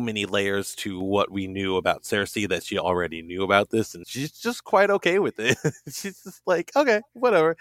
many 0.00 0.26
layers 0.26 0.74
to 0.76 1.00
what 1.00 1.30
we 1.30 1.46
knew 1.46 1.76
about 1.76 2.02
Sersi 2.02 2.48
that 2.48 2.64
she 2.64 2.78
already 2.78 3.22
knew 3.22 3.42
about 3.42 3.70
this, 3.70 3.94
and 3.94 4.06
she's 4.06 4.32
just 4.32 4.64
quite 4.64 4.90
okay 4.90 5.18
with 5.18 5.38
it. 5.38 5.56
she's 5.92 6.22
just 6.22 6.42
like, 6.46 6.70
okay, 6.76 7.00
whatever. 7.12 7.56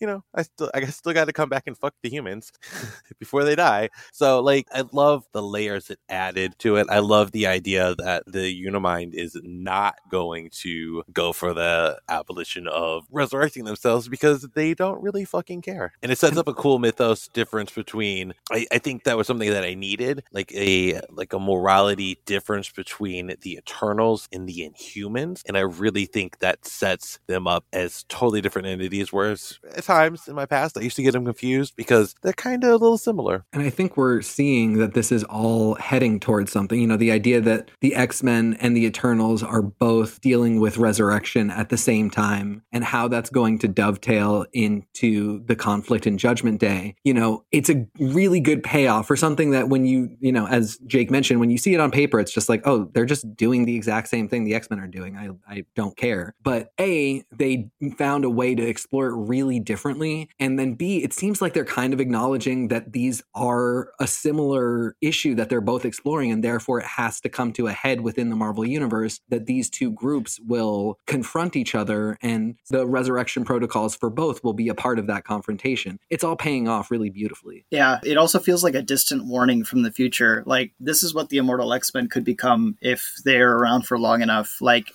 You 0.00 0.06
know, 0.06 0.24
I 0.34 0.42
still, 0.42 0.70
I 0.74 0.84
still 0.86 1.12
got 1.12 1.26
to 1.26 1.32
come 1.32 1.48
back 1.48 1.64
and 1.66 1.76
fuck 1.76 1.94
the 2.02 2.10
humans 2.10 2.52
before 3.18 3.44
they 3.44 3.54
die. 3.54 3.90
So, 4.12 4.40
like, 4.40 4.66
I 4.72 4.84
love 4.92 5.24
the 5.32 5.42
layers 5.42 5.90
it 5.90 5.98
added 6.08 6.58
to 6.60 6.76
it. 6.76 6.86
I 6.90 6.98
love 7.00 7.32
the 7.32 7.46
idea 7.46 7.94
that 7.98 8.24
the 8.26 8.64
Unimind 8.64 9.14
is 9.14 9.38
not 9.42 9.96
going 10.10 10.50
to 10.50 11.02
go 11.12 11.32
for 11.32 11.54
the 11.54 11.98
abolition 12.08 12.68
of 12.68 13.06
resurrecting 13.10 13.64
themselves 13.64 14.08
because 14.08 14.42
they 14.54 14.74
don't 14.74 15.02
really 15.02 15.24
fucking 15.24 15.62
care. 15.62 15.92
And 16.02 16.12
it 16.12 16.18
sets 16.18 16.36
up 16.36 16.48
a 16.48 16.54
cool 16.54 16.78
mythos 16.78 17.28
difference 17.28 17.70
between. 17.70 18.34
I, 18.50 18.66
I 18.72 18.78
think 18.78 19.04
that 19.04 19.16
was 19.16 19.26
something 19.26 19.50
that 19.50 19.64
I 19.64 19.74
needed, 19.74 20.24
like 20.32 20.52
a 20.54 21.00
like 21.10 21.25
a 21.32 21.38
morality 21.38 22.18
difference 22.26 22.70
between 22.70 23.34
the 23.40 23.54
Eternals 23.54 24.28
and 24.32 24.48
the 24.48 24.68
Inhumans, 24.68 25.42
and 25.46 25.56
I 25.56 25.60
really 25.60 26.06
think 26.06 26.38
that 26.38 26.66
sets 26.66 27.18
them 27.26 27.46
up 27.46 27.64
as 27.72 28.04
totally 28.08 28.40
different 28.40 28.68
entities. 28.68 29.12
Whereas 29.12 29.58
at 29.74 29.84
times 29.84 30.28
in 30.28 30.34
my 30.34 30.46
past, 30.46 30.76
I 30.78 30.82
used 30.82 30.96
to 30.96 31.02
get 31.02 31.12
them 31.12 31.24
confused 31.24 31.74
because 31.76 32.14
they're 32.22 32.32
kind 32.32 32.64
of 32.64 32.70
a 32.70 32.76
little 32.76 32.98
similar. 32.98 33.44
And 33.52 33.62
I 33.62 33.70
think 33.70 33.96
we're 33.96 34.22
seeing 34.22 34.78
that 34.78 34.94
this 34.94 35.12
is 35.12 35.24
all 35.24 35.74
heading 35.74 36.20
towards 36.20 36.52
something. 36.52 36.80
You 36.80 36.86
know, 36.86 36.96
the 36.96 37.12
idea 37.12 37.40
that 37.40 37.70
the 37.80 37.94
X 37.94 38.22
Men 38.22 38.56
and 38.60 38.76
the 38.76 38.84
Eternals 38.84 39.42
are 39.42 39.62
both 39.62 40.20
dealing 40.20 40.60
with 40.60 40.78
resurrection 40.78 41.50
at 41.50 41.68
the 41.68 41.76
same 41.76 42.10
time, 42.10 42.62
and 42.72 42.84
how 42.84 43.08
that's 43.08 43.30
going 43.30 43.58
to 43.60 43.68
dovetail 43.68 44.46
into 44.52 45.44
the 45.46 45.56
conflict 45.56 46.06
in 46.06 46.18
Judgment 46.18 46.60
Day. 46.60 46.96
You 47.04 47.14
know, 47.14 47.44
it's 47.52 47.70
a 47.70 47.86
really 47.98 48.40
good 48.40 48.62
payoff 48.62 49.06
for 49.06 49.16
something 49.16 49.50
that 49.50 49.68
when 49.68 49.86
you, 49.86 50.16
you 50.20 50.32
know, 50.32 50.46
as 50.46 50.78
Jake 50.86 51.10
mentioned, 51.16 51.40
when 51.40 51.48
you 51.48 51.56
see 51.56 51.72
it 51.72 51.80
on 51.80 51.90
paper, 51.90 52.20
it's 52.20 52.32
just 52.32 52.50
like, 52.50 52.66
oh, 52.66 52.90
they're 52.92 53.06
just 53.06 53.34
doing 53.36 53.64
the 53.64 53.74
exact 53.74 54.08
same 54.08 54.28
thing 54.28 54.44
the 54.44 54.54
X 54.54 54.68
Men 54.68 54.78
are 54.80 54.86
doing. 54.86 55.16
I, 55.16 55.30
I 55.48 55.64
don't 55.74 55.96
care. 55.96 56.34
But 56.42 56.72
A, 56.78 57.24
they 57.34 57.70
found 57.96 58.26
a 58.26 58.30
way 58.30 58.54
to 58.54 58.62
explore 58.62 59.06
it 59.06 59.16
really 59.16 59.58
differently. 59.58 60.28
And 60.38 60.58
then 60.58 60.74
B, 60.74 61.02
it 61.02 61.14
seems 61.14 61.40
like 61.40 61.54
they're 61.54 61.64
kind 61.64 61.94
of 61.94 62.00
acknowledging 62.00 62.68
that 62.68 62.92
these 62.92 63.22
are 63.34 63.92
a 63.98 64.06
similar 64.06 64.94
issue 65.00 65.34
that 65.36 65.48
they're 65.48 65.62
both 65.62 65.86
exploring. 65.86 66.30
And 66.30 66.44
therefore, 66.44 66.80
it 66.80 66.86
has 66.86 67.18
to 67.22 67.30
come 67.30 67.50
to 67.54 67.66
a 67.66 67.72
head 67.72 68.02
within 68.02 68.28
the 68.28 68.36
Marvel 68.36 68.66
Universe 68.66 69.20
that 69.30 69.46
these 69.46 69.70
two 69.70 69.90
groups 69.90 70.38
will 70.40 70.98
confront 71.06 71.56
each 71.56 71.74
other. 71.74 72.18
And 72.20 72.56
the 72.68 72.86
resurrection 72.86 73.46
protocols 73.46 73.96
for 73.96 74.10
both 74.10 74.44
will 74.44 74.52
be 74.52 74.68
a 74.68 74.74
part 74.74 74.98
of 74.98 75.06
that 75.06 75.24
confrontation. 75.24 75.98
It's 76.10 76.24
all 76.24 76.36
paying 76.36 76.68
off 76.68 76.90
really 76.90 77.08
beautifully. 77.08 77.64
Yeah, 77.70 78.00
it 78.04 78.18
also 78.18 78.38
feels 78.38 78.62
like 78.62 78.74
a 78.74 78.82
distant 78.82 79.24
warning 79.24 79.64
from 79.64 79.82
the 79.82 79.92
future. 79.92 80.42
Like, 80.44 80.72
this 80.78 81.02
is 81.02 81.05
what 81.14 81.28
the 81.28 81.38
Immortal 81.38 81.72
X 81.72 81.92
Men 81.94 82.08
could 82.08 82.24
become 82.24 82.76
if 82.80 83.14
they're 83.24 83.56
around 83.56 83.86
for 83.86 83.98
long 83.98 84.22
enough. 84.22 84.58
Like, 84.60 84.92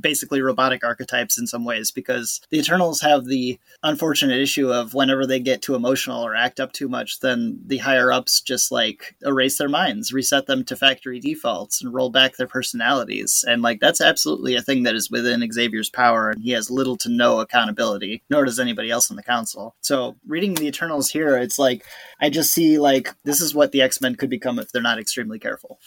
basically 0.00 0.40
robotic 0.40 0.84
archetypes 0.84 1.38
in 1.38 1.46
some 1.46 1.64
ways, 1.64 1.90
because 1.90 2.40
the 2.50 2.58
Eternals 2.58 3.00
have 3.00 3.26
the 3.26 3.58
unfortunate 3.82 4.40
issue 4.40 4.72
of 4.72 4.94
whenever 4.94 5.26
they 5.26 5.40
get 5.40 5.62
too 5.62 5.74
emotional 5.74 6.24
or 6.24 6.34
act 6.34 6.60
up 6.60 6.72
too 6.72 6.88
much, 6.88 7.20
then 7.20 7.60
the 7.66 7.78
higher 7.78 8.12
ups 8.12 8.40
just 8.40 8.70
like 8.72 9.14
erase 9.24 9.58
their 9.58 9.68
minds, 9.68 10.12
reset 10.12 10.46
them 10.46 10.64
to 10.64 10.76
factory 10.76 11.20
defaults, 11.20 11.82
and 11.82 11.94
roll 11.94 12.10
back 12.10 12.36
their 12.36 12.46
personalities. 12.46 13.44
And 13.46 13.62
like, 13.62 13.80
that's 13.80 14.00
absolutely 14.00 14.54
a 14.54 14.62
thing 14.62 14.82
that 14.84 14.94
is 14.94 15.10
within 15.10 15.48
Xavier's 15.50 15.90
power, 15.90 16.30
and 16.30 16.42
he 16.42 16.50
has 16.52 16.70
little 16.70 16.96
to 16.98 17.08
no 17.08 17.40
accountability, 17.40 18.22
nor 18.30 18.44
does 18.44 18.58
anybody 18.58 18.90
else 18.90 19.10
on 19.10 19.16
the 19.16 19.22
council. 19.22 19.74
So, 19.80 20.16
reading 20.26 20.54
the 20.54 20.66
Eternals 20.66 21.10
here, 21.10 21.36
it's 21.36 21.58
like, 21.58 21.84
I 22.20 22.30
just 22.30 22.52
see 22.52 22.78
like, 22.78 23.14
this 23.24 23.40
is 23.40 23.54
what 23.54 23.72
the 23.72 23.82
X 23.82 24.00
Men 24.00 24.14
could 24.14 24.30
become 24.30 24.58
if 24.58 24.70
they're 24.70 24.82
not 24.82 24.98
extremely 24.98 25.38
careful 25.38 25.47
careful. 25.48 25.78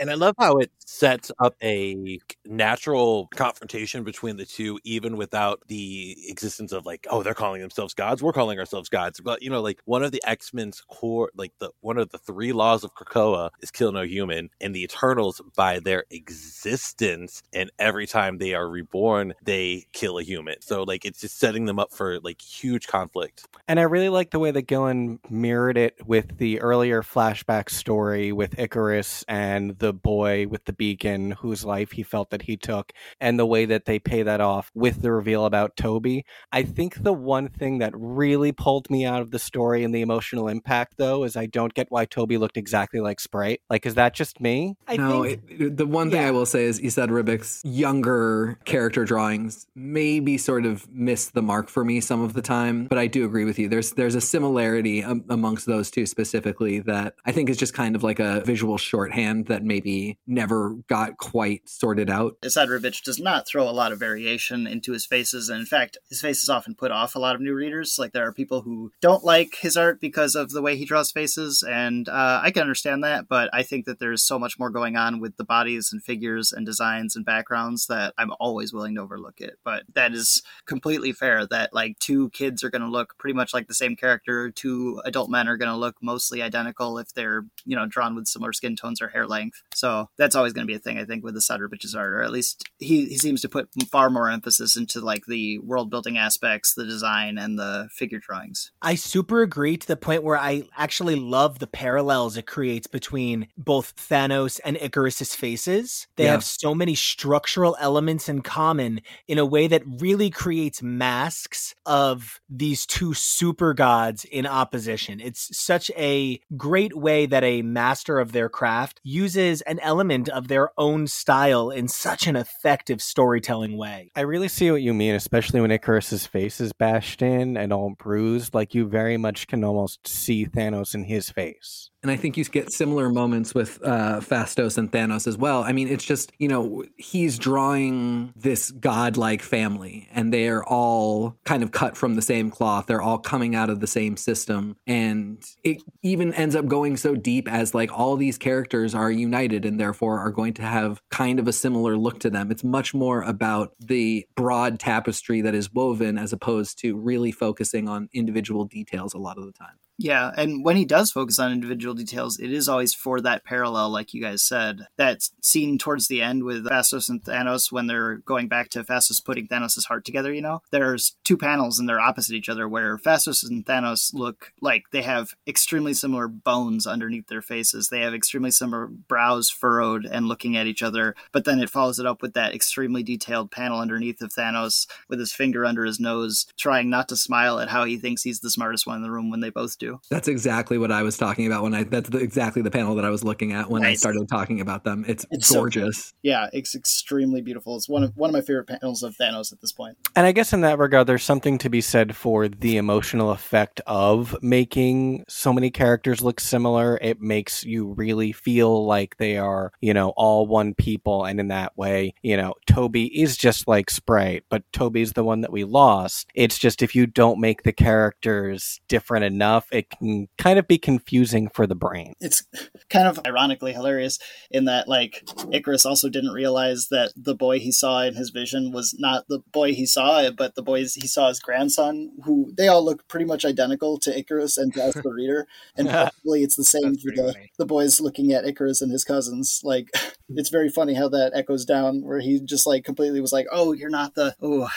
And 0.00 0.10
I 0.10 0.14
love 0.14 0.34
how 0.38 0.56
it 0.56 0.70
sets 0.86 1.30
up 1.38 1.54
a 1.62 2.18
natural 2.46 3.28
confrontation 3.34 4.02
between 4.02 4.38
the 4.38 4.46
two, 4.46 4.78
even 4.82 5.16
without 5.16 5.62
the 5.68 6.16
existence 6.28 6.72
of 6.72 6.86
like, 6.86 7.06
oh, 7.10 7.22
they're 7.22 7.34
calling 7.34 7.60
themselves 7.60 7.92
gods, 7.92 8.22
we're 8.22 8.32
calling 8.32 8.58
ourselves 8.58 8.88
gods. 8.88 9.20
But 9.20 9.42
you 9.42 9.50
know, 9.50 9.60
like 9.60 9.80
one 9.84 10.02
of 10.02 10.10
the 10.10 10.22
X 10.26 10.54
Men's 10.54 10.80
core, 10.88 11.30
like 11.36 11.52
the 11.58 11.70
one 11.80 11.98
of 11.98 12.10
the 12.10 12.18
three 12.18 12.52
laws 12.52 12.82
of 12.82 12.94
Krakoa 12.94 13.50
is 13.60 13.70
kill 13.70 13.92
no 13.92 14.02
human, 14.02 14.50
and 14.60 14.74
the 14.74 14.82
Eternals, 14.82 15.42
by 15.54 15.80
their 15.80 16.04
existence, 16.10 17.42
and 17.52 17.70
every 17.78 18.06
time 18.06 18.38
they 18.38 18.54
are 18.54 18.68
reborn, 18.68 19.34
they 19.42 19.86
kill 19.92 20.18
a 20.18 20.22
human. 20.22 20.60
So 20.62 20.82
like, 20.82 21.04
it's 21.04 21.20
just 21.20 21.38
setting 21.38 21.66
them 21.66 21.78
up 21.78 21.92
for 21.92 22.20
like 22.20 22.40
huge 22.40 22.86
conflict. 22.86 23.46
And 23.68 23.78
I 23.78 23.82
really 23.82 24.08
like 24.08 24.30
the 24.30 24.38
way 24.38 24.50
that 24.50 24.62
Gillen 24.62 25.20
mirrored 25.28 25.76
it 25.76 26.06
with 26.06 26.38
the 26.38 26.60
earlier 26.60 27.02
flashback 27.02 27.68
story 27.70 28.32
with 28.32 28.56
Ikaris 28.56 29.24
and 29.28 29.78
the 29.78 29.89
boy 29.92 30.46
with 30.46 30.64
the 30.64 30.72
beacon 30.72 31.32
whose 31.32 31.64
life 31.64 31.92
he 31.92 32.02
felt 32.02 32.30
that 32.30 32.42
he 32.42 32.56
took 32.56 32.92
and 33.20 33.38
the 33.38 33.46
way 33.46 33.64
that 33.64 33.84
they 33.84 33.98
pay 33.98 34.22
that 34.22 34.40
off 34.40 34.70
with 34.74 35.02
the 35.02 35.12
reveal 35.12 35.44
about 35.44 35.76
Toby. 35.76 36.24
I 36.52 36.62
think 36.62 37.02
the 37.02 37.12
one 37.12 37.48
thing 37.48 37.78
that 37.78 37.92
really 37.94 38.52
pulled 38.52 38.90
me 38.90 39.04
out 39.04 39.22
of 39.22 39.30
the 39.30 39.38
story 39.38 39.84
and 39.84 39.94
the 39.94 40.00
emotional 40.00 40.48
impact 40.48 40.94
though 40.96 41.24
is 41.24 41.36
I 41.36 41.46
don't 41.46 41.74
get 41.74 41.86
why 41.90 42.04
Toby 42.04 42.38
looked 42.38 42.56
exactly 42.56 43.00
like 43.00 43.20
Sprite. 43.20 43.60
Like 43.68 43.86
is 43.86 43.94
that 43.94 44.14
just 44.14 44.40
me? 44.40 44.76
I 44.86 44.96
no, 44.96 45.24
think... 45.24 45.42
it, 45.48 45.76
the 45.76 45.86
one 45.86 46.10
thing 46.10 46.20
yeah. 46.20 46.28
I 46.28 46.30
will 46.30 46.46
say 46.46 46.64
is 46.64 46.80
Esad 46.80 47.08
Ribić's 47.08 47.62
younger 47.64 48.58
character 48.64 49.04
drawings 49.04 49.66
maybe 49.74 50.36
sort 50.38 50.66
of 50.66 50.86
miss 50.90 51.30
the 51.30 51.42
mark 51.42 51.68
for 51.68 51.84
me 51.84 52.00
some 52.00 52.20
of 52.20 52.34
the 52.34 52.42
time, 52.42 52.86
but 52.86 52.98
I 52.98 53.06
do 53.06 53.24
agree 53.24 53.44
with 53.44 53.58
you. 53.58 53.68
There's 53.68 53.92
there's 53.92 54.14
a 54.14 54.20
similarity 54.20 55.02
um, 55.02 55.24
amongst 55.28 55.66
those 55.66 55.90
two 55.90 56.06
specifically 56.06 56.80
that 56.80 57.14
I 57.24 57.32
think 57.32 57.48
is 57.48 57.56
just 57.56 57.74
kind 57.74 57.96
of 57.96 58.02
like 58.02 58.20
a 58.20 58.42
visual 58.44 58.76
shorthand 58.78 59.46
that 59.46 59.64
maybe 59.64 59.79
maybe 59.80 60.18
never 60.26 60.76
got 60.88 61.16
quite 61.16 61.68
sorted 61.68 62.10
out. 62.10 62.36
Esad 62.42 62.68
Ribić 62.68 63.02
does 63.02 63.18
not 63.18 63.46
throw 63.46 63.68
a 63.68 63.72
lot 63.72 63.92
of 63.92 63.98
variation 63.98 64.66
into 64.66 64.92
his 64.92 65.06
faces, 65.06 65.48
and 65.48 65.60
in 65.60 65.66
fact, 65.66 65.96
his 66.08 66.20
faces 66.20 66.48
often 66.48 66.74
put 66.74 66.90
off 66.90 67.14
a 67.14 67.18
lot 67.18 67.34
of 67.34 67.40
new 67.40 67.54
readers. 67.54 67.96
Like 67.98 68.12
there 68.12 68.26
are 68.26 68.32
people 68.32 68.62
who 68.62 68.92
don't 69.00 69.24
like 69.24 69.56
his 69.60 69.76
art 69.76 70.00
because 70.00 70.34
of 70.34 70.50
the 70.50 70.62
way 70.62 70.76
he 70.76 70.84
draws 70.84 71.10
faces, 71.10 71.64
and 71.66 72.08
uh, 72.08 72.40
I 72.42 72.50
can 72.50 72.62
understand 72.62 73.02
that. 73.04 73.28
But 73.28 73.48
I 73.52 73.62
think 73.62 73.86
that 73.86 73.98
there's 73.98 74.22
so 74.22 74.38
much 74.38 74.58
more 74.58 74.70
going 74.70 74.96
on 74.96 75.20
with 75.20 75.36
the 75.36 75.44
bodies 75.44 75.90
and 75.92 76.02
figures 76.02 76.52
and 76.52 76.66
designs 76.66 77.16
and 77.16 77.24
backgrounds 77.24 77.86
that 77.86 78.14
I'm 78.18 78.32
always 78.38 78.72
willing 78.72 78.94
to 78.96 79.02
overlook 79.02 79.40
it. 79.40 79.54
But 79.64 79.84
that 79.94 80.12
is 80.12 80.42
completely 80.66 81.12
fair. 81.12 81.46
That 81.46 81.72
like 81.72 81.98
two 81.98 82.30
kids 82.30 82.62
are 82.62 82.70
going 82.70 82.82
to 82.82 82.88
look 82.88 83.16
pretty 83.18 83.34
much 83.34 83.54
like 83.54 83.68
the 83.68 83.74
same 83.74 83.96
character. 83.96 84.50
Two 84.50 85.00
adult 85.04 85.30
men 85.30 85.48
are 85.48 85.56
going 85.56 85.70
to 85.70 85.76
look 85.76 85.96
mostly 86.02 86.42
identical 86.42 86.98
if 86.98 87.12
they're 87.14 87.44
you 87.64 87.76
know 87.76 87.86
drawn 87.86 88.14
with 88.14 88.28
similar 88.28 88.52
skin 88.52 88.76
tones 88.76 89.00
or 89.00 89.08
hair 89.08 89.26
length. 89.26 89.62
So 89.74 90.08
that's 90.18 90.34
always 90.34 90.52
going 90.52 90.66
to 90.66 90.70
be 90.70 90.76
a 90.76 90.80
thing, 90.80 90.98
I 90.98 91.04
think, 91.04 91.24
with 91.24 91.34
the 91.34 91.40
Esad 91.40 91.60
Ribić's 91.60 91.94
art, 91.94 92.12
or 92.12 92.22
at 92.22 92.30
least 92.30 92.68
he, 92.78 93.06
he 93.06 93.18
seems 93.18 93.40
to 93.42 93.48
put 93.48 93.68
far 93.90 94.10
more 94.10 94.28
emphasis 94.30 94.76
into 94.76 95.00
like 95.00 95.26
the 95.26 95.58
world 95.58 95.90
building 95.90 96.18
aspects, 96.18 96.74
the 96.74 96.84
design, 96.84 97.38
and 97.38 97.58
the 97.58 97.88
figure 97.92 98.18
drawings. 98.18 98.72
I 98.82 98.94
super 98.94 99.42
agree 99.42 99.76
to 99.76 99.86
the 99.86 99.96
point 99.96 100.22
where 100.22 100.38
I 100.38 100.64
actually 100.76 101.16
love 101.16 101.58
the 101.58 101.66
parallels 101.66 102.36
it 102.36 102.46
creates 102.46 102.86
between 102.86 103.48
both 103.56 103.94
Thanos 103.96 104.60
and 104.64 104.76
Ikaris's 104.76 105.34
faces. 105.34 106.06
They 106.16 106.24
yeah. 106.24 106.32
have 106.32 106.44
so 106.44 106.74
many 106.74 106.94
structural 106.94 107.76
elements 107.80 108.28
in 108.28 108.42
common 108.42 109.00
in 109.28 109.38
a 109.38 109.46
way 109.46 109.66
that 109.68 109.82
really 109.86 110.30
creates 110.30 110.82
masks 110.82 111.74
of 111.86 112.40
these 112.48 112.86
two 112.86 113.14
super 113.14 113.74
gods 113.74 114.24
in 114.24 114.46
opposition. 114.46 115.20
It's 115.20 115.56
such 115.56 115.90
a 115.96 116.40
great 116.56 116.96
way 116.96 117.26
that 117.26 117.44
a 117.44 117.62
master 117.62 118.18
of 118.18 118.32
their 118.32 118.48
craft 118.48 119.00
uses 119.04 119.59
an 119.62 119.78
element 119.80 120.28
of 120.28 120.48
their 120.48 120.70
own 120.78 121.06
style 121.06 121.70
in 121.70 121.88
such 121.88 122.26
an 122.26 122.36
effective 122.36 123.00
storytelling 123.02 123.76
way. 123.76 124.10
I 124.14 124.22
really 124.22 124.48
see 124.48 124.70
what 124.70 124.82
you 124.82 124.94
mean, 124.94 125.14
especially 125.14 125.60
when 125.60 125.70
Ikaris's 125.70 126.26
face 126.26 126.60
is 126.60 126.72
bashed 126.72 127.22
in 127.22 127.56
and 127.56 127.72
all 127.72 127.94
bruised. 127.98 128.54
Like 128.54 128.74
you 128.74 128.86
very 128.86 129.16
much 129.16 129.46
can 129.46 129.64
almost 129.64 130.06
see 130.06 130.46
Thanos 130.46 130.94
in 130.94 131.04
his 131.04 131.30
face. 131.30 131.90
And 132.02 132.10
I 132.10 132.16
think 132.16 132.36
you 132.36 132.44
get 132.44 132.72
similar 132.72 133.10
moments 133.10 133.54
with 133.54 133.78
uh, 133.84 134.20
Phastos 134.20 134.78
and 134.78 134.90
Thanos 134.90 135.26
as 135.26 135.36
well. 135.36 135.62
I 135.62 135.72
mean, 135.72 135.88
it's 135.88 136.04
just, 136.04 136.32
you 136.38 136.48
know, 136.48 136.84
he's 136.96 137.38
drawing 137.38 138.32
this 138.34 138.70
godlike 138.70 139.42
family 139.42 140.08
and 140.10 140.32
they're 140.32 140.64
all 140.64 141.36
kind 141.44 141.62
of 141.62 141.72
cut 141.72 141.98
from 141.98 142.14
the 142.14 142.22
same 142.22 142.50
cloth. 142.50 142.86
They're 142.86 143.02
all 143.02 143.18
coming 143.18 143.54
out 143.54 143.68
of 143.68 143.80
the 143.80 143.86
same 143.86 144.16
system. 144.16 144.76
And 144.86 145.44
it 145.62 145.82
even 146.02 146.32
ends 146.34 146.56
up 146.56 146.66
going 146.66 146.96
so 146.96 147.14
deep 147.14 147.46
as 147.46 147.74
like 147.74 147.92
all 147.92 148.16
these 148.16 148.38
characters 148.38 148.94
are 148.94 149.10
united 149.10 149.66
and 149.66 149.78
therefore 149.78 150.20
are 150.20 150.30
going 150.30 150.54
to 150.54 150.62
have 150.62 151.02
kind 151.10 151.38
of 151.38 151.46
a 151.46 151.52
similar 151.52 151.98
look 151.98 152.20
to 152.20 152.30
them. 152.30 152.50
It's 152.50 152.64
much 152.64 152.94
more 152.94 153.22
about 153.22 153.74
the 153.78 154.26
broad 154.36 154.80
tapestry 154.80 155.42
that 155.42 155.54
is 155.54 155.72
woven 155.72 156.16
as 156.16 156.32
opposed 156.32 156.78
to 156.78 156.96
really 156.96 157.30
focusing 157.30 157.88
on 157.88 158.08
individual 158.14 158.64
details 158.64 159.12
a 159.12 159.18
lot 159.18 159.36
of 159.36 159.44
the 159.44 159.52
time. 159.52 159.76
Yeah, 160.02 160.32
and 160.34 160.64
when 160.64 160.76
he 160.78 160.86
does 160.86 161.12
focus 161.12 161.38
on 161.38 161.52
individual 161.52 161.94
details, 161.94 162.38
it 162.38 162.50
is 162.50 162.70
always 162.70 162.94
for 162.94 163.20
that 163.20 163.44
parallel, 163.44 163.90
like 163.90 164.14
you 164.14 164.22
guys 164.22 164.42
said. 164.42 164.86
That 164.96 165.28
scene 165.42 165.76
towards 165.76 166.08
the 166.08 166.22
end 166.22 166.44
with 166.44 166.64
Phastos 166.64 167.10
and 167.10 167.22
Thanos 167.22 167.70
when 167.70 167.86
they're 167.86 168.16
going 168.16 168.48
back 168.48 168.70
to 168.70 168.82
Phastos 168.82 169.22
putting 169.22 169.46
Thanos' 169.46 169.84
heart 169.84 170.06
together, 170.06 170.32
you 170.32 170.40
know? 170.40 170.62
There's 170.70 171.16
two 171.22 171.36
panels 171.36 171.78
and 171.78 171.86
they're 171.86 172.00
opposite 172.00 172.34
each 172.34 172.48
other 172.48 172.66
where 172.66 172.96
Phastos 172.96 173.46
and 173.46 173.66
Thanos 173.66 174.14
look 174.14 174.52
like 174.62 174.84
they 174.90 175.02
have 175.02 175.34
extremely 175.46 175.92
similar 175.92 176.28
bones 176.28 176.86
underneath 176.86 177.26
their 177.26 177.42
faces. 177.42 177.88
They 177.90 178.00
have 178.00 178.14
extremely 178.14 178.52
similar 178.52 178.86
brows 178.86 179.50
furrowed 179.50 180.06
and 180.06 180.26
looking 180.26 180.56
at 180.56 180.66
each 180.66 180.82
other, 180.82 181.14
but 181.30 181.44
then 181.44 181.60
it 181.60 181.68
follows 181.68 181.98
it 181.98 182.06
up 182.06 182.22
with 182.22 182.32
that 182.34 182.54
extremely 182.54 183.02
detailed 183.02 183.50
panel 183.50 183.80
underneath 183.80 184.22
of 184.22 184.32
Thanos 184.32 184.86
with 185.10 185.18
his 185.20 185.34
finger 185.34 185.66
under 185.66 185.84
his 185.84 186.00
nose, 186.00 186.46
trying 186.58 186.88
not 186.88 187.06
to 187.10 187.16
smile 187.16 187.60
at 187.60 187.68
how 187.68 187.84
he 187.84 187.98
thinks 187.98 188.22
he's 188.22 188.40
the 188.40 188.48
smartest 188.50 188.86
one 188.86 188.96
in 188.96 189.02
the 189.02 189.10
room 189.10 189.30
when 189.30 189.40
they 189.40 189.50
both 189.50 189.76
do. 189.78 189.89
That's 190.10 190.28
exactly 190.28 190.78
what 190.78 190.92
I 190.92 191.02
was 191.02 191.16
talking 191.16 191.46
about 191.46 191.62
when 191.62 191.74
I. 191.74 191.84
That's 191.84 192.08
the, 192.08 192.18
exactly 192.18 192.62
the 192.62 192.70
panel 192.70 192.94
that 192.96 193.04
I 193.04 193.10
was 193.10 193.24
looking 193.24 193.52
at 193.52 193.70
when 193.70 193.84
I 193.84 193.94
started 193.94 194.28
talking 194.28 194.60
about 194.60 194.84
them. 194.84 195.04
It's, 195.08 195.26
It's 195.30 195.48
so 195.48 195.56
gorgeous. 195.56 196.12
Yeah, 196.22 196.48
it's 196.52 196.74
extremely 196.74 197.40
beautiful. 197.40 197.76
It's 197.76 197.88
one 197.88 198.02
of 198.02 198.16
one 198.16 198.30
of 198.30 198.34
my 198.34 198.40
favorite 198.40 198.68
panels 198.68 199.02
of 199.02 199.16
Thanos 199.16 199.52
at 199.52 199.60
this 199.60 199.72
point. 199.72 199.96
And 200.16 200.26
I 200.26 200.32
guess 200.32 200.52
in 200.52 200.60
that 200.62 200.78
regard, 200.78 201.06
there's 201.06 201.24
something 201.24 201.58
to 201.58 201.70
be 201.70 201.80
said 201.80 202.14
for 202.16 202.48
the 202.48 202.76
emotional 202.76 203.30
effect 203.30 203.80
of 203.86 204.36
making 204.42 205.24
so 205.28 205.52
many 205.52 205.70
characters 205.70 206.22
look 206.22 206.40
similar. 206.40 206.98
It 207.00 207.20
makes 207.20 207.64
you 207.64 207.92
really 207.92 208.32
feel 208.32 208.86
like 208.86 209.16
they 209.16 209.36
are, 209.38 209.72
you 209.80 209.94
know, 209.94 210.10
all 210.10 210.46
one 210.46 210.74
people. 210.74 211.24
And 211.24 211.40
in 211.40 211.48
that 211.48 211.76
way, 211.76 212.14
you 212.22 212.36
know, 212.36 212.54
Toby 212.66 213.06
is 213.20 213.36
just 213.36 213.66
like 213.66 213.90
Sprite, 213.90 214.44
but 214.48 214.70
Toby's 214.72 215.12
the 215.12 215.24
one 215.24 215.40
that 215.40 215.52
we 215.52 215.64
lost. 215.64 216.28
It's 216.34 216.58
just 216.58 216.82
if 216.82 216.94
you 216.94 217.06
don't 217.06 217.40
make 217.40 217.62
the 217.62 217.72
characters 217.72 218.80
different 218.88 219.24
enough, 219.24 219.68
it 219.72 219.79
can 219.88 220.28
kind 220.36 220.58
of 220.58 220.68
be 220.68 220.78
confusing 220.78 221.48
for 221.48 221.66
the 221.66 221.74
brain. 221.74 222.14
It's 222.20 222.44
kind 222.90 223.08
of 223.08 223.20
ironically 223.26 223.72
hilarious 223.72 224.18
in 224.50 224.66
that 224.66 224.88
like 224.88 225.24
Ikaris 225.26 225.86
also 225.86 226.08
didn't 226.08 226.32
realize 226.32 226.88
that 226.90 227.12
the 227.16 227.34
boy 227.34 227.58
he 227.60 227.72
saw 227.72 228.02
in 228.02 228.14
his 228.14 228.30
vision 228.30 228.72
was 228.72 228.94
not 228.98 229.24
the 229.28 229.40
boy 229.52 229.72
he 229.72 229.86
saw, 229.86 230.30
but 230.30 230.54
the 230.54 230.62
boys 230.62 230.94
he 230.94 231.06
saw 231.06 231.28
his 231.28 231.40
grandson, 231.40 232.10
who 232.24 232.52
they 232.56 232.68
all 232.68 232.84
look 232.84 233.06
pretty 233.08 233.24
much 233.24 233.44
identical 233.44 233.98
to 233.98 234.10
Ikaris 234.10 234.58
and 234.58 234.74
to 234.74 234.84
us 234.84 234.94
the 234.94 235.10
reader, 235.10 235.46
and 235.76 235.88
probably 235.90 236.42
it's 236.42 236.56
the 236.56 236.64
same 236.64 236.92
That's 236.94 237.02
for 237.02 237.12
the, 237.14 237.32
funny. 237.32 237.52
the 237.58 237.66
boys 237.66 238.00
looking 238.00 238.32
at 238.32 238.44
Ikaris 238.44 238.82
and 238.82 238.90
his 238.90 239.04
cousins. 239.04 239.60
Like 239.64 239.88
it's 240.36 240.50
very 240.50 240.68
funny 240.68 240.94
how 240.94 241.08
that 241.08 241.32
echoes 241.34 241.64
down, 241.64 242.02
where 242.02 242.20
he 242.20 242.40
just 242.40 242.66
like 242.66 242.84
completely 242.84 243.20
was 243.20 243.32
like, 243.32 243.46
"Oh, 243.50 243.72
you're 243.72 243.90
not 243.90 244.14
the 244.14 244.34
oh." 244.42 244.68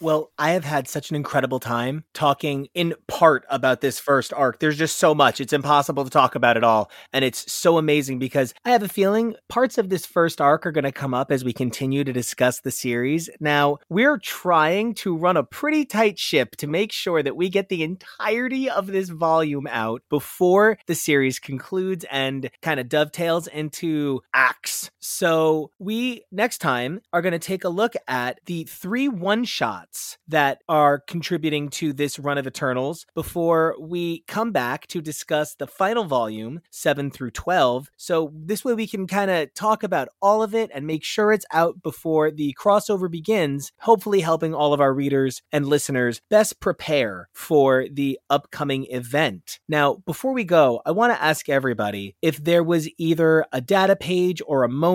Well, 0.00 0.32
I 0.36 0.50
have 0.50 0.64
had 0.64 0.88
such 0.88 1.10
an 1.10 1.16
incredible 1.16 1.60
time 1.60 2.02
talking 2.12 2.66
in 2.74 2.94
part 3.06 3.44
about 3.48 3.80
this 3.82 4.00
first 4.00 4.32
arc. 4.32 4.58
There's 4.58 4.76
just 4.76 4.96
so 4.96 5.14
much. 5.14 5.40
It's 5.40 5.52
impossible 5.52 6.02
to 6.02 6.10
talk 6.10 6.34
about 6.34 6.56
it 6.56 6.64
all. 6.64 6.90
And 7.12 7.24
it's 7.24 7.50
so 7.52 7.78
amazing 7.78 8.18
because 8.18 8.52
I 8.64 8.70
have 8.70 8.82
a 8.82 8.88
feeling 8.88 9.36
parts 9.48 9.78
of 9.78 9.90
this 9.90 10.04
first 10.04 10.40
arc 10.40 10.66
are 10.66 10.72
going 10.72 10.82
to 10.82 10.90
come 10.90 11.14
up 11.14 11.30
as 11.30 11.44
we 11.44 11.52
continue 11.52 12.02
to 12.02 12.12
discuss 12.12 12.58
the 12.58 12.72
series. 12.72 13.30
Now, 13.38 13.78
we're 13.88 14.18
trying 14.18 14.94
to 14.94 15.16
run 15.16 15.36
a 15.36 15.44
pretty 15.44 15.84
tight 15.84 16.18
ship 16.18 16.56
to 16.56 16.66
make 16.66 16.90
sure 16.90 17.22
that 17.22 17.36
we 17.36 17.48
get 17.48 17.68
the 17.68 17.84
entirety 17.84 18.68
of 18.68 18.88
this 18.88 19.08
volume 19.08 19.68
out 19.68 20.02
before 20.10 20.78
the 20.88 20.96
series 20.96 21.38
concludes 21.38 22.04
and 22.10 22.50
kind 22.60 22.80
of 22.80 22.88
dovetails 22.88 23.46
into 23.46 24.20
AXE. 24.34 24.90
So, 25.04 25.72
we 25.80 26.22
next 26.30 26.58
time 26.58 27.00
are 27.12 27.22
going 27.22 27.32
to 27.32 27.38
take 27.40 27.64
a 27.64 27.68
look 27.68 27.94
at 28.06 28.38
the 28.46 28.62
three 28.64 29.08
one 29.08 29.42
shots 29.42 30.16
that 30.28 30.58
are 30.68 31.00
contributing 31.00 31.70
to 31.70 31.92
this 31.92 32.20
run 32.20 32.38
of 32.38 32.46
Eternals 32.46 33.04
before 33.16 33.74
we 33.80 34.20
come 34.28 34.52
back 34.52 34.86
to 34.86 35.02
discuss 35.02 35.56
the 35.56 35.66
final 35.66 36.04
volume, 36.04 36.60
7 36.70 37.10
through 37.10 37.32
12. 37.32 37.90
So, 37.96 38.32
this 38.32 38.64
way 38.64 38.74
we 38.74 38.86
can 38.86 39.08
kind 39.08 39.28
of 39.28 39.52
talk 39.54 39.82
about 39.82 40.06
all 40.22 40.40
of 40.40 40.54
it 40.54 40.70
and 40.72 40.86
make 40.86 41.02
sure 41.02 41.32
it's 41.32 41.46
out 41.52 41.82
before 41.82 42.30
the 42.30 42.54
crossover 42.56 43.10
begins, 43.10 43.72
hopefully 43.80 44.20
helping 44.20 44.54
all 44.54 44.72
of 44.72 44.80
our 44.80 44.94
readers 44.94 45.42
and 45.50 45.66
listeners 45.66 46.20
best 46.30 46.60
prepare 46.60 47.28
for 47.32 47.86
the 47.90 48.20
upcoming 48.30 48.86
event. 48.88 49.58
Now, 49.68 49.94
before 50.06 50.32
we 50.32 50.44
go, 50.44 50.80
I 50.86 50.92
want 50.92 51.12
to 51.12 51.20
ask 51.20 51.48
everybody 51.48 52.14
if 52.22 52.36
there 52.36 52.62
was 52.62 52.88
either 52.98 53.46
a 53.52 53.60
data 53.60 53.96
page 53.96 54.40
or 54.46 54.62
a 54.62 54.68
moment, 54.68 54.91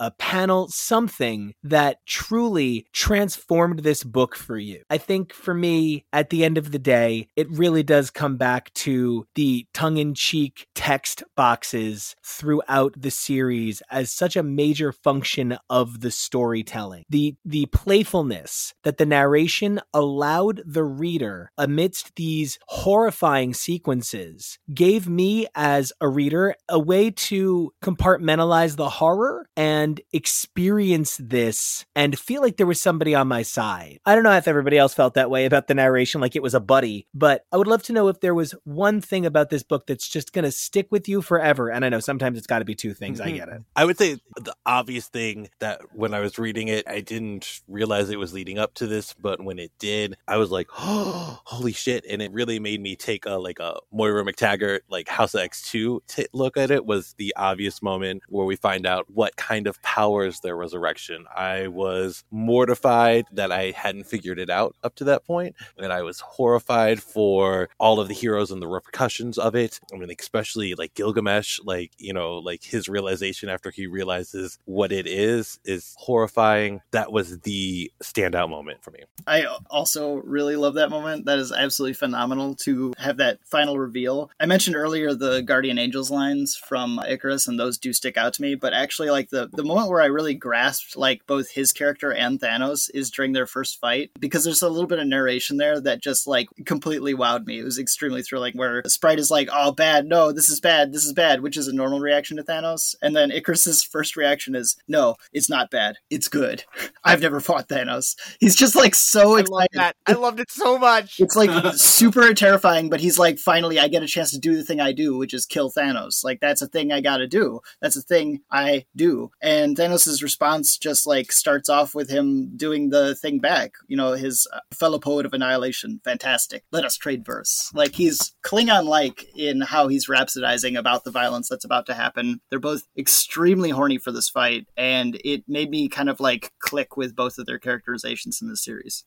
a 0.00 0.10
panel, 0.12 0.68
something 0.68 1.54
that 1.62 1.98
truly 2.06 2.86
transformed 2.92 3.80
this 3.80 4.02
book 4.02 4.36
for 4.36 4.58
you. 4.58 4.82
I 4.90 4.98
think 4.98 5.32
for 5.32 5.54
me, 5.54 6.04
at 6.12 6.30
the 6.30 6.44
end 6.44 6.58
of 6.58 6.72
the 6.72 6.78
day, 6.78 7.28
it 7.36 7.50
really 7.50 7.82
does 7.82 8.10
come 8.10 8.36
back 8.36 8.72
to 8.74 9.26
the 9.34 9.66
tongue 9.74 9.98
in 9.98 10.14
cheek 10.14 10.66
text 10.74 11.22
boxes 11.36 12.14
throughout 12.24 12.94
the 12.96 13.10
series 13.10 13.82
as 13.90 14.12
such 14.12 14.36
a 14.36 14.42
major 14.42 14.92
function 14.92 15.58
of 15.68 16.00
the 16.00 16.10
storytelling. 16.10 17.04
The, 17.08 17.36
the 17.44 17.66
playfulness 17.66 18.74
that 18.84 18.98
the 18.98 19.06
narration 19.06 19.80
allowed 19.92 20.62
the 20.64 20.84
reader 20.84 21.50
amidst 21.58 22.16
these 22.16 22.58
horrifying 22.68 23.54
sequences 23.54 24.58
gave 24.72 25.08
me 25.08 25.46
as 25.54 25.92
a 26.00 26.08
reader 26.08 26.54
a 26.68 26.78
way 26.78 27.10
to 27.10 27.72
compartmentalize 27.82 28.76
the 28.76 28.88
horror 28.88 29.35
and 29.56 30.00
experience 30.12 31.18
this 31.22 31.84
and 31.94 32.18
feel 32.18 32.42
like 32.42 32.56
there 32.56 32.66
was 32.66 32.80
somebody 32.80 33.14
on 33.14 33.28
my 33.28 33.42
side. 33.42 34.00
I 34.04 34.14
don't 34.14 34.24
know 34.24 34.32
if 34.32 34.48
everybody 34.48 34.78
else 34.78 34.94
felt 34.94 35.14
that 35.14 35.30
way 35.30 35.44
about 35.44 35.66
the 35.66 35.74
narration, 35.74 36.20
like 36.20 36.36
it 36.36 36.42
was 36.42 36.54
a 36.54 36.60
buddy, 36.60 37.06
but 37.14 37.44
I 37.52 37.56
would 37.56 37.66
love 37.66 37.82
to 37.84 37.92
know 37.92 38.08
if 38.08 38.20
there 38.20 38.34
was 38.34 38.54
one 38.64 39.00
thing 39.00 39.26
about 39.26 39.50
this 39.50 39.62
book 39.62 39.86
that's 39.86 40.08
just 40.08 40.32
going 40.32 40.44
to 40.44 40.52
stick 40.52 40.88
with 40.90 41.08
you 41.08 41.22
forever. 41.22 41.70
And 41.70 41.84
I 41.84 41.88
know 41.88 42.00
sometimes 42.00 42.38
it's 42.38 42.46
got 42.46 42.60
to 42.60 42.64
be 42.64 42.74
two 42.74 42.94
things. 42.94 43.20
I 43.20 43.28
mm-hmm. 43.28 43.36
get 43.36 43.48
it. 43.48 43.62
I 43.74 43.84
would 43.84 43.98
say 43.98 44.18
the 44.36 44.54
obvious 44.64 45.08
thing 45.08 45.48
that 45.58 45.80
when 45.92 46.14
I 46.14 46.20
was 46.20 46.38
reading 46.38 46.68
it, 46.68 46.86
I 46.88 47.00
didn't 47.00 47.60
realize 47.68 48.10
it 48.10 48.18
was 48.18 48.32
leading 48.32 48.58
up 48.58 48.74
to 48.74 48.86
this, 48.86 49.14
but 49.14 49.42
when 49.42 49.58
it 49.58 49.72
did, 49.78 50.16
I 50.28 50.36
was 50.36 50.50
like, 50.50 50.68
"Oh, 50.78 51.40
holy 51.44 51.72
shit!" 51.72 52.04
And 52.08 52.22
it 52.22 52.32
really 52.32 52.58
made 52.58 52.80
me 52.80 52.96
take 52.96 53.26
a 53.26 53.34
like 53.34 53.58
a 53.58 53.78
Moira 53.92 54.24
MacTaggert 54.24 54.80
like 54.88 55.08
House 55.08 55.34
of 55.34 55.40
X 55.40 55.62
two 55.62 56.02
t- 56.06 56.26
look 56.32 56.56
at 56.56 56.70
it. 56.70 56.86
Was 56.86 57.14
the 57.18 57.34
obvious 57.36 57.82
moment 57.82 58.22
where 58.28 58.46
we 58.46 58.56
find 58.56 58.86
out 58.86 59.06
what 59.08 59.25
kind 59.34 59.66
of 59.66 59.82
powers 59.82 60.40
their 60.40 60.54
resurrection. 60.54 61.24
I 61.34 61.66
was 61.66 62.22
mortified 62.30 63.24
that 63.32 63.50
I 63.50 63.72
hadn't 63.72 64.06
figured 64.06 64.38
it 64.38 64.50
out 64.50 64.76
up 64.84 64.94
to 64.96 65.04
that 65.04 65.24
point, 65.24 65.56
and 65.76 65.92
I 65.92 66.02
was 66.02 66.20
horrified 66.20 67.02
for 67.02 67.68
all 67.78 67.98
of 67.98 68.06
the 68.06 68.14
heroes 68.14 68.52
and 68.52 68.62
the 68.62 68.68
repercussions 68.68 69.38
of 69.38 69.56
it. 69.56 69.80
I 69.92 69.96
mean, 69.96 70.14
especially 70.16 70.74
like 70.74 70.94
Gilgamesh, 70.94 71.58
like 71.64 71.92
you 71.98 72.12
know, 72.12 72.38
like 72.38 72.62
his 72.62 72.88
realization 72.88 73.48
after 73.48 73.70
he 73.70 73.86
realizes 73.86 74.58
what 74.64 74.92
it 74.92 75.06
is 75.06 75.58
is 75.64 75.94
horrifying. 75.98 76.80
That 76.92 77.12
was 77.12 77.40
the 77.40 77.90
standout 78.02 78.50
moment 78.50 78.82
for 78.82 78.90
me. 78.90 79.00
I 79.26 79.46
also 79.70 80.16
really 80.16 80.56
love 80.56 80.74
that 80.74 80.90
moment. 80.90 81.26
That 81.26 81.38
is 81.38 81.52
absolutely 81.52 81.94
phenomenal 81.94 82.54
to 82.56 82.92
have 82.98 83.16
that 83.18 83.38
final 83.44 83.78
reveal. 83.78 84.30
I 84.38 84.46
mentioned 84.46 84.76
earlier 84.76 85.14
the 85.14 85.40
Guardian 85.42 85.78
Angels 85.78 86.10
lines 86.10 86.56
from 86.56 86.98
Ikaris, 87.02 87.48
and 87.48 87.58
those 87.58 87.78
do 87.78 87.92
stick 87.92 88.16
out 88.16 88.34
to 88.34 88.42
me. 88.42 88.54
But 88.54 88.74
actually, 88.74 89.10
like 89.16 89.30
the 89.30 89.48
the 89.52 89.64
moment 89.64 89.88
where 89.88 90.02
I 90.02 90.06
really 90.06 90.34
grasped 90.34 90.96
like 90.96 91.26
both 91.26 91.50
his 91.50 91.72
character 91.72 92.12
and 92.12 92.38
Thanos 92.38 92.90
is 92.92 93.10
during 93.10 93.32
their 93.32 93.46
first 93.46 93.80
fight 93.80 94.10
because 94.20 94.44
there's 94.44 94.62
a 94.62 94.68
little 94.68 94.86
bit 94.86 94.98
of 94.98 95.06
narration 95.06 95.56
there 95.56 95.80
that 95.80 96.02
just 96.02 96.26
like 96.26 96.48
completely 96.66 97.14
wowed 97.14 97.46
me. 97.46 97.58
It 97.58 97.64
was 97.64 97.78
extremely 97.78 98.22
thrilling. 98.22 98.52
Where 98.56 98.82
Sprite 98.86 99.18
is 99.18 99.30
like, 99.30 99.48
"Oh, 99.52 99.72
bad, 99.72 100.06
no, 100.06 100.32
this 100.32 100.48
is 100.50 100.60
bad, 100.60 100.92
this 100.92 101.04
is 101.04 101.12
bad," 101.12 101.42
which 101.42 101.56
is 101.56 101.68
a 101.68 101.74
normal 101.74 102.00
reaction 102.00 102.36
to 102.36 102.42
Thanos, 102.42 102.94
and 103.02 103.16
then 103.16 103.30
Ikaris's 103.30 103.82
first 103.82 104.16
reaction 104.16 104.54
is, 104.54 104.76
"No, 104.86 105.16
it's 105.32 105.48
not 105.48 105.70
bad, 105.70 105.96
it's 106.10 106.28
good." 106.28 106.64
I've 107.04 107.22
never 107.22 107.40
fought 107.40 107.68
Thanos. 107.68 108.16
He's 108.40 108.56
just 108.56 108.76
like 108.76 108.94
so 108.94 109.36
I 109.36 109.40
excited. 109.40 109.50
love 109.52 109.66
that. 109.74 109.96
I 110.06 110.12
loved 110.12 110.40
it 110.40 110.50
so 110.50 110.78
much. 110.78 111.18
It's 111.18 111.36
like 111.36 111.74
super 111.76 112.34
terrifying, 112.34 112.90
but 112.90 113.00
he's 113.00 113.18
like, 113.18 113.38
finally, 113.38 113.78
I 113.78 113.88
get 113.88 114.02
a 114.02 114.06
chance 114.06 114.30
to 114.32 114.38
do 114.38 114.56
the 114.56 114.64
thing 114.64 114.80
I 114.80 114.92
do, 114.92 115.16
which 115.16 115.34
is 115.34 115.46
kill 115.46 115.70
Thanos. 115.70 116.24
Like, 116.24 116.40
that's 116.40 116.62
a 116.62 116.68
thing 116.68 116.92
I 116.92 117.00
gotta 117.00 117.26
do. 117.26 117.60
That's 117.80 117.96
a 117.96 118.02
thing 118.02 118.40
I 118.50 118.84
do. 118.94 119.05
And 119.42 119.76
Thanos' 119.76 120.22
response 120.22 120.78
just 120.78 121.06
like 121.06 121.32
starts 121.32 121.68
off 121.68 121.94
with 121.94 122.10
him 122.10 122.56
doing 122.56 122.90
the 122.90 123.14
thing 123.14 123.38
back. 123.38 123.72
You 123.86 123.96
know, 123.96 124.12
his 124.12 124.46
uh, 124.52 124.60
fellow 124.72 124.98
poet 124.98 125.26
of 125.26 125.32
annihilation. 125.32 126.00
Fantastic. 126.04 126.64
Let 126.72 126.84
us 126.84 126.96
trade 126.96 127.24
verse. 127.24 127.70
Like, 127.74 127.94
he's 127.94 128.34
Klingon 128.44 128.84
like 128.84 129.26
in 129.36 129.60
how 129.60 129.88
he's 129.88 130.08
rhapsodizing 130.08 130.78
about 130.78 131.04
the 131.04 131.10
violence 131.10 131.48
that's 131.48 131.64
about 131.64 131.86
to 131.86 131.94
happen. 131.94 132.40
They're 132.50 132.58
both 132.58 132.82
extremely 132.96 133.70
horny 133.70 133.98
for 133.98 134.12
this 134.12 134.28
fight, 134.28 134.66
and 134.76 135.20
it 135.24 135.44
made 135.48 135.70
me 135.70 135.88
kind 135.88 136.08
of 136.08 136.20
like 136.20 136.52
click 136.60 136.96
with 136.96 137.16
both 137.16 137.38
of 137.38 137.46
their 137.46 137.58
characterizations 137.58 138.40
in 138.40 138.48
the 138.48 138.56
series. 138.56 139.04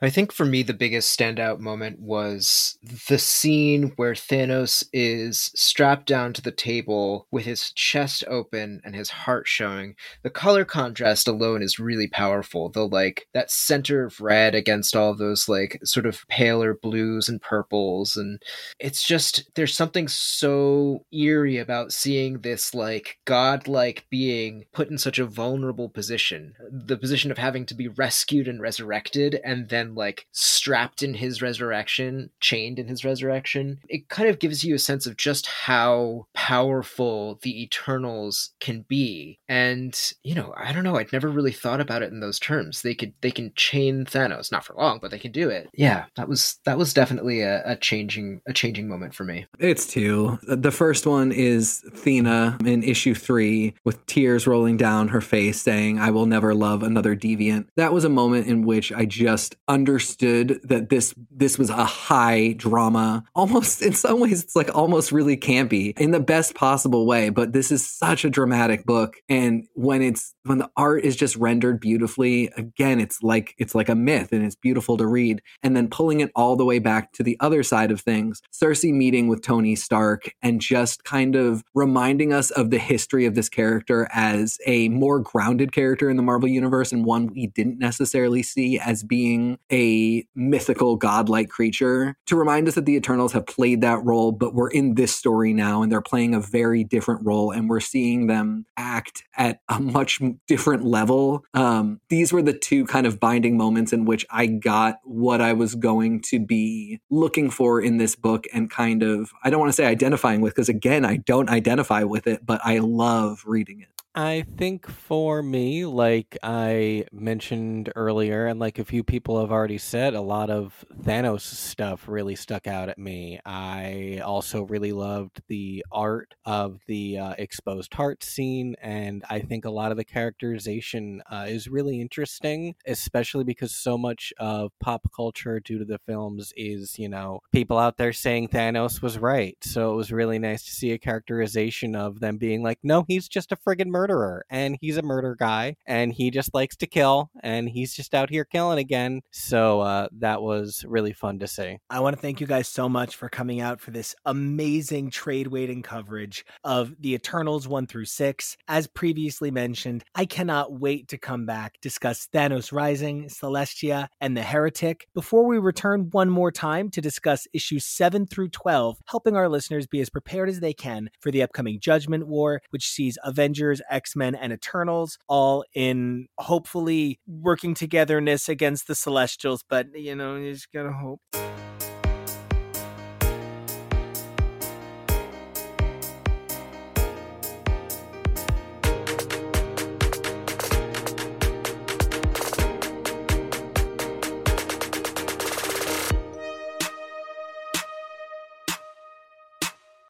I 0.00 0.10
think 0.10 0.32
for 0.32 0.44
me, 0.44 0.62
the 0.62 0.74
biggest 0.74 1.16
standout 1.16 1.60
moment 1.60 2.00
was 2.00 2.78
the 3.08 3.18
scene 3.18 3.92
where 3.96 4.14
Thanos 4.14 4.84
is 4.92 5.52
strapped 5.54 6.06
down 6.06 6.32
to 6.32 6.42
the 6.42 6.50
table 6.50 7.26
with 7.30 7.44
his 7.44 7.70
chest 7.72 8.24
open 8.26 8.80
and 8.84 8.96
his 8.96 9.10
heart 9.10 9.46
showing. 9.46 9.94
The 10.22 10.30
color 10.30 10.64
contrast 10.64 11.28
alone 11.28 11.62
is 11.62 11.78
really 11.78 12.08
powerful. 12.08 12.70
The 12.70 12.86
like 12.86 13.28
that 13.34 13.50
center 13.50 14.04
of 14.04 14.20
red 14.20 14.54
against 14.54 14.96
all 14.96 15.14
those 15.14 15.48
like 15.48 15.78
sort 15.84 16.06
of 16.06 16.26
paler 16.28 16.74
blues 16.74 17.28
and 17.28 17.40
purples. 17.40 18.16
And 18.16 18.42
it's 18.78 19.06
just, 19.06 19.50
there's 19.54 19.74
something 19.74 20.08
so 20.08 21.04
eerie 21.12 21.58
about 21.58 21.92
seeing 21.92 22.40
this 22.40 22.74
like 22.74 23.18
godlike 23.24 24.06
being 24.10 24.64
put 24.72 24.88
in 24.88 24.98
such 24.98 25.18
a 25.18 25.26
vulnerable 25.26 25.88
position. 25.88 26.54
The 26.70 26.96
position 26.96 27.30
of 27.30 27.38
having 27.38 27.66
to 27.66 27.74
be 27.74 27.88
rescued 27.88 28.48
and 28.48 28.60
resurrected 28.60 29.40
and 29.44 29.68
then 29.68 29.94
like 29.94 30.26
strapped 30.32 31.02
in 31.02 31.14
his 31.14 31.42
resurrection, 31.42 32.30
chained 32.40 32.78
in 32.78 32.88
his 32.88 33.04
resurrection. 33.04 33.80
It 33.88 34.08
kind 34.08 34.28
of 34.28 34.38
gives 34.38 34.64
you 34.64 34.74
a 34.74 34.78
sense 34.78 35.06
of 35.06 35.16
just 35.16 35.46
how 35.46 36.26
powerful 36.34 37.38
the 37.42 37.62
Eternals 37.62 38.50
can 38.60 38.84
be. 38.88 39.38
And, 39.48 39.98
you 40.22 40.34
know, 40.34 40.54
I 40.56 40.72
don't 40.72 40.84
know, 40.84 40.96
I'd 40.96 41.12
never 41.12 41.28
really 41.28 41.52
thought 41.52 41.80
about 41.80 42.02
it 42.02 42.12
in 42.12 42.20
those 42.20 42.38
terms. 42.38 42.82
They 42.82 42.94
could 42.94 43.12
they 43.20 43.30
can 43.30 43.52
chain 43.54 44.04
Thanos, 44.04 44.52
not 44.52 44.64
for 44.64 44.74
long, 44.74 44.98
but 45.00 45.10
they 45.10 45.18
can 45.18 45.32
do 45.32 45.50
it. 45.50 45.68
Yeah, 45.74 46.06
that 46.16 46.28
was 46.28 46.58
that 46.64 46.78
was 46.78 46.94
definitely 46.94 47.40
a, 47.40 47.62
a 47.64 47.76
changing 47.76 48.40
a 48.46 48.52
changing 48.52 48.88
moment 48.88 49.14
for 49.14 49.24
me. 49.24 49.46
It's 49.58 49.86
two. 49.86 50.38
The 50.42 50.70
first 50.70 51.06
one 51.06 51.32
is 51.32 51.82
Thena 51.94 52.64
in 52.66 52.82
issue 52.82 53.14
three 53.14 53.74
with 53.84 54.04
tears 54.06 54.46
rolling 54.46 54.76
down 54.76 55.08
her 55.08 55.20
face 55.20 55.60
saying, 55.60 55.98
I 55.98 56.10
will 56.10 56.26
never 56.26 56.54
love 56.54 56.82
another 56.82 57.16
deviant. 57.16 57.66
That 57.76 57.92
was 57.92 58.04
a 58.04 58.08
moment 58.08 58.46
in 58.46 58.62
which 58.62 58.92
I 58.92 59.04
just 59.04 59.31
understood 59.68 60.60
that 60.64 60.88
this 60.88 61.14
this 61.30 61.58
was 61.58 61.70
a 61.70 61.84
high 61.84 62.52
drama. 62.52 63.24
Almost 63.34 63.82
in 63.82 63.92
some 63.92 64.20
ways 64.20 64.42
it's 64.42 64.56
like 64.56 64.74
almost 64.74 65.12
really 65.12 65.36
campy 65.36 65.98
in 65.98 66.10
the 66.10 66.20
best 66.20 66.54
possible 66.54 67.06
way, 67.06 67.30
but 67.30 67.52
this 67.52 67.70
is 67.70 67.88
such 67.88 68.24
a 68.24 68.30
dramatic 68.30 68.84
book 68.84 69.16
and 69.28 69.66
when 69.74 70.02
it's 70.02 70.34
when 70.44 70.58
the 70.58 70.70
art 70.76 71.04
is 71.04 71.16
just 71.16 71.36
rendered 71.36 71.80
beautifully, 71.80 72.50
again 72.56 73.00
it's 73.00 73.22
like 73.22 73.54
it's 73.58 73.74
like 73.74 73.88
a 73.88 73.94
myth 73.94 74.32
and 74.32 74.44
it's 74.44 74.56
beautiful 74.56 74.96
to 74.96 75.06
read 75.06 75.42
and 75.62 75.76
then 75.76 75.88
pulling 75.88 76.20
it 76.20 76.30
all 76.34 76.56
the 76.56 76.64
way 76.64 76.78
back 76.78 77.12
to 77.12 77.22
the 77.22 77.36
other 77.40 77.62
side 77.62 77.90
of 77.90 78.00
things. 78.00 78.42
Sersi 78.52 78.92
meeting 78.92 79.28
with 79.28 79.42
Tony 79.42 79.74
Stark 79.74 80.34
and 80.42 80.60
just 80.60 81.04
kind 81.04 81.36
of 81.36 81.62
reminding 81.74 82.32
us 82.32 82.50
of 82.50 82.70
the 82.70 82.78
history 82.78 83.26
of 83.26 83.34
this 83.34 83.48
character 83.48 84.08
as 84.12 84.58
a 84.66 84.88
more 84.88 85.18
grounded 85.20 85.72
character 85.72 86.10
in 86.10 86.16
the 86.16 86.22
Marvel 86.22 86.48
universe 86.48 86.92
and 86.92 87.04
one 87.04 87.26
we 87.26 87.46
didn't 87.46 87.78
necessarily 87.78 88.42
see 88.42 88.78
as 88.78 89.02
being 89.22 89.56
a 89.70 90.26
mythical 90.34 90.96
godlike 90.96 91.48
creature 91.48 92.16
to 92.26 92.34
remind 92.34 92.66
us 92.66 92.74
that 92.74 92.86
the 92.86 92.96
Eternals 92.96 93.32
have 93.32 93.46
played 93.46 93.80
that 93.80 94.04
role, 94.04 94.32
but 94.32 94.52
we're 94.52 94.70
in 94.70 94.96
this 94.96 95.14
story 95.14 95.52
now 95.52 95.80
and 95.80 95.92
they're 95.92 96.00
playing 96.00 96.34
a 96.34 96.40
very 96.40 96.82
different 96.82 97.24
role 97.24 97.52
and 97.52 97.68
we're 97.68 97.78
seeing 97.78 98.26
them 98.26 98.66
act 98.76 99.22
at 99.36 99.60
a 99.68 99.78
much 99.78 100.20
different 100.48 100.84
level. 100.84 101.44
Um, 101.54 102.00
these 102.08 102.32
were 102.32 102.42
the 102.42 102.52
two 102.52 102.84
kind 102.84 103.06
of 103.06 103.20
binding 103.20 103.56
moments 103.56 103.92
in 103.92 104.06
which 104.06 104.26
I 104.28 104.46
got 104.46 104.96
what 105.04 105.40
I 105.40 105.52
was 105.52 105.76
going 105.76 106.22
to 106.22 106.40
be 106.40 107.00
looking 107.08 107.48
for 107.48 107.80
in 107.80 107.98
this 107.98 108.16
book 108.16 108.46
and 108.52 108.68
kind 108.68 109.04
of, 109.04 109.30
I 109.44 109.50
don't 109.50 109.60
want 109.60 109.70
to 109.70 109.76
say 109.76 109.86
identifying 109.86 110.40
with, 110.40 110.54
because 110.54 110.68
again, 110.68 111.04
I 111.04 111.18
don't 111.18 111.48
identify 111.48 112.02
with 112.02 112.26
it, 112.26 112.44
but 112.44 112.60
I 112.64 112.78
love 112.78 113.44
reading 113.46 113.82
it. 113.82 114.01
I 114.14 114.44
think 114.58 114.86
for 114.86 115.42
me, 115.42 115.86
like 115.86 116.36
I 116.42 117.06
mentioned 117.12 117.90
earlier, 117.96 118.46
and 118.46 118.60
like 118.60 118.78
a 118.78 118.84
few 118.84 119.02
people 119.02 119.40
have 119.40 119.50
already 119.50 119.78
said, 119.78 120.12
a 120.12 120.20
lot 120.20 120.50
of 120.50 120.84
Thanos 121.02 121.40
stuff 121.40 122.06
really 122.08 122.36
stuck 122.36 122.66
out 122.66 122.90
at 122.90 122.98
me. 122.98 123.40
I 123.46 124.20
also 124.22 124.64
really 124.64 124.92
loved 124.92 125.40
the 125.48 125.82
art 125.90 126.34
of 126.44 126.80
the 126.86 127.16
uh, 127.16 127.34
exposed 127.38 127.94
heart 127.94 128.22
scene, 128.22 128.76
and 128.82 129.24
I 129.30 129.40
think 129.40 129.64
a 129.64 129.70
lot 129.70 129.92
of 129.92 129.96
the 129.96 130.04
characterization 130.04 131.22
uh, 131.30 131.46
is 131.48 131.68
really 131.68 131.98
interesting, 131.98 132.74
especially 132.86 133.44
because 133.44 133.74
so 133.74 133.96
much 133.96 134.30
of 134.38 134.72
pop 134.78 135.08
culture, 135.16 135.58
due 135.58 135.78
to 135.78 135.86
the 135.86 136.00
films, 136.06 136.52
is, 136.54 136.98
you 136.98 137.08
know, 137.08 137.40
people 137.50 137.78
out 137.78 137.96
there 137.96 138.12
saying 138.12 138.48
Thanos 138.48 139.00
was 139.00 139.16
right. 139.16 139.56
So 139.62 139.90
it 139.90 139.96
was 139.96 140.12
really 140.12 140.38
nice 140.38 140.64
to 140.64 140.70
see 140.70 140.92
a 140.92 140.98
characterization 140.98 141.96
of 141.96 142.20
them 142.20 142.36
being 142.36 142.62
like, 142.62 142.78
no, 142.82 143.06
he's 143.08 143.26
just 143.26 143.52
a 143.52 143.56
friggin' 143.56 143.86
murderer 143.86 144.01
murderer 144.02 144.44
and 144.50 144.76
he's 144.80 144.96
a 144.96 145.02
murder 145.02 145.36
guy 145.38 145.76
and 145.86 146.12
he 146.12 146.28
just 146.28 146.52
likes 146.54 146.74
to 146.74 146.88
kill 146.88 147.30
and 147.40 147.68
he's 147.68 147.94
just 147.94 148.14
out 148.14 148.30
here 148.30 148.44
killing 148.44 148.80
again. 148.80 149.20
So 149.30 149.80
uh, 149.80 150.08
that 150.18 150.42
was 150.42 150.84
really 150.88 151.12
fun 151.12 151.38
to 151.38 151.46
see. 151.46 151.78
I 151.88 152.00
want 152.00 152.16
to 152.16 152.20
thank 152.20 152.40
you 152.40 152.48
guys 152.48 152.66
so 152.66 152.88
much 152.88 153.14
for 153.14 153.28
coming 153.28 153.60
out 153.60 153.80
for 153.80 153.92
this 153.92 154.16
amazing 154.24 155.10
trade 155.10 155.46
waiting 155.46 155.82
coverage 155.82 156.44
of 156.64 156.96
the 156.98 157.14
Eternals 157.14 157.68
1 157.68 157.86
through 157.86 158.06
6. 158.06 158.56
As 158.66 158.88
previously 158.88 159.52
mentioned, 159.52 160.02
I 160.16 160.24
cannot 160.24 160.80
wait 160.80 161.06
to 161.08 161.18
come 161.18 161.46
back, 161.46 161.74
discuss 161.80 162.26
Thanos 162.34 162.72
Rising, 162.72 163.26
Celestia, 163.28 164.08
and 164.20 164.36
the 164.36 164.42
Heretic 164.42 165.06
before 165.14 165.46
we 165.46 165.58
return 165.58 166.08
one 166.10 166.28
more 166.28 166.50
time 166.50 166.90
to 166.90 167.00
discuss 167.00 167.46
issues 167.52 167.84
7 167.84 168.26
through 168.26 168.48
12, 168.48 168.98
helping 169.06 169.36
our 169.36 169.48
listeners 169.48 169.86
be 169.86 170.00
as 170.00 170.10
prepared 170.10 170.48
as 170.48 170.58
they 170.58 170.72
can 170.72 171.08
for 171.20 171.30
the 171.30 171.42
upcoming 171.42 171.78
Judgment 171.78 172.26
War, 172.26 172.62
which 172.70 172.88
sees 172.88 173.16
Avengers, 173.22 173.80
X 173.92 174.16
Men, 174.16 174.34
and 174.34 174.52
Eternals, 174.52 175.18
all 175.28 175.64
in 175.74 176.26
hopefully 176.38 177.20
working 177.26 177.74
togetherness 177.74 178.48
against 178.48 178.86
the 178.86 178.94
Celestials. 178.94 179.62
But, 179.68 179.86
you 179.94 180.16
know, 180.16 180.36
you 180.36 180.52
just 180.52 180.72
gotta 180.72 180.92
hope. 180.92 181.20